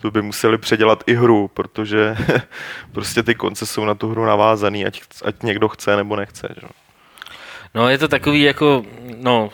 to 0.00 0.10
by 0.10 0.22
museli 0.22 0.58
předělat 0.58 1.04
i 1.06 1.14
hru, 1.14 1.48
protože 1.54 2.16
prostě 2.92 3.22
ty 3.22 3.34
konce 3.34 3.66
jsou 3.66 3.84
na 3.84 3.94
tu 3.94 4.08
hru 4.08 4.24
navázaný, 4.24 4.86
ať, 4.86 5.00
ať 5.24 5.42
někdo 5.42 5.68
chce 5.68 5.96
nebo 5.96 6.16
nechce. 6.16 6.48
Že? 6.60 6.66
No 7.74 7.88
je 7.88 7.98
to 7.98 8.08
takový 8.08 8.42
jako, 8.42 8.84
no, 9.16 9.50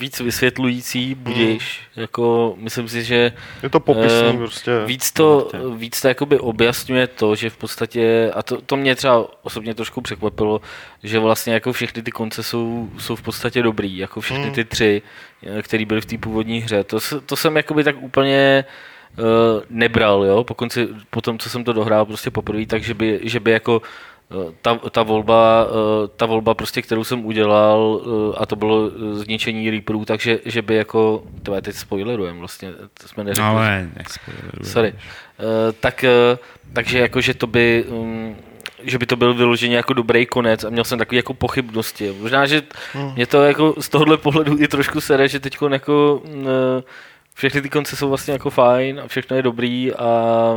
víc 0.00 0.20
vysvětlující, 0.20 1.14
budíš, 1.14 1.80
jako 1.96 2.54
myslím 2.58 2.88
si, 2.88 3.04
že 3.04 3.32
Je 3.62 3.68
to 3.70 3.80
popisný 3.80 4.28
Ehm, 4.30 4.36
prostě. 4.38 4.70
víc 4.86 5.12
to, 5.12 5.50
víc 5.76 6.00
to 6.00 6.08
jakoby 6.08 6.38
objasňuje 6.38 7.06
to, 7.06 7.34
že 7.34 7.50
v 7.50 7.56
podstatě, 7.56 8.30
a 8.34 8.42
to, 8.42 8.60
to 8.60 8.76
mě 8.76 8.94
třeba 8.94 9.26
osobně 9.42 9.74
trošku 9.74 10.00
překvapilo, 10.00 10.60
že 11.02 11.18
vlastně 11.18 11.54
jako 11.54 11.72
všechny 11.72 12.02
ty 12.02 12.10
konce 12.10 12.42
jsou, 12.42 12.88
jsou 12.98 13.16
v 13.16 13.22
podstatě 13.22 13.62
dobrý, 13.62 13.98
jako 13.98 14.20
všechny 14.20 14.44
Hmm. 14.44 14.54
ty 14.54 14.64
tři, 14.64 15.02
eh, 15.58 15.62
které 15.62 15.84
byly 15.84 16.00
v 16.00 16.06
té 16.06 16.18
původní 16.18 16.60
hře. 16.60 16.84
To, 16.84 16.98
to 17.26 17.36
jsem 17.36 17.56
jakoby 17.56 17.84
tak 17.84 17.96
úplně 18.02 18.64
uh, 19.18 19.24
nebral, 19.70 20.24
jo, 20.24 20.44
po, 20.44 20.54
konci, 20.54 20.88
po 21.10 21.20
tom, 21.20 21.38
co 21.38 21.50
jsem 21.50 21.64
to 21.64 21.72
dohrál 21.72 22.06
prostě 22.06 22.30
poprvé, 22.30 22.66
takže 22.66 22.94
by, 22.94 23.20
že 23.22 23.40
by 23.40 23.50
jako 23.50 23.82
eh, 23.84 23.88
ta, 24.62 24.74
ta, 24.90 25.02
volba, 25.02 25.66
eh, 25.70 26.08
ta 26.16 26.26
volba 26.26 26.54
prostě, 26.54 26.82
kterou 26.82 27.04
jsem 27.04 27.26
udělal 27.26 28.00
eh, 28.02 28.36
a 28.38 28.46
to 28.46 28.56
bylo 28.56 28.90
eh, 28.90 29.14
zničení 29.14 29.70
Reaperů, 29.70 30.04
takže 30.04 30.38
že 30.44 30.62
by 30.62 30.74
jako, 30.74 31.22
to 31.42 31.54
já 31.54 31.60
teď 31.60 31.76
spoilerujem 31.76 32.38
vlastně, 32.38 32.72
to 33.02 33.08
jsme 33.08 33.24
neřekli. 33.24 33.48
Ale 33.50 33.88
nespoilerujeme. 33.96 34.64
Sorry. 34.64 34.94
Tak, 35.80 36.04
takže 36.72 36.98
jako, 36.98 37.20
že 37.20 37.34
to 37.34 37.46
by, 37.46 37.84
um, 37.88 38.36
že 38.82 38.98
by 38.98 39.06
to 39.06 39.16
byl 39.16 39.34
vyloženě 39.34 39.76
jako 39.76 39.92
dobrý 39.92 40.26
konec 40.26 40.64
a 40.64 40.70
měl 40.70 40.84
jsem 40.84 40.98
takový 40.98 41.16
jako 41.16 41.34
pochybnosti. 41.34 42.14
Možná, 42.20 42.46
že 42.46 42.62
Hmm. 42.92 43.12
mě 43.14 43.26
to 43.26 43.42
jako 43.42 43.74
z 43.78 43.88
tohohle 43.88 44.16
pohledu 44.16 44.56
i 44.60 44.68
trošku 44.68 45.00
sere, 45.00 45.28
že 45.28 45.40
teď 45.40 45.56
jako 45.72 46.22
všechny 47.34 47.62
ty 47.62 47.68
konce 47.70 47.96
jsou 47.96 48.08
vlastně 48.08 48.32
jako 48.32 48.50
fajn 48.50 49.00
a 49.04 49.08
všechno 49.08 49.36
je 49.36 49.42
dobrý 49.42 49.94
a 49.94 50.54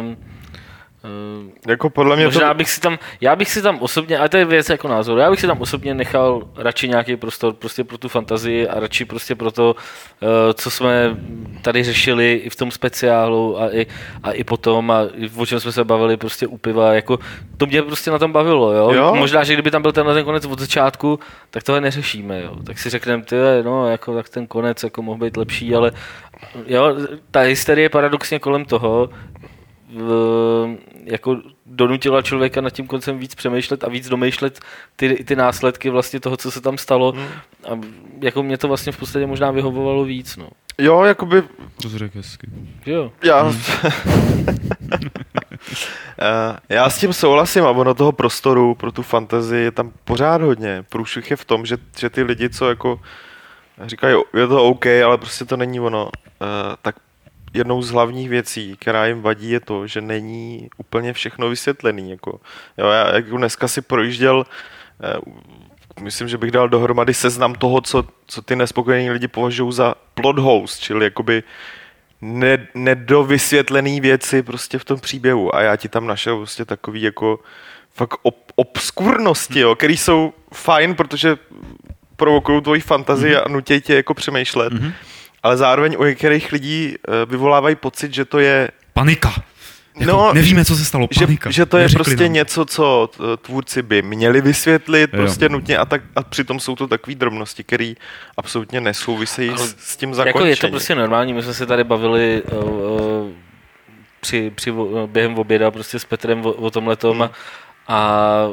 Jako 1.67 1.89
podle 1.89 2.15
mě 2.15 2.25
Možná 2.25 2.47
to... 2.47 2.53
bych 2.53 2.69
si 2.69 2.81
tam, 2.81 2.99
já 3.21 3.35
bych 3.35 3.49
si 3.51 3.61
tam 3.61 3.79
osobně, 3.79 4.17
ale 4.17 4.29
to 4.29 4.37
je 4.37 4.45
věc 4.45 4.69
jako 4.69 4.87
názor, 4.87 5.19
já 5.19 5.29
bych 5.29 5.39
si 5.39 5.47
tam 5.47 5.61
osobně 5.61 5.93
nechal 5.93 6.41
radši 6.55 6.89
nějaký 6.89 7.15
prostor 7.15 7.53
prostě 7.53 7.83
pro 7.83 7.97
tu 7.97 8.09
fantazii 8.09 8.67
a 8.67 8.79
radši 8.79 9.05
prostě 9.05 9.35
pro 9.35 9.51
to, 9.51 9.75
eh, 10.21 10.53
co 10.53 10.71
jsme 10.71 11.17
tady 11.61 11.83
řešili 11.83 12.33
i 12.33 12.49
v 12.49 12.55
tom 12.55 12.71
speciálu 12.71 13.61
a 13.61 13.75
i, 13.75 13.85
a 14.23 14.31
i 14.31 14.43
potom 14.43 14.91
a 14.91 15.01
i 15.15 15.29
o 15.37 15.45
čem 15.45 15.59
jsme 15.59 15.71
se 15.71 15.83
bavili 15.83 16.17
prostě 16.17 16.47
u 16.47 16.57
piva, 16.57 16.93
jako 16.93 17.19
to 17.57 17.65
mě 17.65 17.81
prostě 17.81 18.11
na 18.11 18.19
tom 18.19 18.31
bavilo, 18.31 18.73
jo? 18.73 18.91
Jo. 18.91 19.15
Možná, 19.15 19.43
že 19.43 19.53
kdyby 19.53 19.71
tam 19.71 19.81
byl 19.81 19.91
tenhle 19.91 20.13
ten 20.13 20.25
konec 20.25 20.45
od 20.45 20.59
začátku, 20.59 21.19
tak 21.49 21.63
tohle 21.63 21.81
neřešíme, 21.81 22.41
jo? 22.41 22.55
Tak 22.65 22.79
si 22.79 22.89
řekneme, 22.89 23.23
ty, 23.23 23.35
no, 23.63 23.87
jako 23.87 24.15
tak 24.15 24.29
ten 24.29 24.47
konec 24.47 24.83
jako 24.83 25.01
mohl 25.01 25.19
být 25.19 25.37
lepší, 25.37 25.75
ale 25.75 25.91
jo, 26.65 26.95
ta 27.31 27.39
hysterie 27.39 27.89
paradoxně 27.89 28.39
kolem 28.39 28.65
toho, 28.65 29.09
v, 29.93 30.77
jako 31.05 31.37
donutila 31.65 32.21
člověka 32.21 32.61
nad 32.61 32.69
tím 32.69 32.87
koncem 32.87 33.19
víc 33.19 33.35
přemýšlet 33.35 33.83
a 33.83 33.89
víc 33.89 34.09
domýšlet 34.09 34.59
ty, 34.95 35.23
ty 35.23 35.35
následky 35.35 35.89
vlastně 35.89 36.19
toho, 36.19 36.37
co 36.37 36.51
se 36.51 36.61
tam 36.61 36.77
stalo. 36.77 37.11
Hmm. 37.11 37.25
A 37.65 37.79
jako 38.21 38.43
mě 38.43 38.57
to 38.57 38.67
vlastně 38.67 38.91
v 38.91 38.97
podstatě 38.97 39.25
možná 39.25 39.51
vyhovovalo 39.51 40.03
víc, 40.05 40.37
no. 40.37 40.47
Jo, 40.77 41.03
jakoby 41.03 41.43
To 41.81 41.89
řekl 41.89 42.17
hezky. 42.17 42.47
Jo? 42.85 43.11
Já... 43.23 43.53
Eh, 46.19 46.57
Já 46.75 46.89
s 46.89 46.99
tím 46.99 47.13
souhlasím 47.13 47.63
a 47.65 47.69
ono 47.71 47.93
toho 47.93 48.11
prostoru 48.11 48.75
pro 48.75 48.91
tu 48.91 49.01
fantazii 49.01 49.63
je 49.63 49.71
tam 49.71 49.91
pořád 50.03 50.41
hodně. 50.41 50.83
Průšvih 50.89 51.31
je 51.31 51.35
v 51.37 51.45
tom, 51.45 51.65
že, 51.65 51.77
že 51.99 52.09
ty 52.09 52.23
lidi, 52.23 52.49
co 52.49 52.69
jako 52.69 52.99
říkají, 53.85 54.15
je 54.37 54.47
to 54.47 54.63
OK, 54.65 54.85
ale 54.85 55.17
prostě 55.17 55.45
to 55.45 55.57
není 55.57 55.79
ono, 55.79 56.09
eh, 56.41 56.45
tak 56.81 56.95
jednou 57.53 57.81
z 57.81 57.91
hlavních 57.91 58.29
věcí, 58.29 58.75
která 58.79 59.05
jim 59.05 59.21
vadí, 59.21 59.49
je 59.49 59.59
to, 59.59 59.87
že 59.87 60.01
není 60.01 60.69
úplně 60.77 61.13
všechno 61.13 61.49
vysvětlený. 61.49 62.11
Jako. 62.11 62.39
Jo, 62.77 62.87
já 62.87 63.15
jak 63.15 63.25
dneska 63.25 63.67
si 63.67 63.81
projížděl, 63.81 64.45
eh, 65.03 65.17
myslím, 66.01 66.27
že 66.27 66.37
bych 66.37 66.51
dal 66.51 66.69
dohromady 66.69 67.13
seznam 67.13 67.55
toho, 67.55 67.81
co, 67.81 68.03
co 68.27 68.41
ty 68.41 68.55
nespokojení 68.55 69.11
lidi 69.11 69.27
považují 69.27 69.73
za 69.73 69.95
plot 70.13 70.39
host, 70.39 70.79
čili 70.79 71.05
jakoby 71.05 71.43
ne, 72.21 72.67
nedovysvětlený 72.73 74.01
věci 74.01 74.43
prostě 74.43 74.79
v 74.79 74.85
tom 74.85 74.99
příběhu 74.99 75.55
a 75.55 75.61
já 75.61 75.75
ti 75.75 75.89
tam 75.89 76.07
našel 76.07 76.37
prostě 76.37 76.65
takový 76.65 77.01
jako 77.01 77.39
fakt 77.93 78.13
ob, 78.23 78.51
obskurnosti, 78.55 79.59
jo, 79.59 79.75
který 79.75 79.97
jsou 79.97 80.33
fajn, 80.53 80.95
protože 80.95 81.37
provokují 82.15 82.61
tvoji 82.61 82.81
fantazii 82.81 83.35
a 83.35 83.49
nutějí 83.49 83.81
tě 83.81 83.95
jako 83.95 84.13
přemýšlet, 84.13 84.73
ale 85.43 85.57
zároveň 85.57 85.95
u 85.99 86.03
některých 86.03 86.51
lidí 86.51 86.95
eh, 87.07 87.25
vyvolávají 87.25 87.75
pocit, 87.75 88.13
že 88.13 88.25
to 88.25 88.39
je 88.39 88.69
Panika. 88.93 89.33
Jako, 89.99 90.11
No, 90.11 90.33
nevíme, 90.33 90.65
co 90.65 90.75
se 90.75 90.85
stalo, 90.85 91.07
že, 91.11 91.25
panika. 91.25 91.51
že 91.51 91.65
to 91.65 91.77
je 91.77 91.83
Neřekli 91.83 92.03
prostě 92.03 92.23
nám. 92.23 92.33
něco, 92.33 92.65
co 92.65 93.09
t- 93.17 93.23
tvůrci 93.37 93.81
by 93.81 94.01
měli 94.01 94.41
vysvětlit 94.41 95.09
Jo. 95.13 95.19
prostě 95.19 95.49
nutně 95.49 95.77
a, 95.77 95.85
tak, 95.85 96.01
a 96.15 96.23
přitom 96.23 96.59
jsou 96.59 96.75
to 96.75 96.87
takové 96.87 97.15
drobnosti, 97.15 97.63
které 97.63 97.93
absolutně 98.37 98.81
nesouvisejí 98.81 99.49
Ale 99.49 99.57
s, 99.59 99.75
s 99.79 99.97
tím 99.97 100.13
zakončením. 100.13 100.49
Jako 100.49 100.65
je 100.65 100.69
to 100.69 100.69
prostě 100.69 100.95
normální, 100.95 101.33
my 101.33 101.43
jsme 101.43 101.53
se 101.53 101.65
tady 101.65 101.83
bavili 101.83 102.41
uh, 102.51 102.63
uh, 102.69 103.29
při, 104.21 104.51
při, 104.55 104.73
během 105.05 105.37
oběda 105.39 105.71
prostě 105.71 105.99
s 105.99 106.05
Petrem 106.05 106.45
o, 106.45 106.51
o 106.51 106.69
tomhle 106.71 106.97
Hmm. 107.03 107.21
a, 107.21 107.29
a 107.87 108.47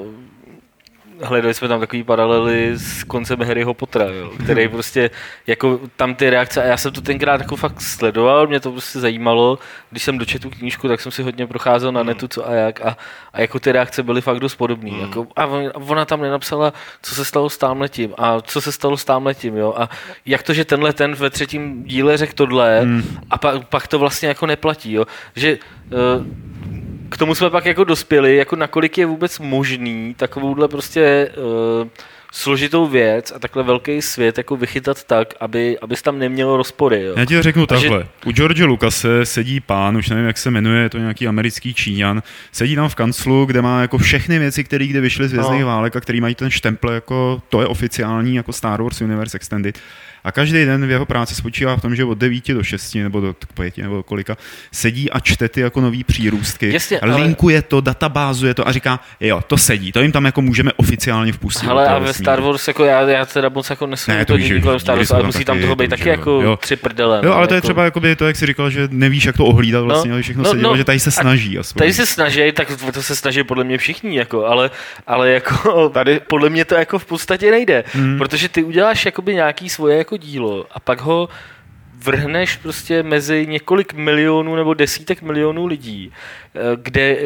hledali 1.23 1.55
jsme 1.55 1.69
tam 1.69 1.81
takový 1.81 2.03
paralely 2.03 2.73
s 2.75 3.05
koncem 3.05 3.43
Harryho 3.43 3.75
Pottera, 3.75 4.05
jo, 4.05 4.31
který 4.45 4.69
prostě, 4.79 5.11
jako 5.47 5.81
tam 5.97 6.15
ty 6.15 6.31
reakce, 6.31 6.63
a 6.63 6.67
já 6.67 6.77
jsem 6.77 6.93
to 6.93 7.01
tenkrát 7.01 7.41
jako 7.41 7.57
fakt 7.57 7.81
sledoval, 7.81 8.47
mě 8.47 8.61
to 8.61 8.73
prostě 8.73 9.01
zajímalo, 9.01 9.59
když 9.91 10.03
jsem 10.03 10.19
dočetl 10.19 10.51
tu 10.51 10.57
knížku, 10.57 10.89
tak 10.89 11.01
jsem 11.01 11.13
si 11.13 11.23
hodně 11.23 11.47
procházel 11.47 11.93
na 11.93 12.03
netu, 12.03 12.29
co 12.29 12.49
a 12.49 12.53
jak, 12.53 12.81
a, 12.81 12.97
a 13.33 13.41
jako 13.41 13.61
ty 13.61 13.73
reakce 13.73 14.03
byly 14.03 14.21
fakt 14.21 14.41
dost 14.41 14.55
podobné. 14.55 14.91
Hmm. 14.91 15.01
Jako, 15.01 15.27
a 15.37 15.47
on- 15.47 15.71
a 15.75 15.77
ona 15.77 16.05
tam 16.05 16.21
nenapsala, 16.21 16.73
co 17.03 17.15
se 17.15 17.25
stalo 17.25 17.51
s 17.51 17.59
támhletím 17.59 18.15
a 18.19 18.41
co 18.41 18.61
se 18.61 18.73
stalo 18.73 18.97
s 18.97 19.05
támhletím, 19.05 19.57
jo, 19.57 19.75
a 19.77 19.89
jak 20.27 20.43
to, 20.43 20.53
že 20.55 20.65
tenhle 20.65 20.93
ten 20.93 21.15
ve 21.15 21.31
třetím 21.31 21.85
díle 21.85 22.17
řekl 22.17 22.33
tohle 22.35 22.87
a 23.31 23.39
pak, 23.39 23.69
pak 23.69 23.87
to 23.89 23.99
vlastně 23.99 24.29
jako 24.29 24.47
neplatí, 24.47 24.93
jo, 24.93 25.07
že 25.37 25.59
uh, 26.19 26.27
k 27.11 27.17
tomu 27.19 27.35
jsme 27.35 27.51
pak 27.51 27.67
jako 27.67 27.85
dospěli, 27.85 28.37
jako 28.37 28.57
nakolik 28.57 28.99
je 28.99 29.07
vůbec 29.07 29.39
možný 29.39 30.15
takovouhle 30.15 30.69
prostě 30.69 31.31
uh, 31.83 31.89
složitou 32.33 32.87
věc 32.87 33.33
a 33.37 33.39
takhle 33.39 33.63
velký 33.63 34.03
svět 34.03 34.39
jako 34.39 34.57
vychytat 34.57 35.05
tak, 35.05 35.35
aby, 35.41 35.79
abys 35.79 36.03
tam 36.03 36.19
nemělo 36.19 36.57
rozpory. 36.57 37.03
Jo. 37.03 37.15
Já 37.17 37.25
ti 37.25 37.35
to 37.37 37.43
řeknu 37.43 37.67
Takže- 37.67 37.89
takhle. 37.89 38.07
U 38.27 38.33
George 38.33 38.61
Lucase 38.63 39.27
sedí 39.27 39.61
pán, 39.61 39.97
už 39.97 40.09
nevím, 40.09 40.25
jak 40.27 40.39
se 40.39 40.51
jmenuje, 40.51 40.83
je 40.83 40.89
to 40.89 40.99
nějaký 40.99 41.29
americký 41.29 41.75
Číňan, 41.75 42.23
sedí 42.53 42.77
tam 42.77 42.89
v 42.89 42.95
kanclu, 42.95 43.45
kde 43.45 43.63
má 43.63 43.81
jako 43.81 43.99
všechny 43.99 44.39
věci, 44.39 44.65
které 44.65 44.87
kdy 44.87 45.01
vyšly 45.01 45.29
z 45.29 45.33
Vězných 45.33 45.61
No. 45.61 45.67
válek 45.67 45.97
a 45.97 46.01
který 46.01 46.21
mají 46.21 46.35
ten 46.35 46.51
štempel 46.51 46.91
jako 46.91 47.43
to 47.49 47.61
je 47.61 47.67
oficiální 47.67 48.35
jako 48.35 48.53
Star 48.53 48.83
Wars 48.83 49.01
Universe 49.01 49.37
Extended. 49.37 49.79
A 50.25 50.33
každý 50.33 50.65
den 50.65 50.87
v 50.87 50.91
jeho 50.91 51.07
práci 51.07 51.35
spočívá 51.35 51.77
v 51.77 51.81
tom, 51.81 51.97
že 51.97 52.05
od 52.05 52.19
9 52.19 52.49
do 52.55 52.63
6 52.63 52.95
nebo 52.95 53.21
do 53.21 53.35
5 53.55 53.79
nebo 53.79 53.97
do 53.97 54.03
kolika 54.03 54.37
sedí 54.73 55.11
a 55.11 55.21
čte 55.21 55.49
ty 55.49 55.61
jako 55.61 55.81
nový 55.81 56.05
přírůstky. 56.05 56.73
Jasně, 56.73 57.01
ale- 57.01 57.17
linkuje 57.17 57.63
to, 57.63 57.81
databázuje 57.81 58.55
to 58.55 58.69
a 58.69 58.73
říká, 58.73 59.01
jo, 59.21 59.41
to 59.47 59.57
sedí, 59.57 59.93
to 59.93 60.03
jim 60.03 60.13
tam 60.13 60.25
jako 60.25 60.43
můžeme 60.43 60.73
oficiálně 60.73 61.33
vpustit. 61.33 61.69
toho 61.69 61.79
a 61.81 61.99
ve. 61.99 62.13
Star 62.13 62.41
Wars, 62.41 62.69
jako 62.69 62.85
já, 62.85 63.01
já 63.01 63.27
teda 63.27 63.49
moc 63.49 63.71
jako 63.71 63.87
nesu 63.87 64.11
Ne, 64.11 64.25
to 64.25 64.37
víš, 64.37 64.53
kolem 64.63 64.79
Star 64.81 64.97
Wars, 64.97 65.11
ale 65.11 65.23
musí 65.23 65.45
tam 65.45 65.61
toho 65.61 65.77
být 65.77 65.89
to 65.91 65.97
taky 65.97 66.09
jako 66.09 66.31
Jo. 66.43 66.57
tři 66.57 66.77
prdele. 66.77 67.17
Jo, 67.17 67.31
no, 67.31 67.35
ale 67.37 67.47
to 67.49 67.55
je 67.55 67.57
jako, 67.57 67.67
třeba 67.67 67.85
jakoby 67.85 68.17
to, 68.17 68.27
jak 68.27 68.37
jsi 68.37 68.47
říkal, 68.47 68.71
že 68.71 68.89
nevíš, 68.91 69.25
jak 69.25 69.37
to 69.37 69.45
ohlídat 69.45 69.85
vlastně, 69.85 70.09
No, 70.11 70.15
ale 70.15 70.23
všechno 70.23 70.43
no, 70.43 70.51
se 70.51 70.57
dělo, 70.57 70.71
no, 70.71 70.77
že 70.77 70.85
tady 70.85 71.01
se 71.01 71.09
a 71.09 71.13
snaží. 71.13 71.59
Aspoň. 71.59 71.79
Tady 71.79 71.93
se 71.93 72.07
snaží, 72.07 72.53
tak 72.53 72.69
to 72.95 73.03
se 73.03 73.17
snaží 73.17 73.43
podle 73.45 73.65
mě 73.65 73.79
všichni, 73.79 74.17
jako, 74.17 74.47
ale, 74.47 74.71
ale 75.07 75.31
jako, 75.31 75.89
tady 75.95 76.21
podle 76.27 76.51
mě 76.51 76.65
to 76.65 76.75
jako 76.75 76.99
v 76.99 77.05
podstatě 77.05 77.51
nejde, 77.51 77.85
Hmm. 77.93 78.19
protože 78.19 78.49
ty 78.49 78.63
uděláš 78.63 79.05
jakoby 79.07 79.35
nějaký 79.35 79.69
svoje 79.69 79.97
jako 80.11 80.17
dílo 80.17 80.67
a 80.71 80.81
pak 80.81 81.01
ho 81.01 81.29
vrhneš 81.95 82.57
prostě 82.57 83.03
mezi 83.03 83.47
několik 83.47 83.93
milionů 83.95 84.57
nebo 84.57 84.75
desítek 84.75 85.23
milionů 85.23 85.67
lidí, 85.67 86.13
eh, 86.55 86.61
kde, 86.83 87.17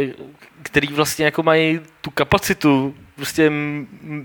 který 0.63 0.89
vlastně 0.89 1.25
jako 1.25 1.43
mají 1.43 1.81
tu 2.01 2.11
kapacitu 2.11 2.95
prostě 3.17 3.53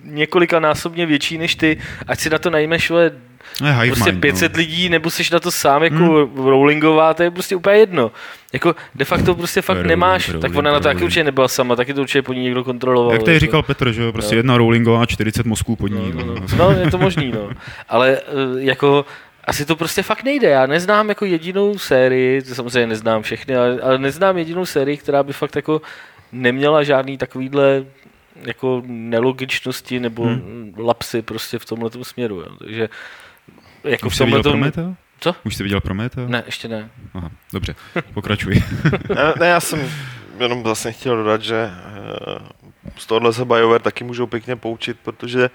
několika 0.04 0.60
násobně 0.60 1.06
větší 1.06 1.38
než 1.38 1.56
ty, 1.56 1.78
ať 2.08 2.20
si 2.20 2.30
na 2.30 2.38
to 2.38 2.50
najmeš 2.50 2.92
je 3.66 3.72
hive 3.72 3.96
prostě 3.96 4.12
mind, 4.12 4.22
500 4.22 4.54
no. 4.54 4.58
lidí, 4.58 4.90
nebo 4.90 5.10
jsi 5.10 5.24
na 5.32 5.40
to 5.40 5.52
sám 5.52 5.84
jako 5.84 5.96
hmm. 5.96 6.46
rollingová, 6.46 7.14
to 7.14 7.24
je 7.24 7.32
prostě 7.32 7.56
úplně 7.56 7.78
jedno. 7.78 8.12
Jako 8.54 8.76
de 8.96 9.06
facto 9.06 9.36
prostě 9.36 9.62
fakt 9.62 9.78
Rolling, 9.78 9.90
nemáš, 9.90 10.28
rolling, 10.28 10.42
tak 10.42 10.56
ona 10.56 10.72
na 10.72 10.80
to 10.80 10.84
taky 10.84 11.04
určitě 11.04 11.24
nebyla 11.24 11.48
sama, 11.48 11.76
taky 11.76 11.94
to 11.94 12.02
určitě 12.02 12.22
po 12.22 12.34
ní 12.34 12.44
někdo 12.44 12.64
kontroloval. 12.64 13.14
Jak 13.14 13.24
tady 13.24 13.34
jako. 13.34 13.46
říkal 13.46 13.64
Petr, 13.64 13.92
že 13.92 14.04
jo, 14.04 14.12
prostě 14.12 14.36
No. 14.36 14.40
jedna 14.40 14.58
rollingová, 14.58 15.06
40 15.06 15.46
mozků 15.46 15.76
pod 15.76 15.88
ní. 15.88 16.12
No, 16.16 16.26
No, 16.26 16.34
no, 16.36 16.42
no. 16.58 16.58
no, 16.58 16.80
je 16.80 16.92
to 16.92 16.98
možný, 16.98 17.32
no. 17.32 17.50
Ale 17.90 18.18
eh, 18.18 18.22
jako 18.58 19.06
asi 19.44 19.66
to 19.66 19.76
prostě 19.76 20.04
fakt 20.04 20.24
nejde. 20.24 20.50
Já 20.50 20.66
neznám 20.66 21.10
jako 21.10 21.26
jedinou 21.26 21.78
sérii, 21.78 22.42
samozřejmě 22.42 22.88
neznám 22.88 23.22
všechny, 23.22 23.56
ale, 23.56 23.80
ale 23.82 23.98
neznám 23.98 24.38
jedinou 24.38 24.66
sérii, 24.66 24.98
která 24.98 25.24
by 25.24 25.34
fakt 25.34 25.56
jako 25.56 25.82
neměla 26.32 26.84
žádný 26.84 27.18
takovýhle 27.18 27.86
jako 28.46 28.84
nelogičnosti 28.86 30.00
nebo 30.00 30.24
hmm. 30.24 30.74
lapsy 30.78 31.22
prostě 31.22 31.60
v 31.60 31.66
tomhle 31.66 31.90
směru. 32.02 32.40
Jo. 32.42 32.48
Takže 32.60 32.90
jako 33.84 34.08
Už 34.08 34.14
v 34.14 34.18
jsi 34.18 34.26
viděl 34.26 34.44
tomhle 34.44 34.72
Prometeo? 34.72 34.96
Co? 35.20 35.36
Už 35.44 35.56
jsi 35.56 35.64
viděl 35.64 35.82
Prometeo? 35.82 36.28
Ne, 36.28 36.44
ještě 36.46 36.68
ne. 36.68 36.90
Aha, 37.14 37.32
dobře, 37.54 37.76
pokračuj. 38.14 38.64
Ne, 39.16 39.34
ne, 39.40 39.48
já 39.48 39.60
jsem 39.60 39.92
jenom 40.40 40.64
vlastně 40.64 40.92
chtěl 40.92 41.16
dodat, 41.16 41.42
že 41.42 41.70
eh, 41.72 42.40
z 42.98 43.06
tohohle 43.06 43.34
se 43.34 43.46
BioWare 43.46 43.84
taky 43.84 44.04
můžou 44.04 44.28
pěkně 44.28 44.56
poučit, 44.56 44.98
protože 45.04 45.50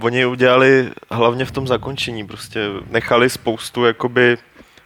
oni 0.00 0.26
udělali 0.26 0.90
hlavně 1.10 1.44
v 1.44 1.50
tom 1.50 1.66
zakončení, 1.66 2.26
prostě 2.26 2.60
nechali 2.90 3.30
spoustu 3.30 3.84
jakoby 3.84 4.38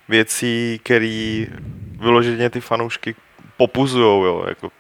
věcí, 0.09 0.81
které 0.83 1.47
vyloženě 2.01 2.51
ty 2.51 2.61
fanoušky 2.61 3.15
popuzujou, 3.57 4.25
jo, 4.25 4.45
jako, 4.49 4.71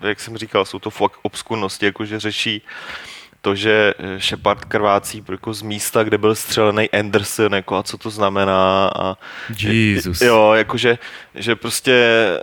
jak 0.00 0.20
jsem 0.20 0.36
říkal, 0.36 0.64
jsou 0.64 0.78
to 0.78 0.90
fakt 0.90 1.18
obskurnosti, 1.22 1.86
jakože 1.86 2.20
řeší 2.20 2.62
to, 3.44 3.54
že 3.54 3.94
eh, 3.98 4.20
Shepard 4.20 4.64
krvácí 4.64 5.24
jako 5.30 5.54
z 5.54 5.62
místa, 5.62 6.02
kde 6.04 6.18
byl 6.18 6.34
střelený 6.34 6.90
Anderson, 6.90 7.54
jako 7.54 7.76
a 7.76 7.82
co 7.82 7.98
to 7.98 8.10
znamená 8.10 8.88
a 8.98 9.14
Jesus. 9.58 10.20
Jo, 10.20 10.52
jakože, 10.52 10.98
že 11.34 11.56
prostě 11.56 11.92
eh, 11.92 12.40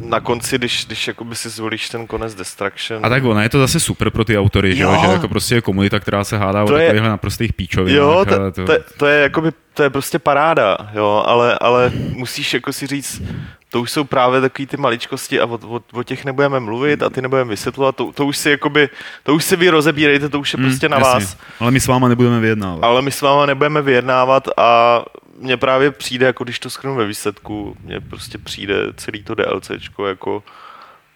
na 0.00 0.20
konci, 0.20 0.58
když, 0.58 0.86
když 0.86 1.08
jakoby 1.08 1.36
si 1.36 1.48
zvolíš 1.48 1.88
ten 1.88 2.06
konec 2.06 2.34
Destruction, 2.34 3.06
A 3.06 3.08
tak 3.08 3.24
ono, 3.24 3.40
je 3.40 3.48
to 3.48 3.58
zase 3.58 3.80
super 3.80 4.10
pro 4.10 4.24
ty 4.24 4.38
autory, 4.38 4.76
že, 4.76 4.82
jo? 4.82 4.90
Jo. 4.92 5.00
že 5.04 5.12
jako 5.12 5.28
prostě 5.28 5.54
je 5.54 5.60
komunita, 5.60 6.00
která 6.00 6.24
se 6.24 6.38
hádá 6.38 6.64
o 6.64 6.66
To 6.66 6.76
je- 6.76 6.86
takovýchhle 6.86 7.08
naprostých 7.10 7.52
píčovinách. 7.52 7.98
jo, 7.98 8.24
to, 8.28 8.64
to, 8.66 8.72
je- 8.72 8.80
to, 8.98 9.06
je 9.06 9.22
jakoby, 9.22 9.50
to 9.74 9.82
je 9.82 9.90
prostě 9.90 10.18
paráda, 10.18 10.76
jo, 10.94 11.22
ale, 11.26 11.58
ale 11.60 11.92
musíš 11.94 12.54
jako 12.54 12.72
si 12.72 12.86
říct, 12.86 13.22
to 13.70 13.80
už 13.80 13.90
jsou 13.90 14.04
právě 14.04 14.40
takový 14.40 14.66
ty 14.66 14.76
maličkosti 14.76 15.40
a 15.40 15.44
o, 15.46 15.54
o, 15.76 15.80
o 15.92 16.02
těch 16.02 16.24
nebudeme 16.24 16.60
mluvit 16.60 17.02
a 17.02 17.10
ty 17.10 17.22
nebudeme 17.22 17.50
vysvětlovat, 17.50 17.96
to, 17.96 18.12
to 18.12 18.26
už 18.26 18.36
si 18.38 18.50
jakoby, 18.50 18.88
to 19.22 19.34
už 19.34 19.44
si 19.44 19.56
vy 19.56 19.68
rozebírejte, 19.70 20.28
to 20.28 20.40
už 20.40 20.52
je 20.52 20.58
Mm, 20.60 20.64
prostě 20.68 20.88
na 20.88 20.98
jasně. 20.98 21.12
vás. 21.14 21.36
Ale 21.60 21.70
my 21.70 21.80
s 21.80 21.86
váma 21.86 22.08
nebudeme 22.08 22.40
vyjednávat. 22.40 22.84
Ale 22.84 23.02
my 23.02 23.10
s 23.10 23.20
váma 23.20 23.46
nebudeme 23.46 23.82
vyjednávat 23.82 24.48
a 24.56 25.02
mně 25.38 25.56
právě 25.56 25.90
přijde, 25.90 26.26
jako 26.26 26.44
když 26.44 26.58
to 26.58 26.70
schrnu 26.70 26.94
ve 26.94 27.06
výsledku, 27.06 27.76
mně 27.84 28.00
prostě 28.00 28.38
přijde 28.38 28.74
celý 28.96 29.22
to 29.22 29.34
DLCčko 29.34 30.06
jako 30.06 30.36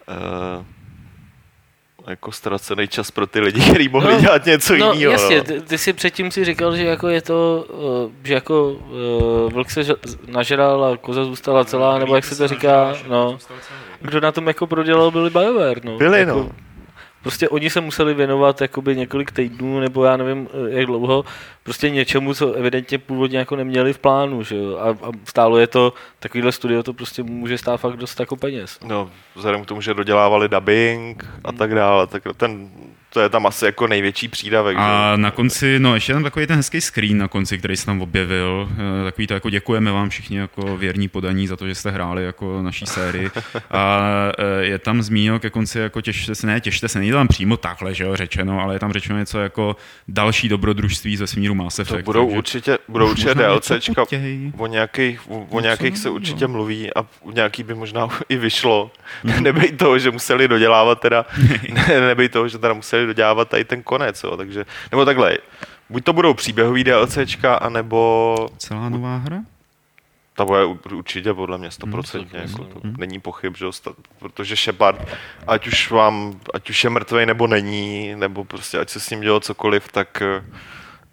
uh, 0.07 0.65
jako 2.07 2.31
ztracený 2.31 2.87
čas 2.87 3.11
pro 3.11 3.27
ty 3.27 3.39
lidi, 3.39 3.61
kteří 3.61 3.89
mohli 3.89 4.13
No, 4.13 4.19
dělat 4.21 4.45
něco 4.45 4.75
No 4.77 4.93
jiného. 4.93 5.11
jasně, 5.11 5.37
no. 5.37 5.43
ty, 5.43 5.61
ty 5.61 5.77
si 5.77 5.93
předtím 5.93 6.31
si 6.31 6.45
říkal, 6.45 6.75
že 6.75 6.83
jako 6.83 7.07
je 7.07 7.21
to, 7.21 7.65
eh, 7.69 8.11
že 8.23 8.33
jako 8.33 8.71
uh, 8.71 9.53
vlk 9.53 9.71
se 9.71 9.81
nažral 10.27 10.85
a 10.85 10.97
koza 10.97 11.25
zůstala 11.25 11.65
celá, 11.65 11.99
nebo 11.99 12.15
jak 12.15 12.25
se 12.25 12.35
to 12.35 12.47
říká, 12.47 12.95
no. 13.07 13.37
Kdo 14.01 14.19
na 14.21 14.31
tom 14.31 14.47
jako 14.47 14.67
prodělal, 14.67 15.11
byli 15.11 15.29
BioWare, 15.29 15.81
no. 15.83 15.97
Byli, 15.97 16.19
jako, 16.19 16.31
no. 16.31 16.49
Prostě 17.23 17.49
oni 17.49 17.69
se 17.69 17.81
museli 17.81 18.13
věnovat 18.13 18.61
jakoby 18.61 18.95
několik 18.95 19.31
týdnů, 19.31 19.79
nebo 19.79 20.03
já 20.03 20.17
nevím, 20.17 20.47
eh, 20.53 20.77
jak 20.77 20.85
dlouho, 20.85 21.25
prostě 21.63 21.89
něčemu, 21.89 22.33
co 22.33 22.53
evidentně 22.53 22.97
původně 22.97 23.37
jako 23.37 23.55
neměli 23.55 23.93
v 23.93 23.99
plánu, 23.99 24.43
že 24.43 24.55
jo. 24.55 24.77
A, 24.77 24.89
a 24.89 25.11
stálo 25.25 25.57
je 25.57 25.67
to, 25.67 25.93
takovýhle 26.19 26.51
studio 26.51 26.83
to 26.83 26.93
prostě 26.93 27.23
může 27.23 27.57
stát 27.57 27.77
fakt 27.77 27.97
dost 27.97 28.19
jako 28.19 28.35
peněz. 28.35 28.79
No, 28.85 29.09
vzhledem 29.35 29.63
k 29.63 29.67
tomu, 29.67 29.81
že 29.81 29.93
dodělávali 29.93 30.49
dubbing 30.49 31.25
a 31.43 31.51
tak 31.51 31.75
dále, 31.75 32.07
tak 32.07 32.23
ten, 32.37 32.69
to 33.13 33.19
je 33.19 33.29
tam 33.29 33.45
asi 33.45 33.65
jako 33.65 33.87
největší 33.87 34.27
přídavek. 34.27 34.77
že? 34.77 34.83
A 34.83 35.13
na 35.15 35.31
konci, 35.31 35.79
no 35.79 35.93
ještě 35.95 36.13
tam 36.13 36.23
takový 36.23 36.47
ten 36.47 36.55
hezký 36.55 36.81
screen 36.81 37.17
na 37.17 37.27
konci, 37.27 37.57
který 37.57 37.77
se 37.77 37.85
tam 37.85 38.01
objevil. 38.01 38.69
eh, 39.01 39.03
Takový 39.03 39.27
to 39.27 39.33
jako 39.33 39.49
děkujeme 39.49 39.91
vám 39.91 40.09
všichni 40.09 40.37
jako 40.37 40.77
věrní 40.77 41.07
podaní 41.07 41.47
za 41.47 41.55
to, 41.55 41.67
že 41.67 41.75
jste 41.75 41.91
hráli 41.91 42.25
jako 42.25 42.61
naší 42.61 42.85
sérii. 42.85 43.29
A 43.71 44.09
eh, 44.37 44.65
je 44.65 44.79
tam 44.79 45.01
zmíněno 45.01 45.39
ke 45.39 45.49
konci 45.49 45.79
jako 45.79 46.01
těšte 46.01 46.35
se, 46.35 46.47
ne 46.47 46.61
těšte 46.61 46.87
se, 46.87 46.99
není 46.99 47.11
to 47.11 47.17
tam 47.17 47.27
přímo 47.27 47.57
takhle, 47.57 47.93
že 47.93 48.03
jo, 48.03 48.15
řečeno, 48.15 48.59
ale 48.59 48.75
je 48.75 48.79
tam 48.79 48.93
řečeno 48.93 49.19
něco 49.19 49.39
jako 49.39 49.75
další 50.07 50.49
dobrodružství 50.49 51.17
ze 51.17 51.27
smíru 51.27 51.55
Mass 51.55 51.75
To 51.75 51.81
Effect. 51.81 52.05
budou 52.05 52.25
takže 52.25 52.37
určitě, 52.37 52.77
budou 52.87 53.09
určitě 53.09 53.33
DLCčka, 53.33 54.05
o 54.57 54.67
nějakých, 54.67 55.31
o, 55.31 55.47
o 55.49 55.59
nějakých 55.59 55.97
se 55.97 56.09
určitě 56.09 56.47
mluví 56.47 56.89
a 56.95 57.05
nějaký 57.33 57.63
by 57.63 57.73
možná 57.73 58.07
i 58.29 58.37
vyšlo. 58.37 58.91
Nebej 59.39 59.71
toho, 59.71 59.99
že 59.99 60.11
museli 60.11 60.47
dodělávat 60.47 60.99
teda, 60.99 61.25
ne, 61.73 62.01
nebej 62.01 62.29
toho, 62.29 62.47
že 62.47 62.57
teda 62.57 62.73
museli 62.73 63.02
dodělávat 63.05 63.49
tady 63.49 63.65
ten 63.65 63.83
konec, 63.83 64.23
jo, 64.23 64.37
takže, 64.37 64.65
nebo 64.91 65.05
takhle, 65.05 65.37
buď 65.89 66.03
to 66.03 66.13
budou 66.13 66.33
příběhový 66.33 66.83
DLCčka, 66.83 67.55
anebo 67.55 68.35
Celá 68.57 68.89
nová 68.89 69.17
hra? 69.17 69.37
ta 70.35 70.45
bude 70.45 70.65
určitě 70.65 71.33
podle 71.33 71.57
mě 71.57 71.71
stoprocentně, 71.71 72.39
Hmm, 72.39 72.49
jako 72.49 72.63
to- 72.65 72.79
to 72.79 72.87
není 72.97 73.19
pochyb, 73.19 73.55
že 73.55 73.65
jo, 73.65 73.71
sta- 73.71 73.93
protože 74.19 74.55
Shepard, 74.55 75.07
ať 75.47 75.67
už 75.67 75.91
vám, 75.91 76.39
ať 76.53 76.69
už 76.69 76.83
je 76.83 76.89
mrtvej 76.89 77.25
nebo 77.25 77.47
není, 77.47 78.15
nebo 78.15 78.45
prostě 78.45 78.79
ať 78.79 78.89
se 78.89 78.99
s 78.99 79.09
ním 79.09 79.21
dělo 79.21 79.39
cokoliv, 79.39 79.91
tak 79.91 80.23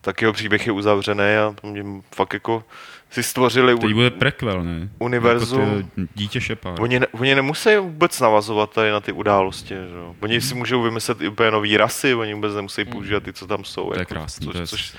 tak 0.02 0.20
jeho 0.22 0.32
příběh 0.32 0.66
je 0.66 0.72
uzavřený 0.72 1.22
a 1.36 1.54
mě 1.62 1.84
fakt 2.14 2.32
jako 2.34 2.64
si 3.10 3.22
stvořili 3.22 3.78
Teď 3.78 3.92
bude 3.94 4.10
prequel, 4.10 4.64
ne? 4.64 4.88
univerzum. 4.98 5.60
Jako 5.76 5.88
ty 5.94 6.08
dítě 6.14 6.40
šepár. 6.40 6.74
Oni, 6.80 7.00
ne, 7.00 7.06
oni 7.12 7.34
nemusí 7.34 7.76
vůbec 7.76 8.20
navazovat 8.20 8.72
tady 8.72 8.90
na 8.90 9.00
ty 9.00 9.12
události. 9.12 9.74
Že? 9.74 9.88
jo. 9.96 10.14
Oni 10.20 10.40
si 10.40 10.54
můžou 10.54 10.82
vymyslet 10.82 11.20
i 11.20 11.28
úplně 11.28 11.50
nový 11.50 11.76
rasy, 11.76 12.14
oni 12.14 12.34
vůbec 12.34 12.54
nemusí 12.54 12.84
používat 12.84 13.22
ty, 13.22 13.32
co 13.32 13.46
tam 13.46 13.64
jsou. 13.64 13.88
To 13.88 13.94
je 13.94 13.98
jako, 13.98 14.14
krásný, 14.14 14.46
Což, 14.46 14.52
to 14.54 14.60
je- 14.60 14.66
což, 14.66 14.92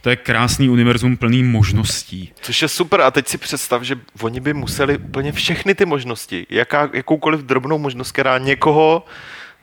To 0.00 0.10
je 0.10 0.16
krásný 0.16 0.68
univerzum 0.68 1.16
plný 1.16 1.42
možností. 1.42 2.32
což 2.40 2.62
je 2.62 2.68
super. 2.68 3.00
A 3.00 3.10
teď 3.10 3.28
si 3.28 3.38
představ, 3.38 3.82
že 3.82 3.96
oni 4.22 4.40
by 4.40 4.54
museli 4.54 4.98
úplně 4.98 5.32
všechny 5.32 5.74
ty 5.74 5.86
možnosti, 5.86 6.46
jaká, 6.50 6.90
jakoukoliv 6.92 7.40
drobnou 7.40 7.78
možnost, 7.78 8.12
která 8.12 8.38
někoho 8.38 9.06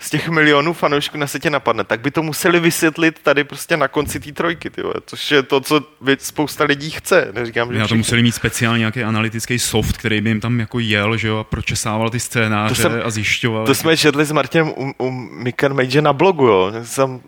z 0.01 0.09
těch 0.09 0.29
milionů 0.29 0.73
fanoušků 0.73 1.17
na 1.17 1.27
světě 1.27 1.49
napadne, 1.49 1.83
tak 1.83 2.01
by 2.01 2.11
to 2.11 2.23
museli 2.23 2.59
vysvětlit 2.59 3.19
tady 3.23 3.43
prostě 3.43 3.77
na 3.77 3.87
konci 3.87 4.19
té 4.19 4.31
trojky, 4.31 4.69
ty 4.69 4.81
vole, 4.81 4.93
což 5.05 5.31
je 5.31 5.43
to, 5.43 5.61
co 5.61 5.81
spousta 6.19 6.63
lidí 6.63 6.89
chce. 6.89 7.27
Neříkám, 7.33 7.67
že 7.73 7.79
Na 7.79 7.83
to 7.83 7.85
všichni. 7.87 7.97
museli 7.97 8.23
mít 8.23 8.31
speciálně 8.31 8.79
nějaký 8.79 9.03
analytický 9.03 9.59
soft, 9.59 9.97
který 9.97 10.21
by 10.21 10.29
jim 10.29 10.39
tam 10.41 10.59
jako 10.59 10.79
jel, 10.79 11.17
že 11.17 11.27
jo, 11.27 11.37
a 11.37 11.43
pročesával 11.43 12.09
ty 12.09 12.19
scénáře 12.19 12.75
To 12.75 12.81
jsem- 12.81 13.01
a 13.05 13.09
zjišťoval. 13.09 13.65
To 13.65 13.75
jsme 13.75 13.97
četli 13.97 14.25
s 14.25 14.31
Martinem 14.31 14.67
u, 14.69 14.93
u 14.97 15.09
Mika 15.11 15.69
Mage 15.69 16.01
na 16.01 16.13
blogu, 16.13 16.45
jo. 16.47 16.71
Jsem, 16.83 17.19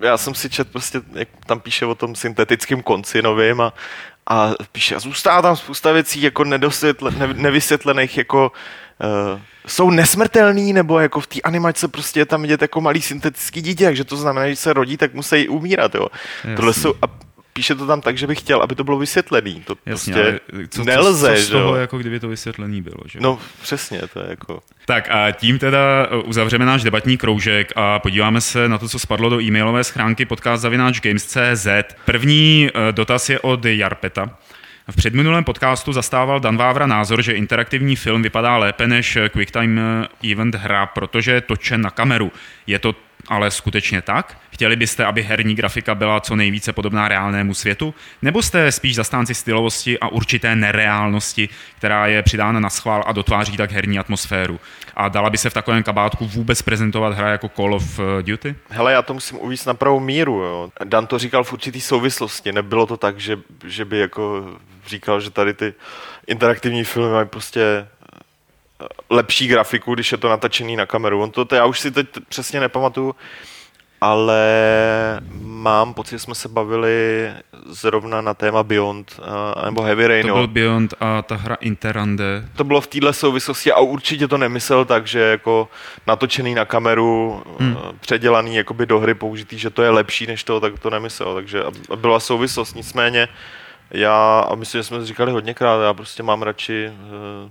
já 0.00 0.16
jsem 0.16 0.34
si 0.34 0.50
čet 0.50 0.70
prostě, 0.72 1.00
jak 1.14 1.28
tam 1.46 1.60
píše 1.60 1.86
o 1.86 1.94
tom 1.94 2.14
syntetickém 2.14 2.82
konci 2.82 3.22
novým 3.22 3.60
a, 3.60 3.72
a 4.32 4.54
píše, 4.72 4.96
a 4.96 5.00
zůstává 5.00 5.42
tam 5.42 5.56
spousta 5.56 5.92
věcí 5.92 6.22
jako 6.22 6.44
nedosvětle, 6.44 7.10
ne, 7.10 7.26
nevysvětlených, 7.34 8.18
jako 8.18 8.52
uh, 9.32 9.40
jsou 9.66 9.90
nesmrtelný, 9.90 10.72
nebo 10.72 11.00
jako 11.00 11.20
v 11.20 11.26
té 11.26 11.40
animačce 11.40 11.88
prostě 11.88 12.20
je 12.20 12.26
tam 12.26 12.42
vidět 12.42 12.62
jako 12.62 12.80
malý 12.80 13.02
syntetický 13.02 13.62
dítě, 13.62 13.84
takže 13.84 14.04
to 14.04 14.16
znamená, 14.16 14.48
že 14.48 14.56
se 14.56 14.72
rodí, 14.72 14.96
tak 14.96 15.14
musí 15.14 15.48
umírat, 15.48 15.94
jo. 15.94 16.06
Jasný. 16.44 16.56
Tohle 16.56 16.74
jsou, 16.74 16.94
a 17.02 17.06
píše 17.52 17.74
to 17.74 17.86
tam 17.86 18.00
tak, 18.00 18.18
že 18.18 18.26
bych 18.26 18.38
chtěl, 18.38 18.62
aby 18.62 18.74
to 18.74 18.84
bylo 18.84 18.98
vysvětlený. 18.98 19.62
To 19.66 19.74
Jasně, 19.86 20.12
prostě 20.12 20.68
co, 20.68 20.84
nelze, 20.84 21.28
co, 21.28 21.34
co 21.34 21.42
z 21.42 21.46
že 21.46 21.52
toho, 21.52 21.74
jo. 21.74 21.80
jako 21.80 21.98
kdyby 21.98 22.20
to 22.20 22.28
vysvětlený 22.28 22.82
bylo, 22.82 23.02
že? 23.06 23.20
No 23.20 23.38
přesně, 23.62 24.00
to 24.12 24.20
je 24.20 24.26
jako... 24.28 24.60
Tak 24.86 25.08
a 25.10 25.30
tím 25.30 25.58
teda 25.58 26.08
uh, 26.10 26.28
uzavřeme 26.28 26.66
náš 26.66 26.82
debatní 26.82 27.16
kroužek 27.16 27.72
a 27.76 27.98
podíváme 27.98 28.40
se 28.40 28.68
na 28.68 28.78
to, 28.78 28.88
co 28.88 28.98
spadlo 28.98 29.28
do 29.28 29.40
e-mailové 29.40 29.84
schránky 29.84 30.24
podcast.games.cz. 30.24 31.66
První 32.04 32.68
uh, 32.74 32.80
dotaz 32.92 33.28
je 33.28 33.40
od 33.40 33.64
Jarpeta. 33.64 34.30
V 34.90 34.96
předminulém 34.96 35.44
podcastu 35.44 35.92
zastával 35.92 36.40
Dan 36.40 36.56
Vávra 36.56 36.86
názor, 36.86 37.22
že 37.22 37.32
interaktivní 37.32 37.96
film 37.96 38.22
vypadá 38.22 38.56
lépe 38.56 38.86
než 38.86 39.18
QuickTime 39.32 40.08
Event 40.32 40.54
hra, 40.54 40.86
protože 40.86 41.32
je 41.32 41.40
točen 41.40 41.80
na 41.80 41.90
kameru. 41.90 42.32
Je 42.66 42.78
to 42.78 42.94
ale 43.32 43.50
skutečně 43.50 44.02
tak? 44.02 44.38
Chtěli 44.50 44.76
byste, 44.76 45.04
aby 45.04 45.22
herní 45.22 45.54
grafika 45.54 45.94
byla 45.94 46.20
co 46.20 46.36
nejvíce 46.36 46.72
podobná 46.72 47.08
reálnému 47.08 47.54
světu? 47.54 47.94
Nebo 48.22 48.42
jste 48.42 48.72
spíš 48.72 48.94
zastánci 48.94 49.34
stylovosti 49.34 49.98
a 49.98 50.08
určité 50.08 50.56
nereálnosti, 50.56 51.48
která 51.78 52.06
je 52.06 52.22
přidána 52.22 52.60
na 52.60 52.70
schvál 52.70 53.04
a 53.06 53.12
dotváří 53.12 53.56
tak 53.56 53.72
herní 53.72 53.98
atmosféru? 53.98 54.60
A 54.96 55.08
dala 55.08 55.30
by 55.30 55.38
se 55.38 55.50
v 55.50 55.54
takovém 55.54 55.82
kabátku 55.82 56.26
vůbec 56.26 56.62
prezentovat 56.62 57.14
hra 57.14 57.28
jako 57.28 57.48
Call 57.48 57.74
of 57.74 57.98
eh, 57.98 58.22
Duty? 58.22 58.54
Hele, 58.68 58.92
já 58.92 59.02
to 59.02 59.14
musím 59.14 59.38
uvíct 59.38 59.66
na 59.66 59.74
pravou 59.74 60.00
míru. 60.00 60.34
Jo. 60.40 60.70
Dan 60.84 61.06
to 61.06 61.18
říkal 61.18 61.44
v 61.44 61.52
určitý 61.52 61.80
souvislosti. 61.80 62.52
Nebylo 62.52 62.86
to 62.86 62.96
tak, 62.96 63.20
že, 63.20 63.38
že 63.66 63.84
by 63.84 63.98
jako 63.98 64.44
říkal, 64.86 65.20
že 65.20 65.30
tady 65.30 65.54
ty 65.54 65.74
interaktivní 66.26 66.84
filmy 66.84 67.12
mají 67.12 67.28
prostě 67.28 67.86
lepší 69.10 69.48
grafiku, 69.48 69.94
když 69.94 70.12
je 70.12 70.18
to 70.18 70.28
natačený 70.28 70.76
na 70.76 70.86
kameru. 70.86 71.22
On 71.22 71.30
to, 71.30 71.44
to 71.44 71.54
já 71.54 71.64
už 71.64 71.80
si 71.80 71.90
teď 71.90 72.06
přesně 72.28 72.60
nepamatuju, 72.60 73.14
ale 74.00 74.42
mám 75.40 75.94
pocit, 75.94 76.10
že 76.10 76.18
jsme 76.18 76.34
se 76.34 76.48
bavili 76.48 77.28
zrovna 77.66 78.20
na 78.20 78.34
téma 78.34 78.62
Beyond 78.62 79.12
uh, 79.18 79.64
nebo 79.64 79.82
Heavy 79.82 80.06
Rain. 80.06 80.26
To 80.26 80.34
byl 80.34 80.46
Beyond 80.46 80.94
a 81.00 81.22
ta 81.22 81.36
hra 81.36 81.54
Interande. 81.54 82.44
to 82.56 82.64
bylo 82.64 82.80
v 82.80 82.86
téhle 82.86 83.12
souvislosti 83.12 83.72
a 83.72 83.80
určitě 83.80 84.28
to 84.28 84.38
nemyslel 84.38 84.84
tak, 84.84 85.06
že 85.06 85.20
jako 85.20 85.68
natočený 86.06 86.54
na 86.54 86.64
kameru, 86.64 87.42
hmm. 87.58 87.76
předělaný 88.00 88.56
jakoby 88.56 88.86
do 88.86 88.98
hry 88.98 89.14
použitý, 89.14 89.58
že 89.58 89.70
to 89.70 89.82
je 89.82 89.90
lepší 89.90 90.26
než 90.26 90.44
to, 90.44 90.60
tak 90.60 90.78
to 90.78 90.90
nemyslel. 90.90 91.34
Takže 91.34 91.62
byla 91.96 92.20
souvislost. 92.20 92.74
Nicméně 92.74 93.28
já, 93.90 94.40
a 94.50 94.54
myslím, 94.54 94.78
že 94.78 94.84
jsme 94.84 94.98
to 94.98 95.06
říkali 95.06 95.32
hodněkrát, 95.32 95.82
já 95.82 95.94
prostě 95.94 96.22
mám 96.22 96.42
radši 96.42 96.90
uh, 97.44 97.50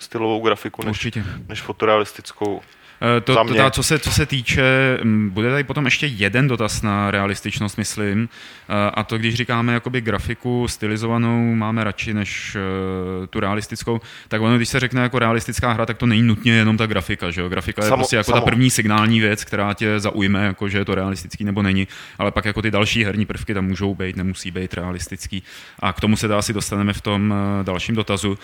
stylovou 0.00 0.40
grafiku 0.40 0.82
než, 0.84 0.90
Určitě. 0.96 1.24
než 1.48 1.60
fotorealistickou. 1.60 2.62
Eh, 3.02 3.20
To, 3.20 3.34
to, 3.34 3.44
teda, 3.44 3.70
co, 3.70 3.82
se, 3.82 3.98
co 3.98 4.10
se 4.10 4.26
týče, 4.26 4.98
mm, 5.04 5.30
bude 5.30 5.50
tady 5.50 5.64
potom 5.64 5.84
ještě 5.84 6.06
jeden 6.06 6.48
dotaz 6.48 6.82
na 6.82 7.10
realističnost, 7.10 7.78
myslím. 7.78 8.28
Eh, 8.68 8.90
A 8.94 9.02
to, 9.04 9.18
když 9.18 9.34
říkáme 9.34 9.72
jakoby 9.72 10.00
grafiku 10.00 10.68
stylizovanou, 10.68 11.54
máme 11.54 11.84
radši 11.84 12.14
než 12.14 12.56
eh, 12.56 13.26
tu 13.26 13.40
realistickou, 13.40 14.00
tak 14.28 14.40
ono, 14.42 14.56
když 14.56 14.68
se 14.68 14.80
řekne 14.80 15.02
jako 15.02 15.18
realistická 15.18 15.72
hra, 15.72 15.86
tak 15.86 15.96
to 15.98 16.06
není 16.06 16.22
nutně 16.22 16.52
jenom 16.52 16.76
ta 16.76 16.86
grafika, 16.86 17.30
že 17.30 17.40
jo? 17.40 17.48
Grafika 17.48 17.84
je 17.84 17.90
Samo- 17.90 17.96
prostě 17.96 18.16
jako 18.16 18.30
samo. 18.30 18.40
ta 18.40 18.44
první 18.50 18.70
signální 18.70 19.20
věc, 19.20 19.44
která 19.44 19.74
tě 19.74 20.00
zaujme, 20.00 20.44
jako 20.44 20.68
že 20.68 20.78
je 20.78 20.84
to 20.84 20.94
realistický 20.94 21.44
nebo 21.44 21.62
není, 21.62 21.88
ale 22.18 22.30
pak 22.30 22.44
jako 22.44 22.62
ty 22.62 22.70
další 22.70 23.04
herní 23.04 23.26
prvky 23.26 23.54
tam 23.54 23.64
můžou 23.64 23.94
být, 23.94 24.16
nemusí 24.16 24.50
být 24.50 24.74
realistický. 24.74 25.42
A 25.80 25.92
k 25.92 26.00
tomu 26.00 26.16
se 26.16 26.28
dá 26.28 26.38
asi 26.38 26.52
dostaneme 26.52 26.92
v 26.92 27.00
tom 27.00 27.34
dalším 27.62 27.94
dotazu. 27.94 28.38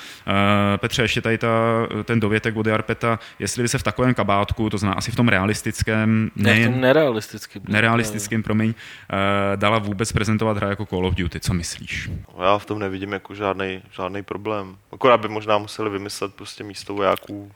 Petře, 0.76 1.02
ještě 1.02 1.20
tady 1.20 1.38
ta, 1.38 1.48
ten 2.04 2.20
dovětek 2.20 2.56
od 2.56 2.66
Jarpeta, 2.66 3.18
jestli 3.38 3.62
by 3.62 3.68
se 3.68 3.78
v 3.78 3.82
takovém 3.82 4.14
kabátku, 4.46 4.70
to 4.70 4.78
znamená 4.78 4.98
asi 4.98 5.10
v 5.10 5.16
tom 5.16 5.28
realistickém, 5.28 6.22
Ne, 6.24 6.30
v 6.30 6.34
tom 6.34 6.42
nejen 6.44 6.80
nerealisticky. 6.80 7.60
nerealistickém, 7.68 8.42
promiň, 8.42 8.74
eh, 8.74 9.56
dala 9.56 9.78
vůbec 9.78 10.12
prezentovat 10.12 10.56
hra 10.56 10.68
jako 10.68 10.86
Call 10.86 11.06
of 11.06 11.14
Duty. 11.14 11.40
Co 11.40 11.54
myslíš? 11.54 12.10
Já 12.42 12.58
v 12.58 12.66
tom 12.66 12.78
nevidím 12.78 13.12
jako 13.12 13.34
žádný 13.34 13.82
žádný 13.92 14.22
problém. 14.22 14.76
Akorát 14.92 15.20
by 15.20 15.28
možná 15.28 15.58
museli 15.58 15.90
vymyslet 15.90 16.34
prostě 16.34 16.64
místo 16.64 16.94
vojáků 16.94 17.52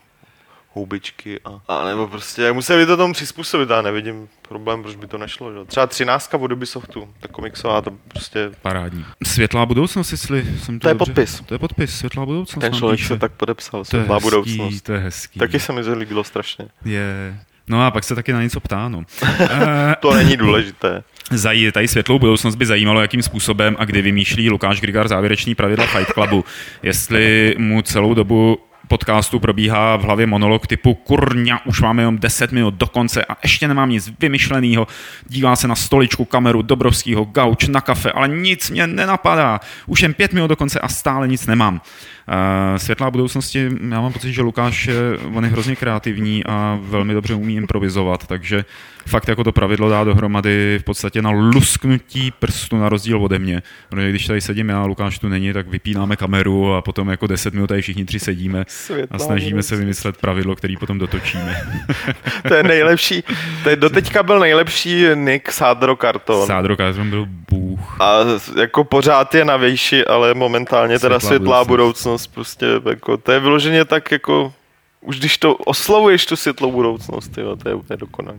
houbičky 0.74 1.40
a, 1.44 1.60
a 1.68 1.84
nebo 1.84 2.08
prostě 2.08 2.52
museli 2.52 2.82
by 2.82 2.86
to 2.86 2.96
tomu 2.96 3.12
přizpůsobit, 3.12 3.70
já 3.70 3.82
nevidím 3.82 4.28
problém, 4.48 4.82
proč 4.82 4.96
by 4.96 5.06
to 5.06 5.18
nešlo. 5.18 5.52
Že? 5.52 5.64
Třeba 5.64 5.86
třináctka 5.86 6.36
od 6.38 6.52
Ubisoftu, 6.52 7.08
ta 7.20 7.28
komiksová, 7.28 7.80
to 7.82 7.90
prostě 8.08 8.50
Parádní. 8.62 9.04
Světlá 9.26 9.66
budoucnost, 9.66 10.12
jestli 10.12 10.44
jsem 10.58 10.78
to 10.78 10.82
To 10.82 10.88
je 10.88 10.94
dobře... 10.94 11.12
podpis. 11.12 11.42
To 11.46 11.54
je 11.54 11.58
podpis, 11.58 11.98
světlá 11.98 12.26
budoucnost. 12.26 12.60
ten 12.60 12.72
člověk 12.72 13.00
se 13.00 13.18
tak 13.18 13.32
podepsal, 13.32 13.84
to 13.84 13.96
je 13.96 14.04
má 14.06 14.14
hezký, 14.14 14.24
budoucnost. 14.30 14.80
to 14.80 14.92
je 14.92 14.98
hezký. 14.98 15.38
Taky 15.38 15.60
se 15.60 15.72
mi 15.72 15.82
to 15.84 15.94
líbilo 15.94 16.24
strašně. 16.24 16.64
Je. 16.84 17.36
No 17.68 17.86
a 17.86 17.90
pak 17.90 18.04
se 18.04 18.14
taky 18.14 18.32
na 18.32 18.42
něco 18.42 18.60
ptá, 18.60 18.88
no. 18.88 19.02
Eh, 19.40 19.96
To 20.00 20.14
není 20.14 20.36
důležité. 20.36 21.02
Zaj, 21.30 21.72
tady 21.72 21.88
světlou 21.88 22.18
budoucnost 22.18 22.54
by 22.54 22.66
zajímalo, 22.66 23.00
jakým 23.00 23.22
způsobem 23.22 23.76
a 23.78 23.84
kdy 23.84 24.02
vymýšlí 24.02 24.50
Lukáš 24.50 24.80
Grigar 24.80 25.08
závěrečný 25.08 25.54
pravidla 25.54 25.86
Fight 25.86 26.12
Clubu. 26.12 26.44
Jestli 26.82 27.54
mu 27.58 27.82
celou 27.82 28.14
dobu 28.14 28.58
podcastu 28.90 29.38
probíhá 29.38 29.96
v 29.96 30.02
hlavě 30.02 30.26
monolog 30.26 30.66
typu 30.66 30.94
kurňa, 30.94 31.60
už 31.66 31.80
máme 31.80 32.02
jenom 32.02 32.18
10 32.18 32.52
minut 32.52 32.74
do 32.74 32.86
konce 32.86 33.24
a 33.24 33.36
ještě 33.42 33.68
nemám 33.68 33.90
nic 33.90 34.12
vymyšleného. 34.20 34.86
Dívá 35.26 35.56
se 35.56 35.68
na 35.68 35.74
stoličku, 35.74 36.24
kameru, 36.24 36.62
Dobrovskýho, 36.62 37.24
gauč, 37.24 37.68
na 37.68 37.80
kafe, 37.80 38.12
ale 38.12 38.28
nic 38.28 38.70
mě 38.70 38.86
nenapadá. 38.86 39.60
Už 39.86 40.00
jen 40.02 40.14
5 40.14 40.32
minut 40.32 40.46
do 40.46 40.56
konce 40.56 40.80
a 40.80 40.88
stále 40.88 41.28
nic 41.28 41.46
nemám. 41.46 41.74
Uh, 41.74 42.76
světlá 42.76 43.10
budoucnosti, 43.10 43.70
já 43.90 44.00
mám 44.00 44.12
pocit, 44.12 44.32
že 44.32 44.42
Lukáš 44.42 44.86
je, 44.86 45.18
on 45.34 45.44
je 45.44 45.50
hrozně 45.50 45.76
kreativní 45.76 46.44
a 46.44 46.78
velmi 46.82 47.14
dobře 47.14 47.34
umí 47.34 47.56
improvizovat, 47.56 48.26
takže 48.26 48.64
fakt 49.10 49.28
jako 49.28 49.44
to 49.44 49.52
pravidlo 49.52 49.90
dá 49.90 50.04
dohromady 50.04 50.78
v 50.78 50.84
podstatě 50.84 51.22
na 51.22 51.30
lusknutí 51.30 52.30
prstu 52.38 52.76
na 52.78 52.88
rozdíl 52.88 53.24
ode 53.24 53.38
mě. 53.38 53.62
Protože 53.88 54.10
když 54.10 54.26
tady 54.26 54.40
sedím 54.40 54.68
já, 54.68 54.84
Lukáš 54.84 55.18
tu 55.18 55.28
není, 55.28 55.52
tak 55.52 55.68
vypínáme 55.68 56.16
kameru 56.16 56.74
a 56.74 56.82
potom 56.82 57.08
jako 57.08 57.26
10 57.26 57.54
minut 57.54 57.66
tady 57.66 57.82
všichni 57.82 58.04
tři 58.04 58.18
sedíme 58.18 58.64
Světlá 58.68 59.16
a 59.16 59.18
snažíme 59.18 59.62
se 59.62 59.74
budoucnost. 59.74 59.80
vymyslet 59.80 60.16
pravidlo, 60.16 60.56
který 60.56 60.76
potom 60.76 60.98
dotočíme. 60.98 61.56
To 62.48 62.54
je 62.54 62.62
nejlepší, 62.62 63.24
to 63.62 63.70
je, 63.70 63.76
doteďka 63.76 64.22
byl 64.22 64.38
nejlepší 64.40 65.04
Nick 65.14 65.52
Sádro 65.52 65.96
Karton. 65.96 66.46
Sádro 66.46 66.76
Kázron 66.76 67.10
byl 67.10 67.26
bůh. 67.50 67.96
A 68.00 68.12
jako 68.60 68.84
pořád 68.84 69.34
je 69.34 69.44
na 69.44 69.56
výši, 69.56 70.04
ale 70.04 70.34
momentálně 70.34 70.98
teda 70.98 71.20
Světlá 71.20 71.28
světlá 71.28 71.64
budoucnost. 71.64 72.02
budoucnost, 72.02 72.26
prostě 72.26 72.66
jako, 72.90 73.16
to 73.16 73.32
je 73.32 73.40
vyloženě 73.40 73.84
tak 73.84 74.10
jako, 74.12 74.52
už 75.00 75.18
když 75.18 75.38
to 75.38 75.54
oslavuješ 75.54 76.26
tu 76.26 76.36
světlou 76.36 76.72
budoucnost, 76.72 77.38
jo, 77.38 77.56
to 77.56 77.68
je 77.68 77.74
úplně 77.74 77.96
dokonalý. 77.96 78.38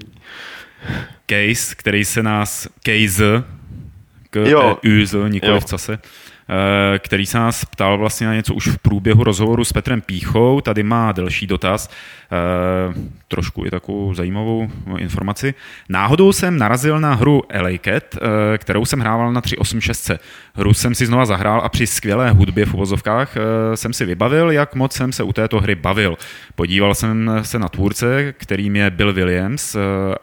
Case, 1.27 1.75
který 1.75 2.05
se 2.05 2.23
nás 2.23 2.67
Case, 2.83 3.43
k 4.29 4.35
Jo. 4.35 4.77
e, 4.85 5.05
z, 5.05 5.29
nikoli 5.29 5.51
Jo. 5.53 5.59
v 5.59 5.65
case, 5.65 5.93
eh, 6.93 6.99
který 6.99 7.25
se 7.25 7.37
nás 7.37 7.65
ptal 7.65 7.97
vlastně 7.97 8.27
na 8.27 8.33
něco 8.35 8.53
už 8.53 8.67
v 8.67 8.77
průběhu 8.77 9.23
rozhovoru 9.23 9.63
s 9.65 9.73
Petrem 9.73 10.01
Píchou. 10.01 10.61
Tady 10.61 10.83
má 10.83 11.11
delší 11.11 11.47
dotaz, 11.47 11.89
eh, 11.89 13.11
trošku 13.27 13.65
i 13.65 13.71
takovou 13.71 14.13
zajímavou 14.13 14.69
informaci. 14.97 15.53
Náhodou 15.89 16.33
jsem 16.33 16.57
narazil 16.57 16.99
na 16.99 17.13
hru 17.13 17.41
LA 17.53 17.77
Cat, 17.77 18.03
kterou 18.57 18.85
jsem 18.85 18.99
hrával 18.99 19.33
na 19.33 19.41
386. 19.41 20.11
Hru 20.55 20.73
jsem 20.73 20.95
si 20.95 21.05
znova 21.05 21.25
zahrál 21.25 21.61
a 21.63 21.69
při 21.69 21.87
skvělé 21.87 22.31
hudbě 22.31 22.65
v 22.65 22.73
uvozovkách 22.73 23.35
jsem 23.75 23.93
si 23.93 24.05
vybavil, 24.05 24.51
jak 24.51 24.75
moc 24.75 24.93
jsem 24.93 25.11
se 25.11 25.23
u 25.23 25.33
této 25.33 25.59
hry 25.59 25.75
bavil. 25.75 26.17
Podíval 26.55 26.95
jsem 26.95 27.31
se 27.41 27.59
na 27.59 27.69
tvůrce, 27.69 28.33
kterým 28.37 28.75
je 28.75 28.89
Bill 28.89 29.13
Williams 29.13 29.75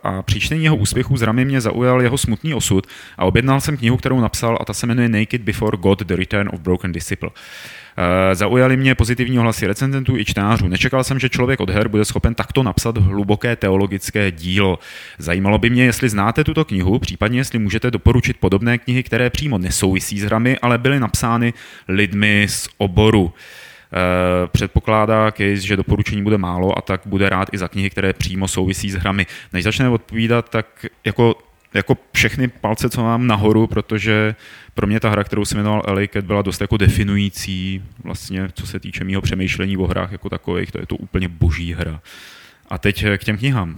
a 0.02 0.22
při 0.22 0.40
čtení 0.40 0.64
jeho 0.64 0.76
úspěchů 0.76 1.16
z 1.16 1.22
ramy 1.22 1.44
mě 1.44 1.60
zaujal 1.60 2.02
jeho 2.02 2.18
smutný 2.18 2.54
osud 2.54 2.86
a 3.18 3.24
objednal 3.24 3.60
jsem 3.60 3.76
knihu, 3.76 3.96
kterou 3.96 4.20
napsal 4.20 4.58
a 4.60 4.64
ta 4.64 4.74
se 4.74 4.86
jmenuje 4.86 5.08
Naked 5.08 5.42
Before 5.42 5.76
God, 5.76 6.02
The 6.02 6.16
Return 6.16 6.50
of 6.52 6.60
Broken 6.60 6.92
Disciple. 6.92 7.30
Uh, 7.98 8.34
zaujali 8.34 8.76
mě 8.76 8.94
pozitivní 8.94 9.38
ohlasy 9.38 9.66
recenzentů 9.66 10.16
i 10.16 10.24
čtenářů. 10.24 10.68
Nečekal 10.68 11.04
jsem, 11.04 11.18
že 11.18 11.28
člověk 11.28 11.60
od 11.60 11.70
her 11.70 11.88
bude 11.88 12.04
schopen 12.04 12.34
takto 12.34 12.62
napsat 12.62 12.98
hluboké 12.98 13.56
teologické 13.56 14.30
dílo. 14.30 14.78
Zajímalo 15.18 15.58
by 15.58 15.70
mě, 15.70 15.84
jestli 15.84 16.08
znáte 16.08 16.44
tuto 16.44 16.64
knihu, 16.64 16.98
případně 16.98 17.40
jestli 17.40 17.58
můžete 17.58 17.90
doporučit 17.90 18.36
podobné 18.40 18.78
knihy, 18.78 19.02
které 19.02 19.30
přímo 19.30 19.58
nesouvisí 19.58 20.20
s 20.20 20.22
hrami, 20.22 20.58
ale 20.58 20.78
byly 20.78 21.00
napsány 21.00 21.54
lidmi 21.88 22.46
z 22.48 22.68
oboru. 22.78 23.32
Eh, 23.92 24.48
předpokládá 24.48 25.30
case, 25.30 25.56
že 25.56 25.76
doporučení 25.76 26.22
bude 26.22 26.38
málo 26.38 26.78
a 26.78 26.80
tak 26.80 27.00
bude 27.06 27.28
rád 27.28 27.48
i 27.52 27.58
za 27.58 27.68
knihy, 27.68 27.90
které 27.90 28.12
přímo 28.12 28.48
souvisí 28.48 28.90
s 28.90 28.94
hrami. 28.94 29.26
Než 29.52 29.64
začne 29.64 29.88
odpovídat, 29.88 30.48
tak 30.48 30.86
jako 31.04 31.36
jako 31.78 31.96
všechny 32.12 32.48
palce, 32.48 32.90
co 32.90 33.02
mám 33.02 33.26
nahoru, 33.26 33.66
protože 33.66 34.34
pro 34.74 34.86
mě 34.86 35.00
ta 35.00 35.10
hra, 35.10 35.24
kterou 35.24 35.44
jsem 35.44 35.58
jmenoval 35.58 35.82
LA 35.88 36.06
Cat, 36.12 36.24
byla 36.24 36.42
dost 36.42 36.60
jako 36.60 36.76
definující, 36.76 37.82
vlastně, 38.04 38.48
co 38.54 38.66
se 38.66 38.80
týče 38.80 39.04
mého 39.04 39.22
přemýšlení 39.22 39.76
o 39.76 39.86
hrách 39.86 40.12
jako 40.12 40.28
takových, 40.30 40.72
to 40.72 40.80
je 40.80 40.86
to 40.86 40.96
úplně 40.96 41.28
boží 41.28 41.74
hra. 41.74 42.00
A 42.70 42.78
teď 42.78 43.04
k 43.18 43.24
těm 43.24 43.38
knihám, 43.38 43.76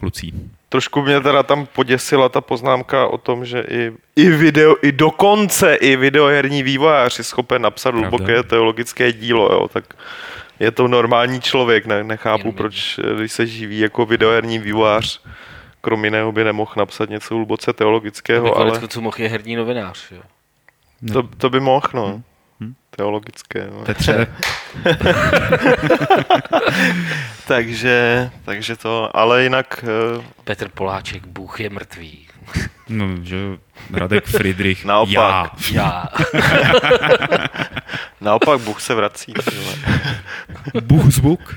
kluci. 0.00 0.32
Trošku 0.68 1.02
mě 1.02 1.20
teda 1.20 1.42
tam 1.42 1.66
poděsila 1.66 2.28
ta 2.28 2.40
poznámka 2.40 3.06
o 3.06 3.18
tom, 3.18 3.44
že 3.44 3.64
i, 3.68 3.92
i 4.16 4.30
video, 4.30 4.74
i 4.82 4.92
dokonce 4.92 5.74
i 5.74 5.96
videoherní 5.96 6.62
vývojář 6.62 7.18
je 7.18 7.24
schopen 7.24 7.62
napsat 7.62 7.90
Pravda. 7.90 8.08
hluboké 8.08 8.42
teologické 8.42 9.12
dílo, 9.12 9.52
jo, 9.52 9.68
tak 9.72 9.94
je 10.60 10.70
to 10.70 10.88
normální 10.88 11.40
člověk, 11.40 11.86
ne, 11.86 12.04
nechápu, 12.04 12.52
proč, 12.52 13.00
když 13.16 13.32
se 13.32 13.46
živí 13.46 13.78
jako 13.78 14.06
videoherní 14.06 14.58
vývojář, 14.58 15.20
krom 15.82 16.04
jiného 16.04 16.32
by 16.32 16.44
nemohl 16.44 16.72
napsat 16.76 17.10
něco 17.10 17.34
hluboce 17.34 17.72
teologického, 17.72 18.56
ale... 18.56 18.88
co 18.88 19.00
mohl 19.00 19.16
je 19.18 19.28
herní 19.28 19.56
novinář, 19.56 20.12
jo? 20.12 20.22
To, 21.12 21.22
to 21.22 21.50
by 21.50 21.60
mohl, 21.60 21.88
no. 21.94 22.06
Hmm. 22.06 22.22
Hmm. 22.60 22.74
Teologické. 22.90 23.68
No. 23.72 23.84
Petře. 23.84 24.26
takže, 27.46 28.30
takže 28.44 28.76
to, 28.76 29.16
ale 29.16 29.42
jinak... 29.42 29.84
Uh... 30.16 30.24
Petr 30.44 30.68
Poláček, 30.68 31.26
Bůh 31.26 31.60
je 31.60 31.70
mrtvý. 31.70 32.26
No, 32.88 33.06
že 33.22 33.36
Radek 33.92 34.24
Friedrich. 34.24 34.84
Naopak. 34.84 35.52
Já. 35.72 36.08
Naopak 38.20 38.60
Bůh 38.60 38.80
se 38.80 38.94
vrací. 38.94 39.34
Bůh 40.82 41.04
zvuk. 41.04 41.54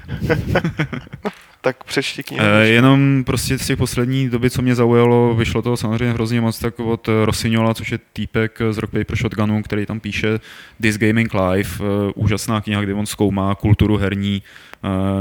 Tak 1.65 1.83
přečti 1.83 2.23
knihu. 2.23 2.45
E, 2.45 2.67
jenom 2.67 3.23
prostě 3.23 3.57
z 3.57 3.67
těch 3.67 3.77
poslední 3.77 4.29
doby, 4.29 4.49
co 4.49 4.61
mě 4.61 4.75
zaujalo, 4.75 5.35
vyšlo 5.35 5.61
to 5.61 5.77
samozřejmě 5.77 6.13
hrozně 6.13 6.41
moc 6.41 6.59
tak 6.59 6.79
od 6.79 7.09
Rosignola, 7.25 7.73
což 7.73 7.91
je 7.91 7.99
týpek 8.13 8.59
z 8.71 8.77
Rock 8.77 8.91
Paper 8.91 9.17
Shotgunu, 9.17 9.63
který 9.63 9.85
tam 9.85 9.99
píše 9.99 10.39
This 10.81 10.97
Gaming 10.97 11.33
Live, 11.33 11.69
e, 11.79 12.11
úžasná 12.15 12.61
kniha, 12.61 12.81
kde 12.81 12.93
on 12.93 13.05
zkoumá 13.05 13.55
kulturu 13.55 13.97
herní 13.97 14.41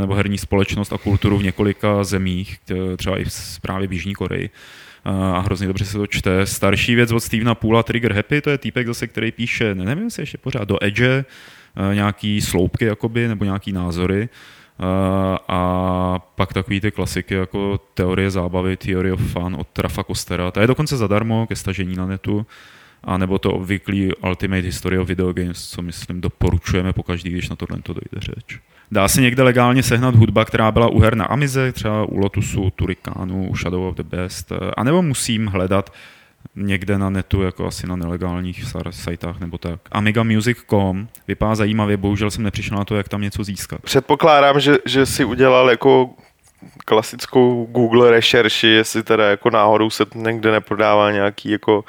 nebo 0.00 0.14
herní 0.14 0.38
společnost 0.38 0.92
a 0.92 0.98
kulturu 0.98 1.38
v 1.38 1.42
několika 1.42 2.04
zemích, 2.04 2.58
třeba 2.96 3.20
i 3.20 3.24
právě 3.62 3.88
v 3.88 3.92
Jižní 3.92 4.14
Koreji 4.14 4.50
a 5.04 5.40
hrozně 5.40 5.66
dobře 5.66 5.84
se 5.84 5.98
to 5.98 6.06
čte. 6.06 6.46
Starší 6.46 6.94
věc 6.94 7.12
od 7.12 7.20
Stevena 7.20 7.54
Poola, 7.54 7.82
Trigger 7.82 8.12
Happy, 8.12 8.40
to 8.40 8.50
je 8.50 8.58
týpek 8.58 8.86
zase, 8.86 9.06
který 9.06 9.32
píše, 9.32 9.74
nevím, 9.74 10.04
jestli 10.04 10.22
ještě 10.22 10.38
pořád 10.38 10.68
do 10.68 10.84
Edge, 10.84 11.24
nějaký 11.94 12.40
sloupky 12.40 12.84
jakoby, 12.84 13.28
nebo 13.28 13.44
nějaký 13.44 13.72
názory. 13.72 14.28
A 15.48 16.18
pak 16.34 16.52
takový 16.52 16.80
ty 16.80 16.90
klasiky 16.90 17.34
jako 17.34 17.80
Teorie 17.94 18.30
zábavy, 18.30 18.76
Theory 18.76 19.12
of 19.12 19.32
Fun 19.32 19.56
od 19.60 19.66
Trafa 19.68 20.02
Kostera. 20.02 20.50
To 20.50 20.60
je 20.60 20.66
dokonce 20.66 20.96
zadarmo 20.96 21.46
ke 21.46 21.56
stažení 21.56 21.96
na 21.96 22.06
netu. 22.06 22.46
A 23.04 23.18
nebo 23.18 23.38
to 23.38 23.52
obvyklý 23.52 24.14
Ultimate 24.14 24.62
History 24.62 24.98
of 24.98 25.08
Video 25.08 25.32
Games, 25.32 25.68
co 25.68 25.82
myslím 25.82 26.20
doporučujeme 26.20 26.92
pokaždý, 26.92 27.30
když 27.30 27.48
na 27.48 27.56
tohle 27.56 27.82
to 27.82 27.92
dojde 27.92 28.20
řeč. 28.20 28.60
Dá 28.90 29.08
se 29.08 29.20
někde 29.20 29.42
legálně 29.42 29.82
sehnat 29.82 30.14
hudba, 30.14 30.44
která 30.44 30.72
byla 30.72 30.88
u 30.88 30.98
her 30.98 31.16
na 31.16 31.24
Amize, 31.24 31.72
třeba 31.72 32.04
u 32.04 32.18
Lotusu, 32.18 32.70
Turikánu, 32.70 33.48
u 33.48 33.56
Shadow 33.56 33.82
of 33.82 33.94
the 33.94 34.02
Best, 34.02 34.52
anebo 34.76 35.02
musím 35.02 35.46
hledat 35.46 35.92
někde 36.56 36.98
na 36.98 37.10
netu, 37.10 37.42
jako 37.42 37.66
asi 37.66 37.86
na 37.86 37.96
nelegálních 37.96 38.64
sajtách 38.90 39.40
nebo 39.40 39.58
tak. 39.58 39.80
AmigaMusic.com 39.92 41.08
vypadá 41.28 41.54
zajímavě, 41.54 41.96
bohužel 41.96 42.30
jsem 42.30 42.44
nepřišel 42.44 42.78
na 42.78 42.84
to, 42.84 42.96
jak 42.96 43.08
tam 43.08 43.20
něco 43.20 43.44
získat. 43.44 43.80
Předpokládám, 43.82 44.60
že, 44.60 44.76
že 44.84 45.06
si 45.06 45.24
udělal 45.24 45.70
jako 45.70 46.10
klasickou 46.84 47.66
Google 47.66 48.10
rešerši, 48.10 48.66
jestli 48.66 49.02
teda 49.02 49.30
jako 49.30 49.50
náhodou 49.50 49.90
se 49.90 50.04
někde 50.14 50.52
neprodává 50.52 51.12
nějaký 51.12 51.50
jako 51.50 51.84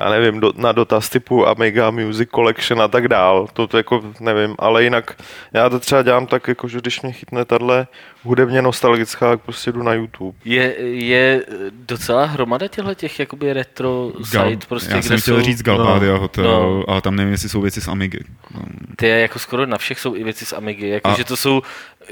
já 0.00 0.10
nevím, 0.10 0.40
do, 0.40 0.52
na 0.56 0.72
dotaz 0.72 1.08
typu 1.08 1.46
Amiga 1.46 1.90
Music 1.90 2.28
Collection 2.34 2.82
a 2.82 2.88
tak 2.88 3.08
dál. 3.08 3.48
To, 3.52 3.66
to 3.66 3.76
jako 3.76 4.02
nevím, 4.20 4.54
ale 4.58 4.84
jinak 4.84 5.22
já 5.52 5.68
to 5.68 5.80
třeba 5.80 6.02
dělám 6.02 6.26
tak, 6.26 6.48
jako, 6.48 6.68
že 6.68 6.78
když 6.78 7.02
mě 7.02 7.12
chytne 7.12 7.44
tahle 7.44 7.86
hudebně 8.22 8.62
nostalgická, 8.62 9.30
tak 9.30 9.40
prostě 9.40 9.72
jdu 9.72 9.82
na 9.82 9.94
YouTube. 9.94 10.38
Je, 10.44 10.74
je 10.80 11.44
docela 11.70 12.24
hromada 12.24 12.68
těchto 12.68 12.94
těch 12.94 13.18
jakoby 13.18 13.52
retro 13.52 14.12
Gal, 14.32 14.50
site, 14.50 14.66
prostě, 14.66 14.94
Já 14.94 15.02
jsem 15.02 15.20
chtěl 15.20 15.36
jsou, 15.36 15.42
říct 15.42 15.62
Galbadia 15.62 16.12
no, 16.12 16.20
Hotel, 16.20 16.44
no. 16.44 16.84
ale 16.88 17.00
tam 17.00 17.16
nevím, 17.16 17.32
jestli 17.32 17.48
jsou 17.48 17.60
věci 17.60 17.80
z 17.80 17.88
Amigy. 17.88 18.24
No. 18.54 18.60
Ty 18.96 19.08
jako 19.08 19.38
skoro 19.38 19.66
na 19.66 19.78
všech 19.78 20.00
jsou 20.00 20.16
i 20.16 20.24
věci 20.24 20.46
z 20.46 20.52
Amigy, 20.52 20.88
jako, 20.88 21.08
a... 21.08 21.14
že 21.14 21.24
to 21.24 21.36
jsou 21.36 21.62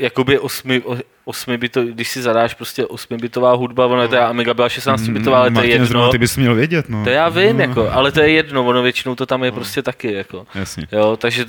jakoby 0.00 0.38
osmi, 0.38 0.82
osmi 1.24 1.58
byto, 1.58 1.84
když 1.84 2.08
si 2.08 2.22
zadáš 2.22 2.54
prostě 2.54 2.86
osmibitová 2.86 3.52
hudba, 3.52 3.86
ono 3.86 4.08
to 4.08 4.14
je 4.14 4.20
Amiga 4.20 4.54
byla 4.54 4.68
16 4.68 5.08
bitová, 5.08 5.40
ale 5.40 5.50
to 5.50 5.62
je 5.62 5.68
jedno. 5.68 5.86
Zrovna, 5.86 6.10
ty 6.10 6.18
bys 6.18 6.36
měl 6.36 6.54
vědět, 6.54 6.88
no. 6.88 7.04
To 7.04 7.10
já 7.10 7.28
vím, 7.28 7.56
no. 7.56 7.62
jako, 7.62 7.90
ale 7.90 8.12
to 8.12 8.20
je 8.20 8.30
jedno, 8.30 8.66
ono 8.66 8.82
většinou 8.82 9.14
to 9.14 9.26
tam 9.26 9.44
je 9.44 9.50
no. 9.50 9.54
prostě 9.54 9.82
taky, 9.82 10.12
jako. 10.12 10.46
Jasně. 10.54 10.86
Jo, 10.92 11.16
takže 11.16 11.46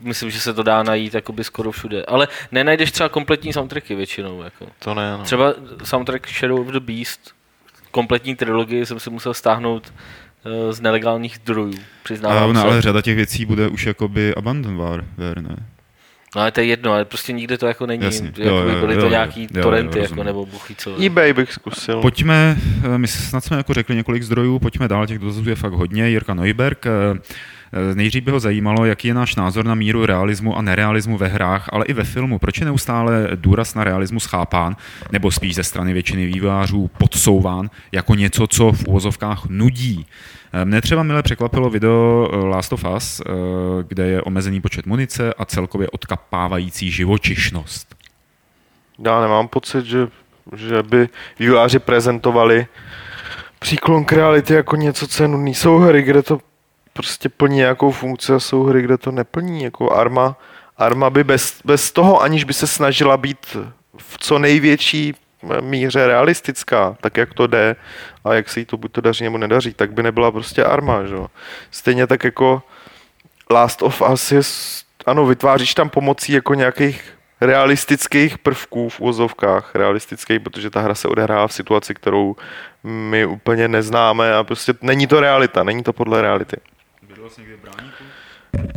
myslím, 0.00 0.30
že 0.30 0.40
se 0.40 0.54
to 0.54 0.62
dá 0.62 0.82
najít 0.82 1.14
jakoby 1.14 1.44
skoro 1.44 1.72
všude. 1.72 2.04
Ale 2.04 2.28
nenajdeš 2.52 2.92
třeba 2.92 3.08
kompletní 3.08 3.52
soundtracky 3.52 3.94
většinou, 3.94 4.42
jako. 4.42 4.66
To 4.78 4.94
ne, 4.94 5.10
no. 5.18 5.24
Třeba 5.24 5.54
soundtrack 5.84 6.28
Shadow 6.28 6.60
of 6.60 6.66
the 6.66 6.80
Beast, 6.80 7.20
kompletní 7.90 8.36
trilogii 8.36 8.86
jsem 8.86 9.00
si 9.00 9.10
musel 9.10 9.34
stáhnout 9.34 9.92
eh, 10.44 10.72
z 10.72 10.80
nelegálních 10.80 11.36
zdrojů, 11.36 11.78
přiznávám 12.02 12.56
ale, 12.56 12.60
ale 12.60 12.82
řada 12.82 13.02
těch 13.02 13.16
věcí 13.16 13.44
bude 13.44 13.68
už 13.68 13.86
jakoby 13.86 14.34
abandonware, 14.34 15.04
ne? 15.40 15.56
No 16.36 16.42
ale 16.42 16.50
to 16.50 16.60
je 16.60 16.66
jedno, 16.66 16.92
ale 16.92 17.04
prostě 17.04 17.32
nikde 17.32 17.58
to 17.58 17.66
jako 17.66 17.86
není. 17.86 18.04
Jasně. 18.04 18.26
Jako 18.26 18.42
jo, 18.42 18.56
jo, 18.56 18.80
byly 18.80 18.94
jo, 18.94 19.00
to 19.00 19.06
jo, 19.06 19.10
nějaký 19.10 19.48
jo, 19.54 19.62
torrenty, 19.62 19.98
jo, 19.98 20.04
jako, 20.04 20.24
nebo 20.24 20.46
buchy, 20.46 20.74
co. 20.78 21.04
eBay 21.04 21.32
bych 21.32 21.52
zkusil. 21.52 22.00
Pojďme, 22.00 22.56
eh, 22.94 22.98
my 22.98 23.08
snad 23.08 23.44
jsme 23.44 23.56
jako 23.56 23.74
řekli 23.74 23.96
několik 23.96 24.22
zdrojů, 24.22 24.58
pojďme 24.58 24.88
dál, 24.88 25.06
těch 25.06 25.18
dotazů 25.18 25.50
je 25.50 25.56
fakt 25.56 25.72
hodně. 25.72 26.08
Jirka 26.08 26.34
Neuberg, 26.34 26.86
eh, 26.86 26.90
Nejdřív 27.94 28.24
by 28.24 28.30
ho 28.30 28.40
zajímalo, 28.40 28.84
jaký 28.84 29.08
je 29.08 29.14
náš 29.14 29.36
názor 29.36 29.64
na 29.64 29.74
míru 29.74 30.06
realismu 30.06 30.56
a 30.56 30.62
nerealismu 30.62 31.16
ve 31.16 31.28
hrách, 31.28 31.68
ale 31.72 31.84
i 31.84 31.92
ve 31.92 32.04
filmu. 32.04 32.38
Proč 32.38 32.58
je 32.58 32.64
neustále 32.64 33.28
důraz 33.34 33.74
na 33.74 33.84
realismus 33.84 34.24
chápán, 34.24 34.76
nebo 35.12 35.30
spíš 35.30 35.54
ze 35.54 35.64
strany 35.64 35.92
většiny 35.92 36.26
vývojářů 36.26 36.90
podsouván 36.98 37.70
jako 37.92 38.14
něco, 38.14 38.46
co 38.46 38.72
v 38.72 38.86
úvozovkách 38.86 39.46
nudí? 39.48 40.06
Mne 40.64 40.80
třeba 40.80 41.02
milé 41.02 41.22
překvapilo 41.22 41.70
video 41.70 42.30
eh, 42.32 42.36
Last 42.36 42.72
of 42.72 42.84
Us, 42.96 43.20
eh, 43.20 43.24
kde 43.88 44.06
je 44.06 44.22
omezený 44.22 44.60
počet 44.60 44.86
munice 44.86 45.34
a 45.34 45.44
celkově 45.44 45.88
odkapávající 45.88 46.90
živočišnost. 46.90 47.94
Já 48.98 49.20
nemám 49.20 49.48
pocit, 49.48 49.86
že, 49.86 50.08
že 50.56 50.82
by 50.82 51.08
vývojáři 51.38 51.78
prezentovali 51.78 52.66
příklon 53.58 54.04
k 54.04 54.12
reality 54.12 54.54
jako 54.54 54.76
něco, 54.76 55.06
co 55.06 55.22
je 55.22 55.28
nudný. 55.28 55.54
Jsou 55.54 55.78
hry, 55.78 56.02
kde 56.02 56.22
to 56.22 56.40
prostě 56.92 57.28
plní 57.28 57.56
nějakou 57.56 57.90
funkci 57.90 58.32
a 58.32 58.40
jsou 58.40 58.62
hry, 58.62 58.82
kde 58.82 58.98
to 58.98 59.10
neplní. 59.10 59.62
Jako 59.62 59.92
Arma, 59.92 60.36
Arma 60.76 61.10
by 61.10 61.24
bez, 61.24 61.60
bez 61.64 61.92
toho, 61.92 62.22
aniž 62.22 62.44
by 62.44 62.52
se 62.52 62.66
snažila 62.66 63.16
být 63.16 63.56
v 63.96 64.18
co 64.18 64.38
největší 64.38 65.14
míře 65.60 66.06
realistická, 66.06 66.96
tak 67.00 67.16
jak 67.16 67.34
to 67.34 67.46
jde 67.46 67.76
a 68.24 68.34
jak 68.34 68.48
se 68.48 68.60
jí 68.60 68.66
to 68.66 68.76
buď 68.76 68.92
to 68.92 69.00
daří 69.00 69.24
nebo 69.24 69.38
nedaří, 69.38 69.74
tak 69.74 69.92
by 69.92 70.02
nebyla 70.02 70.30
prostě 70.30 70.64
arma, 70.64 71.04
že? 71.04 71.16
Stejně 71.70 72.06
tak 72.06 72.24
jako 72.24 72.62
Last 73.50 73.82
of 73.82 74.02
Us 74.12 74.32
je, 74.32 74.40
ano, 75.06 75.26
vytváříš 75.26 75.74
tam 75.74 75.88
pomocí 75.88 76.32
jako 76.32 76.54
nějakých 76.54 77.18
realistických 77.40 78.38
prvků 78.38 78.88
v 78.88 79.00
úzovkách, 79.00 79.74
realistických, 79.74 80.40
protože 80.40 80.70
ta 80.70 80.80
hra 80.80 80.94
se 80.94 81.08
odehrává 81.08 81.48
v 81.48 81.52
situaci, 81.52 81.94
kterou 81.94 82.36
my 82.84 83.26
úplně 83.26 83.68
neznáme 83.68 84.34
a 84.34 84.44
prostě 84.44 84.74
není 84.82 85.06
to 85.06 85.20
realita, 85.20 85.64
není 85.64 85.82
to 85.82 85.92
podle 85.92 86.22
reality. 86.22 86.56
Byl 87.20 87.28
vlastně 87.28 87.42
někde 87.42 87.56
v 87.56 87.60
Bráníku? 87.60 88.04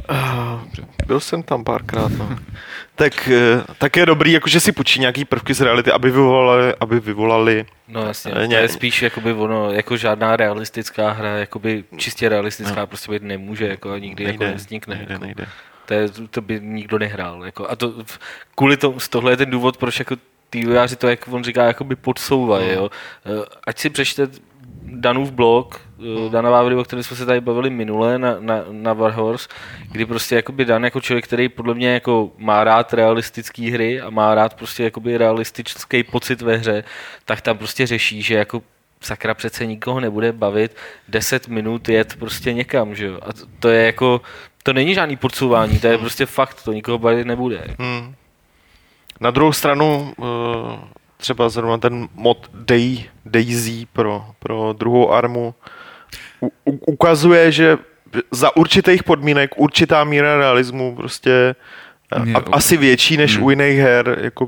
Uh, 0.10 0.86
byl 1.08 1.20
jsem 1.20 1.44
tam 1.44 1.64
párkrát, 1.64 2.12
no. 2.18 2.38
tak, 2.96 3.28
eh, 3.28 3.64
tak 3.78 3.96
je 3.96 4.06
dobrý, 4.06 4.32
jakože 4.32 4.60
si 4.60 4.72
počí 4.72 5.00
nějaký 5.00 5.26
prvky 5.26 5.54
z 5.54 5.62
reality, 5.62 5.92
aby 5.92 6.12
vyvolali, 6.12 6.74
aby 6.80 7.00
vyvolali 7.00 7.66
No 7.88 8.06
jasně, 8.08 8.32
Eh, 8.36 8.48
to 8.48 8.54
je 8.54 8.70
spíš 8.70 9.02
jakoby 9.02 9.34
ono, 9.34 9.72
jako 9.72 9.98
žádná 9.98 10.36
realistická 10.36 11.12
hra, 11.12 11.30
jakoby 11.38 11.84
čistě 11.98 12.30
realistická 12.30 12.80
No. 12.80 12.88
prostě 12.88 13.12
být 13.12 13.24
nemůže, 13.24 13.68
jako 13.68 13.92
a 13.92 13.98
nikdy 14.00 14.24
jako 14.24 14.44
nevznikne. 14.44 14.96
nejde, 14.96 15.14
jako. 15.14 15.26
nejde. 15.26 15.46
To, 15.86 15.94
je, 15.94 16.10
to 16.30 16.42
by 16.42 16.60
nikdo 16.64 17.00
nehrál. 17.00 17.46
Jako, 17.46 17.70
a 17.70 17.76
to, 17.76 17.94
kvůli 18.56 18.78
tomu, 18.78 19.00
z 19.00 19.10
tohle 19.10 19.32
je 19.32 19.38
ten 19.38 19.50
důvod, 19.50 19.78
proč 19.78 20.00
jako 20.00 20.16
ty 20.50 20.60
vývojáři 20.60 20.96
to, 20.96 21.08
jak 21.08 21.28
on 21.32 21.44
říká, 21.44 21.64
jakoby 21.66 21.96
podsouvají. 21.96 22.68
No. 22.68 22.74
Jo. 22.74 22.90
Eh, 23.26 23.46
Ať 23.68 23.80
si 23.80 23.90
přečte 23.90 24.28
Danův 24.86 25.32
blog, 25.32 25.82
eh, 26.00 26.30
Dana 26.30 26.50
Vávry, 26.50 26.76
o 26.76 26.84
kterém 26.84 27.04
jsme 27.04 27.18
se 27.18 27.26
tady 27.26 27.42
bavili 27.42 27.70
minule 27.70 28.20
na, 28.20 28.36
na, 28.40 28.64
na 28.72 28.94
Warhorse, 28.94 29.50
kdy 29.92 30.06
prostě 30.06 30.36
jakoby 30.36 30.66
Dan 30.66 30.84
jako 30.84 31.02
člověk, 31.02 31.26
který 31.26 31.50
podle 31.50 31.74
mě 31.74 31.94
jako 31.94 32.32
má 32.38 32.64
rád 32.64 32.94
realistické 32.94 33.72
hry 33.72 34.02
a 34.02 34.10
má 34.10 34.36
rád 34.36 34.54
prostě 34.54 34.84
jakoby 34.84 35.18
realistický 35.18 36.04
pocit 36.04 36.42
ve 36.42 36.56
hře, 36.58 36.84
tak 37.26 37.42
tam 37.42 37.58
prostě 37.58 37.88
řeší, 37.88 38.22
že 38.22 38.36
jako 38.36 38.62
sakra 39.02 39.34
přece 39.34 39.66
nikoho 39.66 40.00
nebude 40.00 40.32
bavit 40.32 40.76
10 41.08 41.48
minut 41.48 41.90
jet 41.90 42.16
prostě 42.20 42.54
někam, 42.54 42.96
že 42.96 43.06
jo. 43.06 43.20
A 43.22 43.34
to, 43.34 43.46
to 43.60 43.70
je 43.70 43.86
jako, 43.86 44.22
to 44.64 44.74
není 44.74 44.94
žádný 44.94 45.16
podsouvání, 45.16 45.80
to 45.80 45.88
je 45.88 45.98
prostě 45.98 46.26
fakt, 46.26 46.64
to 46.64 46.74
nikoho 46.74 46.98
bavit 46.98 47.28
nebude. 47.28 47.64
Hmm. 47.80 48.16
Na 49.20 49.32
druhou 49.32 49.54
stranu 49.54 50.14
eh, 50.20 50.24
třeba 51.24 51.50
zrovna 51.50 51.78
ten 51.78 52.08
mod 52.16 52.52
Day, 52.54 53.04
Daisy 53.26 53.88
pro, 53.94 54.26
pro 54.40 54.74
druhou 54.78 55.12
armu 55.12 55.56
u, 56.42 56.52
u, 56.66 56.72
ukazuje, 56.92 57.52
že 57.52 57.78
za 58.32 58.56
určitých 58.56 59.04
podmínek 59.04 59.52
určitá 59.56 60.04
míra 60.04 60.38
realismu 60.38 60.96
prostě 60.96 61.56
eh, 62.12 62.34
a, 62.34 62.44
asi 62.52 62.78
větší 62.78 63.18
než 63.18 63.36
Hmm. 63.36 63.44
u 63.46 63.50
jiných 63.50 63.80
her, 63.80 64.20
jako 64.22 64.48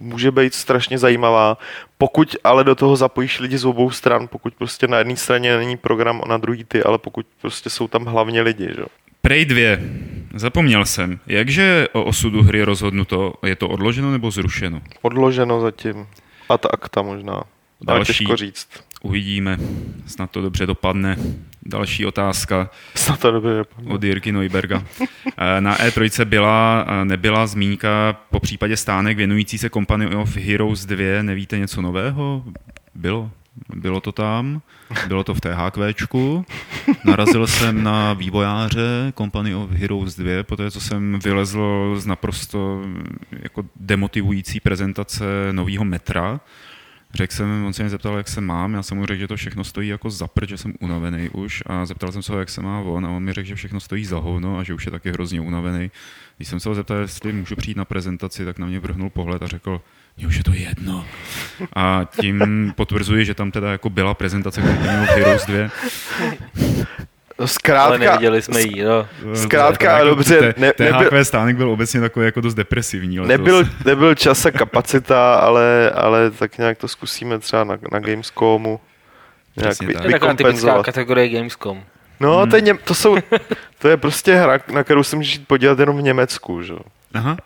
může 0.00 0.30
být 0.30 0.54
strašně 0.54 0.98
zajímavá. 0.98 1.58
Pokud 1.98 2.36
ale 2.44 2.64
do 2.64 2.74
toho 2.74 2.96
zapojíš 2.96 3.40
lidi 3.40 3.58
z 3.58 3.64
obou 3.64 3.90
stran, 3.90 4.28
pokud 4.28 4.54
prostě 4.54 4.86
na 4.86 4.98
jedné 4.98 5.16
straně 5.16 5.56
není 5.56 5.76
program 5.76 6.20
a 6.24 6.28
na 6.28 6.36
druhý 6.36 6.64
ty, 6.64 6.82
ale 6.82 6.98
pokud 6.98 7.26
prostě 7.40 7.70
jsou 7.70 7.88
tam 7.88 8.04
hlavně 8.04 8.42
lidi, 8.42 8.68
že? 8.76 8.80
jo. 8.80 8.86
Prey 9.22 9.44
2. 9.44 9.80
Zapomněl 10.36 10.84
jsem. 10.84 11.18
Jakže 11.26 11.88
o 11.92 12.04
osudu 12.04 12.42
hry 12.42 12.62
rozhodnuto? 12.62 13.34
Je 13.46 13.56
to 13.56 13.68
odloženo 13.68 14.12
nebo 14.12 14.30
zrušeno? 14.30 14.82
Odloženo 15.02 15.60
zatím. 15.60 16.06
A 16.48 16.58
ta 16.58 16.68
akta 16.72 17.02
možná. 17.02 17.32
Ale 17.32 17.44
Další. 17.98 18.12
těžko 18.24 18.36
říct. 18.36 18.68
Uvidíme. 19.02 19.58
Snad 20.06 20.30
to 20.30 20.40
dobře 20.40 20.66
dopadne. 20.66 21.16
Další 21.62 22.06
otázka 22.06 22.70
Snad 22.94 23.20
to 23.20 23.30
dobře 23.30 23.54
dopadne. 23.56 23.90
od 23.94 24.02
Jirky 24.04 24.32
Neuberga. 24.32 24.82
Eh, 25.38 25.60
Na 25.60 25.76
E3 25.76 26.24
byla, 26.24 26.86
eh, 26.88 27.04
nebyla 27.04 27.46
zmínka 27.46 28.16
po 28.30 28.40
případě 28.40 28.76
stánek 28.76 29.16
věnující 29.16 29.58
se 29.58 29.70
Company 29.70 30.06
of 30.16 30.36
Heroes 30.36 30.86
2. 30.86 31.22
Nevíte 31.22 31.58
něco 31.58 31.82
nového? 31.82 32.44
Bylo. 32.94 33.30
Bylo 33.74 34.00
to 34.00 34.12
tam, 34.12 34.62
bylo 35.08 35.24
to 35.24 35.34
v 35.34 35.40
THQčku. 35.40 36.46
Narazil 37.04 37.46
jsem 37.46 37.82
na 37.82 38.12
vývojáře 38.12 39.12
Company 39.18 39.54
of 39.54 39.70
Heroes 39.70 40.16
2, 40.16 40.42
poté 40.42 40.70
co 40.70 40.80
jsem 40.80 41.18
vylezl 41.24 41.94
z 41.98 42.06
naprosto 42.06 42.82
jako 43.30 43.64
demotivující 43.76 44.60
prezentace 44.60 45.24
nového 45.52 45.84
metra. 45.84 46.40
Řekl 47.14 47.34
jsem, 47.34 47.64
on 47.64 47.72
se 47.72 47.82
mě 47.82 47.90
zeptal, 47.90 48.16
jak 48.16 48.28
se 48.28 48.40
mám, 48.40 48.74
já 48.74 48.82
jsem 48.82 48.98
mu 48.98 49.06
řekl, 49.06 49.20
že 49.20 49.28
to 49.28 49.36
všechno 49.36 49.64
stojí 49.64 49.88
jako 49.88 50.10
za 50.10 50.26
prd, 50.26 50.48
že 50.48 50.58
jsem 50.58 50.74
unavený 50.80 51.28
už 51.28 51.62
a 51.66 51.86
zeptal 51.86 52.12
jsem 52.12 52.22
se 52.22 52.32
ho, 52.32 52.38
jak 52.38 52.48
se 52.48 52.62
má 52.62 52.80
on 52.80 53.06
a 53.06 53.10
on 53.10 53.22
mi 53.22 53.32
řekl, 53.32 53.48
že 53.48 53.54
všechno 53.54 53.80
stojí 53.80 54.04
za 54.04 54.18
hovno 54.18 54.58
a 54.58 54.62
že 54.62 54.74
už 54.74 54.86
je 54.86 54.90
taky 54.90 55.10
hrozně 55.10 55.40
unavený. 55.40 55.90
Když 56.36 56.48
jsem 56.48 56.60
se 56.60 56.68
ho 56.68 56.74
zeptal, 56.74 56.96
jestli 56.96 57.32
můžu 57.32 57.56
přijít 57.56 57.76
na 57.76 57.84
prezentaci, 57.84 58.44
tak 58.44 58.58
na 58.58 58.66
mě 58.66 58.80
vrhnul 58.80 59.10
pohled 59.10 59.42
a 59.42 59.46
řekl, 59.46 59.80
mně 60.16 60.26
už 60.26 60.36
je 60.36 60.44
to 60.44 60.52
jedno. 60.54 61.04
A 61.76 62.06
tím 62.20 62.72
potvrzuji, 62.76 63.24
že 63.24 63.34
tam 63.34 63.50
teda 63.50 63.70
jako 63.72 63.90
byla 63.90 64.14
prezentace 64.14 64.62
Company 64.62 65.02
of 65.02 65.08
Heroes 65.16 65.46
2. 65.46 65.68
Ale 67.38 67.48
Zkrátka, 67.48 67.98
neviděli 67.98 68.42
jsme 68.42 68.60
ji, 68.60 68.84
no. 68.84 69.06
Zkrátka, 69.34 69.78
Teda 69.86 69.92
jako 69.92 70.08
dobře, 70.08 70.54
ne- 70.56 70.72
THQ 70.72 70.92
nebyl- 71.04 71.24
stánek 71.24 71.56
byl 71.56 71.70
obecně 71.70 72.00
takový 72.00 72.26
jako 72.26 72.40
dost 72.40 72.54
depresivní. 72.54 73.20
letos. 73.20 73.28
nebyl, 73.38 73.64
nebyl 73.84 74.14
čas 74.14 74.46
a 74.46 74.50
kapacita, 74.50 75.34
ale, 75.34 75.90
ale 75.90 76.30
tak 76.30 76.58
nějak 76.58 76.78
to 76.78 76.88
zkusíme 76.88 77.38
třeba 77.38 77.64
na, 77.64 77.78
na 77.92 77.98
Gamescomu. 77.98 78.80
Nějak 79.56 79.70
Přesně 79.70 79.86
vy, 79.86 79.92
tak. 79.94 80.02
To 80.02 80.08
je 80.08 80.12
taková 80.12 80.32
typická 80.32 80.48
vykompenzovat. 80.48 80.86
kategorie 80.86 81.28
Gamescom. 81.28 81.82
No, 82.20 82.38
Hmm. 82.40 82.50
to, 82.50 82.56
je, 82.56 82.62
něm- 82.62 82.78
to, 82.84 82.94
jsou, 82.94 83.16
to 83.78 83.88
je 83.88 83.96
prostě 83.96 84.34
hra, 84.34 84.58
na 84.72 84.84
kterou 84.84 85.02
se 85.02 85.16
můžeš 85.16 85.32
jít 85.32 85.48
podívat 85.48 85.78
jenom 85.78 85.96
v 85.98 86.02
Německu, 86.02 86.62
že? 86.62 86.72
jo. 86.72 86.78
Aha, 87.14 87.36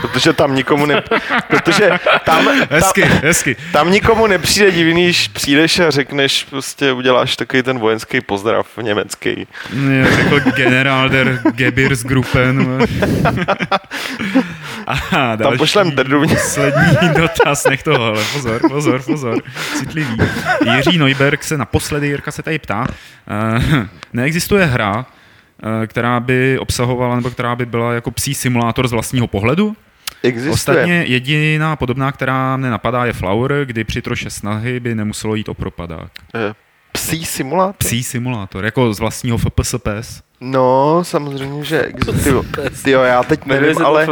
Protože 0.00 0.32
tam 0.32 0.54
nikomu 0.54 0.86
ne... 0.86 1.02
Protože 1.48 1.90
tam, 2.24 2.44
tam, 2.44 2.54
hezky, 2.70 3.02
hezky. 3.02 3.56
tam 3.72 3.90
nikomu 3.90 4.26
nepřijde 4.26 4.70
divný, 4.70 5.04
když 5.04 5.28
přijdeš 5.28 5.78
a 5.78 5.90
řekneš, 5.90 6.46
prostě 6.50 6.92
uděláš 6.92 7.36
takový 7.36 7.62
ten 7.62 7.78
vojenský 7.78 8.20
pozdrav 8.20 8.66
německý. 8.82 9.46
Já 9.90 10.16
řekl 10.16 10.40
General 10.40 11.08
der 11.08 11.40
Gebirgsgruppen. 11.54 12.78
Aha, 14.86 15.36
další, 15.36 15.58
pošlem 15.58 15.90
drdu. 15.90 16.22
Poslední 16.28 17.08
dotaz, 17.16 17.64
nech 17.64 17.82
toho, 17.82 18.04
ale 18.04 18.24
pozor, 18.32 18.60
pozor, 18.68 19.02
pozor, 19.02 19.42
citlivý. 19.78 20.16
Jiří 20.74 20.98
Neuberg 20.98 21.44
se 21.44 21.58
naposledy, 21.58 22.06
Jirka 22.06 22.32
se 22.32 22.42
tady 22.42 22.58
ptá, 22.58 22.86
uh, 22.86 23.84
neexistuje 24.12 24.64
hra, 24.64 25.06
která 25.86 26.20
by 26.20 26.58
obsahovala, 26.58 27.16
nebo 27.16 27.30
která 27.30 27.56
by 27.56 27.66
byla 27.66 27.92
jako 27.92 28.10
psí 28.10 28.34
simulátor 28.34 28.88
z 28.88 28.92
vlastního 28.92 29.26
pohledu? 29.26 29.76
Existuje. 30.22 30.52
Ostatně 30.52 31.04
jediná 31.06 31.76
podobná, 31.76 32.12
která 32.12 32.56
mne 32.56 32.70
napadá, 32.70 33.04
je 33.04 33.12
Flower, 33.12 33.64
kdy 33.64 33.84
při 33.84 34.02
troše 34.02 34.30
snahy 34.30 34.80
by 34.80 34.94
nemuselo 34.94 35.34
jít 35.34 35.48
o 35.48 35.54
propadák. 35.54 36.10
Eh, 36.34 36.54
Psí 37.06 37.24
simulátor? 37.24 37.74
Psí 37.78 38.02
simulátor, 38.02 38.64
jako 38.64 38.94
z 38.94 39.00
vlastního 39.00 39.38
FPS 39.38 39.74
PES. 39.82 40.20
No, 40.44 40.98
samozřejmě, 41.04 41.64
že 41.64 41.82
existuje. 41.82 42.34
Jo, 42.86 43.00
já 43.02 43.22
teď 43.22 43.44
nevím, 43.46 43.84
ale, 43.86 44.06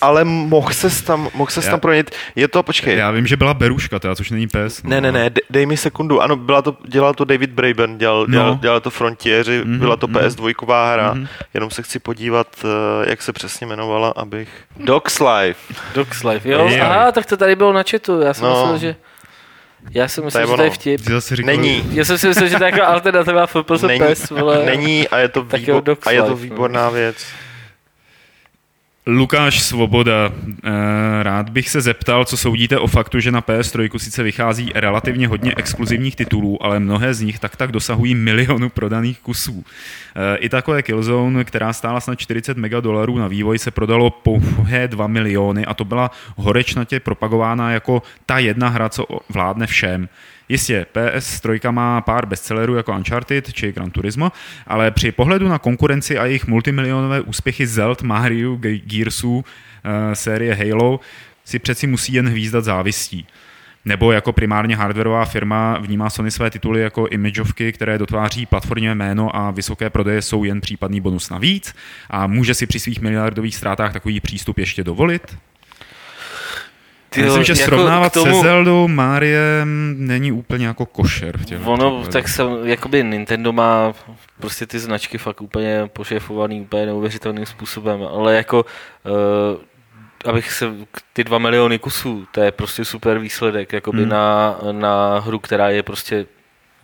ale 0.00 0.24
mohl 0.24 0.72
se 0.72 1.04
tam, 1.04 1.28
mohl 1.34 1.50
se 1.50 1.60
Já- 1.64 1.70
tam 1.70 1.80
proměnit. 1.80 2.10
Je 2.36 2.48
to, 2.48 2.62
počkej. 2.62 2.96
Já 2.98 3.10
vím, 3.10 3.26
že 3.26 3.36
byla 3.36 3.54
Beruška, 3.54 3.98
teda, 3.98 4.14
což 4.14 4.30
není 4.30 4.46
PES. 4.48 4.82
no, 4.82 4.90
Ne, 4.90 5.00
ne, 5.00 5.12
ne, 5.12 5.30
de- 5.30 5.40
dej 5.50 5.66
mi 5.66 5.76
sekundu. 5.76 6.20
Ano, 6.22 6.36
byla 6.36 6.62
to, 6.62 6.76
dělal 6.88 7.14
to 7.14 7.24
David 7.24 7.50
Braben, 7.50 7.98
dělal, 7.98 8.20
No. 8.20 8.26
dělal, 8.32 8.58
dělal 8.62 8.80
to 8.80 8.90
Frontieri, 8.90 9.64
Mhm, 9.64 9.78
byla 9.78 9.96
to 9.96 10.06
mhm. 10.06 10.16
PS2 10.16 10.92
hra. 10.92 11.12
Mhm. 11.14 11.28
Jenom 11.54 11.70
se 11.70 11.82
chci 11.82 11.98
podívat, 11.98 12.46
eh, 12.64 13.10
jak 13.10 13.22
se 13.22 13.32
přesně 13.32 13.66
jmenovala, 13.66 14.12
abych... 14.16 14.48
Dogs 14.76 15.18
Life. 15.20 15.74
Dogs 15.94 16.24
Life, 16.24 16.48
jo? 16.50 16.68
Jo. 16.68 16.84
Aha, 16.84 17.12
tak 17.12 17.26
to 17.26 17.36
tady 17.36 17.56
bylo 17.56 17.72
na 17.72 17.82
chatu, 17.90 18.20
já 18.20 18.34
jsem 18.34 18.44
No. 18.44 18.50
myslel, 18.50 18.78
že... 18.78 18.96
Já 19.90 20.08
jsem 20.08 20.22
To 20.22 20.24
myslel, 20.24 20.42
je 20.42 20.48
že 20.50 20.56
to 20.56 20.62
je 20.62 20.70
vtip. 20.70 21.00
Říkal, 21.00 21.20
Není. 21.46 21.84
Já 21.90 22.04
jsem 22.04 22.18
si 22.18 22.28
myslel, 22.28 22.48
že 22.48 22.56
to 22.56 22.64
je 22.64 22.70
jako 22.70 22.82
alternativa 22.86 23.46
FPS 23.46 23.82
Není, 23.82 23.98
PES, 23.98 24.30
vole. 24.30 24.66
není 24.66 25.08
a 25.08 25.18
je 25.18 25.28
to, 25.28 25.42
Tak 25.44 25.60
jo, 25.68 25.76
výbo- 25.78 25.82
Dogs 25.84 26.06
a 26.06 26.10
je 26.10 26.22
to 26.22 26.28
no. 26.28 26.36
výborná 26.36 26.90
věc. 26.90 27.26
Lukáš 29.10 29.62
Svoboda, 29.62 30.32
eh, 30.64 30.70
rád 31.22 31.50
bych 31.50 31.68
se 31.68 31.80
zeptal, 31.80 32.24
co 32.24 32.36
soudíte 32.36 32.78
o 32.78 32.86
faktu, 32.86 33.20
že 33.20 33.30
na 33.32 33.40
PS3 33.40 33.98
sice 33.98 34.22
vychází 34.22 34.72
relativně 34.74 35.28
hodně 35.28 35.54
exkluzivních 35.56 36.16
titulů, 36.16 36.62
ale 36.64 36.80
mnohé 36.80 37.14
z 37.14 37.20
nich 37.20 37.38
tak 37.38 37.56
tak 37.56 37.72
dosahují 37.72 38.14
milionu 38.14 38.68
prodaných 38.70 39.18
kusů. 39.20 39.64
Eh, 40.20 40.36
I 40.36 40.48
takové 40.48 40.82
Killzone, 40.82 41.44
která 41.44 41.72
stála 41.72 42.00
snad 42.00 42.18
40 42.18 42.56
mega 42.56 42.80
dolarů 42.80 43.18
na 43.18 43.28
vývoj, 43.28 43.58
se 43.58 43.70
prodalo 43.70 44.10
pouhé 44.10 44.88
2 44.88 45.06
miliony 45.06 45.66
a 45.66 45.74
to 45.74 45.84
byla 45.84 46.10
horečnatě 46.36 47.00
propagována 47.00 47.70
jako 47.70 48.02
ta 48.26 48.38
jedna 48.38 48.68
hra, 48.68 48.88
co 48.88 49.04
vládne 49.28 49.66
všem. 49.66 50.08
Jistě, 50.48 50.86
PS3 50.94 51.72
má 51.72 52.00
pár 52.00 52.26
bestsellerů 52.26 52.74
jako 52.74 52.92
Uncharted 52.92 53.52
či 53.52 53.72
Gran 53.72 53.90
Turismo, 53.90 54.32
ale 54.66 54.90
při 54.90 55.12
pohledu 55.12 55.48
na 55.48 55.58
konkurenci 55.58 56.18
a 56.18 56.24
jejich 56.26 56.46
multimilionové 56.46 57.20
úspěchy 57.20 57.66
Zeld, 57.66 58.02
Mario, 58.02 58.54
Ge- 58.54 58.82
Gearsů, 58.84 59.44
eh, 59.84 60.14
série 60.14 60.54
Halo 60.54 61.00
si 61.44 61.58
přeci 61.58 61.86
musí 61.86 62.12
jen 62.12 62.28
hvízdat 62.28 62.64
závistí. 62.64 63.26
Nebo 63.84 64.12
jako 64.12 64.32
primárně 64.32 64.76
hardwareová 64.76 65.24
firma 65.24 65.78
vnímá 65.78 66.10
Sony 66.10 66.30
své 66.30 66.50
tituly 66.50 66.80
jako 66.80 67.06
imageovky, 67.06 67.72
které 67.72 67.98
dotváří 67.98 68.46
platformě 68.46 68.94
jméno 68.94 69.36
a 69.36 69.50
vysoké 69.50 69.90
prodeje 69.90 70.22
jsou 70.22 70.44
jen 70.44 70.60
případný 70.60 71.00
bonus 71.00 71.30
navíc 71.30 71.74
a 72.10 72.26
může 72.26 72.54
si 72.54 72.66
při 72.66 72.80
svých 72.80 73.00
miliardových 73.00 73.56
ztrátách 73.56 73.92
takový 73.92 74.20
přístup 74.20 74.58
ještě 74.58 74.84
dovolit? 74.84 75.36
Tyjo, 77.10 77.26
Myslím, 77.26 77.44
že 77.44 77.52
jako 77.52 77.64
srovnávat 77.64 78.12
tomu- 78.12 78.42
se 78.42 78.48
Zeldou, 78.48 78.88
Mariem 78.88 79.94
není 79.98 80.32
úplně 80.32 80.66
jako 80.66 80.86
košer. 80.86 81.38
V 81.38 81.68
Ono, 81.68 82.04
tak 82.12 82.28
se, 82.28 82.42
jakoby 82.64 83.04
Nintendo 83.04 83.52
má 83.52 83.92
prostě 84.40 84.66
ty 84.66 84.78
značky 84.78 85.18
fakt 85.18 85.40
úplně 85.40 85.90
pošefovaný 85.92 86.60
úplně 86.60 86.86
neuvěřitelným 86.86 87.46
způsobem, 87.46 88.02
ale 88.02 88.34
jako 88.36 88.64
uh, 88.64 89.60
abych 90.24 90.52
se, 90.52 90.72
ty 91.12 91.24
dva 91.24 91.38
miliony 91.38 91.78
kusů, 91.78 92.26
to 92.32 92.40
je 92.40 92.52
prostě 92.52 92.84
super 92.84 93.18
výsledek, 93.18 93.72
jakoby 93.72 94.00
Hmm. 94.00 94.08
na, 94.08 94.58
na 94.72 95.18
hru, 95.18 95.38
která 95.38 95.68
je 95.68 95.82
prostě 95.82 96.26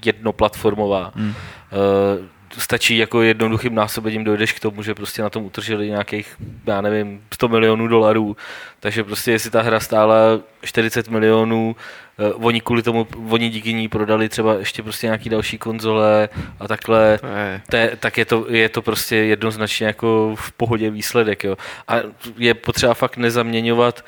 jednoplatformová. 0.04 1.12
Hmm. 1.14 1.28
Uh, 1.28 1.34
stačí 2.58 2.96
jako 2.98 3.22
jednoduchým 3.22 3.74
násobením 3.74 4.24
dojdeš 4.24 4.52
k 4.52 4.60
tomu, 4.60 4.82
že 4.82 4.94
prostě 4.94 5.22
na 5.22 5.30
tom 5.30 5.44
utržili 5.44 5.86
nějakých, 5.88 6.36
já 6.66 6.80
nevím, 6.80 7.22
100 7.34 7.48
milionů 7.48 7.88
dolarů, 7.88 8.36
takže 8.80 9.04
prostě 9.04 9.30
jestli 9.30 9.50
ta 9.50 9.62
hra 9.62 9.80
stála 9.80 10.16
40 10.62 11.08
milionů, 11.08 11.76
eh, 12.18 12.32
oni 12.32 12.60
kvůli 12.60 12.82
tomu, 12.82 13.06
oni 13.28 13.48
díky 13.48 13.74
ní 13.74 13.88
prodali 13.88 14.28
třeba 14.28 14.54
ještě 14.54 14.82
prostě 14.82 15.06
nějaký 15.06 15.28
další 15.28 15.58
konzole 15.58 16.28
a 16.60 16.68
takhle, 16.68 17.18
te, 17.70 17.96
tak 18.00 18.18
je 18.18 18.24
to, 18.24 18.46
je 18.48 18.68
to 18.68 18.82
prostě 18.82 19.16
jednoznačně 19.16 19.86
jako 19.86 20.34
v 20.38 20.52
pohodě 20.52 20.90
výsledek, 20.90 21.44
jo. 21.44 21.56
A 21.88 21.96
je 22.38 22.54
potřeba 22.54 22.94
fakt 22.94 23.16
nezaměňovat 23.16 24.04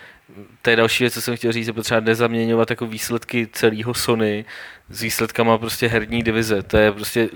to 0.62 0.70
je 0.70 0.77
další 0.77 1.05
věc, 1.05 1.15
co 1.15 1.23
jsem 1.23 1.37
chtěl 1.37 1.53
říct, 1.53 1.66
je 1.66 1.73
potřeba 1.73 2.01
nezaměňovat 2.01 2.70
jako 2.70 2.87
výsledky 2.87 3.49
celého 3.53 3.95
Sony 3.95 4.45
s 4.89 5.03
výsledkama 5.03 5.59
prostě 5.59 5.89
herní 5.89 6.23
divize. 6.23 6.62
To 6.62 6.77
je 6.77 6.93
prostě 6.93 7.28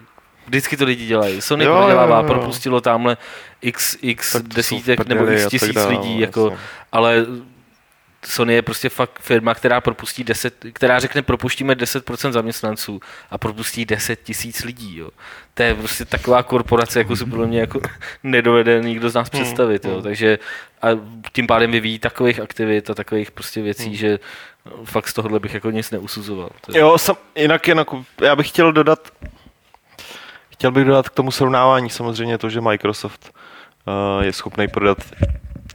Vždycky 0.47 0.77
to 0.77 0.85
lidi 0.85 1.07
dělají. 1.07 1.41
Sony 1.41 1.65
jo, 1.65 1.77
prodělává, 1.77 2.17
jo, 2.17 2.23
jo. 2.23 2.29
propustilo 2.29 2.81
tamhle 2.81 3.17
x, 3.63 3.97
x 4.03 4.37
desítek 4.43 5.07
nebo 5.07 5.31
x 5.31 5.47
tisíc 5.47 5.87
lidí, 5.87 6.21
jako, 6.21 6.57
ale 6.93 7.27
Sony 8.25 8.55
je 8.55 8.63
prostě 8.63 8.89
fakt 8.89 9.21
firma, 9.21 9.55
která 9.55 9.81
propustí 9.81 10.25
10, 10.25 10.65
která 10.73 10.99
řekne 10.99 11.23
propuštíme 11.23 11.75
10% 11.75 12.33
zaměstnanců 12.33 13.01
a 13.31 13.39
propustí 13.39 13.85
10 13.85 14.23
tisíc 14.23 14.65
lidí. 14.65 14.97
Jo. 14.97 15.11
To 15.55 15.63
je 15.63 15.75
prostě 15.75 16.05
taková 16.05 16.43
korporace, 16.43 16.99
jako 16.99 17.17
si 17.17 17.25
podle 17.25 17.47
mě 17.47 17.61
jako 17.61 17.81
nedovede 18.23 18.81
nikdo 18.83 19.11
z 19.11 19.15
nás 19.15 19.31
hmm, 19.33 19.43
představit. 19.43 19.85
Jo. 19.85 19.93
Hmm. 19.93 20.03
Takže 20.03 20.39
a 20.83 20.89
tím 21.33 21.47
pádem 21.47 21.71
vyvíjí 21.71 21.99
takových 21.99 22.41
aktivit 22.41 22.91
a 22.91 22.95
takových 22.95 23.31
prostě 23.31 23.63
věcí, 23.63 23.87
hmm. 23.87 23.95
že 23.95 24.19
fakt 24.85 25.09
z 25.09 25.13
tohohle 25.13 25.41
bych 25.41 25.55
jako 25.55 25.71
nic 25.71 25.91
neusuzoval. 25.91 26.51
Je... 26.75 26.81
Jo, 26.81 26.99
sam, 26.99 27.17
jinak, 27.37 27.69
jinak 27.69 27.89
já 28.23 28.37
bych 28.37 28.49
chtěl 28.49 28.73
dodat 28.73 29.13
chtěl 30.61 30.73
bych 30.73 30.85
dodat 30.85 31.09
k 31.09 31.15
tomu 31.15 31.31
srovnávání 31.31 31.91
samozřejmě 31.91 32.39
to, 32.39 32.51
že 32.51 32.61
Microsoft 32.61 33.33
uh, 33.87 34.25
je 34.25 34.33
schopný 34.33 34.69
prodat 34.69 34.99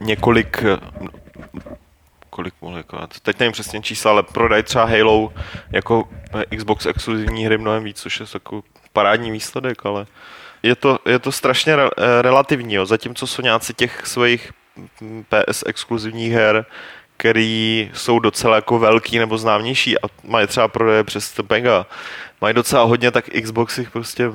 několik 0.00 0.64
kolik 2.36 2.54
mohl 2.60 2.76
jako, 2.76 3.06
teď 3.22 3.40
nevím 3.40 3.52
přesně 3.52 3.82
čísla, 3.82 4.10
ale 4.10 4.22
prodají 4.22 4.62
třeba 4.62 4.84
Halo 4.84 5.32
jako 5.72 6.08
Xbox 6.56 6.86
exkluzivní 6.86 7.44
hry 7.44 7.58
mnohem 7.58 7.84
víc, 7.84 8.00
což 8.00 8.20
je 8.20 8.26
jako 8.34 8.62
parádní 8.92 9.30
výsledek, 9.30 9.86
ale 9.86 10.06
je 10.62 10.76
to, 10.76 10.98
je 11.06 11.18
to 11.18 11.32
strašně 11.32 11.76
re, 11.76 11.88
eh, 11.96 12.22
relativní, 12.22 12.74
jo. 12.74 12.86
zatímco 12.86 13.26
jsou 13.26 13.42
nějací 13.42 13.74
těch 13.74 14.06
svých 14.06 14.52
PS 15.28 15.64
exkluzivních 15.66 16.32
her, 16.32 16.66
který 17.16 17.90
jsou 17.94 18.18
docela 18.18 18.56
jako 18.56 18.78
velký 18.78 19.18
nebo 19.18 19.38
známější 19.38 19.98
a 19.98 20.06
mají 20.24 20.46
třeba 20.46 20.68
prodeje 20.68 21.04
přes 21.04 21.40
mega, 21.50 21.86
mají 22.40 22.54
docela 22.54 22.84
hodně, 22.84 23.10
tak 23.10 23.24
Xbox 23.42 23.78
jich 23.78 23.90
prostě 23.90 24.32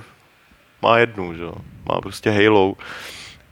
má 0.82 0.98
jednu, 0.98 1.34
že? 1.34 1.46
má 1.86 2.02
prostě 2.02 2.32
Halo. 2.32 2.74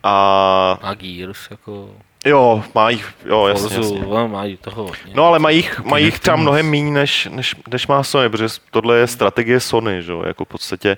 A... 0.04 0.80
A 0.82 0.94
Gears, 0.94 1.48
jako... 1.52 1.94
Jo, 2.26 2.64
má 2.76 2.90
jich, 2.90 3.14
jo, 3.26 3.48
jasně, 3.48 3.76
Forzu, 3.76 3.96
jasně. 3.96 4.10
no, 4.10 4.28
mají 4.28 4.58
toho 4.58 4.84
hodně. 4.84 5.14
No 5.14 5.26
ale 5.26 5.40
mají 5.40 5.58
jich, 5.58 5.80
mají 5.80 6.06
jich 6.06 6.20
třeba 6.20 6.38
mnohem 6.38 6.70
méně, 6.70 6.92
než, 6.92 7.28
než, 7.32 7.56
než 7.72 7.88
má 7.88 8.04
Sony, 8.04 8.30
protože 8.30 8.48
tohle 8.72 8.98
je 8.98 9.08
strategie 9.08 9.60
Sony, 9.60 10.04
že? 10.04 10.14
jako 10.28 10.46
v 10.46 10.48
podstatě. 10.48 10.98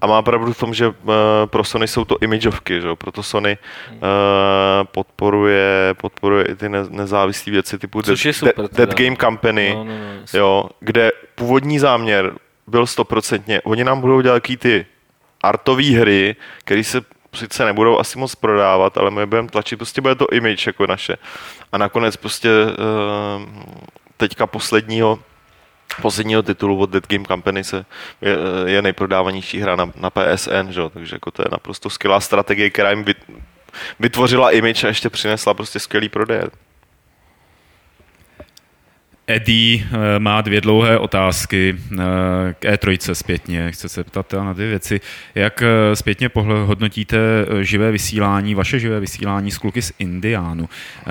A 0.00 0.06
má 0.06 0.22
pravdu 0.22 0.52
v 0.52 0.58
tom, 0.58 0.74
že 0.74 0.88
uh, 0.88 0.94
pro 1.46 1.64
Sony 1.64 1.88
jsou 1.88 2.04
to 2.04 2.16
imageovky, 2.20 2.80
že? 2.80 2.88
proto 2.98 3.22
Sony 3.22 3.58
uh, 3.90 3.98
podporuje, 4.84 5.94
podporuje 6.00 6.44
i 6.44 6.54
ty 6.54 6.68
ne, 6.68 6.78
nezávislé 6.90 7.52
věci 7.52 7.78
typu 7.78 8.02
Dead, 8.02 8.18
super, 8.18 8.54
Dead, 8.56 8.72
Dead 8.72 8.94
Game 8.94 9.16
Company, 9.16 9.72
no, 9.74 9.84
no, 9.84 9.90
no, 10.32 10.38
jo, 10.38 10.64
kde 10.80 11.10
původní 11.34 11.78
záměr 11.78 12.32
byl 12.66 12.86
stoprocentně, 12.86 13.60
oni 13.60 13.84
nám 13.84 14.00
budou 14.00 14.20
dělat 14.20 14.42
ty 14.58 14.86
artové 15.42 15.82
hry, 15.82 16.36
které 16.64 16.84
se 16.84 17.00
sice 17.36 17.64
nebudou 17.64 17.98
asi 17.98 18.18
moc 18.18 18.34
prodávat, 18.34 18.98
ale 18.98 19.10
my 19.10 19.26
budeme 19.26 19.48
tlačit, 19.48 19.76
prostě 19.76 20.00
bude 20.00 20.14
to 20.14 20.26
image 20.32 20.66
jako 20.66 20.86
naše. 20.86 21.16
A 21.72 21.78
nakonec 21.78 22.16
prostě 22.16 22.50
uh, 22.64 23.42
teďka 24.16 24.46
posledního 24.46 25.18
posledního 26.02 26.42
titulu 26.42 26.78
od 26.78 26.90
Dead 26.90 27.06
Game 27.06 27.24
Company 27.24 27.64
se 27.64 27.84
je, 28.20 28.36
je 28.66 28.82
nejprodávanější 28.82 29.60
hra 29.60 29.76
na, 29.76 29.92
na 29.96 30.10
PSN, 30.10 30.70
že? 30.70 30.80
takže 30.92 31.16
jako 31.16 31.30
to 31.30 31.42
je 31.42 31.48
naprosto 31.52 31.90
skvělá 31.90 32.20
strategie, 32.20 32.70
která 32.70 32.90
jim 32.90 33.04
vytvořila 34.00 34.50
image 34.50 34.84
a 34.84 34.88
ještě 34.88 35.10
přinesla 35.10 35.54
prostě 35.54 35.80
skvělý 35.80 36.08
prodej. 36.08 36.42
Eddie 39.26 39.84
eh, 39.84 40.18
má 40.18 40.40
dvě 40.40 40.60
dlouhé 40.60 40.98
otázky 40.98 41.76
eh, 41.92 41.96
k 42.58 42.64
E3 42.64 43.12
zpětně. 43.12 43.72
Chce 43.72 43.88
se 43.88 44.04
ptat 44.04 44.32
na 44.32 44.52
dvě 44.52 44.68
věci. 44.68 45.00
Jak 45.34 45.62
eh, 45.62 45.96
zpětně 45.96 46.30
hodnotíte 46.64 47.18
živé 47.60 47.92
vysílání, 47.92 48.54
vaše 48.54 48.78
živé 48.78 49.00
vysílání 49.00 49.50
z 49.50 49.58
kluky 49.58 49.82
z 49.82 49.92
Indiánu? 49.98 50.68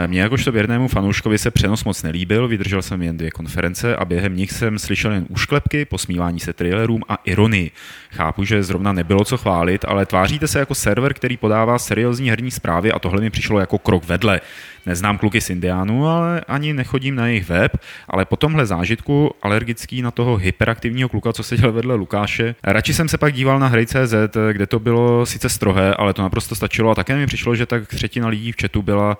Mně 0.08 0.22
jakožto 0.22 0.52
věrnému 0.52 0.88
fanouškovi 0.88 1.38
se 1.38 1.52
přenos 1.52 1.84
moc 1.84 2.04
nelíbil, 2.04 2.48
vydržel 2.48 2.82
jsem 2.82 3.02
jen 3.02 3.18
dvě 3.18 3.32
konference 3.32 3.96
a 3.96 4.06
během 4.06 4.36
nich 4.36 4.52
jsem 4.52 4.80
slyšel 4.80 5.12
jen 5.12 5.26
úšklepky, 5.30 5.86
posmívání 5.86 6.40
se 6.40 6.54
trailerům 6.54 7.02
a 7.10 7.18
ironii. 7.26 7.72
Chápu, 8.12 8.44
že 8.44 8.64
zrovna 8.64 8.94
nebylo 8.94 9.26
co 9.26 9.38
chválit, 9.38 9.86
ale 9.88 10.06
tváříte 10.06 10.48
se 10.48 10.60
jako 10.60 10.76
server, 10.76 11.14
který 11.14 11.38
podává 11.38 11.80
seriózní 11.80 12.30
herní 12.30 12.52
zprávy 12.52 12.92
a 12.92 13.00
tohle 13.00 13.22
mi 13.22 13.30
přišlo 13.30 13.60
jako 13.60 13.78
krok 13.78 14.06
vedle. 14.06 14.42
Neznám 14.86 15.18
kluky 15.18 15.42
z 15.42 15.50
Indiánu, 15.50 16.08
ale 16.08 16.42
ani 16.48 16.74
nechodím 16.74 17.16
na 17.16 17.28
jejich 17.28 17.50
web, 17.50 17.78
ale 18.08 18.26
po 18.26 18.36
tomhle 18.36 18.66
zážitku 18.66 19.32
alergický 19.42 20.02
na 20.02 20.12
toho 20.12 20.38
hyperaktivního 20.38 21.10
kluka, 21.10 21.34
co 21.34 21.44
seděl 21.44 21.72
vedle 21.72 21.96
Lukáše. 21.96 22.56
Radši 22.64 22.94
jsem 22.94 23.10
se 23.10 23.18
pak 23.18 23.34
díval 23.34 23.60
na 23.60 23.68
hry.cz, 23.68 24.14
kde 24.52 24.68
to 24.68 24.80
bylo 24.80 25.26
sice 25.26 25.50
strohé, 25.50 25.94
ale 25.94 26.14
to 26.14 26.22
naprosto 26.22 26.56
stačilo 26.56 26.92
a 26.92 26.96
také 26.96 27.16
mi 27.16 27.28
přišlo, 27.28 27.56
že 27.56 27.66
tak 27.66 27.88
třetina 27.88 28.28
lidí 28.28 28.52
v 28.52 28.62
chatu 28.62 28.82
byla 28.82 29.18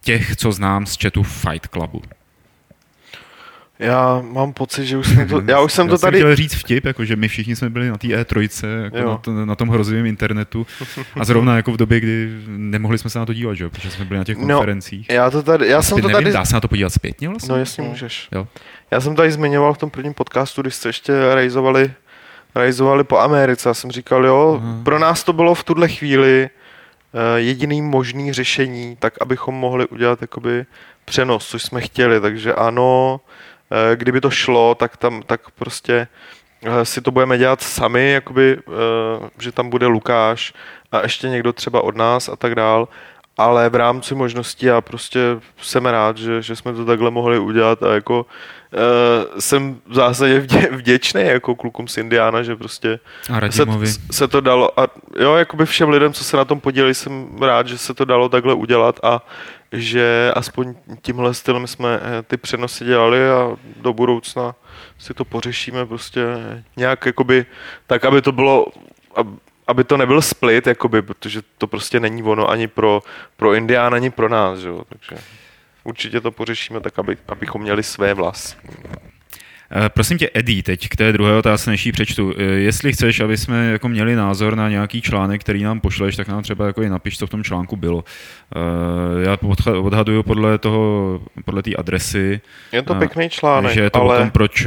těch, 0.00 0.36
co 0.36 0.52
znám 0.52 0.86
z 0.86 0.96
chatu 1.02 1.22
Fight 1.22 1.66
Clubu. 1.66 2.02
Já 3.78 4.22
mám 4.30 4.52
pocit, 4.52 4.86
že 4.86 4.96
už 4.96 5.08
jsme 5.08 5.26
to, 5.26 5.42
já 5.46 5.60
už 5.60 5.72
jsem 5.72 5.86
já 5.86 5.90
to 5.90 5.98
tady... 5.98 6.18
Já 6.18 6.24
chtěl 6.24 6.36
říct 6.36 6.54
vtip, 6.54 6.84
jako, 6.84 7.04
že 7.04 7.16
my 7.16 7.28
všichni 7.28 7.56
jsme 7.56 7.70
byli 7.70 7.88
na 7.88 7.98
té 7.98 8.06
E3, 8.06 8.48
jako 8.84 9.10
na, 9.10 9.16
to, 9.16 9.46
na, 9.46 9.54
tom 9.54 9.68
hrozivém 9.68 10.06
internetu 10.06 10.66
a 11.20 11.24
zrovna 11.24 11.56
jako 11.56 11.72
v 11.72 11.76
době, 11.76 12.00
kdy 12.00 12.30
nemohli 12.46 12.98
jsme 12.98 13.10
se 13.10 13.18
na 13.18 13.26
to 13.26 13.32
dívat, 13.32 13.54
že? 13.54 13.68
protože 13.68 13.90
jsme 13.90 14.04
byli 14.04 14.18
na 14.18 14.24
těch 14.24 14.38
no, 14.38 14.46
konferencích. 14.46 15.06
No, 15.08 15.14
já 15.14 15.30
to 15.30 15.42
tady, 15.42 15.68
já 15.68 15.82
jsem 15.82 16.00
to 16.00 16.08
nevím, 16.08 16.24
tady... 16.24 16.32
Dá 16.32 16.44
se 16.44 16.54
na 16.54 16.60
to 16.60 16.68
podívat 16.68 16.90
zpětně 16.90 17.28
vlastně? 17.28 17.52
No 17.52 17.58
jasně 17.58 17.84
můžeš. 17.84 18.28
Jo. 18.32 18.46
Já 18.90 19.00
jsem 19.00 19.16
tady 19.16 19.32
zmiňoval 19.32 19.74
v 19.74 19.78
tom 19.78 19.90
prvním 19.90 20.14
podcastu, 20.14 20.62
když 20.62 20.74
jste 20.74 20.88
ještě 20.88 21.12
rejzovali, 21.34 21.92
rejzovali 22.54 23.04
po 23.04 23.18
Americe. 23.18 23.68
Já 23.68 23.74
jsem 23.74 23.90
říkal, 23.90 24.26
jo, 24.26 24.60
Aha. 24.62 24.80
pro 24.84 24.98
nás 24.98 25.24
to 25.24 25.32
bylo 25.32 25.54
v 25.54 25.64
tuhle 25.64 25.88
chvíli 25.88 26.50
uh, 27.12 27.20
jediný 27.36 27.82
možný 27.82 28.32
řešení, 28.32 28.96
tak 28.98 29.14
abychom 29.20 29.54
mohli 29.54 29.86
udělat 29.86 30.20
jakoby 30.20 30.66
přenos, 31.04 31.48
což 31.48 31.62
jsme 31.62 31.80
chtěli, 31.80 32.20
takže 32.20 32.54
ano, 32.54 33.20
Eh, 33.20 33.53
kdyby 33.94 34.20
to 34.20 34.30
šlo, 34.30 34.74
tak 34.74 34.96
tam 34.96 35.22
tak 35.22 35.50
prostě 35.50 36.08
eh, 36.62 36.84
si 36.84 37.00
to 37.00 37.10
budeme 37.10 37.38
dělat 37.38 37.60
sami, 37.60 38.10
jakoby, 38.10 38.58
eh, 38.58 39.30
že 39.38 39.52
tam 39.52 39.70
bude 39.70 39.86
Lukáš 39.86 40.52
a 40.92 41.02
ještě 41.02 41.28
někdo 41.28 41.52
třeba 41.52 41.80
od 41.80 41.96
nás 41.96 42.28
a 42.28 42.36
tak 42.36 42.54
dál, 42.54 42.88
ale 43.36 43.68
v 43.68 43.74
rámci 43.74 44.14
možností 44.14 44.66
já 44.66 44.80
prostě 44.80 45.20
jsem 45.62 45.86
rád, 45.86 46.18
že, 46.18 46.42
že 46.42 46.56
jsme 46.56 46.72
to 46.72 46.84
takhle 46.84 47.10
mohli 47.10 47.38
udělat 47.38 47.82
a 47.82 47.94
jako 47.94 48.26
uh, 48.72 49.38
jsem 49.38 49.80
v 49.86 49.94
zásadě 49.94 50.40
vdě, 50.40 50.68
vděčný 50.70 51.22
jako 51.22 51.54
klukům 51.54 51.88
z 51.88 51.96
Indiana, 51.96 52.42
že 52.42 52.56
prostě 52.56 53.00
se, 53.50 53.62
se 54.10 54.28
to 54.28 54.40
dalo 54.40 54.80
a 54.80 54.86
jo, 55.20 55.34
jakoby 55.34 55.66
všem 55.66 55.88
lidem, 55.88 56.12
co 56.12 56.24
se 56.24 56.36
na 56.36 56.44
tom 56.44 56.60
podělili, 56.60 56.94
jsem 56.94 57.38
rád, 57.40 57.68
že 57.68 57.78
se 57.78 57.94
to 57.94 58.04
dalo 58.04 58.28
takhle 58.28 58.54
udělat 58.54 59.00
a 59.02 59.26
že 59.74 60.32
aspoň 60.34 60.74
tímhle 61.02 61.34
stylem 61.34 61.66
jsme 61.66 62.00
eh, 62.02 62.22
ty 62.22 62.36
přenosy 62.36 62.84
dělali 62.84 63.30
a 63.30 63.56
do 63.76 63.92
budoucna 63.92 64.54
si 64.98 65.14
to 65.14 65.24
pořešíme 65.24 65.86
prostě 65.86 66.20
nějak 66.76 67.06
jakoby 67.06 67.46
tak, 67.86 68.04
aby 68.04 68.22
to 68.22 68.32
bylo, 68.32 68.66
aby 69.66 69.84
to 69.84 69.96
nebyl 69.96 70.22
split, 70.22 70.66
jakoby, 70.66 71.02
protože 71.02 71.42
to 71.58 71.66
prostě 71.66 72.00
není 72.00 72.22
ono 72.22 72.50
ani 72.50 72.68
pro, 72.68 73.02
pro 73.36 73.54
Indián, 73.54 73.94
ani 73.94 74.10
pro 74.10 74.28
nás, 74.28 74.60
jo? 74.60 74.84
takže 74.88 75.16
určitě 75.84 76.20
to 76.20 76.30
pořešíme 76.30 76.80
tak, 76.80 76.98
aby, 76.98 77.16
abychom 77.28 77.62
měli 77.62 77.82
své 77.82 78.14
vlastní. 78.14 78.70
Eh, 79.76 79.88
prosím 79.88 80.18
tě, 80.18 80.30
Eddie, 80.34 80.62
teď 80.62 80.88
k 80.88 80.96
té 80.96 81.12
druhé 81.12 81.36
otázce, 81.36 81.70
než 81.70 81.86
ji 81.86 81.92
přečtu. 81.92 82.34
Eh, 82.36 82.42
jestli 82.42 82.92
chceš, 82.92 83.20
aby 83.20 83.36
jsme 83.36 83.70
jako 83.70 83.88
měli 83.88 84.16
názor 84.16 84.56
na 84.56 84.68
nějaký 84.68 85.02
článek, 85.02 85.40
který 85.40 85.62
nám 85.62 85.80
pošleš, 85.80 86.16
tak 86.16 86.28
nám 86.28 86.42
třeba 86.42 86.66
jako 86.66 86.82
i 86.82 86.88
napiš, 86.88 87.18
co 87.18 87.26
v 87.26 87.30
tom 87.30 87.44
článku 87.44 87.76
bylo. 87.76 88.04
Eh, 88.56 89.24
já 89.24 89.38
odhaduju 89.80 90.22
podle 90.22 90.58
toho, 90.58 91.20
podle 91.44 91.62
té 91.62 91.74
adresy. 91.74 92.40
Je 92.72 92.82
to 92.82 92.94
pěkný 92.94 93.30
článek, 93.30 93.72
že 93.72 93.80
je 93.80 93.90
to 93.90 94.00
ale... 94.00 94.16
o 94.16 94.18
tom, 94.18 94.30
proč, 94.30 94.66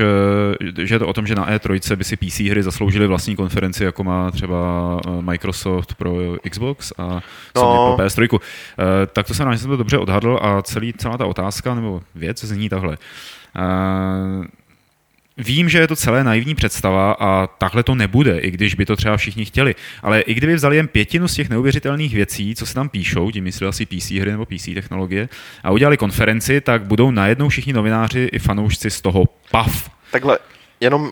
že 0.84 0.95
je 0.95 0.99
to 0.99 1.07
o 1.07 1.13
tom, 1.13 1.27
že 1.27 1.35
na 1.35 1.49
E3 1.49 1.95
by 1.95 2.03
si 2.03 2.17
PC 2.17 2.39
hry 2.39 2.63
zasloužily 2.63 3.07
vlastní 3.07 3.35
konferenci, 3.35 3.84
jako 3.84 4.03
má 4.03 4.31
třeba 4.31 4.57
Microsoft 5.21 5.95
pro 5.95 6.15
Xbox 6.49 6.93
a 6.97 7.21
no. 7.55 7.95
pro 7.97 8.05
PS3. 8.05 8.39
Tak 9.13 9.27
to 9.27 9.34
se 9.34 9.45
nám, 9.45 9.53
že 9.53 9.59
jsem 9.59 9.69
to 9.69 9.77
dobře 9.77 9.97
odhadl 9.97 10.39
a 10.41 10.61
celý, 10.61 10.93
celá 10.93 11.17
ta 11.17 11.25
otázka 11.25 11.75
nebo 11.75 12.01
věc 12.15 12.43
zní 12.43 12.69
tahle 12.69 12.97
Vím, 15.38 15.69
že 15.69 15.77
je 15.77 15.88
to 15.88 15.95
celé 15.95 16.23
naivní 16.23 16.55
představa 16.55 17.11
a 17.11 17.47
takhle 17.47 17.84
to 17.84 17.95
nebude, 17.95 18.39
i 18.39 18.51
když 18.51 18.76
by 18.76 18.85
to 18.85 18.95
třeba 18.95 19.18
všichni 19.18 19.45
chtěli. 19.45 19.76
Ale 20.01 20.22
i 20.22 20.34
kdyby 20.34 20.55
vzali 20.55 20.76
jen 20.76 20.88
pětinu 20.88 21.27
z 21.27 21.34
těch 21.34 21.49
neuvěřitelných 21.49 22.15
věcí, 22.15 22.55
co 22.55 22.65
se 22.65 22.73
tam 22.73 22.89
píšou, 22.89 23.31
tím 23.31 23.43
myslí 23.43 23.68
asi 23.68 23.85
PC 23.85 24.11
hry 24.11 24.31
nebo 24.31 24.45
PC 24.45 24.65
technologie, 24.73 25.30
a 25.64 25.72
udělali 25.72 25.97
konferenci, 25.97 26.61
tak 26.61 26.84
budou 26.84 27.11
najednou 27.11 27.49
všichni 27.49 27.73
novináři 27.73 28.30
i 28.31 28.39
fanoušci 28.39 28.89
z 28.89 29.01
toho 29.01 29.26
pav. 29.51 29.89
Takhle, 30.11 30.39
jenom... 30.80 31.11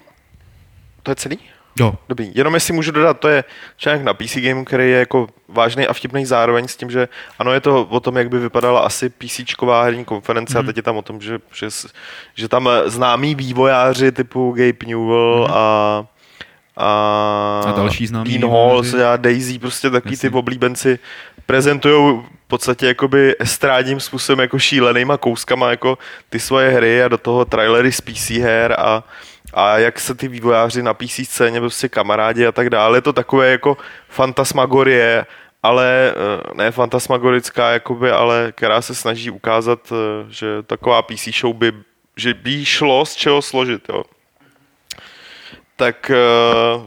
To 1.04 1.12
je 1.12 1.16
celý? 1.16 1.40
Jo. 1.80 1.94
Dobrý, 2.10 2.32
jenom 2.36 2.54
jestli 2.54 2.74
můžu 2.74 2.92
dodat, 2.92 3.20
to 3.20 3.28
je 3.28 3.44
článek 3.78 4.04
na 4.04 4.14
PC 4.14 4.36
Game, 4.36 4.66
který 4.66 4.92
je 4.92 5.00
jako 5.00 5.28
vážný 5.48 5.88
a 5.88 5.94
vtipný 5.94 6.26
zároveň 6.26 6.68
s 6.68 6.76
tím, 6.76 6.92
že 6.92 7.08
ano, 7.40 7.52
je 7.52 7.60
to 7.60 7.84
o 7.84 8.00
tom, 8.00 8.18
jak 8.18 8.30
by 8.30 8.40
vypadala 8.40 8.80
asi 8.80 9.10
PCčková 9.10 9.84
herní 9.84 10.06
konference 10.06 10.54
mm. 10.58 10.60
a 10.60 10.66
teď 10.66 10.78
je 10.78 10.84
tam 10.84 10.98
o 10.98 11.02
tom, 11.02 11.22
že, 11.22 11.40
že, 11.54 11.68
že 12.36 12.48
tam 12.48 12.70
známí 12.86 13.36
vývojáři 13.36 14.12
typu 14.12 14.52
Gabe 14.52 14.86
Newell 14.86 15.48
mm. 15.48 15.54
a 15.54 16.06
a, 16.78 17.62
a 17.66 17.72
další 17.72 18.08
známí 18.08 18.38
Dean 18.38 18.52
Halls 18.52 18.94
a 18.94 19.18
Daisy, 19.18 19.60
prostě 19.60 19.90
takový 19.90 20.14
Jasně. 20.14 20.30
ty 20.30 20.36
oblíbenci 20.36 21.00
prezentují 21.46 22.20
v 22.46 22.48
podstatě 22.48 22.88
jakoby 22.88 23.36
estrádním 23.40 24.00
způsobem 24.00 24.40
jako 24.40 24.60
šílenýma 24.60 25.18
kouskama 25.18 25.70
jako 25.70 25.98
ty 26.30 26.40
svoje 26.40 26.70
hry 26.70 27.04
a 27.04 27.08
do 27.08 27.18
toho 27.18 27.46
trailery 27.46 27.92
z 27.92 28.02
PC 28.02 28.30
her 28.30 28.76
a 28.80 29.04
a 29.54 29.78
jak 29.78 30.00
se 30.00 30.16
ty 30.16 30.28
vývojáři 30.28 30.84
na 30.84 30.94
PC 30.94 31.20
scéně 31.24 31.60
prostě 31.60 31.90
kamarádi 31.90 32.48
a 32.48 32.52
tak 32.52 32.70
dále. 32.70 32.98
Je 32.98 33.02
to 33.02 33.14
takové 33.14 33.52
jako 33.52 33.78
fantasmagorie, 34.10 35.26
ale 35.64 36.14
eh, 36.14 36.54
ne 36.54 36.72
fantasmagorická, 36.72 37.72
jakoby, 37.72 38.12
ale 38.12 38.52
která 38.56 38.82
se 38.82 38.96
snaží 38.96 39.32
ukázat, 39.32 39.92
eh, 39.92 40.26
že 40.30 40.64
taková 40.64 41.02
PC 41.02 41.28
show 41.40 41.54
by, 41.54 41.74
že 42.18 42.34
by 42.34 42.66
šlo 42.66 43.06
z 43.06 43.16
čeho 43.16 43.42
složit. 43.42 43.90
Jo. 43.90 44.04
Tak, 45.76 46.12
eh, 46.12 46.82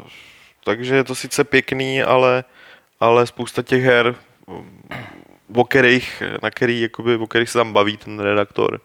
takže 0.65 0.95
je 0.95 1.05
to 1.05 1.15
sice 1.15 1.45
pěkný, 1.45 2.03
ale, 2.03 2.45
ale 3.01 3.27
spousta 3.27 3.63
těch 3.63 3.83
her, 3.83 4.15
o 5.55 5.65
kterých, 5.65 6.23
na 6.43 6.51
který, 6.51 6.81
jakoby, 6.81 7.17
o 7.17 7.27
kterých 7.27 7.51
se 7.51 7.59
tam 7.59 7.73
baví 7.73 7.97
ten 7.97 8.21
redaktor, 8.21 8.81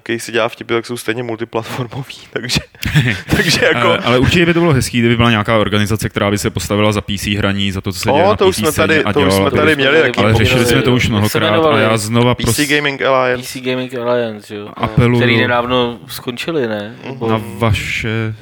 který 0.00 0.20
si 0.20 0.32
dělá 0.32 0.48
vtipy, 0.48 0.74
tak 0.74 0.86
jsou 0.86 0.96
stejně 0.96 1.22
multiplatformový, 1.22 2.14
takže, 2.32 2.60
takže 3.36 3.60
jako... 3.64 3.88
ale, 3.88 3.98
ale, 3.98 4.18
určitě 4.18 4.46
by 4.46 4.54
to 4.54 4.60
bylo 4.60 4.72
hezký, 4.72 4.98
kdyby 4.98 5.16
byla 5.16 5.30
nějaká 5.30 5.58
organizace, 5.58 6.08
která 6.08 6.30
by 6.30 6.38
se 6.38 6.50
postavila 6.50 6.92
za 6.92 7.00
PC 7.00 7.26
hraní, 7.26 7.72
za 7.72 7.80
to, 7.80 7.92
co 7.92 7.98
se 7.98 8.10
děje 8.12 8.24
na 8.24 8.36
to 8.36 8.48
už 8.48 8.56
jsme 8.56 8.72
tady, 8.72 9.04
to 9.12 9.20
už 9.20 9.34
jsme 9.34 9.50
tady 9.50 9.76
měli 9.76 10.02
taky. 10.02 10.20
Ale 10.20 10.34
řešili 10.34 10.66
jsme 10.66 10.82
to 10.82 10.94
už 10.94 11.08
mnohokrát 11.08 11.66
a 11.66 11.78
já 11.78 11.96
znova 11.96 12.34
PC 12.34 12.42
prostě... 12.44 12.66
Gaming 12.66 13.02
Alliance. 13.02 13.58
PC 13.58 13.64
Gaming 13.64 13.94
Alliance, 13.94 14.54
jo. 14.54 14.68
Apeluju 14.74 15.20
který 15.20 15.40
nedávno 15.40 15.98
skončili, 16.06 16.68
ne? 16.68 16.96
Uh-huh. 17.04 17.30
Na 17.30 17.40
vaše 17.58 18.34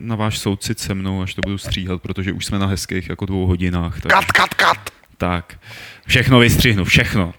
na 0.00 0.16
váš 0.16 0.38
soucit 0.38 0.78
se 0.78 0.94
mnou, 0.94 1.22
až 1.22 1.34
to 1.34 1.40
budu 1.44 1.58
stříhat, 1.58 2.02
protože 2.02 2.32
už 2.32 2.46
jsme 2.46 2.58
na 2.58 2.66
hezkých 2.66 3.08
jako 3.08 3.26
dvou 3.26 3.46
hodinách. 3.46 4.00
Tak... 4.00 4.12
Kat, 4.12 4.24
kat, 4.24 4.54
kat! 4.54 4.90
Tak, 5.18 5.58
všechno 6.06 6.38
vystřihnu, 6.38 6.84
všechno. 6.84 7.34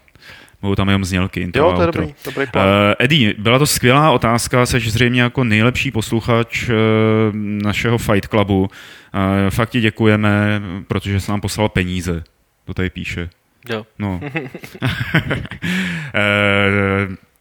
Budou 0.65 0.75
tam 0.75 0.87
jenom 0.87 1.05
znělky. 1.05 1.51
Jo, 1.55 1.73
to 1.75 1.81
je 1.81 1.85
dobrý, 1.85 2.13
dobrý 2.25 2.45
plán. 2.51 2.67
Uh, 2.67 2.73
Eddie, 2.99 3.33
byla 3.37 3.59
to 3.59 3.65
skvělá 3.65 4.11
otázka, 4.11 4.65
jsi 4.65 4.79
zřejmě 4.79 5.21
jako 5.21 5.43
nejlepší 5.43 5.91
posluchač 5.91 6.69
uh, 6.69 6.75
našeho 7.35 7.97
Fight 7.97 8.27
Clubu. 8.27 8.61
Uh, 8.61 8.69
fakt 9.49 9.69
ti 9.69 9.81
děkujeme, 9.81 10.61
protože 10.87 11.19
jsi 11.19 11.31
nám 11.31 11.41
poslal 11.41 11.69
peníze. 11.69 12.23
To 12.65 12.73
tady 12.73 12.89
píše. 12.89 13.29
Jo. 13.69 13.85
No. 13.99 14.19
uh, 14.23 14.29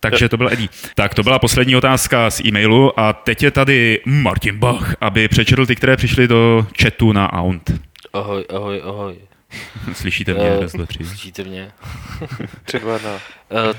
takže 0.01 0.29
to 0.29 0.37
byl 0.37 0.49
Eddie. 0.53 0.69
Tak 0.95 1.15
to 1.15 1.23
byla 1.23 1.39
poslední 1.39 1.77
otázka 1.77 2.31
z 2.31 2.41
e-mailu 2.41 3.01
a 3.01 3.13
teď 3.13 3.43
je 3.43 3.51
tady 3.51 4.01
Martin 4.07 4.59
Bach, 4.59 4.95
aby 5.01 5.29
přečetl 5.29 5.67
ty, 5.67 5.77
které 5.77 5.97
přišly 5.97 6.29
do 6.29 6.67
chatu 6.83 7.13
na 7.13 7.33
Aunt. 7.33 7.71
Ahoj, 8.13 8.45
ahoj, 8.55 8.83
ahoj. 8.85 9.15
Slyšíte 9.93 10.35
mě? 10.35 10.59
Uh, 10.59 10.87
Slyšíte 10.87 11.45
mě. 11.45 11.73
Třeba 12.65 12.95
uh, 12.95 13.01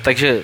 takže 0.01 0.43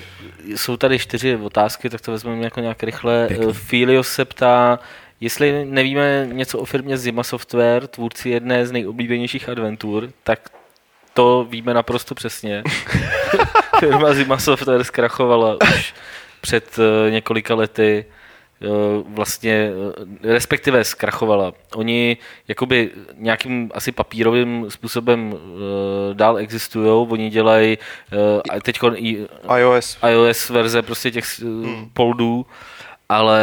jsou 0.56 0.76
tady 0.76 0.98
čtyři 0.98 1.36
otázky, 1.36 1.90
tak 1.90 2.00
to 2.00 2.12
vezmeme 2.12 2.44
jako 2.44 2.60
nějak 2.60 2.82
rychle. 2.82 3.28
Uh, 3.28 3.52
Filios 3.52 4.08
se 4.08 4.24
ptá, 4.24 4.78
jestli 5.20 5.64
nevíme 5.64 6.28
něco 6.32 6.58
o 6.58 6.64
firmě 6.64 6.98
Zima 6.98 7.22
Software, 7.22 7.86
tvůrci 7.86 8.28
jedné 8.28 8.66
z 8.66 8.72
nejoblíbenějších 8.72 9.48
adventur, 9.48 10.08
tak 10.24 10.48
to 11.14 11.46
víme 11.50 11.74
naprosto 11.74 12.14
přesně. 12.14 12.62
Firma 13.78 14.14
Zima 14.14 14.38
Software 14.38 14.84
zkrachovala 14.84 15.56
už 15.74 15.94
před 16.40 16.78
uh, 16.78 17.10
několika 17.10 17.54
lety. 17.54 18.04
Eh, 18.62 19.02
vlastně, 19.08 19.70
eh, 20.22 20.32
respektive 20.32 20.84
zkrachovala. 20.84 21.52
Oni 21.74 22.16
jakoby 22.48 22.90
nějakým 23.16 23.70
asi 23.74 23.92
papírovým 23.92 24.66
způsobem 24.68 25.34
eh, 25.34 26.14
dál 26.14 26.38
existují, 26.38 27.06
oni 27.08 27.30
dělají 27.30 27.78
teď 28.62 28.78
iOS. 29.56 29.98
iOS 30.10 30.50
verze 30.50 30.82
prostě 30.82 31.10
těch 31.10 31.40
hmm. 31.40 31.90
poldů, 31.92 32.46
ale 33.08 33.42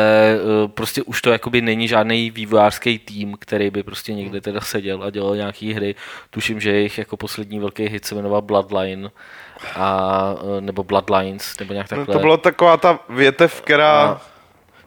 prostě 0.67 1.03
už 1.03 1.21
to 1.21 1.31
jakoby 1.31 1.61
není 1.61 1.87
žádný 1.87 2.31
vývojářský 2.31 2.99
tým, 2.99 3.35
který 3.39 3.69
by 3.69 3.83
prostě 3.83 4.13
někde 4.13 4.41
teda 4.41 4.61
seděl 4.61 5.03
a 5.03 5.09
dělal 5.09 5.35
nějaký 5.35 5.73
hry. 5.73 5.95
Tuším, 6.29 6.59
že 6.59 6.71
jejich 6.71 6.97
jako 6.97 7.17
poslední 7.17 7.59
velký 7.59 7.85
hit 7.85 8.05
se 8.05 8.15
jmenoval 8.15 8.41
Bloodline, 8.41 9.09
a, 9.75 10.35
nebo 10.59 10.83
Bloodlines, 10.83 11.59
nebo 11.59 11.73
nějak 11.73 11.87
takhle. 11.87 12.05
No 12.07 12.13
to 12.13 12.19
byla 12.19 12.37
taková 12.37 12.77
ta 12.77 12.99
větev, 13.09 13.61
která... 13.61 14.01
A, 14.01 14.21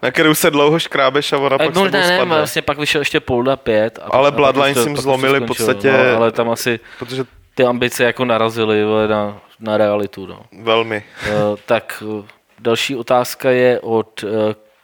na 0.03 0.11
kterou 0.11 0.35
se 0.35 0.51
dlouho 0.51 0.79
škrábeš 0.79 1.33
a 1.33 1.39
ona 1.39 1.59
pak 1.59 1.75
no, 1.75 1.85
ne, 1.85 1.91
ne, 1.91 2.25
vlastně 2.25 2.63
pak 2.63 2.79
vyšel 2.79 3.01
ještě 3.01 3.21
Polda 3.21 3.57
5. 3.57 3.99
A 4.03 4.03
ale 4.03 4.33
Bloodlines 4.33 4.87
jim 4.87 4.97
zlomili 4.97 5.41
v 5.41 5.47
podstatě. 5.47 5.93
No, 5.93 6.17
ale 6.17 6.33
tam 6.33 6.51
asi 6.51 6.81
protože... 6.99 7.25
ty 7.55 7.65
ambice 7.65 8.05
jako 8.05 8.25
narazily 8.25 8.85
na, 9.09 9.41
na 9.61 9.77
realitu. 9.77 10.27
No. 10.27 10.43
Velmi. 10.63 11.05
Uh, 11.27 11.57
tak 11.67 12.03
uh, 12.07 12.25
další 12.59 12.97
otázka 12.97 13.51
je 13.51 13.81
od 13.81 14.23
uh, 14.23 14.31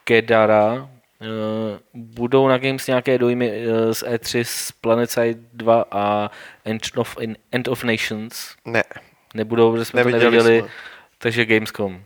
Kedara. 0.05 0.89
Uh, 1.21 1.29
budou 1.95 2.49
na 2.49 2.59
Games 2.59 2.87
nějaké 2.87 3.19
dojmy 3.19 3.67
uh, 3.67 3.93
z 3.93 4.03
E3 4.03 4.43
z 4.43 4.73
PlanetSide 4.73 5.41
2 5.53 5.85
a 5.91 6.31
End 6.65 6.83
of, 6.97 7.17
End 7.53 7.69
of 7.69 7.85
Nations? 7.85 8.55
Ne. 8.65 8.85
Nebudou, 9.35 9.73
protože 9.73 9.85
jsme 9.85 10.01
Neviděli 10.01 10.25
to 10.25 10.31
neviděli. 10.31 10.59
Jsme. 10.59 10.69
Takže 11.19 11.47
Gamescom 11.47 12.01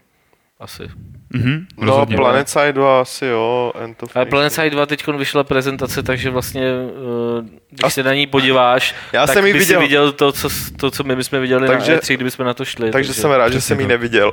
asi. 0.63 0.91
Mm-hmm, 1.35 1.67
no, 1.77 2.07
Planet 2.07 2.49
Side 2.49 2.73
2 2.73 3.01
asi 3.01 3.27
jo. 3.27 3.73
End 3.85 4.03
of 4.03 4.17
Ale 4.17 4.27
Planet 4.27 4.53
Side 4.53 4.71
2 4.71 4.87
teď 4.87 5.09
vyšla 5.09 5.45
prezentace, 5.45 6.03
takže 6.03 6.31
vlastně, 6.31 6.73
uh, 6.73 7.45
když 7.71 7.85
As... 7.85 7.95
se 7.95 8.03
na 8.03 8.15
ní 8.15 8.27
podíváš, 8.27 8.95
Já 9.13 9.27
tak 9.27 9.35
jsem 9.35 9.45
by 9.45 9.53
viděl. 9.53 9.67
si 9.67 9.77
viděl 9.77 10.13
to 10.13 10.33
co, 10.33 10.49
to, 10.77 10.91
co 10.91 11.05
my 11.05 11.17
bychom 11.17 11.41
viděli 11.41 11.67
takže, 11.67 11.93
na 11.93 11.99
E3, 11.99 12.15
kdybychom 12.15 12.47
na 12.47 12.55
to 12.55 12.65
šli. 12.65 12.91
Takže, 12.91 13.09
takže 13.09 13.21
jsem 13.21 13.31
rád, 13.31 13.53
že 13.53 13.61
jsem 13.61 13.81
ji 13.81 13.87
neviděl. 13.97 14.33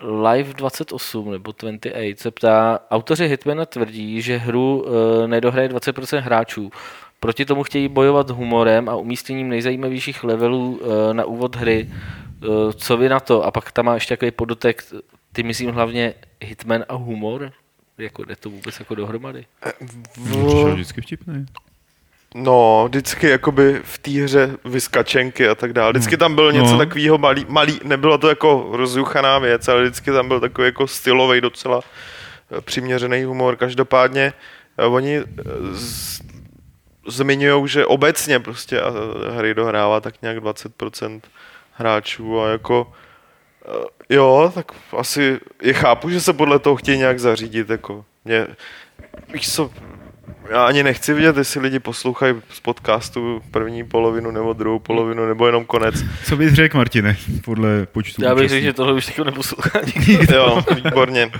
Live 0.00 0.54
28 0.54 1.30
nebo 1.32 1.52
28 1.60 2.16
se 2.16 2.30
ptá, 2.30 2.80
autoři 2.90 3.28
Hitmana 3.28 3.66
tvrdí, 3.66 4.22
že 4.22 4.36
hru 4.36 4.82
uh, 4.82 4.92
nedohraje 5.26 5.68
20% 5.68 6.18
hráčů. 6.18 6.70
Proti 7.20 7.44
tomu 7.44 7.62
chtějí 7.62 7.88
bojovat 7.88 8.30
humorem 8.30 8.88
a 8.88 8.94
umístěním 8.96 9.48
nejzajímavějších 9.48 10.24
levelů 10.24 10.80
uh, 10.82 10.88
na 11.12 11.24
úvod 11.24 11.56
hry. 11.56 11.88
Eh, 12.42 12.72
co 12.72 12.96
vy 12.96 13.08
na 13.08 13.20
to? 13.20 13.44
A 13.44 13.50
pak 13.50 13.72
tam 13.72 13.86
má 13.86 13.94
ještě 13.94 14.16
takový 14.16 14.30
podotek, 14.30 14.84
ty 15.32 15.42
myslím 15.42 15.70
hlavně 15.70 16.14
hitman 16.40 16.84
a 16.88 16.94
humor? 16.94 17.52
Jako 17.98 18.24
jde 18.24 18.36
to 18.36 18.50
vůbec 18.50 18.78
jako 18.78 18.94
dohromady? 18.94 19.46
V... 20.16 20.72
Vždycky 20.72 21.00
vtipný. 21.00 21.46
No, 22.34 22.84
vždycky 22.88 23.28
jakoby 23.28 23.80
v 23.84 23.98
té 23.98 24.10
hře 24.10 24.56
vyskačenky 24.64 25.48
a 25.48 25.54
tak 25.54 25.72
dále. 25.72 25.92
Vždycky 25.92 26.16
tam 26.16 26.34
byl 26.34 26.52
něco 26.52 26.72
no. 26.72 26.78
takového 26.78 27.18
malý, 27.18 27.46
malý, 27.48 27.80
nebylo 27.84 28.18
to 28.18 28.28
jako 28.28 28.68
rozjuchaná 28.72 29.38
věc, 29.38 29.68
ale 29.68 29.82
vždycky 29.82 30.10
tam 30.10 30.28
byl 30.28 30.40
takový 30.40 30.66
jako 30.66 30.86
stylový 30.86 31.40
docela 31.40 31.80
eh, 32.50 32.60
přiměřený 32.60 33.24
humor. 33.24 33.56
Každopádně 33.56 34.32
eh, 34.78 34.84
oni 34.84 35.22
z, 35.72 36.20
zmiňují, 37.06 37.68
že 37.68 37.86
obecně 37.86 38.40
prostě 38.40 38.80
hry 39.36 39.54
dohrává 39.54 40.00
tak 40.00 40.22
nějak 40.22 40.38
20% 40.38 41.20
hráčů 41.72 42.40
a 42.40 42.48
jako 42.48 42.92
eh, 43.64 44.14
jo, 44.14 44.52
tak 44.54 44.72
asi 44.96 45.40
je 45.62 45.72
chápu, 45.72 46.10
že 46.10 46.20
se 46.20 46.32
podle 46.32 46.58
toho 46.58 46.76
chtějí 46.76 46.98
nějak 46.98 47.20
zařídit, 47.20 47.70
jako 47.70 48.04
mě, 48.24 48.46
víš 49.32 49.52
co, 49.54 49.70
já 50.50 50.66
ani 50.66 50.82
nechci 50.82 51.14
vidět, 51.14 51.36
jestli 51.36 51.60
lidi 51.60 51.78
poslouchají 51.78 52.34
z 52.52 52.60
podcastu 52.60 53.42
první 53.50 53.84
polovinu 53.84 54.30
nebo 54.30 54.52
druhou 54.52 54.78
polovinu, 54.78 55.28
nebo 55.28 55.46
jenom 55.46 55.64
konec. 55.64 55.94
Co 56.24 56.36
bys 56.36 56.52
řekl, 56.52 56.76
Martine, 56.76 57.16
podle 57.44 57.86
počtu 57.86 58.24
Já 58.24 58.34
bych 58.34 58.48
řekl, 58.48 58.64
že 58.64 58.72
tohle 58.72 58.92
už 58.92 59.06
taky 59.06 59.24
neposlouchá 59.24 59.80
Jo, 60.34 60.62
výborně. 60.74 61.30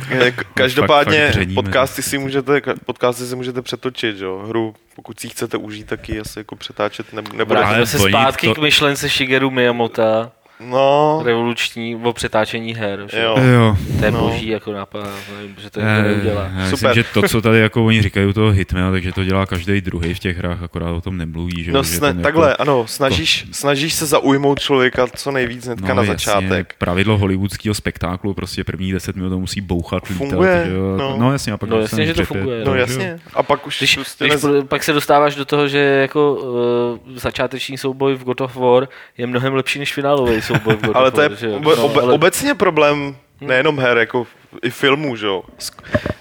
Každopádně 0.54 1.32
podcasty 1.54 2.02
si 2.02 2.18
můžete, 2.18 2.62
podcasty 2.84 3.26
si 3.26 3.36
můžete 3.36 3.62
přetočit, 3.62 4.16
jo. 4.18 4.44
Hru, 4.48 4.74
pokud 4.96 5.20
si 5.20 5.28
chcete 5.28 5.56
užít, 5.56 5.86
tak 5.86 6.08
ji 6.08 6.20
asi 6.20 6.38
jako 6.38 6.56
přetáčet 6.56 7.12
ne, 7.12 7.22
nebude. 7.22 7.60
Vrátíme 7.60 7.86
se 7.86 7.98
zpátky 7.98 8.46
to... 8.46 8.54
k 8.54 8.58
myšlence 8.58 9.08
Shigeru 9.08 9.50
Miyamoto. 9.50 10.30
No, 10.60 11.20
revoluční 11.24 11.96
o 11.96 12.12
přetáčení 12.12 12.74
her. 12.74 13.06
Že? 13.10 13.20
jo. 13.22 13.36
Jo. 13.54 13.76
To 13.98 14.04
je 14.04 14.10
No. 14.10 14.20
boží 14.20 14.48
jako 14.48 14.72
nápad, 14.72 15.06
nevím, 15.36 15.56
že 15.58 15.70
to 15.70 15.80
Eh, 15.80 15.84
někdo 15.96 16.08
neudělá. 16.08 16.42
Já 16.42 16.48
myslím, 16.58 16.76
Super. 16.78 16.94
že 16.94 17.04
to, 17.04 17.22
co 17.28 17.42
tady 17.42 17.58
jako 17.60 17.84
oni 17.86 18.02
říkají 18.02 18.26
u 18.26 18.32
toho 18.32 18.50
Hitmana, 18.50 18.90
takže 18.90 19.12
to 19.12 19.24
dělá 19.24 19.46
každý 19.46 19.80
druhý 19.80 20.14
v 20.14 20.18
těch 20.18 20.38
hrách, 20.38 20.62
akorát 20.62 20.90
o 20.90 21.00
tom 21.00 21.16
nemluví. 21.16 21.64
Že, 21.64 21.72
No, 21.72 21.82
že 21.82 21.90
sna- 21.98 22.00
ten 22.12 22.22
takhle, 22.22 22.48
Jako, 22.48 22.62
ano, 22.62 22.86
snažíš, 22.86 23.46
snažíš 23.52 23.94
se 23.94 24.06
zaujmout 24.06 24.60
člověka 24.60 25.06
co 25.16 25.30
nejvíc 25.30 25.66
hnedka 25.66 25.94
na 25.94 26.02
jasně, 26.02 26.12
začátek. 26.14 26.74
pravidlo 26.78 27.18
hollywoodského 27.18 27.74
spektáklu, 27.74 28.34
prostě 28.34 28.64
první 28.64 28.92
deset 28.92 29.16
minut 29.16 29.30
to 29.30 29.38
musí 29.38 29.60
bouchat, 29.60 30.02
lítat. 30.08 30.16
Funguje, 30.28 30.62
že 30.66 30.74
jo, 30.74 30.96
no. 30.96 31.16
no. 31.18 31.32
jasně, 31.32 31.52
a 31.52 31.56
pak 31.56 31.68
No 31.70 31.76
se 31.76 31.82
jasně, 31.82 32.06
že 32.06 32.14
to 32.14 32.24
funguje, 32.24 32.64
No 32.64 32.74
jasně. 32.74 33.18
A 33.34 33.42
pak 33.42 33.66
už 33.66 33.78
Když, 33.78 33.94
prostě 33.94 34.24
když 34.28 34.42
nez... 34.42 34.64
pak 34.68 34.82
se 34.82 34.92
dostáváš 34.92 35.34
do 35.34 35.44
toho, 35.44 35.68
že 35.68 35.78
jako 35.78 36.34
uh, 36.34 37.16
začáteční 37.16 37.78
souboj 37.78 38.14
v 38.14 38.24
God 38.24 38.40
of 38.40 38.56
War 38.56 38.88
je 39.18 39.26
mnohem 39.26 39.54
lepší 39.54 39.78
než 39.78 39.94
finálový 39.94 40.42
souboj 40.48 40.76
v 40.76 40.82
God 40.82 40.96
Ale 40.96 41.10
to 41.10 41.20
je 41.22 41.30
že 41.36 41.48
obe, 41.48 41.76
No, 41.76 41.84
obe, 41.84 42.02
ale- 42.02 42.12
obecně 42.12 42.54
problém 42.54 43.16
nejenom 43.40 43.78
her, 43.80 43.98
jako 43.98 44.26
i 44.62 44.70
filmů, 44.70 45.16
že 45.16 45.26
jo. 45.26 45.42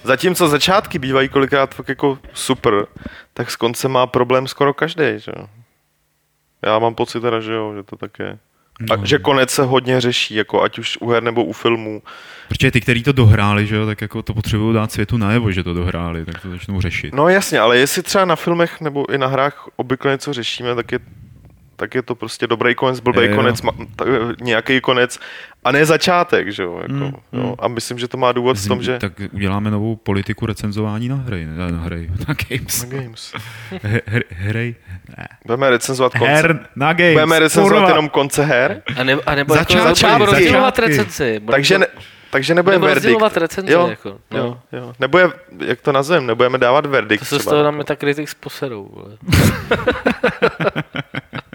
Zatímco 0.04 0.48
začátky 0.48 0.99
bývají 0.99 1.30
kolikrát 1.30 1.76
fakt 1.76 1.90
jako 1.90 2.20
super, 2.34 2.86
tak 3.34 3.52
s 3.52 3.56
koncem 3.56 3.91
má 3.91 4.08
problém 4.08 4.48
skoro 4.48 4.74
každý, 4.74 5.04
že 5.18 5.32
jo. 5.38 5.48
Já 6.66 6.80
mám 6.80 6.95
pocit 6.95 7.22
teda, 7.22 7.40
že 7.40 7.54
jo, 7.54 7.74
že 7.76 7.84
to 7.84 7.95
tak 7.95 8.20
je. 8.20 8.38
A 8.91 8.95
No. 8.95 9.06
že 9.06 9.20
konec 9.20 9.49
se 9.52 9.64
hodně 9.64 10.02
řeší, 10.02 10.36
jako 10.36 10.62
ať 10.64 10.80
už 10.80 10.98
u 11.02 11.10
her 11.10 11.24
nebo 11.24 11.44
u 11.44 11.54
filmů. 11.54 12.02
Protože 12.49 12.72
ty, 12.72 12.82
kteří 12.82 13.04
to 13.04 13.12
dohráli, 13.12 13.68
že 13.68 13.76
jo, 13.76 13.86
tak 13.86 14.02
jako 14.02 14.22
to 14.22 14.34
potřebují 14.34 14.74
dát 14.76 14.91
světu 14.91 15.18
najevo, 15.18 15.52
že 15.52 15.64
to 15.64 15.74
dohráli, 15.74 16.26
tak 16.26 16.41
to 16.41 16.49
začnou 16.49 16.82
řešit. 16.82 17.14
No 17.14 17.30
jasně, 17.30 17.60
ale 17.60 17.78
jestli 17.78 18.04
třeba 18.04 18.26
na 18.26 18.36
filmech 18.36 18.82
nebo 18.82 19.14
i 19.14 19.18
na 19.18 19.28
hrách 19.28 19.68
obvykle 19.76 20.12
něco 20.12 20.34
řešíme, 20.34 20.76
tak 20.76 20.91
je, 20.91 20.99
tak 21.80 21.95
je 21.95 22.02
to 22.02 22.16
prostě 22.16 22.48
dobrý 22.48 22.76
konec, 22.76 22.99
blbý 22.99 23.22
Je, 23.22 23.36
konec, 23.36 23.62
ma, 23.62 23.72
tak, 23.95 24.08
nějaký 24.41 24.82
konec 24.82 25.20
a 25.64 25.72
ne 25.72 25.86
začátek, 25.86 26.52
že 26.52 26.64
jo. 26.64 26.78
Jako, 26.82 26.94
Mm, 26.94 27.02
jo. 27.34 27.44
mm. 27.48 27.54
A 27.60 27.68
myslím, 27.68 27.99
že 27.99 28.08
to 28.08 28.18
má 28.18 28.32
důvod 28.32 28.58
v 28.58 28.68
tom, 28.68 28.84
že... 28.84 28.99
Tak 28.99 29.14
uděláme 29.32 29.72
novou 29.72 29.95
politiku 29.95 30.45
recenzování 30.45 31.10
na 31.10 31.16
hry, 31.16 31.45
ne 31.45 31.72
na 31.72 31.80
hry, 31.80 32.10
na 32.28 32.36
games. 32.49 32.84
Na 32.84 33.02
games. 33.02 33.34
Her- 33.84 34.24
Hry? 34.30 34.76
Ne. 35.18 35.28
Budeme 35.45 35.70
recenzovat 35.70 36.12
konce. 36.12 36.26
Her 36.34 36.60
na 36.76 36.94
games. 36.94 37.14
Budeme 37.14 37.40
recenzovat 37.40 37.74
kurva. 37.80 37.90
jenom 37.90 38.10
konce 38.10 38.44
her, 38.45 38.82
A, 38.99 39.04
ne, 39.04 39.14
a 39.26 39.36
nebo 39.36 39.54
Začátky, 39.54 39.74
jako 39.74 39.88
začátky, 39.88 40.26
rozdělovat 40.26 40.76
začátky. 40.76 40.98
recenzi. 40.98 41.40
Bude 41.40 41.52
takže, 41.52 41.80
ne, 41.80 41.88
takže 42.30 42.56
nebudeme 42.56 42.76
nebo 42.76 42.86
verdikt. 42.86 43.04
rozdělovat 43.06 43.38
recenzi. 43.38 43.74
Jo, 43.74 43.88
jako, 43.88 44.18
no. 44.32 44.38
Jo, 44.38 44.58
jo. 44.72 44.94
Nebo 44.99 45.18
je, 45.18 45.30
jak 45.66 45.82
to 45.82 45.91
nazveme, 45.91 46.28
nebudeme 46.28 46.58
dávat 46.58 46.86
verdikt 46.86 47.20
To 47.20 47.26
se 47.26 47.36
z 47.36 47.40
třeba. 47.40 47.52
toho 47.52 47.64
na 47.64 47.72
Metacritic 47.72 48.34
poserou. 48.34 48.90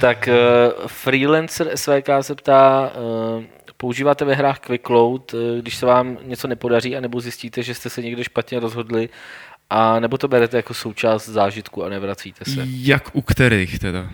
tak 0.00 0.28
uh, 0.28 0.86
freelancer 0.86 1.70
SVK 1.74 2.08
se 2.20 2.34
ptá, 2.34 2.92
uh, 3.36 3.44
používáte 3.76 4.24
ve 4.24 4.34
hrách 4.34 4.58
Quick 4.58 4.90
Load, 4.90 5.34
uh, 5.34 5.40
když 5.60 5.76
se 5.76 5.86
vám 5.86 6.16
něco 6.24 6.48
nepodaří, 6.48 6.96
anebo 6.96 7.20
zjistíte, 7.20 7.62
že 7.62 7.74
jste 7.74 7.90
se 7.90 8.02
někde 8.02 8.24
špatně 8.24 8.60
rozhodli, 8.60 9.08
a 9.70 10.00
nebo 10.00 10.18
to 10.18 10.28
berete 10.28 10.56
jako 10.56 10.74
součást 10.74 11.28
zážitku 11.28 11.84
a 11.84 11.88
nevracíte 11.88 12.44
se? 12.44 12.66
Jak 12.66 13.16
u 13.16 13.22
kterých 13.22 13.78
teda? 13.78 14.10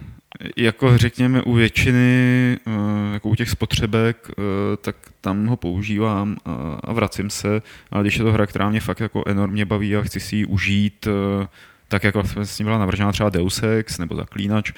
Jako 0.56 0.98
řekněme 0.98 1.42
u 1.42 1.52
většiny, 1.52 2.56
eh, 2.66 2.70
jako 3.12 3.28
u 3.28 3.34
těch 3.34 3.50
spotřebek, 3.50 4.16
eh, 4.30 4.42
tak 4.76 4.96
tam 5.20 5.46
ho 5.46 5.56
používám 5.56 6.36
a- 6.44 6.80
a 6.84 6.92
vracím 6.92 7.30
se, 7.30 7.62
ale 7.90 8.02
když 8.02 8.16
je 8.16 8.24
to 8.24 8.32
hra, 8.32 8.46
která 8.46 8.70
mě 8.70 8.80
fakt 8.80 9.00
jako 9.00 9.22
enormně 9.26 9.64
baví 9.64 9.96
a 9.96 10.02
chci 10.02 10.20
si 10.20 10.36
ji 10.36 10.44
užít, 10.46 11.06
eh, 11.06 11.46
tak 11.88 12.04
jako 12.04 12.22
vlastně 12.34 12.64
byla 12.64 12.78
navržena 12.78 13.12
třeba 13.12 13.28
Deus 13.30 13.62
Ex 13.62 13.98
nebo 13.98 14.16
Zaklínač, 14.16 14.72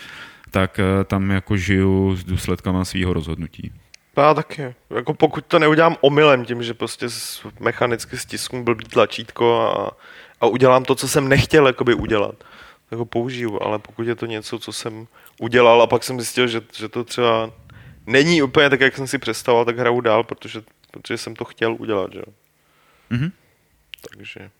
tak 0.51 0.78
eh, 0.78 1.05
tam 1.05 1.31
jako 1.31 1.56
žiju 1.56 2.16
s 2.16 2.24
důsledkama 2.24 2.85
svého 2.85 3.12
rozhodnutí. 3.12 3.73
Já 4.16 4.35
taky. 4.35 4.74
Jako 4.90 5.14
pokud 5.14 5.47
to 5.47 5.59
neudělám 5.59 5.97
omylem 6.01 6.44
tím, 6.44 6.62
že 6.62 6.74
prostě 6.74 7.10
s- 7.10 7.47
mechanicky 7.60 8.18
stisknu 8.18 8.64
blbý 8.64 8.85
tlačítko 8.85 9.60
a, 9.60 9.97
a 10.40 10.47
udělám 10.47 10.85
to, 10.85 10.94
co 10.94 11.09
jsem 11.09 11.28
nechtěl 11.28 11.66
jakoby 11.66 11.94
udělat, 11.94 12.35
tak 12.90 12.98
ho 12.98 13.05
použiju, 13.05 13.62
ale 13.62 13.78
pokud 13.78 14.06
je 14.06 14.14
to 14.14 14.27
něco, 14.27 14.59
co 14.59 14.73
jsem 14.73 15.06
udělal 15.40 15.82
a 15.82 15.86
pak 15.86 16.05
jsem 16.05 16.20
zjistil, 16.20 16.48
že, 16.48 16.60
že 16.77 16.89
to 16.89 17.05
třeba 17.05 17.51
není 18.06 18.43
úplně 18.43 18.70
tak, 18.70 18.81
jak 18.81 18.97
jsem 18.97 19.06
si 19.06 19.18
představoval, 19.18 19.64
tak 19.64 19.78
hraju 19.78 20.01
dál, 20.01 20.24
protože, 20.24 20.62
protože 20.90 21.18
jsem 21.18 21.36
to 21.36 21.44
chtěl 21.44 21.77
udělat, 21.78 22.12
že 22.12 22.18
jo. 22.18 22.32
Mhm. 23.10 23.32
Takže... 24.10 24.51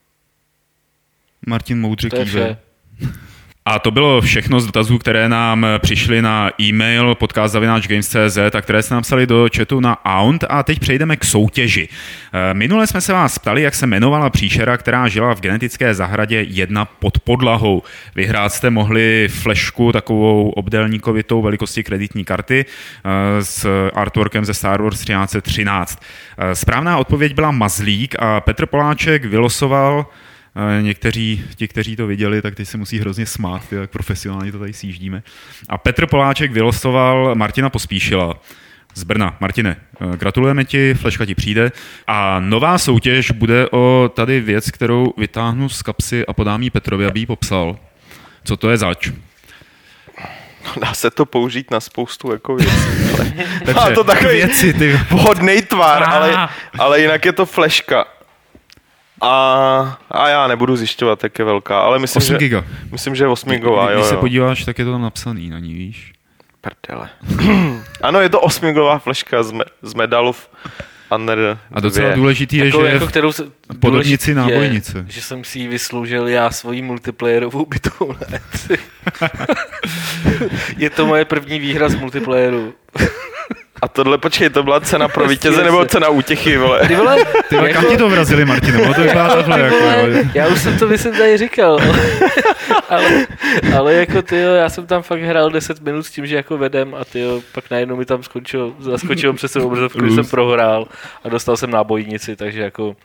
Martin 1.47 1.81
Moudře 1.81 2.09
To 2.11 2.17
je 2.17 2.25
kýve. 2.25 2.57
A 3.69 3.79
to 3.79 3.91
bylo 3.91 4.21
všechno 4.21 4.61
z 4.61 4.67
dotazů, 4.67 4.99
které 4.99 5.29
nám 5.29 5.67
přišly 5.79 6.23
na 6.23 6.51
e-mail 6.61 7.15
podcast.games.cz 7.15 8.55
a 8.55 8.61
které 8.61 8.83
jste 8.83 8.95
napsali 8.95 9.27
do 9.27 9.49
chatu 9.57 9.81
na 9.81 10.05
Aunt 10.05 10.45
a 10.49 10.63
teď 10.63 10.79
přejdeme 10.79 11.17
k 11.17 11.25
soutěži. 11.25 11.89
Eh, 12.33 12.55
Minule 12.55 12.87
jsme 12.87 13.01
se 13.01 13.13
vás 13.13 13.39
ptali, 13.39 13.63
jak 13.63 13.75
se 13.75 13.87
jmenovala 13.87 14.31
příšera, 14.31 14.77
která 14.77 15.09
žila 15.09 15.35
v 15.35 15.41
genetické 15.41 15.95
zahradě 15.95 16.47
jedna 16.49 16.85
pod 16.85 17.19
podlahou. 17.21 17.83
Vyhrát 18.15 18.53
jste 18.53 18.71
mohli 18.71 19.29
flešku 19.31 19.93
takovou 19.93 20.51
obdélníkovitou 20.51 21.43
velikosti 21.43 21.85
kreditní 21.85 22.25
karty 22.25 22.65
eh, 22.65 23.45
s 23.45 23.67
artworkem 23.95 24.45
ze 24.45 24.55
Star 24.55 24.83
Wars 24.83 24.99
1313. 24.99 26.03
Eh, 26.39 26.55
Správná 26.55 26.99
odpověď 26.99 27.35
byla 27.35 27.51
Mazlík 27.51 28.15
a 28.19 28.41
Petr 28.41 28.67
Poláček 28.67 29.25
vylosoval 29.25 30.07
Někteří, 30.81 31.45
ti, 31.55 31.69
kteří 31.69 31.97
to 31.97 32.07
viděli, 32.07 32.43
tak 32.43 32.55
teď 32.55 32.69
se 32.69 32.79
musí 32.79 32.99
hrozně 32.99 33.27
smát, 33.27 33.69
ty, 33.69 33.77
jak 33.77 33.91
profesionálně 33.91 34.53
to 34.53 34.59
tady 34.59 34.73
sjíždíme. 34.73 35.23
A 35.69 35.79
Petr 35.79 36.07
Poláček 36.07 36.53
vylosoval 36.53 37.35
Martina 37.35 37.71
Pospíšila 37.71 38.35
z 38.95 39.05
Brna. 39.05 39.37
Martine, 39.41 39.77
eh, 40.01 40.17
gratulujeme 40.17 40.65
ti, 40.65 40.95
fleška 40.95 41.27
ti 41.27 41.35
přijde. 41.35 41.73
A 42.07 42.41
nová 42.41 42.79
soutěž 42.79 43.31
bude 43.31 43.69
o 43.71 44.11
tady 44.15 44.41
věc, 44.41 44.71
kterou 44.71 45.13
vytáhnu 45.17 45.69
z 45.69 45.83
kapsy 45.83 46.27
a 46.27 46.33
podám 46.33 46.63
ji 46.63 46.71
Petrovi, 46.71 47.07
aby 47.07 47.21
ji 47.21 47.27
popsal. 47.27 47.77
Co 48.45 48.57
to 48.57 48.71
je 48.71 48.77
zač? 48.77 49.11
Dá 50.81 50.95
se 50.95 51.11
to 51.11 51.27
použít 51.27 51.71
na 51.71 51.81
spoustu 51.81 52.33
jako 52.33 52.57
věcí. 52.57 52.75
ale 53.15 53.33
Takže 53.65 53.95
to 53.95 54.05
takový 54.05 54.35
věci, 54.35 54.73
ty... 54.73 55.01
vhodný 55.11 55.63
tvar, 55.63 56.05
ale, 56.05 56.49
ale 56.79 57.01
jinak 57.01 57.25
je 57.25 57.33
to 57.33 57.47
fleška. 57.47 58.05
A, 59.21 59.99
a 60.11 60.29
já 60.29 60.47
nebudu 60.47 60.77
zjišťovat, 60.77 61.23
jak 61.25 61.39
je 61.39 61.45
velká, 61.45 61.81
ale 61.81 61.99
myslím, 61.99 62.19
8 62.23 62.35
že, 62.35 62.39
giga. 62.39 62.65
myslím, 62.93 63.15
že 63.15 63.25
je 63.25 63.29
8 63.29 63.51
gigová, 63.53 63.91
jo, 63.91 63.97
Když 63.99 64.07
se 64.07 64.15
jo. 64.15 64.21
podíváš, 64.21 64.65
tak 64.65 64.79
je 64.79 64.85
to 64.85 64.93
tam 64.93 65.03
napsaný 65.03 65.51
na 65.51 65.59
ní, 65.59 65.75
víš? 65.75 66.13
Prdele. 66.61 67.09
ano, 68.03 68.21
je 68.21 68.29
to 68.29 68.41
8 68.41 68.69
gigová 68.69 68.99
fleška 68.99 69.43
z, 69.43 69.53
me, 69.53 69.65
z 69.83 69.95
Medal 69.95 70.29
of 70.29 70.49
Honor 71.11 71.59
A 71.73 71.81
docela 71.81 72.07
2. 72.07 72.17
důležitý 72.17 72.57
je, 72.57 72.65
Takovou, 72.65 72.85
že 72.85 72.91
jako, 72.91 73.07
kterou 73.07 73.33
se, 73.33 73.43
podobnici 73.81 73.87
důležitý 73.91 74.35
nábojnice. 74.35 74.99
Je, 74.99 75.05
že 75.09 75.23
jsem 75.23 75.45
si 75.45 75.59
ji 75.59 75.69
vysloužil 75.69 76.29
já 76.29 76.51
svojí 76.51 76.83
multiplayerovou 76.83 77.65
E3. 77.65 78.79
je 80.77 80.91
to 80.91 81.07
moje 81.07 81.25
první 81.25 81.59
výhra 81.59 81.89
z 81.89 81.95
multiplayeru. 81.95 82.75
A 83.87 83.89
tohle, 83.89 84.19
počkej, 84.19 84.51
to 84.51 84.63
byla 84.63 84.81
cena 84.81 85.09
pro 85.09 85.29
vítěze 85.29 85.55
Stěl 85.55 85.65
nebo 85.65 85.85
cena 85.85 86.09
útěchy, 86.09 86.57
vole? 86.57 86.89
Ty 86.89 86.95
vole, 86.95 87.17
Ty 87.49 87.57
vole, 87.57 87.73
kam 87.73 87.85
ti 87.85 87.97
to 87.97 88.09
vrazili, 88.09 88.45
Martine? 88.45 88.83
Ono 88.83 88.95
to 88.95 89.01
vypadá 89.01 89.29
takhle. 89.37 89.61
Jako, 89.61 89.77
vole, 89.77 90.09
já 90.35 90.47
už 90.47 90.61
jsem 90.61 90.79
to 90.79 90.87
myslím 90.89 91.13
tady 91.15 91.39
říkal. 91.39 91.79
ale, 92.89 93.27
ale 93.77 93.95
jako 93.95 94.23
ty 94.23 94.37
já 94.37 94.69
jsem 94.69 94.87
tam 94.87 95.03
fakt 95.03 95.21
hrál 95.23 95.51
10 95.51 95.81
minut 95.81 96.03
s 96.03 96.11
tím, 96.11 96.27
že 96.27 96.37
jako 96.37 96.59
vedem 96.59 96.95
a 96.95 97.05
ty 97.05 97.25
pak 97.53 97.71
najednou 97.71 97.97
mi 97.97 98.05
tam 98.05 98.23
skončil, 98.23 98.75
zaskočil 98.79 99.33
přes 99.33 99.53
tu 99.53 99.67
obrazovku, 99.67 99.99
když 100.01 100.15
jsem 100.15 100.27
prohrál 100.27 100.87
a 101.25 101.29
dostal 101.29 101.57
jsem 101.57 101.71
nábojnici, 101.71 102.37
takže 102.37 102.63
jako 102.63 102.97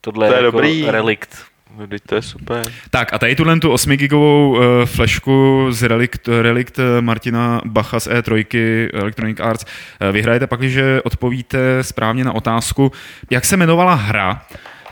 tohle 0.00 0.28
To 0.28 0.34
je 0.34 0.40
je 0.40 0.44
jako 0.44 0.56
dobrý. 0.56 0.84
relikt. 0.90 1.38
No, 1.78 1.86
teď 1.86 2.02
to 2.06 2.14
je 2.14 2.22
super. 2.22 2.66
Tak 2.90 3.12
a 3.12 3.18
tady 3.18 3.36
tuhle 3.36 3.60
tu 3.60 3.72
8 3.72 3.92
gigovou 3.92 4.50
uh, 4.50 4.62
flešku 4.84 5.66
z 5.70 5.82
relikt, 5.82 6.28
relikt 6.42 6.78
eh, 6.78 7.00
Martina 7.00 7.60
Bacha 7.64 8.00
z 8.00 8.08
E3 8.08 8.44
Electronic 8.92 9.40
Arts 9.40 9.64
uh, 9.64 10.08
vyhrajete 10.12 10.46
pak, 10.46 10.62
že 10.62 11.02
odpovíte 11.02 11.82
správně 11.82 12.24
na 12.24 12.32
otázku, 12.32 12.92
jak 13.30 13.44
se 13.44 13.54
jmenovala 13.54 13.94
hra, 13.94 14.42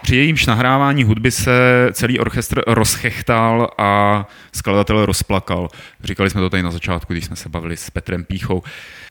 při 0.06 0.16
jejímž 0.16 0.46
nahrávání 0.46 1.04
hudby 1.04 1.30
se 1.30 1.88
celý 1.92 2.18
orchestr 2.18 2.62
rozchechtal 2.66 3.70
a 3.78 4.24
skladatel 4.52 5.06
rozplakal. 5.06 5.68
Říkali 6.04 6.30
jsme 6.30 6.40
to 6.40 6.50
tady 6.50 6.62
na 6.62 6.70
začátku, 6.70 7.12
když 7.12 7.24
jsme 7.24 7.36
se 7.36 7.48
bavili 7.48 7.76
s 7.76 7.90
Petrem 7.90 8.24
Píchou. 8.24 8.62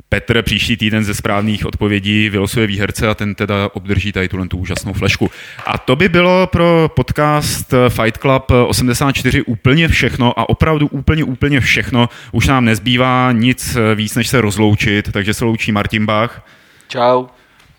Petr 0.09 0.41
příští 0.41 0.77
týden 0.77 1.03
ze 1.03 1.13
správných 1.13 1.65
odpovědí 1.65 2.29
vylosuje 2.29 2.67
výherce 2.67 3.07
a 3.07 3.13
ten 3.13 3.35
teda 3.35 3.69
obdrží 3.73 4.11
tady 4.11 4.29
tuhle 4.29 4.47
tu 4.47 4.57
úžasnou 4.57 4.93
flešku. 4.93 5.31
A 5.65 5.77
to 5.77 5.95
by 5.95 6.09
bylo 6.09 6.47
pro 6.47 6.91
podcast 6.95 7.73
Fight 7.89 8.17
Club 8.17 8.51
84 8.67 9.41
úplně 9.41 9.87
všechno 9.87 10.39
a 10.39 10.49
opravdu 10.49 10.87
úplně, 10.87 11.23
úplně 11.23 11.59
všechno. 11.59 12.09
Už 12.31 12.47
nám 12.47 12.65
nezbývá 12.65 13.31
nic 13.31 13.77
víc, 13.95 14.15
než 14.15 14.27
se 14.27 14.41
rozloučit, 14.41 15.11
takže 15.11 15.33
se 15.33 15.45
loučí 15.45 15.71
Martin 15.71 16.05
Bach, 16.05 16.45
Čau. 16.87 17.25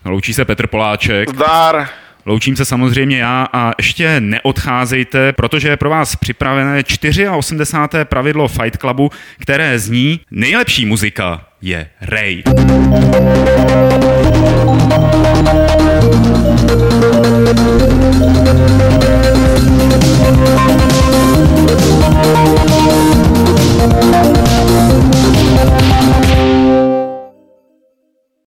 loučí 0.05 0.33
se 0.33 0.45
Petr 0.45 0.67
Poláček. 0.67 1.29
Zdar! 1.29 1.89
Loučím 2.27 2.55
se 2.55 2.65
samozřejmě 2.65 3.17
já 3.17 3.47
a 3.53 3.71
ještě 3.77 4.19
neodcházejte, 4.19 5.33
protože 5.33 5.67
je 5.67 5.77
pro 5.77 5.89
vás 5.89 6.15
připravené 6.15 6.83
84. 7.31 8.05
pravidlo 8.05 8.47
Fight 8.47 8.77
Clubu, 8.77 9.11
které 9.39 9.79
zní 9.79 10.19
nejlepší 10.31 10.85
muzika 10.85 11.45
je 11.61 11.89
Ray. 12.01 12.43